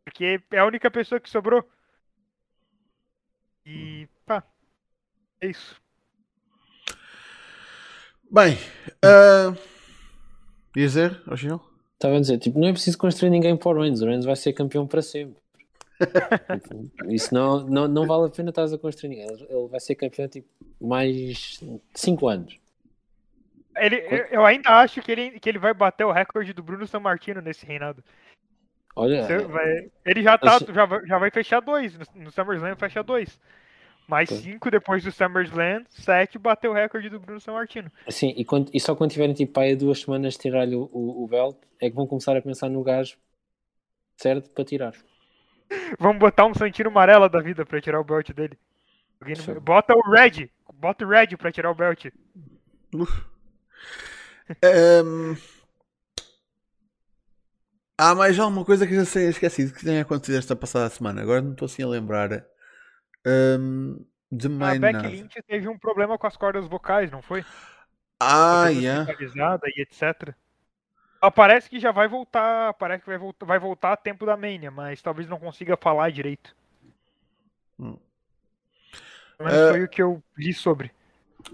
Porque 0.03 0.39
é 0.51 0.59
a 0.59 0.65
única 0.65 0.89
pessoa 0.91 1.19
que 1.19 1.29
sobrou. 1.29 1.67
E 3.65 4.07
pá, 4.25 4.43
é 5.41 5.47
isso. 5.47 5.81
Bem, 8.29 8.55
uh, 9.03 9.57
dizer, 10.75 11.21
Oxinho? 11.27 11.61
Estava 11.93 12.17
a 12.17 12.19
dizer, 12.19 12.37
tipo, 12.37 12.59
não 12.59 12.67
é 12.67 12.71
preciso 12.71 12.97
construir 12.97 13.31
ninguém 13.31 13.57
para 13.57 13.69
o 13.69 13.81
Reigns, 13.81 14.01
o 14.01 14.05
Reigns 14.05 14.25
vai 14.25 14.35
ser 14.35 14.53
campeão 14.53 14.85
para 14.85 15.01
sempre. 15.01 15.41
Isso 17.09 17.33
não, 17.33 17.65
não, 17.65 17.87
não 17.87 18.05
vale 18.05 18.27
a 18.27 18.29
pena 18.29 18.49
estar 18.49 18.63
a 18.65 18.77
construir 18.77 19.09
ninguém. 19.09 19.27
Ele 19.27 19.67
vai 19.67 19.79
ser 19.79 19.95
campeão 19.95 20.27
tipo 20.27 20.47
mais 20.79 21.59
5 21.93 22.27
anos. 22.27 22.59
Ele, 23.75 24.27
eu 24.31 24.45
ainda 24.45 24.69
acho 24.71 25.01
que 25.01 25.11
ele, 25.11 25.39
que 25.39 25.47
ele 25.47 25.59
vai 25.59 25.73
bater 25.73 26.03
o 26.03 26.11
recorde 26.11 26.53
do 26.53 26.63
Bruno 26.63 26.87
San 26.87 26.99
Martino 26.99 27.41
nesse 27.41 27.65
reinado. 27.65 28.03
Olha, 28.95 29.27
vai, 29.47 29.91
ele 30.03 30.23
já 30.23 30.37
tá, 30.37 30.57
já, 30.73 30.85
vai, 30.85 31.05
já 31.05 31.17
vai 31.19 31.29
fechar 31.29 31.59
dois. 31.59 31.95
No, 31.95 32.23
no 32.23 32.31
SummerSlam 32.31 32.75
fecha 32.75 33.03
dois. 33.03 33.39
Mais 34.07 34.29
cinco 34.29 34.71
depois 34.71 35.03
do 35.03 35.11
SummerSlam, 35.11 35.83
sete 35.89 36.39
bateu 36.39 36.71
o 36.71 36.73
recorde 36.73 37.09
do 37.09 37.19
Bruno 37.19 37.41
San 37.41 37.51
Martino. 37.51 37.91
Sim, 38.09 38.33
e, 38.35 38.45
quando, 38.45 38.71
e 38.73 38.79
só 38.79 38.95
quando 38.95 39.11
tiverem 39.11 39.35
tipo 39.35 39.59
aí 39.59 39.75
duas 39.75 39.99
semanas 39.99 40.33
de 40.33 40.39
tirar-lhe 40.39 40.75
o, 40.75 40.89
o, 40.91 41.23
o 41.25 41.27
belt 41.27 41.57
é 41.79 41.89
que 41.89 41.95
vão 41.95 42.07
começar 42.07 42.35
a 42.35 42.41
pensar 42.41 42.69
no 42.69 42.81
gajo 42.81 43.17
certo 44.15 44.49
para 44.49 44.65
tirar. 44.65 44.93
Vamos 45.99 46.19
botar 46.19 46.45
um 46.45 46.53
Santino 46.53 46.89
Amarela 46.89 47.29
da 47.29 47.41
vida 47.41 47.65
para 47.65 47.81
tirar 47.81 47.99
o 47.99 48.03
belt 48.03 48.31
dele. 48.31 48.57
Bota 49.61 49.93
o 49.93 50.11
Red, 50.11 50.49
bota 50.73 51.05
o 51.05 51.09
Red 51.09 51.35
para 51.37 51.51
tirar 51.51 51.71
o 51.71 51.75
belt. 51.75 52.05
Um... 54.63 55.35
Há 57.99 58.15
mais 58.15 58.39
alguma 58.39 58.63
coisa 58.63 58.87
que 58.87 58.93
eu 58.93 58.99
já 58.99 59.05
sei 59.05 59.27
esquecido 59.27 59.73
que 59.73 59.83
tenha 59.83 60.03
acontecido 60.03 60.37
esta 60.37 60.55
passada 60.55 60.89
semana. 60.89 61.21
Agora 61.21 61.41
não 61.41 61.51
estou 61.51 61.65
assim 61.65 61.83
a 61.83 61.87
lembrar 61.87 62.45
um, 63.25 64.05
de 64.31 64.47
mais 64.47 64.77
A 64.77 64.79
Becky 64.79 65.07
Lynch 65.07 65.41
teve 65.47 65.67
um 65.67 65.77
problema 65.77 66.17
com 66.17 66.27
as 66.27 66.37
cordas 66.37 66.67
vocais, 66.67 67.11
não 67.11 67.21
foi? 67.21 67.43
Ah, 68.19 68.67
yeah. 68.69 69.11
e 69.75 69.81
etc. 69.81 70.33
Ah, 71.21 71.31
parece 71.31 71.69
que 71.69 71.79
já 71.79 71.91
vai 71.91 72.07
voltar. 72.07 72.73
Parece 72.75 73.03
que 73.03 73.09
vai 73.09 73.17
voltar, 73.17 73.45
vai 73.45 73.59
voltar 73.59 73.93
a 73.93 73.97
tempo 73.97 74.25
da 74.25 74.37
Mania, 74.37 74.71
mas 74.71 75.01
talvez 75.01 75.27
não 75.27 75.39
consiga 75.39 75.75
falar 75.77 76.11
direito. 76.11 76.55
Hum. 77.79 77.97
Mas 79.39 79.53
uh, 79.53 79.71
foi 79.71 79.83
o 79.83 79.89
que 79.89 80.01
eu 80.01 80.23
li 80.37 80.53
sobre. 80.53 80.91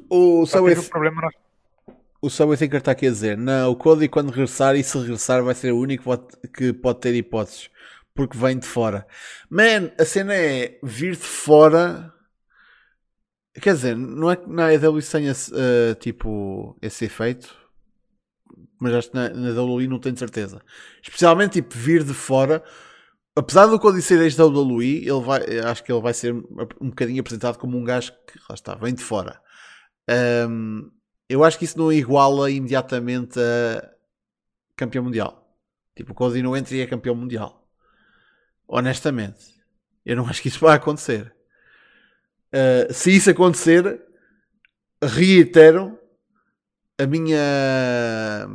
O 0.10 0.44
um 0.44 0.90
problema 0.90 1.22
na... 1.22 1.94
o 2.22 2.30
Subway 2.30 2.57
Thinker 2.57 2.80
está 2.80 2.91
aqui 2.91 3.07
a 3.07 3.11
dizer: 3.11 3.38
Não, 3.38 3.72
o 3.72 3.76
Cody 3.76 4.07
quando 4.07 4.30
regressar, 4.30 4.76
e 4.76 4.84
se 4.84 4.98
regressar, 4.98 5.44
vai 5.44 5.53
ser 5.53 5.72
o 5.72 5.80
único 5.80 6.18
que 6.53 6.73
pode 6.73 6.99
ter 6.99 7.14
hipóteses. 7.14 7.69
Porque 8.15 8.38
vem 8.38 8.60
de 8.60 8.68
fora. 8.68 9.07
Man, 9.49 9.91
a 9.99 10.06
cena 10.06 10.35
é 10.35 10.77
vir 10.84 11.15
de 11.15 11.23
fora. 11.23 12.14
Quer 13.60 13.73
dizer, 13.73 13.95
não 13.95 14.31
é 14.31 14.35
que 14.35 14.49
na 14.49 14.68
AEW 14.68 15.02
tenha 15.11 15.31
uh, 15.31 15.95
tipo 15.95 16.76
esse 16.81 17.06
efeito, 17.06 17.56
mas 18.84 18.93
acho 18.93 19.10
que 19.11 19.15
na, 19.15 19.30
na 19.30 19.61
WWE 19.61 19.88
não 19.88 19.97
tenho 19.97 20.18
certeza. 20.18 20.61
Especialmente 21.01 21.53
tipo 21.53 21.73
vir 21.77 22.03
de 22.03 22.14
fora, 22.14 22.61
apesar 23.34 23.68
do 23.68 23.80
Cody 23.80 24.01
ser 24.01 24.22
ex-WWE, 24.22 25.07
ele 25.07 25.22
vai, 25.22 25.41
acho 25.60 25.81
que 25.81 25.91
ele 25.91 26.01
vai 26.01 26.14
ser 26.14 26.34
um 26.34 26.89
bocadinho 26.89 27.22
apresentado 27.22 27.57
como 27.57 27.77
um 27.77 27.84
gajo 27.84 28.11
que 28.27 28.38
lá 28.49 28.55
está, 28.55 28.76
vem 28.76 28.93
de 28.93 29.01
fora. 29.01 29.41
Um, 30.49 30.91
eu 31.30 31.45
acho 31.45 31.57
que 31.57 31.64
isso 31.64 31.77
não 31.77 31.93
iguala 31.93 32.51
imediatamente 32.51 33.39
a 33.39 33.89
campeão 34.76 35.05
mundial. 35.05 35.57
Tipo, 35.95 36.11
o 36.11 36.15
Cody 36.15 36.41
não 36.41 36.57
entra 36.57 36.76
e 36.76 36.81
é 36.81 36.85
campeão 36.88 37.15
mundial. 37.15 37.65
Honestamente, 38.68 39.45
eu 40.05 40.18
não 40.18 40.27
acho 40.27 40.41
que 40.41 40.49
isso 40.49 40.60
vai 40.60 40.76
acontecer. 40.76 41.34
Uh, 42.53 42.93
se 42.93 43.15
isso 43.15 43.30
acontecer, 43.30 44.01
reitero 45.01 45.97
a 46.97 47.07
minha 47.07 48.47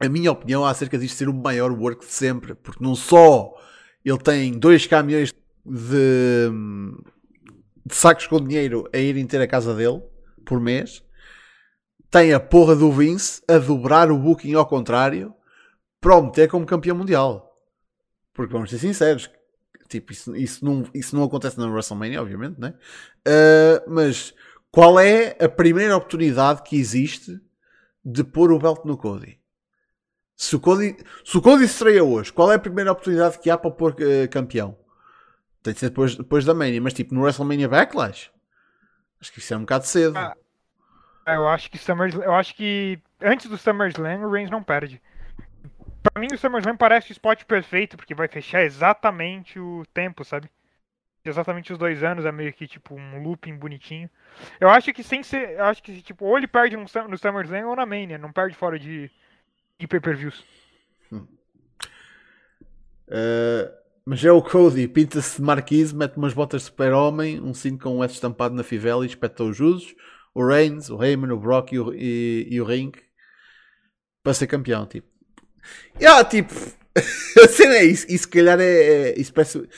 a 0.00 0.08
minha 0.08 0.30
opinião 0.30 0.64
acerca 0.64 0.98
disto 0.98 1.16
ser 1.16 1.28
o 1.28 1.34
maior 1.34 1.72
work 1.72 2.06
de 2.06 2.12
sempre, 2.12 2.54
porque 2.54 2.82
não 2.82 2.94
só 2.94 3.54
ele 4.04 4.18
tem 4.18 4.58
dois 4.58 4.86
caminhões 4.86 5.32
de, 5.64 6.50
de 7.84 7.94
sacos 7.94 8.26
com 8.26 8.40
dinheiro 8.40 8.88
a 8.92 8.98
irem 8.98 9.26
ter 9.26 9.40
a 9.40 9.46
casa 9.46 9.74
dele 9.74 10.02
por 10.44 10.60
mês, 10.60 11.02
tem 12.10 12.32
a 12.32 12.40
porra 12.40 12.74
do 12.74 12.90
Vince 12.90 13.42
a 13.48 13.58
dobrar 13.58 14.10
o 14.10 14.18
booking 14.18 14.54
ao 14.54 14.66
contrário 14.66 15.34
para 16.00 16.16
o 16.16 16.22
meter 16.22 16.48
como 16.48 16.64
campeão 16.64 16.96
mundial. 16.96 17.44
Porque 18.32 18.52
vamos 18.52 18.70
ser 18.70 18.78
sinceros, 18.78 19.28
tipo, 19.88 20.12
isso, 20.12 20.34
isso, 20.34 20.64
não, 20.64 20.88
isso 20.94 21.14
não 21.14 21.24
acontece 21.24 21.58
na 21.58 21.66
WrestleMania, 21.66 22.22
obviamente, 22.22 22.58
né? 22.58 22.72
Uh, 23.26 23.90
mas 23.90 24.32
qual 24.70 24.98
é 24.98 25.36
a 25.40 25.48
primeira 25.48 25.96
oportunidade 25.96 26.62
que 26.62 26.76
existe 26.76 27.40
de 28.04 28.22
pôr 28.24 28.52
o 28.52 28.58
belt 28.58 28.84
no 28.84 28.96
Cody? 28.96 29.37
Se 30.38 30.54
o 30.54 30.60
Cody, 30.60 30.96
se 31.24 31.36
o 31.36 31.42
Cody 31.42 31.64
estreia 31.64 32.04
hoje, 32.04 32.32
qual 32.32 32.52
é 32.52 32.54
a 32.54 32.60
primeira 32.60 32.92
oportunidade 32.92 33.40
que 33.40 33.50
há 33.50 33.58
para 33.58 33.72
pôr 33.72 33.90
uh, 33.94 34.28
campeão? 34.30 34.78
Tem 35.64 35.72
de 35.72 35.80
ser 35.80 35.88
depois, 35.88 36.14
depois 36.14 36.44
da 36.44 36.54
Mania, 36.54 36.80
mas 36.80 36.94
tipo 36.94 37.12
no 37.12 37.22
WrestleMania 37.22 37.68
Backlash? 37.68 38.30
Acho 39.20 39.32
que 39.32 39.40
isso 39.40 39.52
é 39.52 39.56
um 39.56 39.62
bocado 39.62 39.84
cedo. 39.84 40.16
Ah, 40.16 40.36
eu 41.26 41.48
acho 41.48 41.68
que 41.68 41.76
SummerSlam, 41.76 42.24
eu 42.24 42.32
acho 42.34 42.54
que 42.54 43.00
antes 43.20 43.50
do 43.50 43.58
SummerSlam 43.58 44.20
o 44.20 44.30
Reigns 44.30 44.48
não 44.48 44.62
perde. 44.62 45.02
Pra 46.04 46.20
mim 46.20 46.28
o 46.32 46.38
SummerSlam 46.38 46.76
parece 46.76 47.10
o 47.10 47.12
spot 47.12 47.42
perfeito, 47.42 47.96
porque 47.96 48.14
vai 48.14 48.28
fechar 48.28 48.62
exatamente 48.62 49.58
o 49.58 49.84
tempo, 49.92 50.24
sabe? 50.24 50.48
Exatamente 51.24 51.72
os 51.72 51.78
dois 51.80 52.04
anos, 52.04 52.24
é 52.24 52.30
meio 52.30 52.52
que 52.52 52.68
tipo 52.68 52.94
um 52.94 53.24
looping 53.24 53.56
bonitinho. 53.56 54.08
Eu 54.60 54.70
acho 54.70 54.92
que 54.92 55.02
sem 55.02 55.24
ser. 55.24 55.58
Eu 55.58 55.64
acho 55.64 55.82
que 55.82 56.00
tipo, 56.00 56.24
ou 56.24 56.38
ele 56.38 56.46
perde 56.46 56.76
no, 56.76 56.84
no 57.08 57.18
SummerSlam 57.18 57.66
ou 57.66 57.74
na 57.74 57.84
Mania, 57.84 58.16
não 58.18 58.30
perde 58.30 58.54
fora 58.54 58.78
de, 58.78 59.10
de 59.78 59.86
pay-per-views. 59.86 60.44
Hum. 61.12 61.26
Uh, 63.08 63.70
mas 64.04 64.24
é 64.24 64.32
o 64.32 64.42
Cody, 64.42 64.88
pinta-se 64.88 65.36
de 65.36 65.42
marquise, 65.42 65.94
mete 65.94 66.16
umas 66.16 66.32
botas 66.32 66.62
de 66.62 66.66
super-homem, 66.66 67.40
um 67.40 67.52
cinto 67.52 67.84
com 67.84 67.98
um 67.98 68.04
S 68.04 68.14
estampado 68.14 68.54
na 68.54 68.62
fivela 68.62 69.04
e 69.04 69.08
espeta 69.08 69.44
os 69.44 69.60
usos 69.60 69.94
o 70.38 70.46
Reigns, 70.46 70.88
o 70.88 71.02
Heyman, 71.02 71.32
o 71.32 71.36
Brock 71.36 71.72
e 71.72 71.80
o, 71.80 71.92
e, 71.92 72.46
e 72.48 72.60
o 72.60 72.64
Ring 72.64 72.92
para 74.22 74.32
ser 74.34 74.46
campeão. 74.46 74.86
Tipo, 74.86 75.08
yeah, 76.00 76.24
tipo, 76.24 76.54
a 76.94 77.48
cena 77.48 77.74
é 77.74 77.84
isso. 77.84 78.06
E 78.08 78.16
se 78.16 78.28
calhar 78.28 78.60
é, 78.60 79.10
é 79.10 79.20
isso 79.20 79.32
parece. 79.32 79.68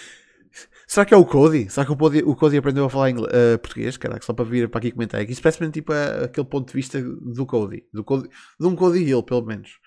Será 0.86 1.06
que 1.06 1.14
é 1.14 1.16
o 1.16 1.24
Cody? 1.24 1.70
Será 1.70 1.86
que 1.86 1.92
o 1.92 1.96
Cody, 1.96 2.22
o 2.26 2.36
Cody 2.36 2.58
aprendeu 2.58 2.84
a 2.84 2.90
falar 2.90 3.10
inglês, 3.10 3.32
uh, 3.32 3.58
português? 3.58 3.96
Caraca, 3.96 4.22
só 4.22 4.34
para 4.34 4.44
vir 4.44 4.68
para 4.68 4.80
aqui 4.80 4.90
comentar. 4.90 5.22
Isso 5.22 5.40
parece-me 5.40 5.70
tipo 5.70 5.92
a, 5.94 6.24
aquele 6.24 6.46
ponto 6.46 6.68
de 6.68 6.74
vista 6.74 7.00
do 7.00 7.46
Cody, 7.46 7.86
do 7.90 8.04
Cody. 8.04 8.28
De 8.58 8.66
um 8.66 8.76
Cody 8.76 8.98
Hill, 8.98 9.22
pelo 9.22 9.42
menos. 9.42 9.78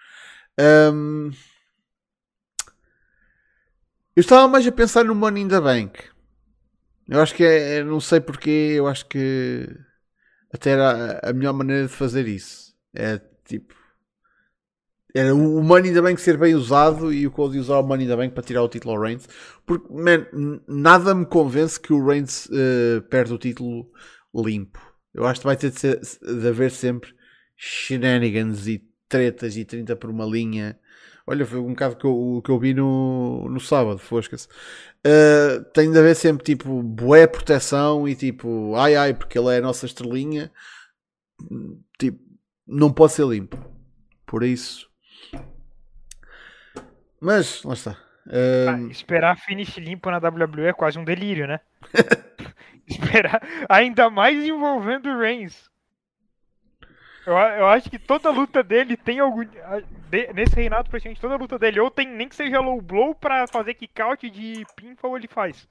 Um, 0.59 1.31
eu 4.15 4.21
estava 4.21 4.47
mais 4.47 4.65
a 4.67 4.71
pensar 4.71 5.03
no 5.03 5.15
Money 5.15 5.43
in 5.43 5.47
the 5.47 5.59
Bank. 5.59 6.03
Eu 7.09 7.19
acho 7.21 7.33
que 7.33 7.43
é. 7.43 7.83
Não 7.83 7.99
sei 7.99 8.19
porquê. 8.19 8.73
Eu 8.75 8.87
acho 8.87 9.05
que 9.07 9.67
até 10.53 10.71
era 10.71 11.19
a 11.23 11.33
melhor 11.33 11.53
maneira 11.53 11.87
de 11.87 11.93
fazer 11.93 12.27
isso. 12.27 12.75
É 12.93 13.19
tipo. 13.45 13.73
Era 15.15 15.33
o 15.35 15.61
Money 15.63 15.91
in 15.91 15.93
the 15.93 16.01
Bank 16.01 16.19
ser 16.19 16.37
bem 16.37 16.55
usado 16.55 17.13
e 17.13 17.27
o 17.27 17.31
Cody 17.31 17.59
usar 17.59 17.77
o 17.79 17.83
Money 17.83 18.05
in 18.05 18.09
the 18.09 18.15
Bank 18.15 18.33
para 18.33 18.43
tirar 18.43 18.63
o 18.63 18.69
título 18.69 18.95
ao 18.95 19.01
Reigns. 19.01 19.27
Porque, 19.65 19.91
man, 19.93 20.25
nada 20.67 21.13
me 21.13 21.25
convence 21.25 21.79
que 21.79 21.93
o 21.93 22.03
Reigns 22.03 22.47
uh, 22.47 23.01
perde 23.09 23.33
o 23.33 23.37
título 23.37 23.91
limpo. 24.33 24.79
Eu 25.13 25.25
acho 25.25 25.41
que 25.41 25.45
vai 25.45 25.55
ter 25.55 25.69
de, 25.69 25.79
ser, 25.79 25.99
de 25.99 26.47
haver 26.47 26.71
sempre 26.71 27.13
shenanigans 27.55 28.67
e 28.67 28.83
tretas 29.13 29.55
e 29.55 29.63
30 29.63 29.95
por 29.95 30.09
uma 30.09 30.25
linha. 30.25 30.75
Olha, 31.27 31.45
foi 31.45 31.59
um 31.59 31.69
bocado 31.69 31.95
que 31.95 32.03
eu, 32.03 32.41
que 32.43 32.49
eu 32.49 32.57
vi 32.57 32.73
no, 32.73 33.47
no 33.47 33.59
sábado, 33.59 33.99
fosca-se. 33.99 34.47
Uh, 35.05 35.63
tem 35.71 35.91
de 35.91 35.99
haver 35.99 36.15
sempre 36.15 36.43
tipo 36.43 36.81
boé 36.81 37.27
proteção 37.27 38.07
e 38.09 38.15
tipo 38.15 38.73
ai 38.75 38.95
ai, 38.95 39.13
porque 39.13 39.37
ele 39.37 39.53
é 39.53 39.57
a 39.57 39.61
nossa 39.61 39.85
estrelinha. 39.85 40.51
Tipo, 41.99 42.19
não 42.65 42.91
pode 42.91 43.13
ser 43.13 43.27
limpo. 43.27 43.57
Por 44.25 44.41
isso. 44.41 44.89
Mas, 47.21 47.61
lá 47.63 47.73
está. 47.73 47.91
Uh... 48.25 48.69
Ah, 48.69 48.81
esperar 48.89 49.37
finish 49.37 49.77
limpo 49.77 50.09
na 50.09 50.17
WWE 50.17 50.65
é 50.65 50.73
quase 50.73 50.97
um 50.97 51.03
delírio, 51.03 51.45
né? 51.45 51.59
esperar, 52.87 53.41
ainda 53.69 54.09
mais 54.09 54.43
envolvendo 54.43 55.09
o 55.09 55.19
Reigns. 55.19 55.69
Eu, 57.25 57.33
eu 57.33 57.67
acho 57.67 57.89
que 57.89 57.97
toda 57.97 58.29
luta 58.29 58.61
dele 58.61 58.97
tem 58.97 59.19
algum. 59.19 59.43
De, 60.09 60.33
nesse 60.33 60.55
reinado, 60.55 60.89
praticamente 60.89 61.21
toda 61.21 61.37
luta 61.37 61.57
dele, 61.57 61.79
ou 61.79 61.89
tem 61.89 62.07
nem 62.07 62.27
que 62.27 62.35
seja 62.35 62.59
low 62.59 62.81
blow 62.81 63.15
pra 63.15 63.47
fazer 63.47 63.73
kick 63.75 64.01
out 64.01 64.29
de 64.29 64.65
pinfall, 64.75 65.17
ele 65.17 65.27
faz. 65.27 65.67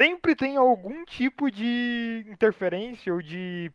Sempre 0.00 0.34
tem 0.34 0.56
algum 0.56 1.04
tipo 1.04 1.50
de 1.50 2.26
interferência 2.28 3.14
ou 3.14 3.22
de 3.22 3.70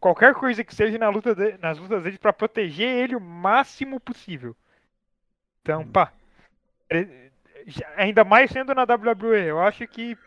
qualquer 0.00 0.34
coisa 0.34 0.64
que 0.64 0.74
seja 0.74 0.98
na 0.98 1.08
luta 1.08 1.34
de, 1.34 1.56
nas 1.58 1.78
lutas 1.78 2.02
dele 2.02 2.18
para 2.18 2.32
proteger 2.32 2.88
ele 2.88 3.14
o 3.14 3.20
máximo 3.20 4.00
possível. 4.00 4.56
Então, 5.62 5.86
pá. 5.86 6.12
Ainda 7.96 8.24
mais 8.24 8.50
sendo 8.50 8.74
na 8.74 8.82
WWE, 8.82 9.44
eu 9.46 9.60
acho 9.60 9.86
que. 9.86 10.18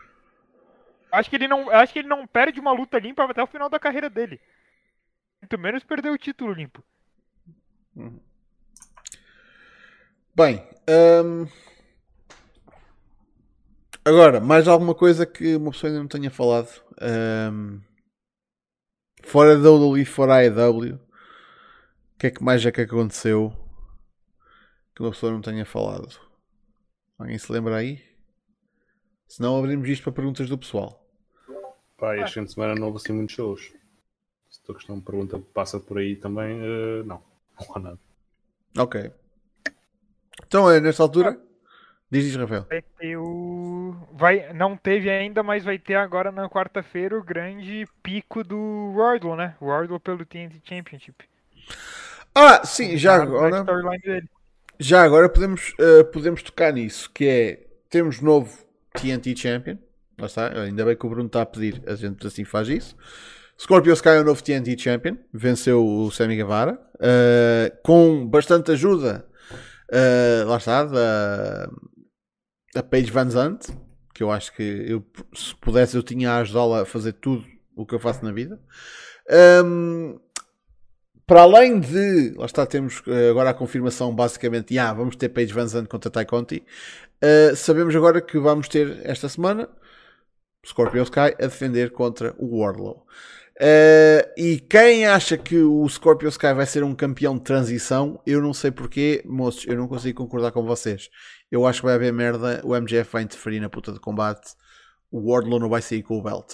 Acho 1.12 1.28
que 1.28 1.36
ele 1.36 1.46
não. 1.46 1.70
Acho 1.70 1.92
que 1.92 1.98
ele 1.98 2.08
não 2.08 2.26
perde 2.26 2.58
uma 2.58 2.72
luta 2.72 2.98
limpa 2.98 3.22
até 3.24 3.42
o 3.42 3.46
final 3.46 3.68
da 3.68 3.78
carreira 3.78 4.08
dele 4.08 4.40
muito 5.44 5.58
menos 5.58 5.84
perder 5.84 6.10
o 6.10 6.18
título 6.18 6.52
limpo. 6.52 6.82
Uhum. 7.94 8.18
Bem, 10.34 10.66
um... 10.88 11.46
agora, 14.04 14.40
mais 14.40 14.66
alguma 14.66 14.94
coisa 14.94 15.26
que 15.26 15.54
uma 15.54 15.70
pessoa 15.70 15.90
ainda 15.90 16.00
não 16.00 16.08
tenha 16.08 16.30
falado? 16.30 16.70
Um... 17.52 17.80
Fora 19.22 19.56
da 19.56 19.70
WWE, 19.70 20.04
fora 20.04 20.34
a 20.34 20.38
AEW, 20.38 20.96
o 20.96 22.18
que 22.18 22.26
é 22.26 22.30
que 22.30 22.42
mais 22.42 22.64
é 22.64 22.72
que 22.72 22.80
aconteceu 22.80 23.52
que 24.94 25.02
uma 25.02 25.10
pessoa 25.10 25.32
não 25.32 25.40
tenha 25.40 25.64
falado? 25.64 26.08
Alguém 27.18 27.38
se 27.38 27.50
lembra 27.52 27.76
aí? 27.76 28.02
Se 29.28 29.40
não, 29.40 29.58
abrimos 29.58 29.88
isto 29.88 30.02
para 30.02 30.12
perguntas 30.12 30.48
do 30.48 30.58
pessoal. 30.58 31.06
Pá, 31.96 32.16
este 32.18 32.34
fim 32.34 32.44
de 32.44 32.52
semana 32.52 32.74
não 32.74 32.88
houve 32.88 32.98
assim 32.98 33.12
muitos 33.12 33.34
shows 33.34 33.72
se 34.64 34.72
a 34.72 34.74
questão 34.74 35.00
pergunta 35.00 35.38
passa 35.52 35.78
por 35.78 35.98
aí 35.98 36.16
também, 36.16 36.60
uh, 36.60 37.04
não, 37.04 37.22
não 37.60 37.76
há 37.76 37.78
nada. 37.78 37.98
Ok. 38.78 39.12
Então, 40.46 40.70
é 40.70 40.80
nesta 40.80 41.02
altura, 41.02 41.38
diz, 42.10 42.24
diz 42.24 42.36
Rafael. 42.36 42.66
Vai 42.68 42.82
ter 42.82 43.16
o... 43.16 43.94
vai, 44.12 44.52
não 44.52 44.76
teve 44.76 45.10
ainda, 45.10 45.42
mas 45.42 45.64
vai 45.64 45.78
ter 45.78 45.94
agora 45.94 46.32
na 46.32 46.48
quarta-feira 46.48 47.16
o 47.16 47.22
grande 47.22 47.86
pico 48.02 48.42
do 48.42 48.92
Wardlow, 48.96 49.36
né? 49.36 49.56
Wardlow 49.60 50.00
pelo 50.00 50.24
TNT 50.24 50.60
Championship. 50.64 51.24
Ah, 52.34 52.64
sim, 52.64 52.96
já 52.96 53.22
agora. 53.22 53.64
Já 54.78 55.04
agora 55.04 55.28
podemos, 55.28 55.72
uh, 55.74 56.04
podemos 56.12 56.42
tocar 56.42 56.72
nisso, 56.72 57.08
que 57.12 57.28
é 57.28 57.66
temos 57.88 58.20
novo 58.20 58.58
TNT 58.92 59.36
Champion. 59.36 59.78
Lá 60.18 60.26
está, 60.26 60.62
ainda 60.62 60.84
bem 60.84 60.96
que 60.96 61.06
o 61.06 61.08
Bruno 61.08 61.26
está 61.26 61.42
a 61.42 61.46
pedir, 61.46 61.80
a 61.86 61.94
gente 61.94 62.26
assim 62.26 62.44
faz 62.44 62.68
isso. 62.68 62.96
Scorpio 63.58 63.92
Sky 63.92 64.08
é 64.10 64.20
o 64.20 64.24
novo 64.24 64.42
TNT 64.42 64.76
Champion, 64.78 65.16
venceu 65.32 65.84
o 65.84 66.10
Sammy 66.10 66.36
Guevara, 66.36 66.78
uh, 66.96 67.76
com 67.82 68.26
bastante 68.26 68.72
ajuda, 68.72 69.26
uh, 69.90 70.48
lá 70.48 70.56
está, 70.56 70.84
da, 70.84 71.70
da 72.74 72.82
Paige 72.82 73.10
Van 73.10 73.30
Zandt, 73.30 73.72
que 74.12 74.22
eu 74.22 74.30
acho 74.30 74.52
que 74.54 74.62
eu, 74.62 75.04
se 75.34 75.54
pudesse 75.56 75.96
eu 75.96 76.02
tinha 76.02 76.32
a 76.32 76.38
ajudá-la 76.38 76.82
a 76.82 76.84
fazer 76.84 77.12
tudo 77.14 77.44
o 77.76 77.86
que 77.86 77.94
eu 77.94 78.00
faço 78.00 78.24
na 78.24 78.32
vida. 78.32 78.60
Um, 79.30 80.14
ehm, 80.14 80.20
para 81.26 81.42
além 81.42 81.80
de, 81.80 82.34
lá 82.36 82.44
está, 82.44 82.66
temos 82.66 83.00
uh, 83.06 83.30
agora 83.30 83.50
a 83.50 83.54
confirmação 83.54 84.14
basicamente, 84.14 84.76
ah, 84.78 84.92
vamos 84.92 85.16
ter 85.16 85.30
Paige 85.30 85.54
Van 85.54 85.66
Zandt 85.66 85.88
contra 85.88 86.10
Ty 86.10 86.24
Conti, 86.26 86.62
uh, 87.22 87.56
sabemos 87.56 87.94
agora 87.94 88.20
que 88.20 88.38
vamos 88.38 88.68
ter 88.68 89.00
esta 89.04 89.28
semana 89.28 89.68
Scorpio 90.66 91.02
Sky 91.02 91.34
a 91.38 91.46
defender 91.46 91.90
contra 91.92 92.34
o 92.38 92.58
Wardlow. 92.58 93.06
Uh, 93.60 94.26
e 94.36 94.58
quem 94.58 95.06
acha 95.06 95.38
que 95.38 95.58
o 95.58 95.88
Scorpio 95.88 96.28
Sky 96.28 96.52
vai 96.54 96.66
ser 96.66 96.82
um 96.82 96.94
campeão 96.94 97.36
de 97.36 97.44
transição, 97.44 98.20
eu 98.26 98.40
não 98.40 98.52
sei 98.52 98.72
porquê, 98.72 99.22
moços, 99.24 99.64
eu 99.66 99.76
não 99.76 99.86
consigo 99.86 100.22
concordar 100.22 100.50
com 100.50 100.64
vocês. 100.64 101.08
Eu 101.50 101.66
acho 101.66 101.80
que 101.80 101.86
vai 101.86 101.94
haver 101.94 102.12
merda, 102.12 102.60
o 102.64 102.74
MGF 102.74 103.12
vai 103.12 103.22
interferir 103.22 103.60
na 103.60 103.68
puta 103.68 103.92
de 103.92 104.00
combate, 104.00 104.54
o 105.10 105.30
Wardlow 105.30 105.60
não 105.60 105.68
vai 105.68 105.80
sair 105.80 106.02
com 106.02 106.18
o 106.18 106.22
belt. 106.22 106.52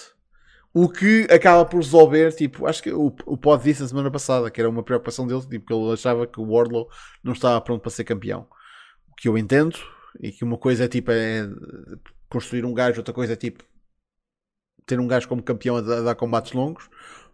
O 0.73 0.87
que 0.87 1.27
acaba 1.29 1.65
por 1.65 1.77
resolver, 1.77 2.31
tipo, 2.33 2.67
acho 2.67 2.83
que 2.83 2.93
o, 2.93 3.07
o 3.25 3.35
Pod 3.35 3.63
disse 3.63 3.81
na 3.81 3.87
semana 3.87 4.11
passada 4.11 4.49
que 4.49 4.61
era 4.61 4.69
uma 4.69 4.83
preocupação 4.83 5.25
dele, 5.25 5.41
tipo, 5.41 5.65
que 5.65 5.73
ele 5.73 5.91
achava 5.91 6.27
que 6.27 6.39
o 6.39 6.49
Wardlow 6.49 6.87
não 7.23 7.33
estava 7.33 7.59
pronto 7.59 7.81
para 7.81 7.91
ser 7.91 8.03
campeão. 8.03 8.47
O 9.09 9.15
que 9.15 9.27
eu 9.27 9.37
entendo, 9.37 9.77
e 10.19 10.31
que 10.31 10.43
uma 10.43 10.57
coisa 10.57 10.85
é 10.85 10.87
tipo 10.87 11.11
é 11.11 11.49
construir 12.29 12.63
um 12.63 12.73
gajo, 12.73 12.99
outra 12.99 13.13
coisa 13.13 13.33
é 13.33 13.35
tipo 13.35 13.63
ter 14.91 14.99
um 14.99 15.07
gajo 15.07 15.27
como 15.27 15.41
campeão 15.41 15.77
a 15.77 15.81
dar 15.81 16.15
combates 16.15 16.51
longos. 16.51 16.89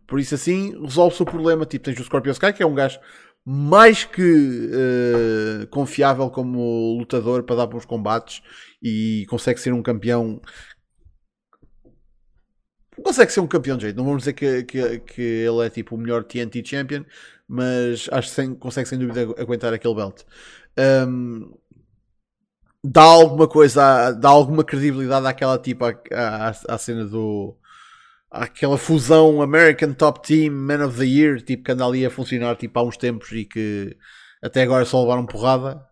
Por 0.05 0.19
isso 0.19 0.35
assim 0.35 0.79
resolve-se 0.81 1.23
o 1.23 1.25
problema. 1.25 1.65
Tipo, 1.65 1.85
tens 1.85 1.99
o 1.99 2.03
Scorpio 2.03 2.31
Sky, 2.31 2.53
que 2.53 2.61
é 2.61 2.67
um 2.67 2.75
gajo 2.75 2.99
mais 3.43 4.03
que 4.03 4.21
uh, 4.21 5.67
confiável 5.67 6.29
como 6.29 6.97
lutador 6.99 7.43
para 7.43 7.55
dar 7.55 7.65
bons 7.65 7.85
combates 7.85 8.41
e 8.83 9.25
consegue 9.29 9.59
ser 9.59 9.73
um 9.73 9.81
campeão 9.81 10.41
consegue 13.01 13.31
ser 13.31 13.39
um 13.39 13.47
campeão 13.47 13.77
de 13.77 13.83
jeito. 13.83 13.95
Não 13.95 14.05
vamos 14.05 14.23
dizer 14.23 14.33
que, 14.33 14.63
que, 14.63 14.99
que 14.99 15.21
ele 15.21 15.65
é 15.65 15.69
tipo 15.69 15.95
o 15.95 15.97
melhor 15.97 16.23
TNT 16.23 16.63
Champion, 16.65 17.05
mas 17.47 18.09
acho 18.11 18.29
que 18.29 18.35
sem, 18.35 18.55
consegue 18.55 18.89
sem 18.89 18.99
dúvida 18.99 19.21
aguentar 19.41 19.73
aquele 19.73 19.95
belt. 19.95 20.23
Um, 21.07 21.53
dá 22.91 23.01
alguma 23.03 23.47
coisa, 23.47 24.11
dá 24.11 24.29
alguma 24.29 24.63
credibilidade 24.63 25.27
àquela 25.27 25.57
tipo, 25.57 25.85
à, 25.85 25.93
à, 26.13 26.49
à 26.49 26.77
cena 26.77 27.05
do. 27.05 27.55
aquela 28.31 28.77
fusão 28.77 29.41
American 29.41 29.93
Top 29.93 30.25
Team 30.25 30.51
Man 30.51 30.85
of 30.85 30.97
the 30.97 31.05
Year, 31.05 31.41
tipo, 31.41 31.63
que 31.63 31.71
anda 31.71 31.85
ali 31.85 32.05
a 32.05 32.09
funcionar 32.09 32.55
tipo, 32.55 32.79
há 32.79 32.83
uns 32.83 32.97
tempos 32.97 33.31
e 33.31 33.45
que 33.45 33.95
até 34.41 34.63
agora 34.63 34.85
só 34.85 35.01
levaram 35.01 35.25
porrada, 35.25 35.85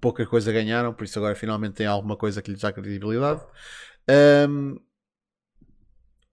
pouca 0.00 0.26
coisa 0.26 0.52
ganharam, 0.52 0.92
por 0.92 1.04
isso 1.04 1.18
agora 1.18 1.34
finalmente 1.34 1.74
tem 1.74 1.86
alguma 1.86 2.16
coisa 2.16 2.42
que 2.42 2.50
lhes 2.50 2.60
dá 2.60 2.72
credibilidade. 2.72 3.40
Um, 4.48 4.76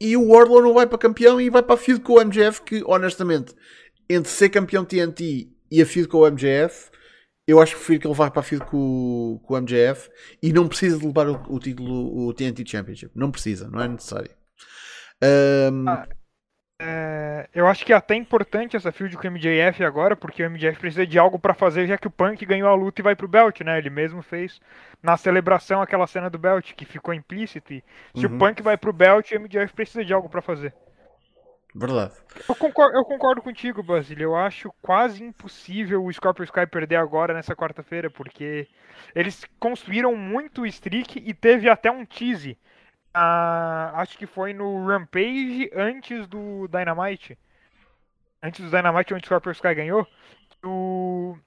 e 0.02 0.18
o 0.18 0.30
Wardlow 0.30 0.62
não 0.62 0.74
vai 0.74 0.88
para 0.88 0.98
campeão 0.98 1.40
e 1.40 1.50
vai 1.50 1.62
para 1.62 1.76
a 1.76 1.78
feud 1.78 2.02
com 2.02 2.14
o 2.14 2.26
MJF, 2.26 2.62
que 2.62 2.84
honestamente, 2.86 3.54
entre 4.10 4.32
ser 4.32 4.50
campeão 4.50 4.84
TNT 4.84 5.50
e 5.72 5.82
a 5.82 5.86
feud 5.86 6.08
com 6.08 6.20
o 6.20 6.32
MJF, 6.32 6.90
eu 7.50 7.60
acho 7.60 7.74
que 7.74 7.78
prefiro 7.80 8.00
que 8.02 8.08
ele 8.08 8.14
vá 8.14 8.30
para 8.30 8.42
a 8.42 8.44
feud 8.44 8.64
com, 8.66 9.40
com 9.44 9.54
o 9.54 9.62
MJF 9.62 10.10
e 10.42 10.54
não 10.54 10.68
precisa 10.68 11.00
de 11.00 11.06
levar 11.06 11.28
o, 11.28 11.56
o 11.56 11.60
título, 11.60 12.28
o 12.28 12.34
TNT 12.34 12.64
Championship. 12.66 13.12
Não 13.16 13.32
precisa, 13.32 13.68
não 13.70 13.82
é 13.82 13.88
necessário. 13.88 14.30
Um... 15.22 15.90
Ah, 15.90 16.08
é, 16.82 17.50
eu 17.54 17.68
acho 17.68 17.86
que 17.86 17.92
é 17.92 17.96
até 17.96 18.16
importante 18.16 18.78
essa 18.78 18.92
feud 18.92 19.18
com 19.18 19.28
o 19.28 19.32
MJF 19.32 19.84
agora, 19.84 20.16
porque 20.16 20.46
o 20.46 20.50
MJF 20.50 20.80
precisa 20.80 21.06
de 21.06 21.18
algo 21.18 21.38
para 21.38 21.54
fazer, 21.54 21.88
já 21.88 21.98
que 21.98 22.08
o 22.08 22.12
Punk 22.12 22.46
ganhou 22.46 22.70
a 22.70 22.76
luta 22.76 23.02
e 23.02 23.04
vai 23.04 23.16
pro 23.16 23.28
belt, 23.28 23.60
né? 23.62 23.78
Ele 23.78 23.90
mesmo 23.90 24.22
fez 24.22 24.62
na 25.02 25.18
celebração 25.18 25.82
aquela 25.82 26.08
cena 26.08 26.30
do 26.30 26.38
belt 26.38 26.74
que 26.74 26.86
ficou 26.86 27.14
implícito. 27.14 27.74
E 27.74 27.84
se 28.16 28.26
uhum. 28.26 28.36
o 28.36 28.40
Punk 28.40 28.62
vai 28.62 28.78
pro 28.78 28.94
belt, 28.94 29.32
o 29.32 29.40
MJF 29.40 29.74
precisa 29.74 30.06
de 30.06 30.14
algo 30.14 30.30
para 30.30 30.42
fazer. 30.42 30.74
Verdade. 31.74 32.14
Eu 32.48 32.56
concordo, 32.56 32.98
eu 32.98 33.06
concordo 33.06 33.42
contigo, 33.42 33.84
Basílio. 33.84 34.24
Eu 34.24 34.36
acho 34.36 34.74
quase 34.82 35.24
impossível 35.24 36.04
o 36.04 36.12
Scorpio 36.12 36.44
Sky 36.44 36.66
perder 36.66 36.96
agora 36.96 37.34
nessa 37.34 37.56
quarta-feira, 37.56 38.10
porque 38.10 38.68
eles 39.14 39.46
construíram 39.60 40.16
muito 40.16 40.62
o 40.62 40.66
streak 40.66 41.22
e 41.24 41.34
teve 41.34 41.70
até 41.70 41.92
um 41.92 42.06
tease. 42.06 42.58
Uh, 43.16 43.94
acho 43.96 44.18
que 44.18 44.26
foi 44.26 44.54
no 44.54 44.88
Rampage 44.88 45.70
antes 45.76 46.28
do 46.28 46.68
Dynamite. 46.68 47.38
Antes 48.42 48.62
do 48.62 48.70
Dynamite, 48.70 49.14
onde 49.14 49.24
o 49.24 49.26
Scorpio 49.26 49.52
Sky 49.52 49.76
ganhou. 49.76 50.08
O... 50.64 51.38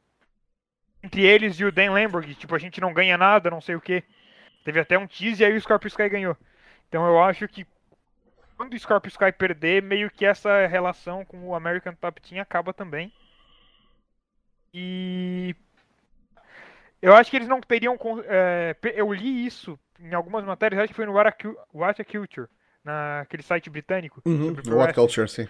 Entre 1.03 1.23
eles 1.23 1.59
e 1.59 1.65
o 1.65 1.73
Dan 1.73 1.93
Lamborg, 1.93 2.33
tipo, 2.37 2.55
a 2.55 2.59
gente 2.59 2.81
não 2.81 2.93
ganha 2.93 3.19
nada, 3.19 3.51
não 3.51 3.61
sei 3.61 3.75
o 3.75 3.81
que. 3.81 4.05
Teve 4.65 4.79
até 4.79 4.97
um 4.97 5.07
tease 5.07 5.43
e 5.43 5.47
aí 5.47 5.57
o 5.57 5.61
Scorpio 5.61 5.89
Sky 5.89 6.09
ganhou. 6.09 6.37
Então 6.89 7.05
eu 7.07 7.21
acho 7.23 7.49
que 7.49 7.67
quando 8.63 8.75
o 8.75 8.79
Scorpio 8.79 9.09
Sky 9.09 9.33
perder, 9.33 9.83
meio 9.83 10.09
que 10.09 10.25
essa 10.25 10.67
relação 10.69 11.25
com 11.25 11.49
o 11.49 11.55
American 11.55 11.95
Top 11.95 12.21
Team 12.21 12.41
acaba 12.41 12.73
também. 12.73 13.13
E 14.73 15.57
eu 17.01 17.13
acho 17.15 17.29
que 17.29 17.37
eles 17.37 17.49
não 17.49 17.61
teriam. 17.61 17.99
É, 18.25 18.77
eu 18.95 19.13
li 19.13 19.45
isso 19.45 19.77
em 19.99 20.15
algumas 20.15 20.45
matérias, 20.45 20.81
acho 20.81 20.91
que 20.91 20.95
foi 20.95 21.07
no 21.07 21.15
What 21.15 22.01
a 22.01 22.05
Culture, 22.05 22.49
naquele 22.85 23.43
site 23.43 23.69
britânico. 23.69 24.23
Uhum, 24.25 24.55
What 24.69 24.95
Culture, 24.95 25.29
sim. 25.29 25.49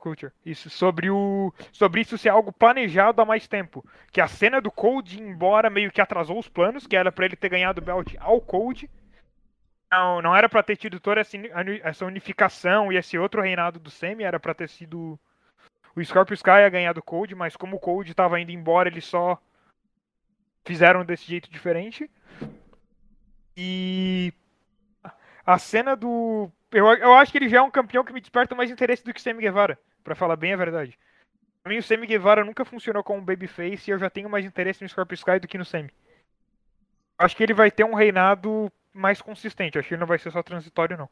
Culture. 0.00 0.32
Isso, 0.44 0.68
sobre 0.68 1.10
o. 1.10 1.52
Sobre 1.70 2.00
isso 2.00 2.18
ser 2.18 2.30
algo 2.30 2.50
planejado 2.52 3.20
há 3.22 3.24
mais 3.24 3.46
tempo. 3.46 3.84
Que 4.10 4.20
a 4.20 4.28
cena 4.28 4.60
do 4.60 4.70
Cold 4.70 5.20
embora 5.20 5.70
meio 5.70 5.92
que 5.92 6.00
atrasou 6.00 6.38
os 6.38 6.48
planos, 6.48 6.86
que 6.86 6.96
era 6.96 7.12
para 7.12 7.26
ele 7.26 7.36
ter 7.36 7.48
ganhado 7.48 7.80
o 7.80 7.84
belt 7.84 8.14
ao 8.18 8.40
Cold. 8.40 8.90
Não, 9.90 10.20
não 10.20 10.34
era 10.34 10.48
para 10.48 10.62
ter 10.62 10.76
tido 10.76 10.98
toda 10.98 11.20
essa 11.20 12.04
unificação 12.04 12.92
e 12.92 12.96
esse 12.96 13.16
outro 13.16 13.40
reinado 13.40 13.78
do 13.78 13.90
Semi, 13.90 14.24
era 14.24 14.40
para 14.40 14.54
ter 14.54 14.68
sido 14.68 15.18
o 15.94 16.04
Scorpio 16.04 16.34
Sky 16.34 16.50
a 16.50 16.68
ganhar 16.68 16.92
do 16.92 17.02
Cold, 17.02 17.34
mas 17.34 17.56
como 17.56 17.76
o 17.76 17.80
Cold 17.80 18.10
estava 18.10 18.40
indo 18.40 18.50
embora, 18.50 18.88
eles 18.88 19.04
só 19.04 19.40
fizeram 20.64 21.04
desse 21.04 21.24
jeito 21.24 21.50
diferente. 21.50 22.10
E 23.56 24.32
a 25.46 25.58
cena 25.58 25.96
do. 25.96 26.50
Eu, 26.72 26.86
eu 26.88 27.14
acho 27.14 27.30
que 27.30 27.38
ele 27.38 27.48
já 27.48 27.58
é 27.58 27.62
um 27.62 27.70
campeão 27.70 28.04
que 28.04 28.12
me 28.12 28.20
desperta 28.20 28.54
mais 28.54 28.70
interesse 28.70 29.04
do 29.04 29.14
que 29.14 29.20
o 29.20 29.22
Sammy 29.22 29.40
Guevara, 29.40 29.78
para 30.02 30.14
falar 30.14 30.36
bem 30.36 30.52
a 30.52 30.56
verdade. 30.56 30.98
Pra 31.62 31.72
mim, 31.72 31.78
o 31.78 31.82
Sammy 31.82 32.06
Guevara 32.06 32.44
nunca 32.44 32.64
funcionou 32.64 33.02
como 33.02 33.22
babyface 33.22 33.88
e 33.88 33.92
eu 33.92 33.98
já 33.98 34.10
tenho 34.10 34.28
mais 34.28 34.44
interesse 34.44 34.82
no 34.82 34.88
Scorpio 34.88 35.14
Sky 35.14 35.38
do 35.40 35.48
que 35.48 35.56
no 35.56 35.64
Sammy. 35.64 35.90
Acho 37.18 37.36
que 37.36 37.42
ele 37.42 37.54
vai 37.54 37.70
ter 37.70 37.84
um 37.84 37.94
reinado 37.94 38.70
mais 38.96 39.20
consistente. 39.20 39.78
Acho 39.78 39.88
que 39.88 39.96
não 39.96 40.06
vai 40.06 40.18
ser 40.18 40.30
só 40.32 40.42
transitório, 40.42 40.96
não. 40.96 41.08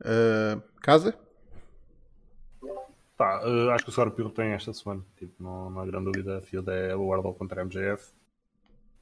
Uh, 0.00 0.60
casa? 0.82 1.18
Tá, 3.16 3.40
uh, 3.48 3.70
acho 3.70 3.84
que 3.84 3.90
o 3.90 3.92
Scorpio 3.92 4.28
tem 4.30 4.50
esta 4.50 4.72
semana. 4.72 5.02
Tipo, 5.16 5.42
não, 5.42 5.70
não 5.70 5.80
há 5.80 5.86
grande 5.86 6.06
dúvida. 6.06 6.38
A 6.38 6.42
field 6.42 6.70
é 6.70 6.94
o 6.94 7.06
Wardlow 7.06 7.34
contra 7.34 7.62
a 7.62 7.64
MJF. 7.64 8.12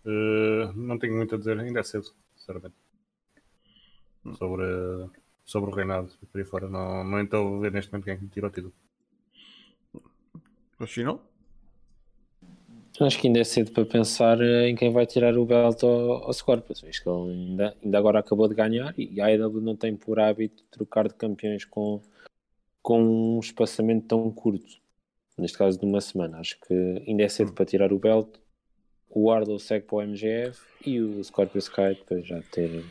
Uh, 0.04 0.72
não 0.74 0.98
tenho 0.98 1.16
muito 1.16 1.34
a 1.34 1.38
dizer, 1.38 1.58
ainda 1.58 1.80
é 1.80 1.82
cedo, 1.82 2.06
sinceramente. 2.36 2.74
Sobre, 4.38 4.64
sobre 5.44 5.70
o 5.70 5.74
reinado 5.74 6.10
por 6.30 6.38
aí 6.38 6.44
fora. 6.44 6.68
Não, 6.68 7.02
não 7.02 7.20
estou 7.20 7.56
a 7.56 7.60
ver 7.60 7.72
neste 7.72 7.90
momento 7.90 8.04
quem 8.04 8.14
é 8.14 8.18
me 8.18 8.28
tira 8.28 8.46
o 8.46 8.50
título. 8.50 8.72
Continua? 10.78 11.20
Acho 13.00 13.20
que 13.20 13.26
ainda 13.26 13.40
é 13.40 13.44
cedo 13.44 13.72
para 13.72 13.84
pensar 13.84 14.40
eh, 14.40 14.68
em 14.68 14.76
quem 14.76 14.92
vai 14.92 15.04
tirar 15.04 15.36
o 15.36 15.44
belt 15.44 15.82
ao, 15.82 16.24
ao 16.24 16.32
Scorpius. 16.32 16.84
Acho 16.84 17.02
que 17.02 17.08
ele 17.08 17.32
ainda, 17.32 17.76
ainda 17.82 17.98
agora 17.98 18.20
acabou 18.20 18.48
de 18.48 18.54
ganhar 18.54 18.94
e 18.96 19.20
a 19.20 19.26
AEW 19.26 19.60
não 19.60 19.74
tem 19.74 19.96
por 19.96 20.20
hábito 20.20 20.62
trocar 20.70 21.08
de 21.08 21.14
campeões 21.14 21.64
com, 21.64 22.00
com 22.80 23.36
um 23.36 23.40
espaçamento 23.40 24.06
tão 24.06 24.30
curto. 24.30 24.78
Neste 25.36 25.58
caso 25.58 25.78
de 25.78 25.84
uma 25.84 26.00
semana. 26.00 26.38
Acho 26.38 26.56
que 26.60 27.04
ainda 27.08 27.24
é 27.24 27.28
cedo 27.28 27.52
para 27.52 27.64
tirar 27.64 27.92
o 27.92 27.98
belt. 27.98 28.28
O 29.10 29.28
Wardlow 29.28 29.58
segue 29.58 29.86
para 29.86 29.96
o 29.96 30.02
MGF 30.02 30.60
e 30.86 31.00
o 31.00 31.22
Scorpio 31.24 31.58
Sky 31.58 31.94
depois 31.98 32.24
já 32.24 32.40
ter, 32.52 32.84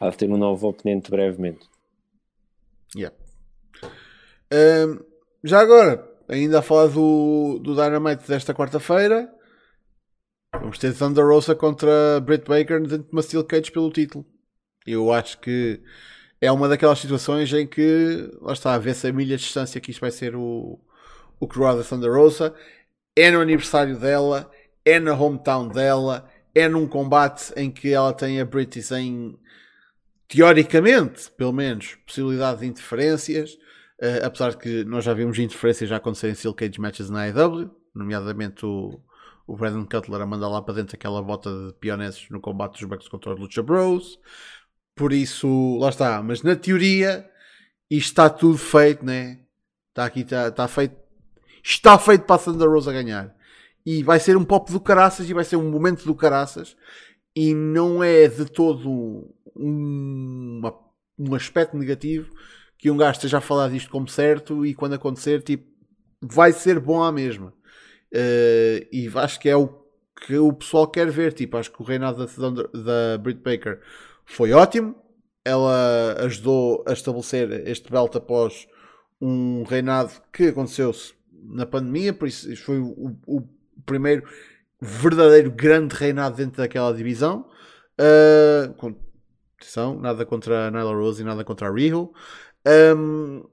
há 0.00 0.10
de 0.10 0.16
ter 0.16 0.28
um 0.28 0.36
novo 0.36 0.68
oponente 0.68 1.08
brevemente. 1.08 1.68
Yeah. 2.96 3.16
Um, 4.52 4.98
já 5.44 5.60
agora, 5.60 6.09
ainda 6.30 6.60
a 6.60 6.62
falar 6.62 6.86
do, 6.86 7.58
do 7.58 7.74
Dynamite 7.74 8.26
desta 8.26 8.54
quarta-feira. 8.54 9.30
Vamos 10.54 10.78
ter 10.78 10.94
Thunder 10.94 11.26
Rosa 11.26 11.54
contra 11.54 12.20
Britt 12.20 12.44
Baker 12.48 12.80
dentro 12.80 13.04
de 13.04 13.12
uma 13.12 13.22
Steel 13.22 13.44
Cage 13.44 13.70
pelo 13.70 13.90
título. 13.90 14.24
Eu 14.86 15.12
acho 15.12 15.38
que 15.40 15.80
é 16.40 16.50
uma 16.50 16.68
daquelas 16.68 16.98
situações 16.98 17.52
em 17.52 17.66
que, 17.66 18.30
lá 18.40 18.52
está, 18.52 18.74
a 18.74 18.78
ver-se 18.78 19.06
a 19.06 19.12
milha 19.12 19.36
de 19.36 19.42
distância 19.42 19.80
que 19.80 19.90
isto 19.90 20.00
vai 20.00 20.10
ser 20.10 20.34
o, 20.34 20.78
o 21.38 21.46
Cruel 21.46 21.76
da 21.76 21.84
Thunder 21.84 22.12
Rosa. 22.12 22.54
É 23.14 23.30
no 23.30 23.40
aniversário 23.40 23.98
dela, 23.98 24.50
é 24.84 24.98
na 24.98 25.14
hometown 25.14 25.68
dela, 25.68 26.30
é 26.54 26.68
num 26.68 26.86
combate 26.86 27.52
em 27.56 27.70
que 27.70 27.92
ela 27.92 28.12
tem 28.12 28.40
a 28.40 28.44
Britt 28.44 28.82
sem, 28.82 29.38
teoricamente, 30.28 31.30
pelo 31.32 31.52
menos, 31.52 31.96
possibilidade 32.06 32.60
de 32.60 32.66
interferências. 32.66 33.58
Uh, 34.00 34.24
apesar 34.24 34.50
de 34.52 34.56
que 34.56 34.84
nós 34.84 35.04
já 35.04 35.12
vimos 35.12 35.38
interferências 35.38 35.90
já 35.90 35.96
acontecer 35.96 36.30
em 36.30 36.34
Steel 36.34 36.54
Cage 36.54 36.80
matches 36.80 37.10
na 37.10 37.24
AEW, 37.24 37.70
nomeadamente 37.94 38.64
o, 38.64 38.98
o 39.46 39.54
Brandon 39.54 39.84
Cutler 39.84 40.22
a 40.22 40.26
mandar 40.26 40.48
lá 40.48 40.62
para 40.62 40.74
dentro 40.74 40.96
aquela 40.96 41.20
bota 41.22 41.50
de 41.50 41.74
pioneses 41.74 42.26
no 42.30 42.40
combate 42.40 42.78
dos 42.78 42.88
Bucks 42.88 43.08
contra 43.08 43.34
os 43.34 43.38
Lucha 43.38 43.62
Bros. 43.62 44.18
Por 44.94 45.12
isso, 45.12 45.76
lá 45.78 45.90
está. 45.90 46.22
Mas 46.22 46.42
na 46.42 46.56
teoria, 46.56 47.28
isto 47.90 48.08
está 48.08 48.30
tudo 48.30 48.56
feito, 48.56 49.04
né? 49.04 49.40
Está 49.90 50.06
aqui, 50.06 50.20
está 50.20 50.50
tá 50.50 50.66
feito. 50.66 50.96
Está 51.62 51.98
feito 51.98 52.24
para 52.24 52.36
a 52.36 52.38
Thunder 52.38 52.70
Rosa 52.70 52.92
ganhar. 52.92 53.34
E 53.84 54.02
vai 54.02 54.18
ser 54.18 54.36
um 54.36 54.44
pop 54.44 54.70
do 54.72 54.80
caraças 54.80 55.28
e 55.28 55.34
vai 55.34 55.44
ser 55.44 55.56
um 55.56 55.70
momento 55.70 56.04
do 56.04 56.14
caraças. 56.14 56.76
E 57.36 57.52
não 57.54 58.02
é 58.02 58.28
de 58.28 58.46
todo 58.46 58.88
um, 59.54 60.58
uma, 60.62 60.74
um 61.18 61.34
aspecto 61.34 61.76
negativo 61.76 62.30
que 62.80 62.90
um 62.90 62.96
gajo 62.96 63.12
esteja 63.12 63.38
a 63.38 63.42
falar 63.42 63.68
disto 63.68 63.90
como 63.90 64.08
certo 64.08 64.64
e 64.64 64.74
quando 64.74 64.94
acontecer, 64.94 65.42
tipo, 65.42 65.70
vai 66.20 66.50
ser 66.50 66.80
bom 66.80 67.02
à 67.02 67.12
mesma. 67.12 67.52
Uh, 68.12 68.88
e 68.90 69.10
acho 69.14 69.38
que 69.38 69.50
é 69.50 69.56
o 69.56 69.68
que 70.26 70.38
o 70.38 70.50
pessoal 70.52 70.86
quer 70.86 71.10
ver. 71.10 71.34
Tipo, 71.34 71.58
acho 71.58 71.70
que 71.70 71.82
o 71.82 71.84
reinado 71.84 72.26
da, 72.26 72.50
da 72.50 73.18
Britt 73.18 73.42
Baker 73.42 73.80
foi 74.24 74.52
ótimo. 74.52 74.94
Ela 75.44 76.16
ajudou 76.20 76.82
a 76.86 76.92
estabelecer 76.92 77.68
este 77.68 77.90
belt 77.90 78.16
após 78.16 78.66
um 79.20 79.62
reinado 79.64 80.12
que 80.32 80.44
aconteceu-se 80.44 81.12
na 81.42 81.66
pandemia, 81.66 82.12
por 82.14 82.28
isso 82.28 82.54
foi 82.56 82.78
o, 82.78 83.16
o, 83.26 83.42
primeiro 83.84 84.26
verdadeiro 84.80 85.50
grande 85.50 85.94
reinado 85.94 86.36
dentro 86.36 86.58
daquela 86.58 86.92
divisão. 86.94 87.46
Uh, 87.98 88.72
com, 88.74 88.94
atenção, 89.58 89.98
nada 89.98 90.24
contra 90.24 90.68
a 90.68 90.70
Nyla 90.70 90.94
Rose 90.94 91.20
e 91.20 91.24
nada 91.24 91.44
contra 91.44 91.68
a 91.68 91.72
Riho. 91.72 92.12
Um, 92.66 93.44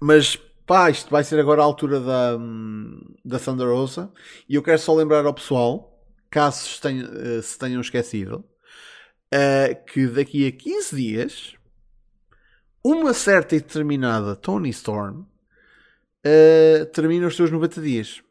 mas 0.00 0.36
pá, 0.66 0.90
isto 0.90 1.10
vai 1.10 1.22
ser 1.24 1.38
agora 1.38 1.62
a 1.62 1.64
altura 1.64 2.00
da, 2.00 2.36
da 3.24 3.38
Thunder 3.38 3.68
Rosa. 3.68 4.12
E 4.48 4.56
eu 4.56 4.62
quero 4.62 4.78
só 4.78 4.94
lembrar 4.94 5.24
ao 5.24 5.34
pessoal, 5.34 5.98
caso 6.28 6.68
se 6.68 6.80
tenham, 6.80 7.08
eh, 7.14 7.42
se 7.42 7.58
tenham 7.58 7.80
esquecido, 7.80 8.44
uh, 9.32 9.84
que 9.86 10.06
daqui 10.08 10.46
a 10.46 10.52
15 10.52 10.96
dias, 10.96 11.54
uma 12.84 13.14
certa 13.14 13.56
e 13.56 13.60
determinada 13.60 14.36
Tony 14.36 14.70
Storm 14.70 15.20
uh, 16.24 16.86
termina 16.92 17.26
os 17.26 17.36
seus 17.36 17.50
90 17.50 17.80
dias 17.80 18.22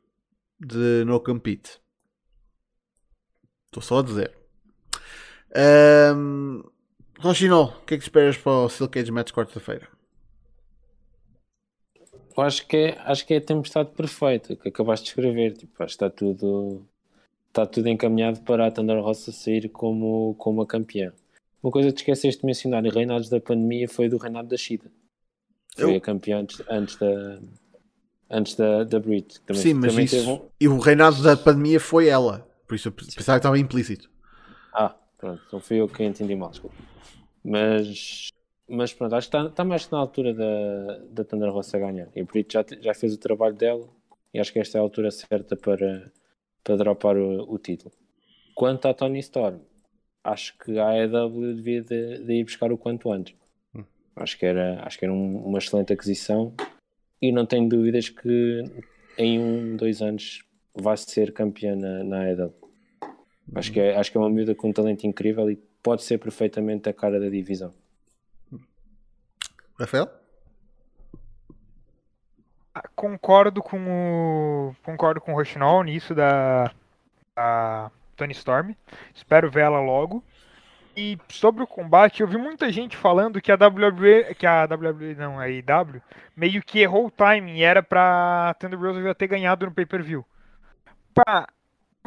de 0.60 1.04
no 1.06 1.20
compete. 1.20 1.80
Estou 3.66 3.82
só 3.82 4.00
a 4.00 4.04
dizer. 4.04 4.34
Um, 6.16 6.64
Rochinol, 7.20 7.66
o 7.66 7.86
que 7.86 7.96
é 7.96 7.98
que 7.98 8.04
esperas 8.04 8.38
para 8.38 8.52
o 8.52 8.70
Silk 8.70 8.94
Cage 8.94 9.12
Match 9.12 9.32
quarta-feira? 9.32 9.88
Acho 12.38 12.68
que 12.68 12.76
é, 12.76 13.00
acho 13.00 13.26
que 13.26 13.34
é 13.34 13.38
a 13.38 13.42
tempestade 13.42 13.92
perfeita 13.92 14.56
que 14.56 14.68
acabaste 14.68 15.06
de 15.06 15.12
escrever. 15.12 15.54
Tipo, 15.54 15.84
está 15.84 16.10
tudo 16.10 16.86
está 17.48 17.66
tudo 17.66 17.88
encaminhado 17.88 18.42
para 18.42 18.68
a 18.68 18.72
Thunder 18.72 19.02
Rosa 19.02 19.32
sair 19.32 19.70
como, 19.70 20.36
como 20.38 20.62
a 20.62 20.68
campeã. 20.68 21.14
Uma 21.64 21.72
coisa 21.72 21.88
que 21.88 21.96
te 21.96 22.00
esqueceste 22.00 22.42
de 22.42 22.46
mencionar 22.46 22.86
em 22.86 22.90
reinados 22.90 23.30
da 23.30 23.40
pandemia 23.40 23.88
foi 23.88 24.10
do 24.10 24.18
reinado 24.18 24.50
da 24.50 24.58
Shida. 24.58 24.92
Foi 25.78 25.94
Eu... 25.94 25.98
a 25.98 26.02
campeã 26.02 26.40
antes, 26.40 26.62
antes 26.70 26.98
da 26.98 27.40
antes 28.30 28.56
da, 28.56 28.84
da 28.84 29.00
Brit. 29.00 29.40
Também, 29.42 29.62
Sim, 29.62 29.74
mas 29.76 29.96
isso, 29.98 30.30
um... 30.30 30.42
e 30.60 30.68
o 30.68 30.80
reinado 30.80 31.24
da 31.24 31.38
pandemia 31.38 31.80
foi 31.80 32.08
ela. 32.08 32.46
Por 32.68 32.76
isso 32.76 32.90
eu 32.90 32.92
pensava 32.92 33.38
que 33.38 33.40
estava 33.40 33.58
implícito. 33.58 34.10
Ah, 34.74 34.94
pronto. 35.18 35.42
Então 35.48 35.60
fui 35.62 35.78
eu 35.78 35.88
que 35.88 36.04
entendi 36.04 36.36
mal, 36.36 36.50
desculpa. 36.50 36.76
Mas, 37.46 38.30
mas 38.68 38.92
pronto, 38.92 39.14
acho 39.14 39.30
que 39.30 39.38
está, 39.38 39.48
está 39.48 39.64
mais 39.64 39.88
na 39.92 40.00
altura 40.00 40.34
da, 40.34 40.98
da 41.12 41.24
Thunder 41.24 41.52
Rosa 41.52 41.78
ganhar. 41.78 42.10
E 42.16 42.24
por 42.24 42.40
isso 42.40 42.50
já, 42.52 42.66
já 42.82 42.94
fez 42.96 43.14
o 43.14 43.20
trabalho 43.20 43.54
dela 43.54 43.88
e 44.34 44.40
acho 44.40 44.52
que 44.52 44.58
esta 44.58 44.80
é 44.80 44.80
a 44.80 44.82
altura 44.82 45.12
certa 45.12 45.56
para, 45.56 46.12
para 46.64 46.76
dropar 46.76 47.16
o, 47.16 47.54
o 47.54 47.60
título. 47.60 47.94
Quanto 48.56 48.88
a 48.88 48.94
Tony 48.96 49.20
Storm, 49.20 49.60
acho 50.24 50.58
que 50.58 50.80
a 50.80 50.90
AEW 50.90 51.54
devia 51.54 51.84
de, 51.84 52.18
de 52.24 52.34
ir 52.34 52.44
buscar 52.44 52.72
o 52.72 52.78
quanto 52.78 53.12
antes. 53.12 53.36
Hum. 53.76 53.84
Acho 54.16 54.40
que 54.40 54.46
era, 54.48 54.84
acho 54.84 54.98
que 54.98 55.06
era 55.06 55.14
um, 55.14 55.38
uma 55.46 55.60
excelente 55.60 55.94
aquisição 55.94 56.52
e 57.22 57.32
não 57.32 57.46
tenho 57.46 57.70
dúvidas 57.70 58.10
que 58.10 58.64
em 59.20 59.40
um, 59.40 59.76
dois 59.76 60.02
anos 60.02 60.44
vai 60.74 60.98
ser 60.98 61.32
campeã 61.32 61.76
na, 61.76 62.04
na 62.04 62.24
AEW. 62.24 62.54
Acho, 63.54 63.72
que 63.72 63.80
é, 63.80 63.96
acho 63.96 64.12
que 64.12 64.18
é 64.18 64.20
uma 64.20 64.30
miúda 64.30 64.56
com 64.56 64.70
um 64.70 64.74
talento 64.74 65.06
incrível 65.06 65.52
e 65.52 65.60
pode 65.86 66.02
ser 66.02 66.18
perfeitamente 66.18 66.90
a 66.90 66.94
cara 66.94 67.20
da 67.20 67.30
divisão. 67.30 67.72
Rafael? 69.80 70.10
Ah, 72.74 72.88
concordo 72.96 73.62
com 73.62 73.78
o 73.78 74.76
concordo 74.84 75.22
com 75.22 75.32
o 75.32 75.36
Rochinol 75.36 75.84
nisso 75.84 76.16
da, 76.16 76.72
da 77.36 77.92
Tony 78.16 78.32
Storm. 78.32 78.74
Espero 79.14 79.52
vê-la 79.52 79.80
logo. 79.80 80.24
E 80.98 81.20
sobre 81.30 81.62
o 81.62 81.68
combate, 81.68 82.22
eu 82.22 82.28
vi 82.28 82.38
muita 82.38 82.72
gente 82.72 82.98
falando 82.98 83.40
que 83.40 83.52
a 83.52 83.56
WWE, 83.56 84.34
que 84.34 84.48
a 84.48 84.66
WWE 84.66 85.14
não, 85.14 85.40
a 85.40 85.48
IW, 85.50 86.02
meio 86.36 86.64
que 86.64 86.80
errou 86.80 87.06
o 87.06 87.12
timing 87.12 87.58
e 87.58 87.64
era 87.64 87.84
pra 87.84 88.56
Thunder 88.58 88.80
Rosa 88.80 89.04
já 89.04 89.14
ter 89.14 89.28
ganhado 89.28 89.68
no 89.68 89.72
pay-per-view. 89.72 90.26
Pá, 91.14 91.48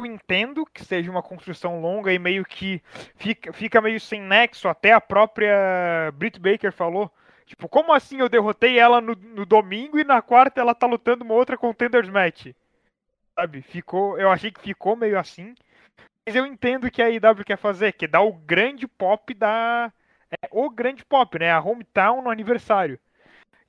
entendo 0.05 0.65
que 0.65 0.83
seja 0.83 1.09
uma 1.09 1.23
construção 1.23 1.81
longa 1.81 2.11
e 2.11 2.19
meio 2.19 2.45
que 2.45 2.81
fica, 3.15 3.53
fica 3.53 3.81
meio 3.81 3.99
sem 3.99 4.21
nexo, 4.21 4.67
até 4.67 4.91
a 4.93 5.01
própria 5.01 6.11
Britt 6.13 6.39
Baker 6.39 6.71
falou. 6.71 7.11
Tipo, 7.45 7.67
como 7.67 7.93
assim 7.93 8.19
eu 8.19 8.29
derrotei 8.29 8.77
ela 8.77 9.01
no, 9.01 9.15
no 9.15 9.45
domingo 9.45 9.97
e 9.97 10.03
na 10.03 10.21
quarta 10.21 10.61
ela 10.61 10.75
tá 10.75 10.85
lutando 10.85 11.23
uma 11.23 11.33
outra 11.33 11.57
contenders 11.57 12.07
match? 12.07 12.47
Sabe? 13.35 13.61
Ficou, 13.61 14.19
eu 14.19 14.29
achei 14.29 14.51
que 14.51 14.61
ficou 14.61 14.95
meio 14.95 15.17
assim. 15.17 15.55
Mas 16.27 16.35
eu 16.35 16.45
entendo 16.45 16.91
que 16.91 17.01
a 17.01 17.09
IW 17.09 17.43
quer 17.43 17.57
fazer, 17.57 17.93
que 17.93 18.07
dá 18.07 18.21
o 18.21 18.33
grande 18.33 18.87
pop 18.87 19.33
da. 19.33 19.91
É, 20.29 20.47
o 20.51 20.69
grande 20.69 21.03
pop, 21.03 21.39
né? 21.39 21.51
A 21.51 21.59
hometown 21.59 22.21
no 22.21 22.29
aniversário. 22.29 22.99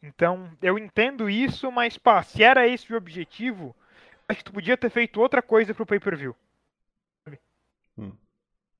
Então, 0.03 0.51
eu 0.63 0.79
entendo 0.79 1.31
isso, 1.31 1.71
mas 1.73 1.97
pá, 1.97 2.23
se 2.23 2.43
era 2.43 2.67
esse 2.67 2.93
o 2.93 2.97
objetivo, 2.97 3.75
acho 4.31 4.39
que 4.39 4.45
tu 4.45 4.53
podia 4.53 4.77
ter 4.77 4.91
feito 4.91 5.21
outra 5.21 5.43
coisa 5.43 5.75
pro 5.75 5.87
pay-per-view. 5.87 6.35
Hum. 7.99 8.13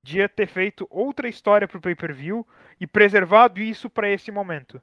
Podia 0.01 0.27
ter 0.27 0.47
feito 0.47 0.87
outra 0.89 1.27
história 1.27 1.67
pro 1.67 1.81
pay-per-view 1.81 2.47
e 2.79 2.87
preservado 2.87 3.59
isso 3.59 3.89
para 3.89 4.09
esse 4.09 4.31
momento. 4.31 4.81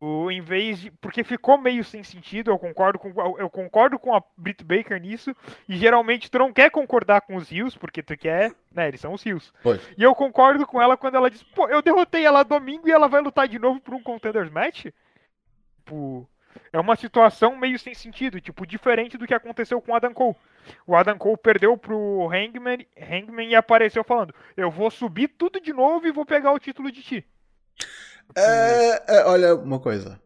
O, 0.00 0.30
em 0.30 0.40
vez 0.40 0.78
de. 0.78 0.90
Porque 0.92 1.24
ficou 1.24 1.58
meio 1.58 1.82
sem 1.82 2.04
sentido, 2.04 2.52
eu 2.52 2.58
concordo 2.58 3.00
com, 3.00 3.08
eu 3.36 3.50
concordo 3.50 3.98
com 3.98 4.14
a 4.14 4.22
Britt 4.36 4.62
Baker 4.62 5.00
nisso. 5.00 5.34
E 5.68 5.76
geralmente 5.76 6.30
tu 6.30 6.38
não 6.38 6.52
quer 6.52 6.70
concordar 6.70 7.22
com 7.22 7.34
os 7.34 7.48
rios, 7.48 7.76
porque 7.76 8.00
tu 8.00 8.16
quer. 8.16 8.52
Né, 8.72 8.86
eles 8.86 9.00
são 9.00 9.12
os 9.12 9.22
rios. 9.24 9.52
Pois. 9.60 9.80
E 9.96 10.02
eu 10.02 10.14
concordo 10.14 10.64
com 10.66 10.80
ela 10.80 10.96
quando 10.96 11.16
ela 11.16 11.28
diz, 11.28 11.42
pô, 11.42 11.66
eu 11.68 11.82
derrotei 11.82 12.24
ela 12.24 12.44
domingo 12.44 12.88
e 12.88 12.92
ela 12.92 13.08
vai 13.08 13.20
lutar 13.20 13.48
de 13.48 13.58
novo 13.58 13.80
por 13.80 13.92
um 13.94 14.02
Contenders 14.02 14.50
Match? 14.50 14.86
Tipo. 15.78 16.28
É 16.72 16.78
uma 16.78 16.96
situação 16.96 17.56
meio 17.56 17.78
sem 17.78 17.94
sentido, 17.94 18.40
tipo, 18.40 18.66
diferente 18.66 19.16
do 19.16 19.26
que 19.26 19.34
aconteceu 19.34 19.80
com 19.80 19.92
o 19.92 19.94
Adam 19.94 20.12
Cole. 20.12 20.36
O 20.86 20.94
Adam 20.94 21.16
Cole 21.16 21.38
perdeu 21.42 21.76
pro 21.76 22.28
Hangman, 22.30 22.86
Hangman 22.96 23.50
e 23.50 23.54
apareceu 23.54 24.04
falando: 24.04 24.34
Eu 24.56 24.70
vou 24.70 24.90
subir 24.90 25.28
tudo 25.28 25.60
de 25.60 25.72
novo 25.72 26.06
e 26.06 26.12
vou 26.12 26.26
pegar 26.26 26.52
o 26.52 26.58
título 26.58 26.92
de 26.92 27.02
ti. 27.02 27.24
Uh, 28.36 29.12
uh, 29.12 29.30
olha, 29.30 29.54
uma 29.54 29.80
coisa. 29.80 30.20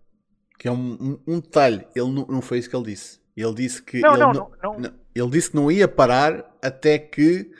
Que 0.58 0.68
é 0.68 0.70
um, 0.70 0.92
um, 1.00 1.34
um, 1.34 1.40
detalhe. 1.40 1.86
Ele 1.94 2.10
não, 2.10 2.26
não 2.26 2.42
foi 2.42 2.58
isso 2.58 2.70
que 2.70 2.76
ele 2.76 2.86
disse. 2.86 3.20
Ele 3.36 3.54
disse 3.54 3.82
que. 3.82 4.00
Não, 4.00 4.14
ele 4.14 4.20
não, 4.20 4.32
não, 4.32 4.78
não, 4.78 4.94
Ele 5.14 5.30
disse 5.30 5.50
que 5.50 5.56
não 5.56 5.70
ia 5.70 5.88
parar 5.88 6.56
até 6.62 6.98
que 6.98 7.50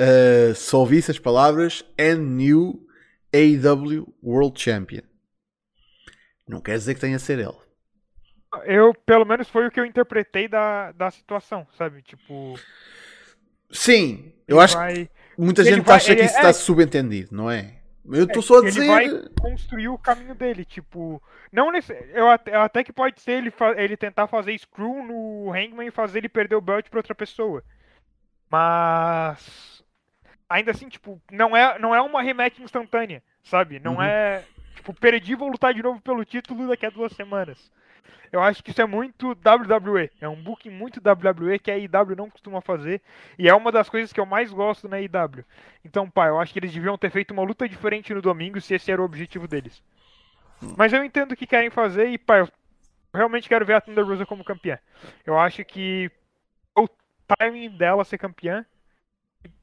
uh, 0.00 0.54
só 0.54 0.80
ouvisse 0.80 1.10
as 1.10 1.18
palavras 1.18 1.84
and 1.98 2.18
new 2.18 2.86
AEW 3.32 4.12
World 4.22 4.60
Champion. 4.60 5.02
Não 6.46 6.60
quer 6.60 6.76
dizer 6.76 6.94
que 6.94 7.00
tenha 7.00 7.16
a 7.16 7.20
ser 7.20 7.38
ele. 7.38 7.56
Eu, 8.64 8.94
pelo 8.94 9.24
menos, 9.24 9.48
foi 9.48 9.66
o 9.66 9.70
que 9.70 9.80
eu 9.80 9.86
interpretei 9.86 10.48
da, 10.48 10.92
da 10.92 11.10
situação, 11.10 11.66
sabe? 11.76 12.02
Tipo. 12.02 12.54
Sim, 13.70 14.32
eu 14.46 14.60
acho 14.60 14.76
vai... 14.76 15.06
que 15.06 15.10
muita 15.38 15.64
gente 15.64 15.84
vai... 15.84 15.96
acha 15.96 16.14
que 16.14 16.22
isso 16.22 16.34
é... 16.34 16.38
está 16.38 16.52
subentendido, 16.52 17.34
não 17.34 17.50
é? 17.50 17.76
Eu 18.04 18.26
tô 18.26 18.40
é, 18.40 18.42
só 18.42 18.58
a 18.58 18.62
dizer. 18.62 18.80
Ele 18.80 18.88
vai 18.88 19.28
construir 19.40 19.88
o 19.88 19.98
caminho 19.98 20.34
dele, 20.34 20.64
tipo. 20.64 21.22
Não 21.52 21.70
nesse, 21.70 21.92
eu 22.12 22.28
até, 22.28 22.54
até 22.56 22.84
que 22.84 22.92
pode 22.92 23.20
ser 23.20 23.32
ele, 23.32 23.52
ele 23.76 23.96
tentar 23.96 24.26
fazer 24.26 24.56
screw 24.58 25.04
no 25.04 25.52
Hangman 25.52 25.88
e 25.88 25.92
fazer 25.92 26.18
ele 26.18 26.28
perder 26.28 26.56
o 26.56 26.60
belt 26.60 26.88
pra 26.88 26.98
outra 26.98 27.14
pessoa. 27.14 27.62
Mas. 28.50 29.82
Ainda 30.48 30.72
assim, 30.72 30.88
tipo, 30.88 31.20
não 31.30 31.56
é, 31.56 31.78
não 31.78 31.94
é 31.94 32.02
uma 32.02 32.20
rematch 32.20 32.58
instantânea, 32.58 33.22
sabe? 33.42 33.78
Não 33.78 33.94
uhum. 33.94 34.02
é. 34.02 34.44
Tipo, 34.74 34.92
perdi 34.92 35.34
vou 35.36 35.48
lutar 35.48 35.72
de 35.72 35.82
novo 35.82 36.00
pelo 36.00 36.24
título 36.24 36.68
daqui 36.68 36.84
a 36.84 36.90
duas 36.90 37.12
semanas. 37.12 37.70
Eu 38.30 38.40
acho 38.40 38.62
que 38.62 38.70
isso 38.70 38.80
é 38.80 38.86
muito 38.86 39.30
WWE. 39.30 40.10
É 40.20 40.28
um 40.28 40.42
booking 40.42 40.70
muito 40.70 41.00
WWE 41.00 41.58
que 41.58 41.70
a 41.70 41.76
IW 41.76 42.16
não 42.16 42.30
costuma 42.30 42.60
fazer. 42.60 43.02
E 43.38 43.48
é 43.48 43.54
uma 43.54 43.70
das 43.70 43.88
coisas 43.88 44.12
que 44.12 44.18
eu 44.18 44.26
mais 44.26 44.50
gosto 44.52 44.88
na 44.88 45.00
IW. 45.00 45.44
Então, 45.84 46.08
pai, 46.08 46.30
eu 46.30 46.40
acho 46.40 46.52
que 46.52 46.58
eles 46.58 46.72
deviam 46.72 46.96
ter 46.96 47.10
feito 47.10 47.32
uma 47.32 47.42
luta 47.42 47.68
diferente 47.68 48.14
no 48.14 48.22
domingo 48.22 48.60
se 48.60 48.74
esse 48.74 48.90
era 48.90 49.02
o 49.02 49.04
objetivo 49.04 49.46
deles. 49.46 49.82
Mas 50.76 50.92
eu 50.92 51.04
entendo 51.04 51.32
o 51.32 51.36
que 51.36 51.46
querem 51.46 51.70
fazer 51.70 52.08
e, 52.08 52.16
pai, 52.16 52.40
eu 52.40 52.48
realmente 53.12 53.48
quero 53.48 53.66
ver 53.66 53.74
a 53.74 53.80
Thunder 53.80 54.06
Rosa 54.06 54.24
como 54.24 54.44
campeã. 54.44 54.78
Eu 55.26 55.38
acho 55.38 55.64
que 55.64 56.10
o 56.74 56.88
timing 57.38 57.70
dela 57.76 58.04
ser 58.04 58.18
campeã, 58.18 58.64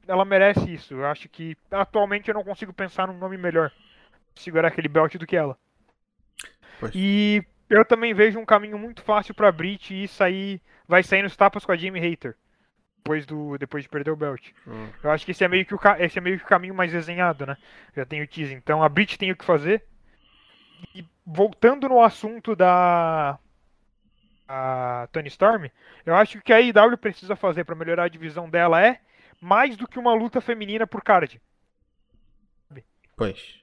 ela 0.06 0.24
merece 0.24 0.72
isso. 0.72 0.94
Eu 0.94 1.06
acho 1.06 1.28
que 1.28 1.56
atualmente 1.70 2.28
eu 2.28 2.34
não 2.34 2.44
consigo 2.44 2.72
pensar 2.72 3.08
num 3.08 3.18
nome 3.18 3.36
melhor 3.36 3.72
segurar 4.34 4.68
aquele 4.68 4.88
belt 4.88 5.16
do 5.16 5.26
que 5.26 5.36
ela. 5.36 5.56
Pois. 6.78 6.92
E 6.94 7.44
eu 7.70 7.84
também 7.84 8.12
vejo 8.12 8.38
um 8.38 8.44
caminho 8.44 8.76
muito 8.76 9.02
fácil 9.02 9.32
pra 9.32 9.52
Brit 9.52 9.94
e 9.94 10.08
sair. 10.08 10.60
Vai 10.88 11.04
sair 11.04 11.22
nos 11.22 11.36
tapas 11.36 11.64
com 11.64 11.70
a 11.70 11.76
Jamie 11.76 12.00
Hater. 12.02 12.36
Depois, 12.96 13.24
do, 13.24 13.56
depois 13.56 13.84
de 13.84 13.88
perder 13.88 14.10
o 14.10 14.16
belt. 14.16 14.50
Hum. 14.66 14.88
Eu 15.02 15.10
acho 15.10 15.24
que 15.24 15.30
esse 15.30 15.44
é 15.44 15.48
meio 15.48 15.64
que 15.64 15.74
o, 15.74 15.80
esse 15.98 16.18
é 16.18 16.20
meio 16.20 16.36
que 16.36 16.44
o 16.44 16.48
caminho 16.48 16.74
mais 16.74 16.92
desenhado, 16.92 17.46
né? 17.46 17.56
Já 17.96 18.04
tem 18.04 18.20
o 18.20 18.26
teaser. 18.26 18.56
Então 18.56 18.82
a 18.82 18.88
Brit 18.88 19.16
tem 19.16 19.30
o 19.30 19.36
que 19.36 19.44
fazer. 19.44 19.84
E 20.94 21.04
voltando 21.24 21.88
no 21.88 22.02
assunto 22.02 22.56
da 22.56 23.38
a 24.48 25.08
Tony 25.12 25.28
Storm, 25.28 25.66
eu 26.04 26.16
acho 26.16 26.32
que 26.32 26.38
o 26.38 26.42
que 26.42 26.52
a 26.52 26.56
AEW 26.56 26.98
precisa 26.98 27.36
fazer 27.36 27.62
pra 27.64 27.76
melhorar 27.76 28.04
a 28.04 28.08
divisão 28.08 28.50
dela 28.50 28.84
é 28.84 29.00
mais 29.40 29.76
do 29.76 29.86
que 29.86 29.98
uma 29.98 30.12
luta 30.12 30.40
feminina 30.40 30.88
por 30.88 31.02
card. 31.02 31.40
Pois. 33.16 33.60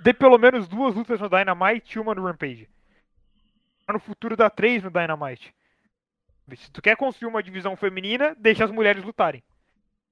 Dê 0.00 0.12
pelo 0.12 0.36
menos 0.36 0.66
duas 0.66 0.94
lutas 0.94 1.20
no 1.20 1.28
Dynamite 1.28 1.96
e 1.96 2.00
uma 2.00 2.14
no 2.14 2.26
Rampage. 2.26 2.68
No 3.92 4.00
futuro 4.00 4.36
dá 4.36 4.48
três 4.48 4.82
no 4.82 4.90
Dynamite. 4.90 5.54
Se 6.56 6.70
tu 6.70 6.82
quer 6.82 6.96
construir 6.96 7.28
uma 7.28 7.42
divisão 7.42 7.76
feminina, 7.76 8.34
deixa 8.38 8.64
as 8.64 8.70
mulheres 8.70 9.04
lutarem. 9.04 9.42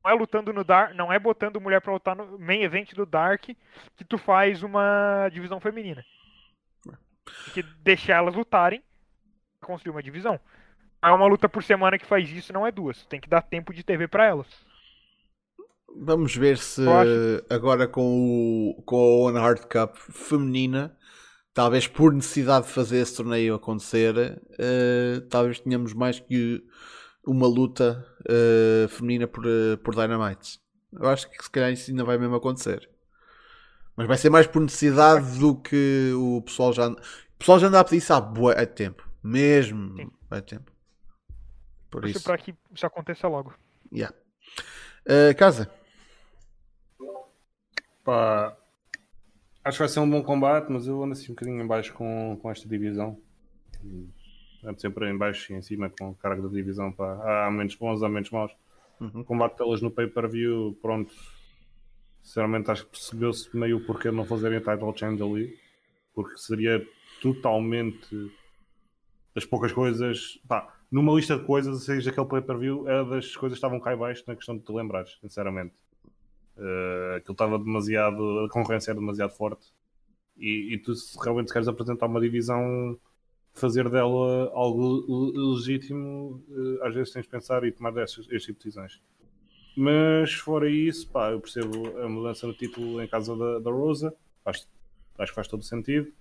Não 0.04 0.10
é 0.10 0.14
lutando 0.14 0.52
no 0.52 0.62
Dark, 0.62 0.94
não 0.94 1.12
é 1.12 1.18
botando 1.18 1.60
mulher 1.60 1.80
pra 1.80 1.92
lutar 1.92 2.14
no 2.14 2.38
main 2.38 2.62
event 2.62 2.94
do 2.94 3.04
Dark 3.04 3.42
que 3.42 4.04
tu 4.08 4.16
faz 4.16 4.62
uma 4.62 5.28
divisão 5.32 5.60
feminina. 5.60 6.04
Tem 6.84 7.54
que 7.54 7.62
deixar 7.82 8.16
elas 8.16 8.34
lutarem 8.34 8.82
pra 9.60 9.66
construir 9.66 9.90
uma 9.90 10.02
divisão. 10.02 10.38
É 11.02 11.10
uma 11.10 11.26
luta 11.26 11.48
por 11.48 11.62
semana 11.62 11.98
que 11.98 12.06
faz 12.06 12.30
isso, 12.30 12.52
não 12.52 12.66
é 12.66 12.72
duas. 12.72 13.04
Tem 13.06 13.20
que 13.20 13.28
dar 13.28 13.42
tempo 13.42 13.72
de 13.72 13.82
TV 13.82 14.08
pra 14.08 14.24
elas. 14.24 14.46
Vamos 15.96 16.34
ver 16.36 16.58
se 16.58 16.82
agora 17.50 17.88
com, 17.88 18.74
o, 18.76 18.82
com 18.82 18.96
a 18.96 19.28
One 19.28 19.38
Hard 19.38 19.64
Cup 19.66 19.96
feminina, 19.96 20.96
talvez 21.58 21.88
por 21.88 22.14
necessidade 22.14 22.68
de 22.68 22.72
fazer 22.72 22.98
esse 22.98 23.16
torneio 23.16 23.56
acontecer, 23.56 24.40
eh, 24.60 25.20
talvez 25.28 25.58
tenhamos 25.58 25.92
mais 25.92 26.20
que 26.20 26.64
uma 27.26 27.48
luta 27.48 28.06
eh, 28.28 28.86
feminina 28.88 29.26
por, 29.26 29.44
eh, 29.44 29.76
por 29.82 29.92
Dynamite. 29.92 30.60
Eu 30.92 31.08
acho 31.08 31.28
que 31.28 31.42
se 31.42 31.50
calhar 31.50 31.72
isso 31.72 31.90
ainda 31.90 32.04
vai 32.04 32.16
mesmo 32.16 32.36
acontecer. 32.36 32.88
Mas 33.96 34.06
vai 34.06 34.16
ser 34.16 34.30
mais 34.30 34.46
por 34.46 34.62
necessidade 34.62 35.36
do 35.40 35.56
que 35.60 36.12
o 36.14 36.40
pessoal 36.42 36.72
já. 36.72 36.86
O 36.86 36.96
pessoal 37.36 37.58
já 37.58 37.66
anda 37.66 37.80
a 37.80 37.84
pedir 37.84 37.96
isso 37.96 38.12
há 38.12 38.20
bué 38.20 38.54
de 38.54 38.66
tempo. 38.66 39.10
Mesmo 39.20 39.96
Sim. 39.96 40.12
há 40.30 40.40
tempo. 40.40 40.70
Por 41.90 42.04
isso. 42.04 42.22
pra 42.22 42.38
que 42.38 42.54
isso 42.72 42.86
aconteça 42.86 43.26
logo. 43.26 43.52
Yeah. 43.92 44.14
Eh, 45.04 45.34
casa. 45.34 45.68
Pá, 48.04 48.56
acho 49.68 49.76
que 49.76 49.82
vai 49.82 49.88
ser 49.88 50.00
um 50.00 50.08
bom 50.08 50.22
combate, 50.22 50.72
mas 50.72 50.86
eu 50.86 51.02
ando 51.02 51.12
assim 51.12 51.26
um 51.26 51.34
bocadinho 51.34 51.62
em 51.62 51.66
baixo 51.66 51.92
com, 51.92 52.38
com 52.40 52.50
esta 52.50 52.66
divisão. 52.66 53.18
Ando 54.64 54.80
sempre 54.80 55.10
em 55.10 55.16
baixo 55.16 55.52
e 55.52 55.56
em 55.56 55.62
cima 55.62 55.90
com 55.90 56.10
a 56.10 56.14
carga 56.14 56.42
da 56.42 56.48
divisão. 56.48 56.90
Pá. 56.90 57.44
Há 57.46 57.50
momentos 57.50 57.76
bons, 57.76 58.02
há 58.02 58.08
momentos 58.08 58.30
maus. 58.30 58.52
Uhum. 58.98 59.20
O 59.20 59.24
combate 59.24 59.58
delas 59.58 59.82
no 59.82 59.90
pay-per-view, 59.90 60.76
pronto. 60.80 61.12
Sinceramente, 62.22 62.70
acho 62.70 62.84
que 62.86 62.90
percebeu-se 62.92 63.54
meio 63.56 63.76
o 63.76 63.80
porquê 63.84 64.10
de 64.10 64.16
não 64.16 64.24
fazerem 64.24 64.58
title 64.58 64.96
change 64.96 65.22
ali. 65.22 65.58
Porque 66.14 66.36
seria 66.38 66.84
totalmente 67.20 68.32
das 69.34 69.44
poucas 69.44 69.70
coisas. 69.70 70.40
Pá, 70.48 70.74
numa 70.90 71.12
lista 71.12 71.36
de 71.36 71.44
coisas, 71.44 71.84
seja 71.84 72.10
aquele 72.10 72.26
pay-per-view, 72.26 72.88
era 72.88 73.04
das 73.04 73.36
coisas 73.36 73.56
que 73.56 73.58
estavam 73.58 73.78
cá 73.78 73.94
baixo 73.94 74.24
na 74.26 74.34
questão 74.34 74.56
de 74.56 74.64
te 74.64 74.72
lembrares, 74.72 75.18
sinceramente. 75.20 75.74
Uh, 76.58 77.16
aquilo 77.16 77.32
estava 77.32 77.58
demasiado. 77.58 78.40
A 78.40 78.48
concorrência 78.48 78.90
era 78.90 78.98
demasiado 78.98 79.30
forte. 79.30 79.66
E, 80.36 80.74
e 80.74 80.78
tu, 80.78 80.94
se 80.94 81.16
realmente 81.22 81.52
queres 81.52 81.68
apresentar 81.68 82.06
uma 82.06 82.20
divisão, 82.20 82.98
fazer 83.54 83.88
dela 83.88 84.50
algo 84.54 85.04
le- 85.08 85.54
legítimo, 85.54 86.42
uh, 86.48 86.84
às 86.84 86.94
vezes 86.94 87.12
tens 87.12 87.22
de 87.22 87.28
pensar 87.28 87.64
e 87.64 87.72
tomar 87.72 87.92
destas, 87.92 88.26
este 88.30 88.46
tipo 88.48 88.58
de 88.58 88.64
decisões. 88.66 89.00
Mas 89.76 90.32
fora 90.34 90.68
isso, 90.68 91.08
pá, 91.10 91.30
eu 91.30 91.40
percebo 91.40 91.98
a 92.00 92.08
mudança 92.08 92.46
no 92.46 92.52
título 92.54 93.00
em 93.00 93.06
casa 93.06 93.36
da, 93.36 93.58
da 93.60 93.70
Rosa, 93.70 94.12
faz- 94.44 94.68
acho 95.18 95.32
que 95.32 95.36
faz 95.36 95.46
todo 95.48 95.62
sentido. 95.62 96.12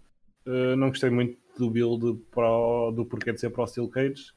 Uh, 0.45 0.75
não 0.75 0.89
gostei 0.89 1.09
muito 1.09 1.37
do 1.57 1.69
build 1.69 2.21
para 2.31 2.49
o- 2.49 2.91
do 2.91 3.05
porquê 3.05 3.33
de 3.33 3.39
ser 3.39 3.49
para 3.49 3.63
o 3.63 3.67
Steel 3.67 3.87
Cage. 3.89 4.31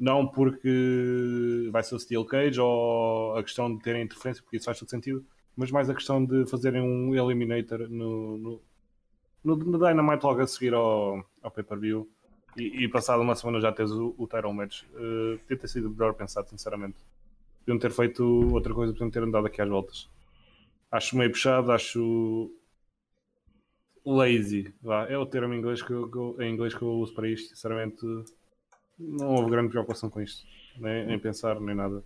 Não 0.00 0.26
porque 0.26 1.68
vai 1.72 1.84
ser 1.84 1.96
o 1.96 2.00
Steel 2.00 2.24
Cage 2.26 2.60
ou 2.60 3.36
a 3.36 3.42
questão 3.44 3.74
de 3.76 3.82
terem 3.82 4.02
interferência, 4.04 4.42
porque 4.42 4.56
isso 4.56 4.66
faz 4.66 4.78
todo 4.80 4.90
sentido, 4.90 5.24
mas 5.56 5.70
mais 5.70 5.90
a 5.90 5.94
questão 5.94 6.24
de 6.24 6.46
fazerem 6.46 6.82
um 6.82 7.14
Eliminator 7.14 7.88
no, 7.90 8.38
no, 8.38 8.62
no, 9.44 9.56
no 9.56 9.78
Dynamite 9.78 10.24
logo 10.24 10.40
a 10.40 10.46
seguir 10.46 10.74
ao, 10.74 11.24
ao 11.42 11.50
pay-per-view 11.50 12.08
e, 12.56 12.84
e 12.84 12.88
passado 12.88 13.22
uma 13.22 13.36
semana 13.36 13.60
já 13.60 13.72
tens 13.72 13.90
o, 13.92 14.14
o 14.18 14.26
title 14.26 14.52
match. 14.54 14.82
Uh, 14.94 15.38
podia 15.40 15.58
ter 15.58 15.68
sido 15.68 15.90
melhor 15.90 16.14
pensado, 16.14 16.48
sinceramente. 16.48 16.96
Podiam 17.60 17.78
ter 17.78 17.90
feito 17.92 18.24
outra 18.52 18.74
coisa, 18.74 18.92
podiam 18.92 19.10
ter 19.10 19.22
andado 19.22 19.46
aqui 19.46 19.62
às 19.62 19.68
voltas. 19.68 20.08
Acho 20.90 21.16
meio 21.16 21.30
puxado, 21.30 21.72
acho 21.72 22.50
lazy. 24.04 24.72
Vá, 24.82 25.06
é 25.08 25.16
o 25.16 25.26
termo 25.26 25.54
em 25.54 25.58
inglês 25.58 25.82
que 25.82 25.92
eu, 25.92 26.10
que 26.10 26.16
eu- 26.16 26.36
em 26.40 26.52
inglês 26.54 26.74
que 26.74 26.82
eu 26.82 26.88
uso 26.88 27.14
para 27.14 27.28
isto, 27.28 27.48
sinceramente. 27.50 28.00
Não 29.00 29.34
houve 29.34 29.50
grande 29.50 29.70
preocupação 29.70 30.10
com 30.10 30.20
isto, 30.20 30.46
nem, 30.76 31.06
nem 31.06 31.18
pensar, 31.18 31.58
nem 31.58 31.74
nada. 31.74 32.04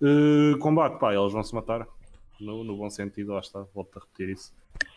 Uh, 0.00 0.58
combate, 0.58 0.98
pá, 0.98 1.14
eles 1.14 1.32
vão 1.32 1.42
se 1.42 1.54
matar, 1.54 1.88
no, 2.38 2.62
no 2.62 2.76
bom 2.76 2.90
sentido, 2.90 3.32
lá 3.32 3.40
está, 3.40 3.62
volto 3.74 3.96
a 3.96 4.00
repetir 4.00 4.28
isso. 4.28 4.54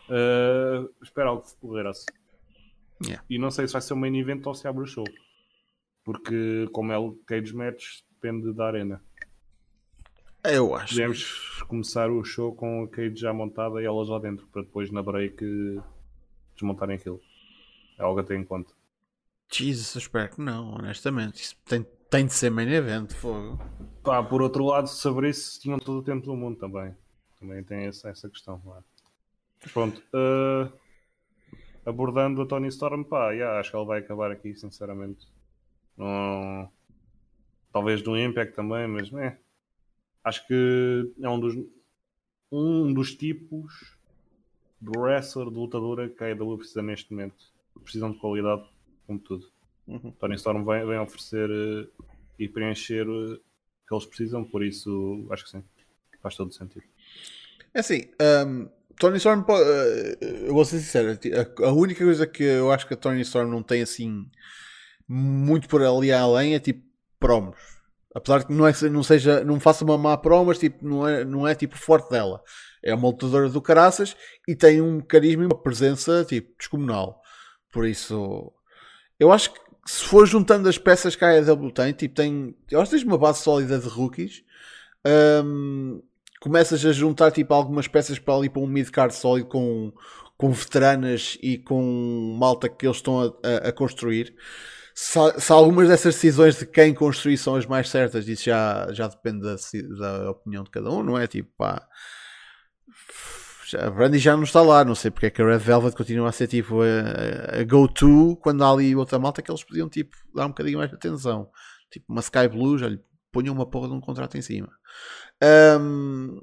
Uh, 0.10 0.94
espero 1.02 1.30
algo 1.30 1.46
porreiro-se. 1.62 2.06
Yeah. 3.02 3.24
E 3.30 3.38
não 3.38 3.50
sei 3.50 3.66
se 3.66 3.74
vai 3.74 3.82
ser 3.82 3.94
um 3.94 3.98
main 3.98 4.18
event 4.18 4.46
ou 4.46 4.54
se 4.54 4.68
abre 4.68 4.84
o 4.84 4.86
show, 4.86 5.06
porque 6.04 6.68
como 6.74 6.92
é 6.92 6.98
o 6.98 7.14
Cage 7.26 7.56
Match, 7.56 8.02
depende 8.12 8.52
da 8.52 8.68
arena. 8.68 9.02
Eu 10.44 10.76
acho. 10.76 10.96
Podemos 10.96 11.64
começar 11.68 12.12
o 12.12 12.24
show 12.26 12.54
com 12.54 12.84
a 12.84 12.88
Cage 12.90 13.16
já 13.16 13.34
montada 13.34 13.82
e 13.82 13.86
elas 13.86 14.10
lá 14.10 14.20
dentro, 14.20 14.46
para 14.48 14.64
depois 14.64 14.92
na 14.92 15.02
break 15.02 15.46
desmontarem 16.56 16.98
aquilo. 16.98 17.22
É 17.98 18.04
algo 18.04 18.20
a 18.20 18.24
ter 18.24 18.38
em 18.38 18.44
conta. 18.44 18.74
Jesus, 19.52 19.96
eu 19.96 20.00
espero 20.00 20.30
que 20.30 20.42
não, 20.42 20.76
honestamente. 20.76 21.42
Isso 21.42 21.56
tem, 21.66 21.86
tem 22.10 22.26
de 22.26 22.34
ser 22.34 22.50
main 22.50 22.70
event, 22.70 23.12
fogo. 23.14 23.60
Pá, 24.04 24.24
por 24.24 24.42
outro 24.42 24.66
lado, 24.66 24.88
se 24.88 25.08
abrisse, 25.08 25.60
tinham 25.60 25.80
todo 25.80 26.00
o 26.00 26.04
tempo 26.04 26.26
do 26.26 26.36
mundo 26.36 26.58
também. 26.60 26.96
Também 27.40 27.64
tem 27.64 27.86
essa, 27.86 28.10
essa 28.10 28.30
questão. 28.30 28.62
Lá. 28.66 28.84
Mas 29.62 29.72
pronto. 29.72 30.02
eh, 30.14 30.72
abordando 31.86 32.42
a 32.42 32.46
Tony 32.46 32.68
Storm, 32.68 33.04
pá, 33.04 33.32
yeah, 33.32 33.60
acho 33.60 33.72
que 33.72 33.78
ele 33.78 33.86
vai 33.86 34.00
acabar 34.00 34.32
aqui, 34.32 34.54
sinceramente. 34.56 35.28
Talvez 37.72 38.02
no 38.04 38.18
Impact 38.18 38.56
também, 38.56 38.88
mas 38.88 39.12
é. 39.14 39.38
Acho 40.24 40.46
que 40.48 41.14
é 41.22 41.30
um 41.30 41.40
dos, 41.40 41.56
um 42.52 42.94
dos 42.94 43.16
tipos 43.16 43.98
de 44.82 44.98
wrestler, 44.98 45.50
de 45.50 45.56
lutadora 45.56 46.10
que 46.10 46.24
a 46.24 46.28
AEW 46.28 46.58
precisa 46.58 46.82
neste 46.82 47.12
momento. 47.12 47.36
Precisam 47.84 48.12
de 48.12 48.18
qualidade, 48.20 48.68
como 49.10 49.20
tudo. 49.20 49.48
Uhum. 49.88 50.12
Tony 50.20 50.36
Storm 50.36 50.64
vem, 50.64 50.86
vem 50.86 51.00
oferecer 51.00 51.50
eh, 51.50 51.88
e 52.38 52.48
preencher 52.48 53.08
eh, 53.08 53.34
o 53.34 53.40
que 53.88 53.94
eles 53.94 54.06
precisam, 54.06 54.44
por 54.44 54.64
isso 54.64 55.28
acho 55.32 55.46
que 55.46 55.50
sim. 55.50 55.64
Faz 56.22 56.36
todo 56.36 56.54
sentido. 56.54 56.86
É 57.74 57.80
assim, 57.80 58.04
um, 58.46 58.70
Tony 59.00 59.18
Storm, 59.18 59.42
uh, 59.42 60.26
eu 60.46 60.54
vou 60.54 60.64
ser 60.64 60.80
sincero, 60.80 61.10
a, 61.10 61.68
a 61.68 61.72
única 61.72 62.04
coisa 62.04 62.28
que 62.28 62.44
eu 62.44 62.72
acho 62.72 62.88
que 62.88 62.94
a 62.94 62.98
Tony 62.98 63.22
Storm 63.22 63.50
não 63.50 63.64
tem 63.64 63.82
assim 63.82 64.30
muito 65.08 65.68
por 65.68 65.82
ali 65.82 66.12
além 66.12 66.54
é 66.54 66.60
tipo 66.60 66.86
promos. 67.20 67.58
Apesar 68.14 68.40
de 68.40 68.48
que 68.48 68.54
não, 68.54 68.68
é, 68.68 68.74
não 68.92 69.04
seja, 69.04 69.44
não 69.44 69.60
faça 69.60 69.84
uma 69.84 69.98
má 69.98 70.18
promo, 70.18 70.46
mas 70.48 70.60
tipo, 70.60 70.86
não, 70.86 71.08
é, 71.08 71.24
não 71.24 71.48
é 71.48 71.56
tipo 71.56 71.78
forte 71.78 72.10
dela. 72.12 72.44
É 72.84 72.94
uma 72.94 73.08
lutadora 73.08 73.50
do 73.50 73.62
caraças 73.62 74.16
e 74.48 74.56
tem 74.56 74.82
um 74.82 75.00
carisma 75.00 75.44
e 75.44 75.46
uma 75.46 75.62
presença 75.62 76.26
tipo 76.26 76.54
descomunal. 76.58 77.22
Por 77.72 77.88
isso, 77.88 78.52
eu 79.20 79.32
acho 79.32 79.52
que 79.54 79.60
se 79.86 80.04
for 80.06 80.26
juntando 80.26 80.70
as 80.70 80.78
peças 80.78 81.16
que 81.16 81.26
a 81.26 81.30
AEW 81.30 81.72
tem, 81.72 81.94
tipo, 81.94 82.16
tem, 82.16 82.56
eu 82.72 82.80
acho 82.82 82.92
que 82.92 82.98
tens 82.98 83.06
uma 83.08 83.18
base 83.18 83.42
sólida 83.42 83.80
de 83.80 83.88
rookies. 83.88 84.44
Um, 85.46 86.02
começas 86.42 86.86
a 86.86 86.92
juntar 86.92 87.32
tipo 87.32 87.54
algumas 87.54 87.88
peças 87.88 88.20
para 88.20 88.36
ali 88.36 88.50
para 88.50 88.62
um 88.62 88.68
mid-card 88.68 89.14
sólido 89.16 89.48
com, 89.50 89.94
com 90.38 90.52
veteranas 90.52 91.38
e 91.42 91.58
com 91.58 92.36
malta 92.40 92.70
que 92.70 92.86
eles 92.86 92.98
estão 92.98 93.22
a, 93.22 93.26
a- 93.48 93.70
a 93.70 93.72
construir. 93.74 94.36
Se, 94.96 95.20
se 95.40 95.52
algumas 95.52 95.88
dessas 95.88 96.16
decisões 96.16 96.58
de 96.60 96.66
quem 96.66 96.94
construir 96.94 97.38
são 97.38 97.56
as 97.56 97.66
mais 97.66 97.90
certas, 97.90 98.28
isso 98.28 98.44
já, 98.46 98.88
já 98.92 99.08
depende 99.08 99.42
da, 99.42 99.56
da 100.24 100.32
opinião 100.32 100.64
de 100.64 100.70
cada 100.72 100.90
um, 100.92 101.04
não 101.04 101.18
é? 101.18 101.28
Tipo, 101.28 101.50
pá. 101.58 101.88
A 103.76 103.90
Brandy 103.90 104.18
já 104.18 104.36
não 104.36 104.44
está 104.44 104.62
lá, 104.62 104.84
não 104.84 104.96
sei 104.96 105.12
porque 105.12 105.28
é 105.28 105.30
que 105.30 105.42
a 105.42 105.46
Red 105.46 105.60
Velvet 105.60 105.96
continua 105.96 106.30
a 106.30 106.32
ser 106.32 106.48
tipo 106.48 106.82
a, 106.82 107.60
a 107.60 107.64
go-to 107.64 108.36
quando 108.38 108.64
há 108.64 108.72
ali 108.72 108.96
outra 108.96 109.20
malta 109.20 109.42
que 109.42 109.52
eles 109.52 109.64
podiam 109.64 109.90
tipo 109.90 110.16
dar 110.34 110.46
um 110.46 110.50
bocadinho 110.50 110.78
mais 110.78 110.90
de 110.90 110.96
atenção. 110.96 111.50
Tipo 111.92 112.06
uma 112.12 112.22
Sky 112.22 112.48
Blue, 112.48 112.78
já 112.78 112.88
lhe 112.88 113.00
ponham 113.32 113.54
uma 113.54 113.70
porra 113.70 113.88
de 113.88 113.94
um 113.94 114.02
contrato 114.02 114.38
em 114.38 114.42
cima. 114.42 114.70
Um, 115.80 116.42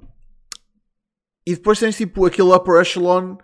e 1.46 1.54
depois 1.54 1.78
tens 1.78 1.96
tipo 1.96 2.26
aquele 2.26 2.52
upper 2.52 2.80
echelon 2.80 3.36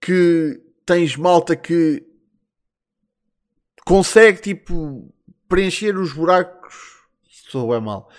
que 0.00 0.60
tens 0.84 1.16
malta 1.16 1.54
que. 1.54 2.04
Se 2.04 3.84
consegue 3.84 4.40
tipo 4.40 5.14
preencher 5.48 5.96
os 5.96 6.12
buracos. 6.12 6.74
Sou 7.28 7.74
é 7.74 7.80
mal. 7.80 8.10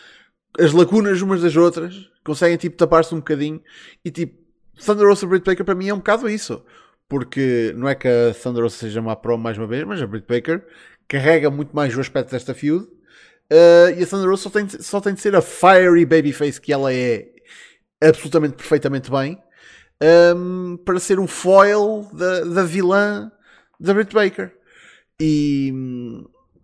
As 0.57 0.71
lacunas 0.71 1.21
umas 1.21 1.41
das 1.41 1.55
outras 1.55 2.09
conseguem 2.23 2.57
tipo 2.57 2.77
tapar-se 2.77 3.13
um 3.13 3.19
bocadinho 3.19 3.61
e 4.03 4.09
tipo 4.09 4.46
Thunder 4.83 5.07
Rosa 5.07 5.27
Britt 5.27 5.45
Baker 5.45 5.65
para 5.65 5.75
mim 5.75 5.89
é 5.89 5.93
um 5.93 5.97
bocado 5.97 6.29
isso. 6.29 6.63
Porque 7.09 7.73
não 7.75 7.87
é 7.87 7.95
que 7.95 8.07
a 8.07 8.33
Thunder 8.33 8.63
Rosa 8.63 8.75
seja 8.75 9.01
má 9.01 9.15
pro 9.15 9.37
mais 9.37 9.57
uma 9.57 9.67
vez, 9.67 9.83
mas 9.85 10.01
a 10.01 10.07
Britt 10.07 10.27
Baker 10.27 10.65
carrega 11.07 11.49
muito 11.49 11.75
mais 11.75 11.95
o 11.95 12.01
aspecto 12.01 12.31
desta 12.31 12.53
feud. 12.53 12.85
Uh, 12.85 13.97
e 13.97 14.03
a 14.03 14.07
Thunder 14.07 14.29
Rosa 14.29 14.43
só 14.43 14.49
tem, 14.49 14.69
só 14.69 14.99
tem 14.99 15.13
de 15.13 15.21
ser 15.21 15.35
a 15.35 15.41
fiery 15.41 16.05
babyface 16.05 16.59
que 16.59 16.73
ela 16.73 16.93
é 16.93 17.29
absolutamente 18.01 18.55
perfeitamente 18.55 19.09
bem 19.09 19.41
um, 20.35 20.77
para 20.77 20.99
ser 20.99 21.19
um 21.19 21.27
foil 21.27 22.07
da, 22.13 22.41
da 22.41 22.63
vilã 22.63 23.31
da 23.79 23.93
Britt 23.93 24.13
Baker. 24.13 24.51
E 25.19 25.73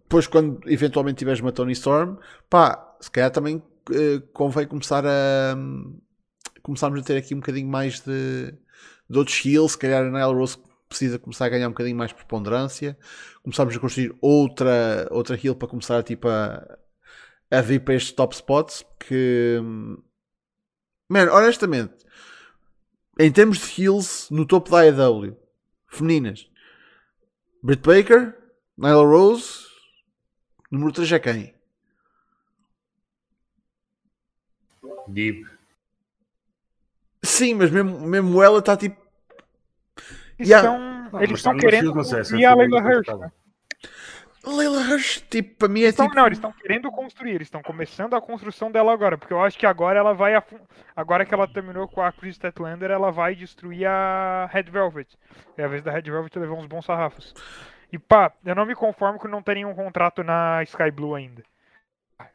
depois, 0.03 0.27
quando 0.27 0.59
eventualmente 0.67 1.19
tiveres 1.19 1.39
uma 1.39 1.51
Tony 1.51 1.71
Storm, 1.73 2.17
pá, 2.49 2.95
se 2.99 3.09
calhar 3.09 3.31
também 3.31 3.57
uh, 3.57 4.21
convém 4.31 4.67
começar 4.67 5.03
a 5.05 5.55
um, 5.55 5.97
começarmos 6.63 7.01
a 7.01 7.03
ter 7.03 7.17
aqui 7.17 7.35
um 7.35 7.39
bocadinho 7.39 7.67
mais 7.67 7.99
de, 7.99 8.53
de 9.09 9.17
outros 9.17 9.45
heals. 9.45 9.73
Se 9.73 9.77
calhar 9.77 10.03
a 10.05 10.09
Nile 10.09 10.39
Rose 10.39 10.57
precisa 10.87 11.19
começar 11.19 11.45
a 11.45 11.49
ganhar 11.49 11.67
um 11.67 11.71
bocadinho 11.71 11.97
mais 11.97 12.13
preponderância. 12.13 12.97
Começarmos 13.43 13.75
a 13.75 13.79
construir 13.79 14.15
outra, 14.21 15.07
outra 15.11 15.37
heal 15.43 15.55
para 15.55 15.67
começar 15.67 16.01
tipo, 16.01 16.27
a, 16.27 16.79
a 17.51 17.61
vir 17.61 17.83
para 17.83 17.95
estes 17.95 18.13
top 18.13 18.33
spots. 18.33 18.83
Que, 18.99 19.59
man, 21.09 21.29
honestamente, 21.31 21.93
em 23.19 23.31
termos 23.31 23.59
de 23.59 23.81
heals 23.81 24.29
no 24.31 24.45
topo 24.45 24.71
da 24.71 24.79
AEW, 24.79 25.37
femininas, 25.87 26.49
Britt 27.61 27.83
Baker, 27.85 28.35
Nyla 28.77 29.05
Rose, 29.05 29.67
número 30.71 30.91
3 30.93 31.11
é 31.11 31.19
quem? 31.19 31.53
Deep. 35.07 35.52
Sim, 37.33 37.55
mas 37.55 37.71
mesmo, 37.71 37.99
mesmo 38.01 38.41
ela 38.43 38.59
está 38.59 38.77
tipo. 38.77 39.01
Eles 40.37 40.49
Yeah. 40.49 40.67
estão, 40.69 41.11
Não, 41.11 41.21
eles 41.21 41.39
estão 41.39 41.53
tá 41.53 41.59
querendo 41.59 41.91
sei, 42.03 42.19
essa 42.19 42.31
construir 42.31 42.45
a 42.45 42.55
Leila 42.55 42.79
Hirsch. 42.79 43.19
né? 43.19 43.31
Leila 44.45 44.83
Rush, 44.83 45.21
tipo, 45.29 45.55
para 45.57 45.67
mim 45.69 45.79
é 45.81 45.83
Eles 45.85 45.95
tão- 45.95 46.05
tipo. 46.07 46.17
não, 46.17 46.25
eles 46.25 46.37
estão 46.37 46.51
querendo 46.51 46.91
construir, 46.91 47.31
eles 47.35 47.47
estão 47.47 47.61
começando 47.61 48.13
a 48.13 48.19
construção 48.19 48.69
dela 48.69 48.91
agora, 48.91 49.17
porque 49.17 49.31
eu 49.33 49.41
acho 49.41 49.57
que 49.57 49.65
agora 49.65 49.97
ela 49.97 50.13
vai. 50.13 50.35
afu- 50.35 50.59
Agora 50.95 51.25
que 51.25 51.33
ela 51.33 51.47
terminou 51.47 51.87
com 51.87 52.01
a 52.01 52.11
Chris 52.11 52.35
Statlander, 52.35 52.91
ela 52.91 53.09
vai 53.09 53.35
destruir 53.35 53.85
a 53.87 54.47
Red 54.51 54.63
Velvet. 54.63 55.07
É 55.57 55.63
a 55.63 55.67
vez 55.69 55.81
da 55.81 55.91
Red 55.91 56.01
Velvet 56.01 56.37
levar 56.37 56.55
uns 56.55 56.65
bons 56.65 56.83
sarrafos. 56.85 57.33
E 57.91 57.97
pá, 57.97 58.33
eu 58.45 58.53
não 58.53 58.65
me 58.65 58.75
conformo 58.75 59.17
com 59.17 59.27
não 59.29 59.41
ter 59.41 59.55
nenhum 59.55 59.73
contrato 59.73 60.23
na 60.23 60.61
Sky 60.63 60.91
Blue 60.91 61.15
ainda. 61.15 61.41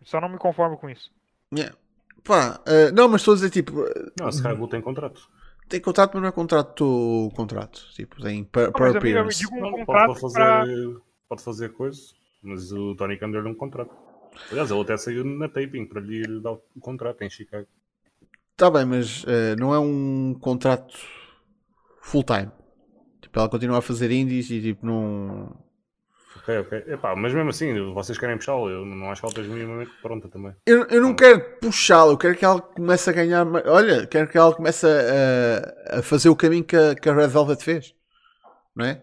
Só 0.03 0.19
não 0.21 0.29
me 0.31 0.39
conformo 0.39 0.79
com 0.79 0.89
isso. 0.89 1.13
Yeah. 1.55 1.77
Pá, 2.25 2.61
eh, 2.67 2.91
não, 2.93 3.09
mas 3.09 3.21
estou 3.23 3.33
a 3.33 3.35
dizer 3.37 3.51
tipo. 3.51 3.85
Não, 4.19 4.27
a 4.27 4.31
Sky 4.31 4.55
Blue 4.55 4.69
tem 4.69 4.81
contrato. 4.81 5.29
Tem 5.69 5.81
contrato, 5.81 6.13
mas 6.15 6.23
não 6.23 6.29
é 6.29 6.33
contrato. 6.33 7.31
contrato. 7.35 7.87
Tipo, 7.95 8.23
tem 8.23 8.45
per, 8.45 8.67
Não, 8.67 8.73
per 8.73 8.87
eu 8.87 8.97
appearance. 8.97 9.47
um 9.47 9.61
Não, 9.61 9.85
pode, 9.85 10.21
fazer, 10.21 10.35
pra... 10.35 10.65
pode 11.29 11.43
fazer 11.43 11.73
coisa, 11.73 12.01
mas 12.43 12.73
o 12.73 12.95
Tony 12.95 13.19
Khan 13.19 13.31
deu-lhe 13.31 13.49
um 13.49 13.55
contrato. 13.55 13.95
Aliás, 14.51 14.71
ele 14.71 14.81
até 14.81 14.97
saiu 14.97 15.25
na 15.25 15.49
taping 15.49 15.87
para 15.87 16.01
lhe 16.01 16.41
dar 16.41 16.53
o 16.53 16.63
contrato 16.81 17.23
em 17.23 17.31
Chicago. 17.31 17.67
Tá 18.57 18.71
bem, 18.71 18.85
mas 18.85 19.25
eh, 19.27 19.55
não 19.57 19.75
é 19.75 19.79
um 19.79 20.35
contrato 20.41 20.99
full 22.01 22.25
time. 22.25 22.51
Tipo, 23.21 23.39
ela 23.39 23.49
continua 23.49 23.79
a 23.79 23.83
fazer 23.83 24.11
indies 24.11 24.51
e 24.51 24.61
tipo, 24.61 24.87
não. 24.87 25.55
Ok, 26.37 26.59
ok. 26.59 26.85
Epá, 26.89 27.17
mas 27.17 27.33
mesmo 27.35 27.51
assim, 27.51 27.93
vocês 27.93 28.19
querem 28.19 28.37
puxá-lo, 28.37 28.69
eu 28.69 28.85
não 28.85 29.11
acho 29.11 29.21
que 29.21 29.27
ela 29.27 29.33
esteja 29.33 29.51
minimamente 29.53 29.91
pronta 30.03 30.29
também. 30.29 30.55
Eu, 30.67 30.85
eu 30.89 31.03
não 31.03 31.15
quero 31.15 31.41
puxá-la, 31.61 32.13
eu 32.13 32.19
quero 32.19 32.37
que 32.37 32.45
ela 32.45 32.61
comece 32.61 33.11
a 33.11 33.13
ganhar. 33.13 33.47
Olha, 33.67 34.07
quero 34.07 34.29
que 34.29 34.39
ela 34.39 34.55
comece 34.55 34.87
a, 34.87 35.99
a 35.99 36.03
fazer 36.03 36.29
o 36.29 36.37
caminho 36.37 36.65
que 36.65 36.77
a, 36.77 36.95
que 36.95 37.09
a 37.09 37.15
Red 37.15 37.29
Velvet 37.29 37.63
fez. 37.63 37.95
Não 38.77 38.85
é? 38.87 39.03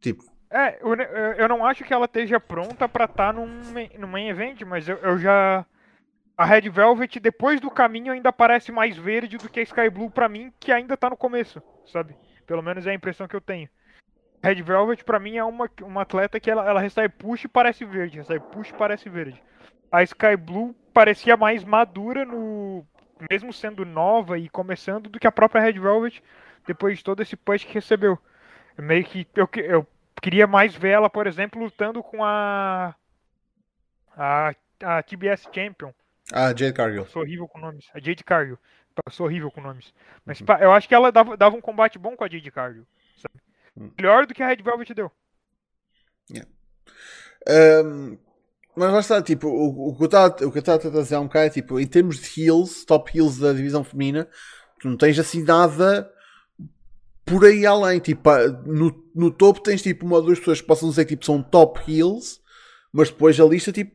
Tipo, 0.00 0.22
É, 0.50 0.78
eu, 0.82 0.94
eu- 1.38 1.48
não 1.48 1.64
acho 1.64 1.84
que 1.84 1.92
ela 1.92 2.04
esteja 2.04 2.38
pronta 2.38 2.88
pra 2.88 3.06
estar 3.06 3.32
num, 3.32 3.46
main- 3.72 3.90
num 3.98 4.06
main 4.08 4.28
event, 4.28 4.60
mas 4.62 4.88
eu, 4.88 4.96
eu 4.98 5.18
já. 5.18 5.64
A 6.36 6.44
Red 6.44 6.68
Velvet, 6.68 7.20
depois 7.20 7.60
do 7.60 7.70
caminho, 7.70 8.12
ainda 8.12 8.32
parece 8.32 8.72
mais 8.72 8.96
verde 8.96 9.38
do 9.38 9.48
que 9.48 9.60
a 9.60 9.62
Sky 9.62 9.88
Blue 9.88 10.10
pra 10.10 10.28
mim, 10.28 10.52
que 10.58 10.72
ainda 10.72 10.96
tá 10.96 11.08
no 11.08 11.16
começo, 11.16 11.62
sabe? 11.86 12.16
Pelo 12.44 12.60
menos 12.62 12.86
é 12.86 12.90
a 12.90 12.94
impressão 12.94 13.28
que 13.28 13.36
eu 13.36 13.40
tenho. 13.40 13.68
Red 14.44 14.62
Velvet, 14.62 15.02
pra 15.04 15.18
mim, 15.18 15.38
é 15.38 15.44
uma, 15.44 15.70
uma 15.80 16.02
atleta 16.02 16.38
que 16.38 16.50
ela, 16.50 16.68
ela 16.68 16.80
recebe 16.80 17.14
push 17.16 17.44
e 17.44 17.48
parece 17.48 17.84
verde, 17.84 18.18
recebe 18.18 18.44
push 18.52 18.68
e 18.68 18.74
parece 18.74 19.08
verde. 19.08 19.42
A 19.90 20.02
Sky 20.02 20.36
Blue 20.36 20.74
parecia 20.92 21.34
mais 21.34 21.64
madura, 21.64 22.26
no 22.26 22.86
mesmo 23.30 23.52
sendo 23.54 23.86
nova 23.86 24.38
e 24.38 24.50
começando, 24.50 25.08
do 25.08 25.18
que 25.18 25.26
a 25.26 25.32
própria 25.32 25.62
Red 25.62 25.78
Velvet, 25.78 26.22
depois 26.66 26.98
de 26.98 27.04
todo 27.04 27.22
esse 27.22 27.36
push 27.36 27.64
que 27.64 27.72
recebeu. 27.72 28.18
Meio 28.76 29.04
que 29.04 29.26
eu, 29.34 29.48
eu 29.62 29.86
queria 30.20 30.46
mais 30.46 30.74
ver 30.74 30.90
ela, 30.90 31.08
por 31.08 31.26
exemplo, 31.26 31.62
lutando 31.62 32.02
com 32.02 32.22
a. 32.22 32.94
A, 34.16 34.54
a 34.82 35.02
TBS 35.02 35.48
Champion. 35.52 35.92
a 36.32 36.48
Jade 36.48 36.72
Cargill. 36.72 37.02
Eu 37.02 37.06
sou 37.06 37.22
horrível 37.22 37.48
com 37.48 37.58
nomes. 37.58 37.88
A 37.94 37.98
Jade 37.98 38.22
Cargill. 38.22 38.58
Eu 39.06 39.12
sou 39.12 39.26
horrível 39.26 39.50
com 39.50 39.60
nomes. 39.60 39.92
Mas 40.24 40.40
pá, 40.40 40.58
eu 40.60 40.72
acho 40.72 40.88
que 40.88 40.94
ela 40.94 41.10
dava, 41.10 41.36
dava 41.36 41.56
um 41.56 41.60
combate 41.60 41.98
bom 41.98 42.16
com 42.16 42.24
a 42.24 42.28
Jade 42.28 42.50
Cargill. 42.50 42.86
sabe? 43.16 43.43
Melhor 43.76 44.26
do 44.26 44.34
que 44.34 44.42
a 44.42 44.48
Red 44.48 44.62
Velvet 44.62 44.94
deu. 44.94 45.10
Um, 47.48 48.18
mas 48.74 48.92
lá 48.92 49.00
está, 49.00 49.22
tipo, 49.22 49.48
o, 49.48 49.90
o 49.90 49.96
que 49.96 50.02
eu 50.04 50.06
estava 50.06 50.88
a 50.88 51.16
há 51.16 51.20
um 51.20 51.26
bocado 51.26 51.46
é 51.46 51.50
tipo, 51.50 51.78
em 51.78 51.86
termos 51.86 52.18
de 52.18 52.40
heals, 52.40 52.84
top 52.84 53.16
heals 53.16 53.38
da 53.38 53.52
divisão 53.52 53.84
feminina, 53.84 54.28
tu 54.80 54.88
não 54.88 54.96
tens 54.96 55.18
assim 55.18 55.42
nada 55.42 56.10
por 57.24 57.44
aí 57.44 57.64
além. 57.64 58.00
Tipo, 58.00 58.30
no, 58.66 59.04
no 59.14 59.30
topo 59.30 59.60
tens 59.60 59.82
tipo 59.82 60.04
uma 60.04 60.16
ou 60.16 60.22
duas 60.22 60.38
pessoas 60.38 60.60
que 60.60 60.66
possam 60.66 60.88
dizer 60.88 61.04
que 61.04 61.10
tipo, 61.10 61.24
são 61.24 61.42
top 61.42 61.80
heals, 61.88 62.40
mas 62.92 63.10
depois 63.10 63.38
a 63.38 63.44
lista 63.44 63.70
tipo 63.70 63.94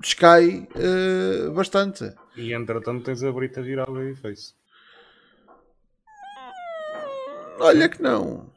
descai 0.00 0.68
eh, 0.74 1.50
bastante. 1.50 2.12
E 2.36 2.52
entretanto 2.52 3.04
tens 3.04 3.22
a 3.22 3.32
Brita 3.32 3.62
virar 3.62 3.88
o 3.88 4.16
face. 4.16 4.54
Olha 7.60 7.88
que 7.88 8.02
não. 8.02 8.52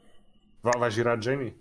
Vai, 0.62 0.78
vai 0.78 0.90
girar 0.90 1.16
a 1.18 1.20
Jamie? 1.20 1.56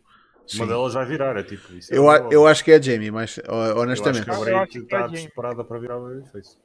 Sim. 0.48 0.60
Uma 0.60 0.68
delas 0.68 0.94
vai 0.94 1.06
virar, 1.06 1.36
é 1.38 1.44
tipo 1.44 1.74
isso. 1.74 1.94
é 1.94 1.98
Eu, 1.98 2.10
a- 2.10 2.30
eu 2.32 2.48
acho 2.48 2.64
que 2.64 2.72
é 2.72 2.76
a 2.76 2.82
Jamie, 2.82 3.12
mas 3.12 3.38
ho- 3.38 3.42
Eu 3.52 3.54
acho 3.72 3.80
honestamente. 3.82 4.24
que 4.24 4.30
a 4.30 4.34
acho 4.34 4.44
que 4.46 4.50
é 4.50 4.54
a 4.56 4.64
está 4.64 4.98
Jamie. 5.00 5.12
desesperada 5.16 5.64
para 5.64 5.80
virar 5.80 5.98
o 5.98 6.26
face. 6.28 6.58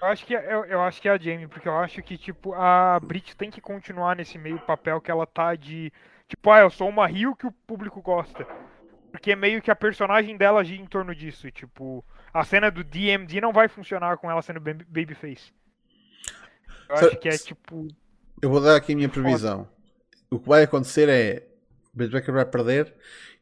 Eu 0.00 0.08
acho, 0.08 0.26
que, 0.26 0.34
é- 0.34 0.52
eu, 0.54 0.64
eu 0.64 0.80
acho 0.82 1.00
que 1.00 1.08
é 1.08 1.12
a 1.12 1.18
Jamie, 1.18 1.46
porque 1.46 1.68
eu 1.68 1.76
acho 1.78 2.02
que, 2.02 2.16
tipo, 2.18 2.54
a 2.54 2.98
Brit 3.00 3.36
tem 3.36 3.50
que 3.50 3.60
continuar 3.60 4.16
nesse 4.16 4.36
meio 4.38 4.58
papel 4.60 5.00
que 5.00 5.10
ela 5.10 5.26
tá 5.26 5.54
de. 5.54 5.92
Tipo, 6.26 6.50
ah, 6.50 6.60
eu 6.60 6.70
sou 6.70 6.88
uma 6.88 7.06
Rio 7.06 7.36
que 7.36 7.46
o 7.46 7.52
público 7.52 8.00
gosta. 8.00 8.46
Porque 9.12 9.36
meio 9.36 9.60
que 9.60 9.70
a 9.70 9.76
personagem 9.76 10.36
dela 10.38 10.64
gira 10.64 10.82
em 10.82 10.86
torno 10.86 11.14
disso. 11.14 11.46
e, 11.46 11.52
Tipo, 11.52 12.02
a 12.32 12.42
cena 12.44 12.70
do 12.70 12.82
DMD 12.82 13.42
não 13.42 13.52
vai 13.52 13.68
funcionar 13.68 14.16
com 14.16 14.30
ela 14.30 14.40
sendo 14.40 14.58
baby- 14.58 14.86
babyface. 14.88 15.52
Eu 16.88 16.94
acho 16.96 17.16
que 17.18 17.28
é 17.28 17.36
tipo. 17.36 17.86
Eu 18.40 18.48
vou 18.48 18.60
dar 18.60 18.76
aqui 18.76 18.94
a 18.94 18.96
minha 18.96 19.08
previsão. 19.08 19.68
O 20.30 20.38
que 20.38 20.48
vai 20.48 20.62
acontecer 20.62 21.08
é 21.10 21.46
Britt 21.92 22.12
Baker 22.12 22.34
vai 22.34 22.44
perder 22.44 22.94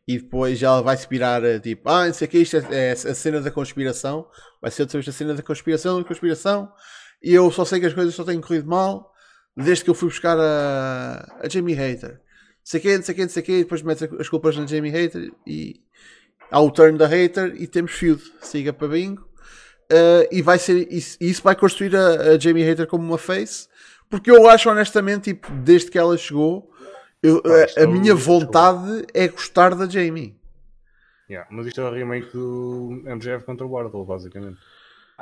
e 0.06 0.18
depois 0.18 0.62
ela 0.62 0.82
vai 0.82 0.96
se 0.96 1.06
virar 1.08 1.44
a, 1.44 1.60
tipo, 1.60 1.88
ah, 1.88 2.06
não 2.06 2.12
sei 2.12 2.26
o 2.26 2.30
que, 2.30 2.38
isto 2.38 2.56
é, 2.56 2.88
é 2.88 2.92
a 2.92 3.14
cena 3.14 3.40
da 3.40 3.50
conspiração. 3.50 4.26
Vai 4.60 4.70
ser 4.70 4.82
outra 4.82 4.98
vez 4.98 5.08
a 5.08 5.12
cena 5.12 5.34
da 5.34 5.42
conspiração, 5.42 5.98
da 5.98 6.08
conspiração. 6.08 6.72
E 7.22 7.32
eu 7.32 7.50
só 7.50 7.64
sei 7.64 7.80
que 7.80 7.86
as 7.86 7.94
coisas 7.94 8.14
só 8.14 8.24
têm 8.24 8.40
corrido 8.40 8.68
mal 8.68 9.12
desde 9.56 9.84
que 9.84 9.90
eu 9.90 9.94
fui 9.94 10.08
buscar 10.08 10.38
a, 10.38 11.38
a 11.42 11.48
Jamie 11.48 11.74
Hater. 11.74 12.20
Sei 12.64 12.80
que, 12.80 13.02
sei 13.02 13.14
que, 13.14 13.28
sei 13.28 13.42
que, 13.42 13.58
depois 13.58 13.82
mete 13.82 14.08
as 14.18 14.28
culpas 14.28 14.56
na 14.56 14.66
Jamie 14.66 14.90
Hater 14.90 15.32
e 15.46 15.80
há 16.50 16.60
o 16.60 16.70
turn 16.70 16.96
da 16.98 17.06
Hater 17.06 17.54
e 17.56 17.66
temos 17.66 17.92
feud. 17.92 18.22
Siga 18.40 18.72
para 18.72 18.88
bingo. 18.88 19.22
Uh, 19.92 20.26
e 20.30 20.40
vai 20.40 20.58
ser 20.58 20.92
isso, 20.92 21.16
isso 21.20 21.42
vai 21.42 21.56
construir 21.56 21.94
a, 21.96 22.32
a 22.32 22.38
Jamie 22.38 22.62
Hater 22.62 22.86
como 22.86 23.04
uma 23.04 23.18
face 23.18 23.68
porque 24.10 24.30
eu 24.30 24.50
acho 24.50 24.68
honestamente 24.68 25.32
tipo, 25.32 25.50
desde 25.52 25.90
que 25.90 25.96
ela 25.96 26.18
chegou 26.18 26.69
eu- 27.22 27.42
Pá, 27.42 27.48
a, 27.50 27.80
é 27.80 27.84
a 27.84 27.88
o- 27.88 27.92
minha 27.92 28.14
vontade 28.14 29.06
é 29.14 29.28
gostar 29.28 29.74
da 29.74 29.88
Jamie 29.88 30.38
Yeah, 31.28 31.48
mas 31.52 31.66
isto 31.68 31.80
é 31.80 31.84
o 31.84 31.92
remake 31.92 32.32
do 32.32 33.02
MJF 33.06 33.44
contra 33.44 33.64
o 33.64 33.70
Wardle, 33.70 34.04
basicamente. 34.04 34.58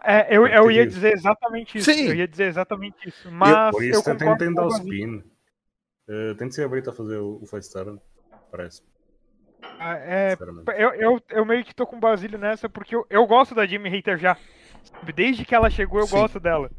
É, 0.03 0.35
eu, 0.35 0.47
eu 0.47 0.71
ia 0.71 0.87
dizer 0.87 1.13
exatamente 1.13 1.77
isso. 1.77 1.93
Sim. 1.93 2.09
Eu 2.09 2.15
ia 2.15 2.27
dizer 2.27 2.45
exatamente 2.45 3.07
isso. 3.07 3.31
Mas 3.31 3.71
Por 3.71 3.85
eu, 3.85 3.91
isso 3.91 4.05
tem, 4.05 4.17
tem, 4.17 4.39
tem 4.39 4.49
de 4.49 4.55
dar 4.55 4.65
o 4.65 4.69
spin. 4.69 5.23
Uh, 6.09 6.35
tem 6.39 6.49
de 6.49 6.55
ser 6.55 6.65
a 6.65 6.69
Brita 6.69 6.91
a 6.91 6.95
fazer 6.95 7.19
o, 7.19 7.39
o 7.43 7.47
face 7.47 7.71
turn, 7.71 8.01
parece. 8.51 8.81
Ah, 9.79 9.97
é, 9.99 10.37
eu, 10.79 10.95
eu, 10.95 11.23
eu 11.29 11.45
meio 11.45 11.63
que 11.63 11.75
tô 11.75 11.87
com 11.87 11.97
o 11.97 12.01
Basílio 12.01 12.39
nessa, 12.39 12.69
porque 12.71 12.97
eu, 12.97 13.07
eu 13.11 13.27
gosto 13.27 13.55
da 13.55 13.67
Jimmy 13.67 13.91
Hater 13.91 14.17
já. 14.17 14.37
Desde 15.15 15.45
que 15.45 15.55
ela 15.55 15.69
chegou, 15.69 16.01
eu 16.01 16.07
Sim. 16.07 16.15
gosto 16.15 16.41
dela. 16.41 16.71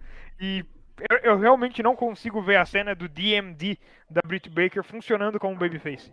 E 0.41 0.65
eu, 1.09 1.17
eu 1.19 1.37
realmente 1.39 1.81
não 1.83 1.95
consigo 1.95 2.41
ver 2.41 2.57
a 2.57 2.65
cena 2.65 2.93
do 2.95 3.07
DMD 3.07 3.77
da 4.09 4.21
Britt 4.25 4.49
Baker 4.49 4.83
funcionando 4.83 5.39
como 5.39 5.55
babyface. 5.55 6.11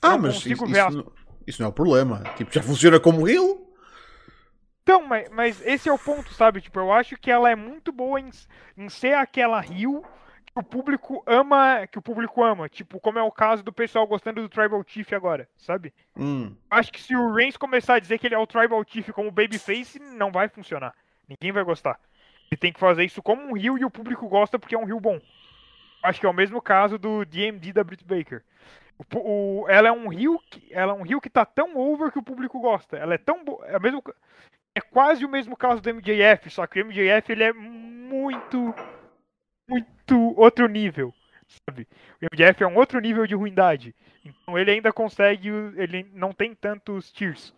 Ah 0.00 0.10
não 0.10 0.18
mas 0.20 0.34
consigo 0.34 0.64
isso, 0.64 0.72
ver 0.74 0.80
a- 0.80 0.88
isso 0.88 0.96
não- 0.98 1.12
Isso 1.46 1.62
não 1.62 1.66
é 1.66 1.70
o 1.70 1.72
problema. 1.72 2.22
Tipo, 2.36 2.52
já 2.52 2.62
funciona 2.62 3.00
como 3.00 3.28
heal. 3.28 3.60
Então, 4.82 5.06
mas, 5.06 5.28
mas 5.30 5.62
esse 5.66 5.88
é 5.88 5.92
o 5.92 5.98
ponto, 5.98 6.32
sabe? 6.34 6.60
Tipo, 6.60 6.80
eu 6.80 6.92
acho 6.92 7.16
que 7.16 7.30
ela 7.30 7.50
é 7.50 7.54
muito 7.54 7.92
boa 7.92 8.20
em, 8.20 8.30
em 8.76 8.88
ser 8.88 9.14
aquela 9.14 9.60
rio 9.60 10.02
que 10.44 10.52
o 10.58 10.62
público 10.62 11.22
ama, 11.26 11.86
que 11.86 11.98
o 11.98 12.02
público 12.02 12.42
ama, 12.42 12.68
tipo, 12.68 13.00
como 13.00 13.18
é 13.18 13.22
o 13.22 13.30
caso 13.30 13.62
do 13.62 13.72
pessoal 13.72 14.06
gostando 14.06 14.42
do 14.42 14.48
Tribal 14.48 14.82
Chief 14.86 15.10
agora, 15.12 15.48
sabe? 15.56 15.94
Hum. 16.16 16.54
Acho 16.70 16.92
que 16.92 17.00
se 17.00 17.14
o 17.16 17.32
Reigns 17.32 17.56
começar 17.56 17.94
a 17.94 17.98
dizer 18.00 18.18
que 18.18 18.26
ele 18.26 18.34
é 18.34 18.38
o 18.38 18.46
Tribal 18.46 18.84
Chief 18.86 19.08
como 19.12 19.30
Babyface, 19.30 19.98
não 20.00 20.30
vai 20.32 20.48
funcionar. 20.48 20.94
Ninguém 21.28 21.52
vai 21.52 21.62
gostar. 21.64 21.98
Ele 22.52 22.58
tem 22.58 22.72
que 22.72 22.78
fazer 22.78 23.02
isso 23.02 23.22
como 23.22 23.40
um 23.42 23.56
rio 23.56 23.78
e 23.78 23.84
o 23.84 23.90
público 23.90 24.28
gosta 24.28 24.58
porque 24.58 24.74
é 24.74 24.78
um 24.78 24.84
rio 24.84 25.00
bom. 25.00 25.18
Acho 26.02 26.20
que 26.20 26.26
é 26.26 26.28
o 26.28 26.34
mesmo 26.34 26.60
caso 26.60 26.98
do 26.98 27.24
DMD 27.24 27.72
da 27.72 27.82
Britt 27.82 28.04
Baker. 28.04 28.42
O, 28.98 29.62
o, 29.62 29.68
ela 29.70 29.88
é 29.88 29.92
um 29.92 30.06
rio 30.06 30.38
que 30.50 30.68
ela 30.70 30.92
é 30.92 30.94
um 30.94 31.02
rio 31.02 31.18
que 31.18 31.30
tá 31.30 31.46
tão 31.46 31.74
over 31.78 32.12
que 32.12 32.18
o 32.18 32.22
público 32.22 32.60
gosta. 32.60 32.98
Ela 32.98 33.14
é 33.14 33.18
tão 33.18 33.42
é 33.64 33.78
mesmo 33.78 34.02
é 34.74 34.82
quase 34.82 35.24
o 35.24 35.30
mesmo 35.30 35.56
caso 35.56 35.80
do 35.80 35.94
MJF, 35.94 36.50
só 36.50 36.66
que 36.66 36.82
o 36.82 36.84
MJF 36.84 37.32
ele 37.32 37.44
é 37.44 37.54
muito 37.54 38.74
muito 39.66 40.38
outro 40.38 40.68
nível, 40.68 41.14
sabe? 41.66 41.88
O 42.20 42.26
MJF 42.30 42.62
é 42.62 42.66
um 42.66 42.76
outro 42.76 43.00
nível 43.00 43.26
de 43.26 43.34
ruindade. 43.34 43.94
Então 44.22 44.58
ele 44.58 44.72
ainda 44.72 44.92
consegue, 44.92 45.48
ele 45.48 46.06
não 46.12 46.34
tem 46.34 46.54
tantos 46.54 47.10
tiers. 47.10 47.54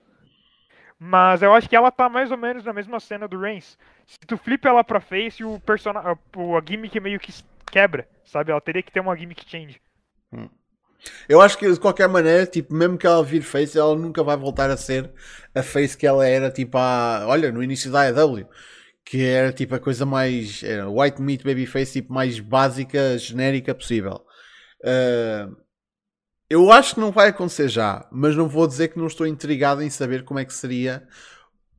Mas 1.01 1.43
eu 1.43 1.53
acho 1.53 1.69
que 1.69 1.75
ela 1.75 1.91
tá 1.91 2.09
mais 2.09 2.31
ou 2.31 2.37
menos 2.37 2.65
na 2.65 2.73
mesma 2.73 3.01
cena 3.01 3.27
do 3.27 3.41
Reigns. 3.41 3.77
Se 4.07 4.19
tu 4.27 4.37
flipa 4.37 4.69
ela 4.69 4.85
pra 4.85 5.01
face, 5.01 5.45
o 5.45 5.59
personagem, 5.61 6.11
a 6.11 6.17
gimmick 6.69 6.99
meio 7.01 7.19
que 7.19 7.33
quebra, 7.71 8.09
sabe? 8.25 8.51
Ela 8.51 8.61
teria 8.61 8.83
que 8.83 8.93
ter 8.93 9.01
uma 9.01 9.17
gimmick 9.17 9.49
change. 9.49 9.81
Eu 11.29 11.41
acho 11.41 11.59
que 11.59 11.71
de 11.71 11.79
qualquer 11.79 12.09
maneira, 12.09 12.47
tipo, 12.47 12.75
mesmo 12.75 12.97
que 12.97 13.07
ela 13.07 13.23
vire 13.23 13.45
face, 13.45 13.79
ela 13.79 13.95
nunca 13.95 14.23
vai 14.23 14.37
voltar 14.37 14.71
a 14.71 14.77
ser 14.77 15.11
a 15.55 15.63
face 15.63 15.97
que 15.97 16.07
ela 16.07 16.27
era, 16.27 16.51
tipo, 16.51 16.77
a, 16.79 17.25
olha, 17.27 17.53
no 17.53 17.63
início 17.63 17.91
da 17.91 18.03
AEW, 18.03 18.49
que 19.05 19.23
era 19.25 19.53
tipo 19.53 19.75
a 19.75 19.79
coisa 19.79 20.07
mais 20.07 20.63
era 20.63 20.89
white 20.89 21.21
meat 21.21 21.45
baby 21.45 21.67
face, 21.67 21.93
tipo, 21.93 22.13
mais 22.13 22.41
básica, 22.41 23.19
genérica 23.19 23.75
possível. 23.75 24.25
Uh, 24.81 25.55
eu 26.49 26.71
acho 26.71 26.95
que 26.95 27.01
não 27.01 27.11
vai 27.11 27.29
acontecer 27.29 27.69
já, 27.69 28.07
mas 28.13 28.37
não 28.37 28.49
vou 28.49 28.67
dizer 28.67 28.89
que 28.89 28.99
não 28.99 29.07
estou 29.07 29.27
intrigado 29.27 29.83
em 29.83 29.91
saber 29.91 30.25
como 30.25 30.41
é 30.41 30.45
que 30.45 30.55
seria 30.55 31.07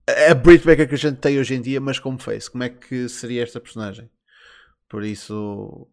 a 0.08 0.34
Brit 0.34 0.66
Baker 0.66 0.88
que 0.88 0.96
a 0.96 0.98
gente 0.98 1.18
tem 1.18 1.40
hoje 1.40 1.56
em 1.56 1.62
dia, 1.62 1.82
mas 1.82 2.00
como 2.00 2.18
face, 2.20 2.50
como 2.50 2.64
é 2.64 2.70
que 2.70 3.10
seria 3.10 3.44
esta 3.44 3.60
personagem. 3.60 4.10
Por 4.88 5.04
isso, 5.04 5.88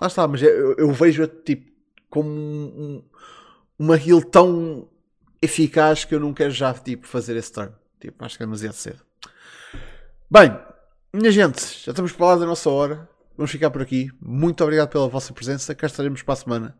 lá 0.00 0.06
está, 0.06 0.26
mas 0.26 0.42
eu, 0.42 0.74
eu 0.76 0.92
vejo 0.92 1.26
tipo 1.26 1.70
como 2.08 2.28
um, 2.28 3.04
uma 3.78 3.96
heal 3.96 4.22
tão 4.22 4.88
eficaz 5.42 6.04
que 6.04 6.14
eu 6.14 6.20
não 6.20 6.32
quero 6.32 6.50
já 6.50 6.72
tipo, 6.72 7.06
fazer 7.06 7.36
esse 7.36 7.52
turn. 7.52 7.72
Tipo, 8.00 8.24
acho 8.24 8.36
que 8.36 8.42
é 8.42 8.46
demasiado 8.46 8.74
cedo. 8.74 9.02
Bem, 10.30 10.58
minha 11.12 11.30
gente, 11.30 11.60
já 11.84 11.92
estamos 11.92 12.12
para 12.12 12.26
lá 12.26 12.36
da 12.36 12.46
nossa 12.46 12.70
hora. 12.70 13.08
Vamos 13.36 13.50
ficar 13.50 13.70
por 13.70 13.82
aqui. 13.82 14.10
Muito 14.20 14.64
obrigado 14.64 14.88
pela 14.88 15.08
vossa 15.08 15.32
presença. 15.32 15.74
Cá 15.74 15.86
estaremos 15.86 16.22
para 16.22 16.32
a 16.32 16.36
semana 16.36 16.78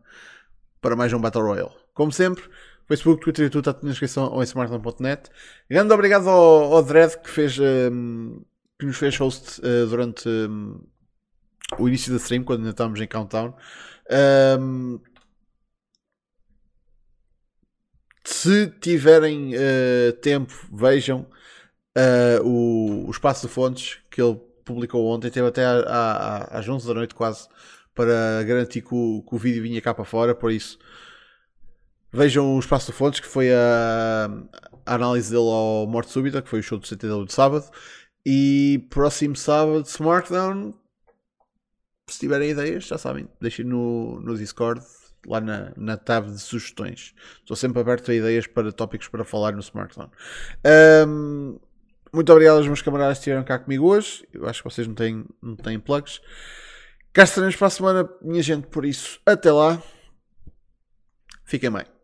para 0.81 0.95
mais 0.95 1.13
um 1.13 1.21
Battle 1.21 1.43
Royale. 1.43 1.75
Como 1.93 2.11
sempre, 2.11 2.43
Facebook, 2.87 3.21
Twitter 3.21 3.45
e 3.45 3.49
tudo 3.49 3.69
está 3.69 3.81
na 3.83 3.89
descrição 3.89 4.31
ou 4.31 4.41
em 4.41 4.45
smartphone.net. 4.45 5.29
Grande 5.69 5.93
obrigado 5.93 6.29
ao, 6.29 6.73
ao 6.77 6.85
que, 6.85 7.29
fez, 7.29 7.59
um, 7.59 8.41
que 8.79 8.85
nos 8.85 8.97
fez 8.97 9.17
host 9.17 9.59
uh, 9.59 9.87
durante 9.87 10.27
um, 10.29 10.79
o 11.77 11.87
início 11.87 12.11
da 12.11 12.17
stream, 12.17 12.43
quando 12.43 12.59
ainda 12.59 12.71
estávamos 12.71 13.01
em 13.01 13.07
Countdown. 13.07 13.53
Um, 14.59 14.99
se 18.23 18.67
tiverem 18.79 19.53
uh, 19.55 20.13
tempo, 20.21 20.53
vejam 20.71 21.27
uh, 21.97 22.43
o, 22.43 23.07
o 23.07 23.11
Espaço 23.11 23.47
de 23.47 23.53
Fontes 23.53 23.99
que 24.09 24.21
ele 24.21 24.39
publicou 24.63 25.05
ontem. 25.07 25.29
Teve 25.29 25.47
até 25.47 25.63
às 25.65 26.67
11 26.67 26.87
da 26.87 26.93
noite, 26.93 27.15
quase, 27.15 27.47
para 27.93 28.43
garantir 28.43 28.81
que 28.81 28.93
o, 28.93 29.23
que 29.27 29.35
o 29.35 29.37
vídeo 29.37 29.63
vinha 29.63 29.81
cá 29.81 29.93
para 29.93 30.05
fora. 30.05 30.33
Por 30.33 30.51
isso, 30.51 30.77
vejam 32.11 32.55
o 32.55 32.59
Espaço 32.59 32.91
de 32.91 32.97
Fontes, 32.97 33.19
que 33.19 33.27
foi 33.27 33.53
a, 33.53 34.29
a 34.85 34.95
análise 34.95 35.29
dele 35.29 35.49
ao 35.49 35.87
Morte 35.87 36.11
Súbita, 36.11 36.41
que 36.41 36.49
foi 36.49 36.59
o 36.59 36.63
show 36.63 36.77
do 36.77 36.87
CTW 36.87 37.25
de 37.25 37.33
sábado. 37.33 37.69
E 38.25 38.85
próximo 38.89 39.35
sábado, 39.35 39.85
Smartdown. 39.85 40.73
Se 42.09 42.19
tiverem 42.19 42.51
ideias, 42.51 42.85
já 42.85 42.97
sabem, 42.97 43.27
deixem 43.41 43.65
no, 43.65 44.19
no 44.21 44.37
Discord 44.37 44.81
lá 45.25 45.41
na, 45.41 45.73
na 45.75 45.97
tab 45.97 46.27
de 46.27 46.39
sugestões. 46.39 47.13
Estou 47.39 47.55
sempre 47.55 47.81
aberto 47.81 48.11
a 48.11 48.13
ideias 48.13 48.47
para 48.47 48.71
tópicos 48.71 49.07
para 49.07 49.25
falar 49.25 49.51
no 49.51 49.59
smartphone. 49.59 50.09
Um, 51.05 51.59
muito 52.13 52.31
obrigado 52.31 52.57
aos 52.57 52.67
meus 52.67 52.81
camaradas 52.81 53.17
que 53.17 53.21
estiveram 53.21 53.43
cá 53.43 53.59
comigo 53.59 53.85
hoje. 53.87 54.25
Eu 54.33 54.47
acho 54.47 54.63
que 54.63 54.69
vocês 54.69 54.87
não 54.87 54.95
têm, 54.95 55.25
não 55.41 55.55
têm 55.55 55.79
plugs. 55.79 56.21
Cá 57.13 57.23
estaremos 57.23 57.55
para 57.55 57.67
a 57.67 57.71
semana, 57.71 58.09
minha 58.21 58.41
gente, 58.41 58.67
por 58.67 58.85
isso, 58.85 59.19
até 59.25 59.51
lá. 59.51 59.81
Fiquem 61.45 61.71
bem. 61.71 61.96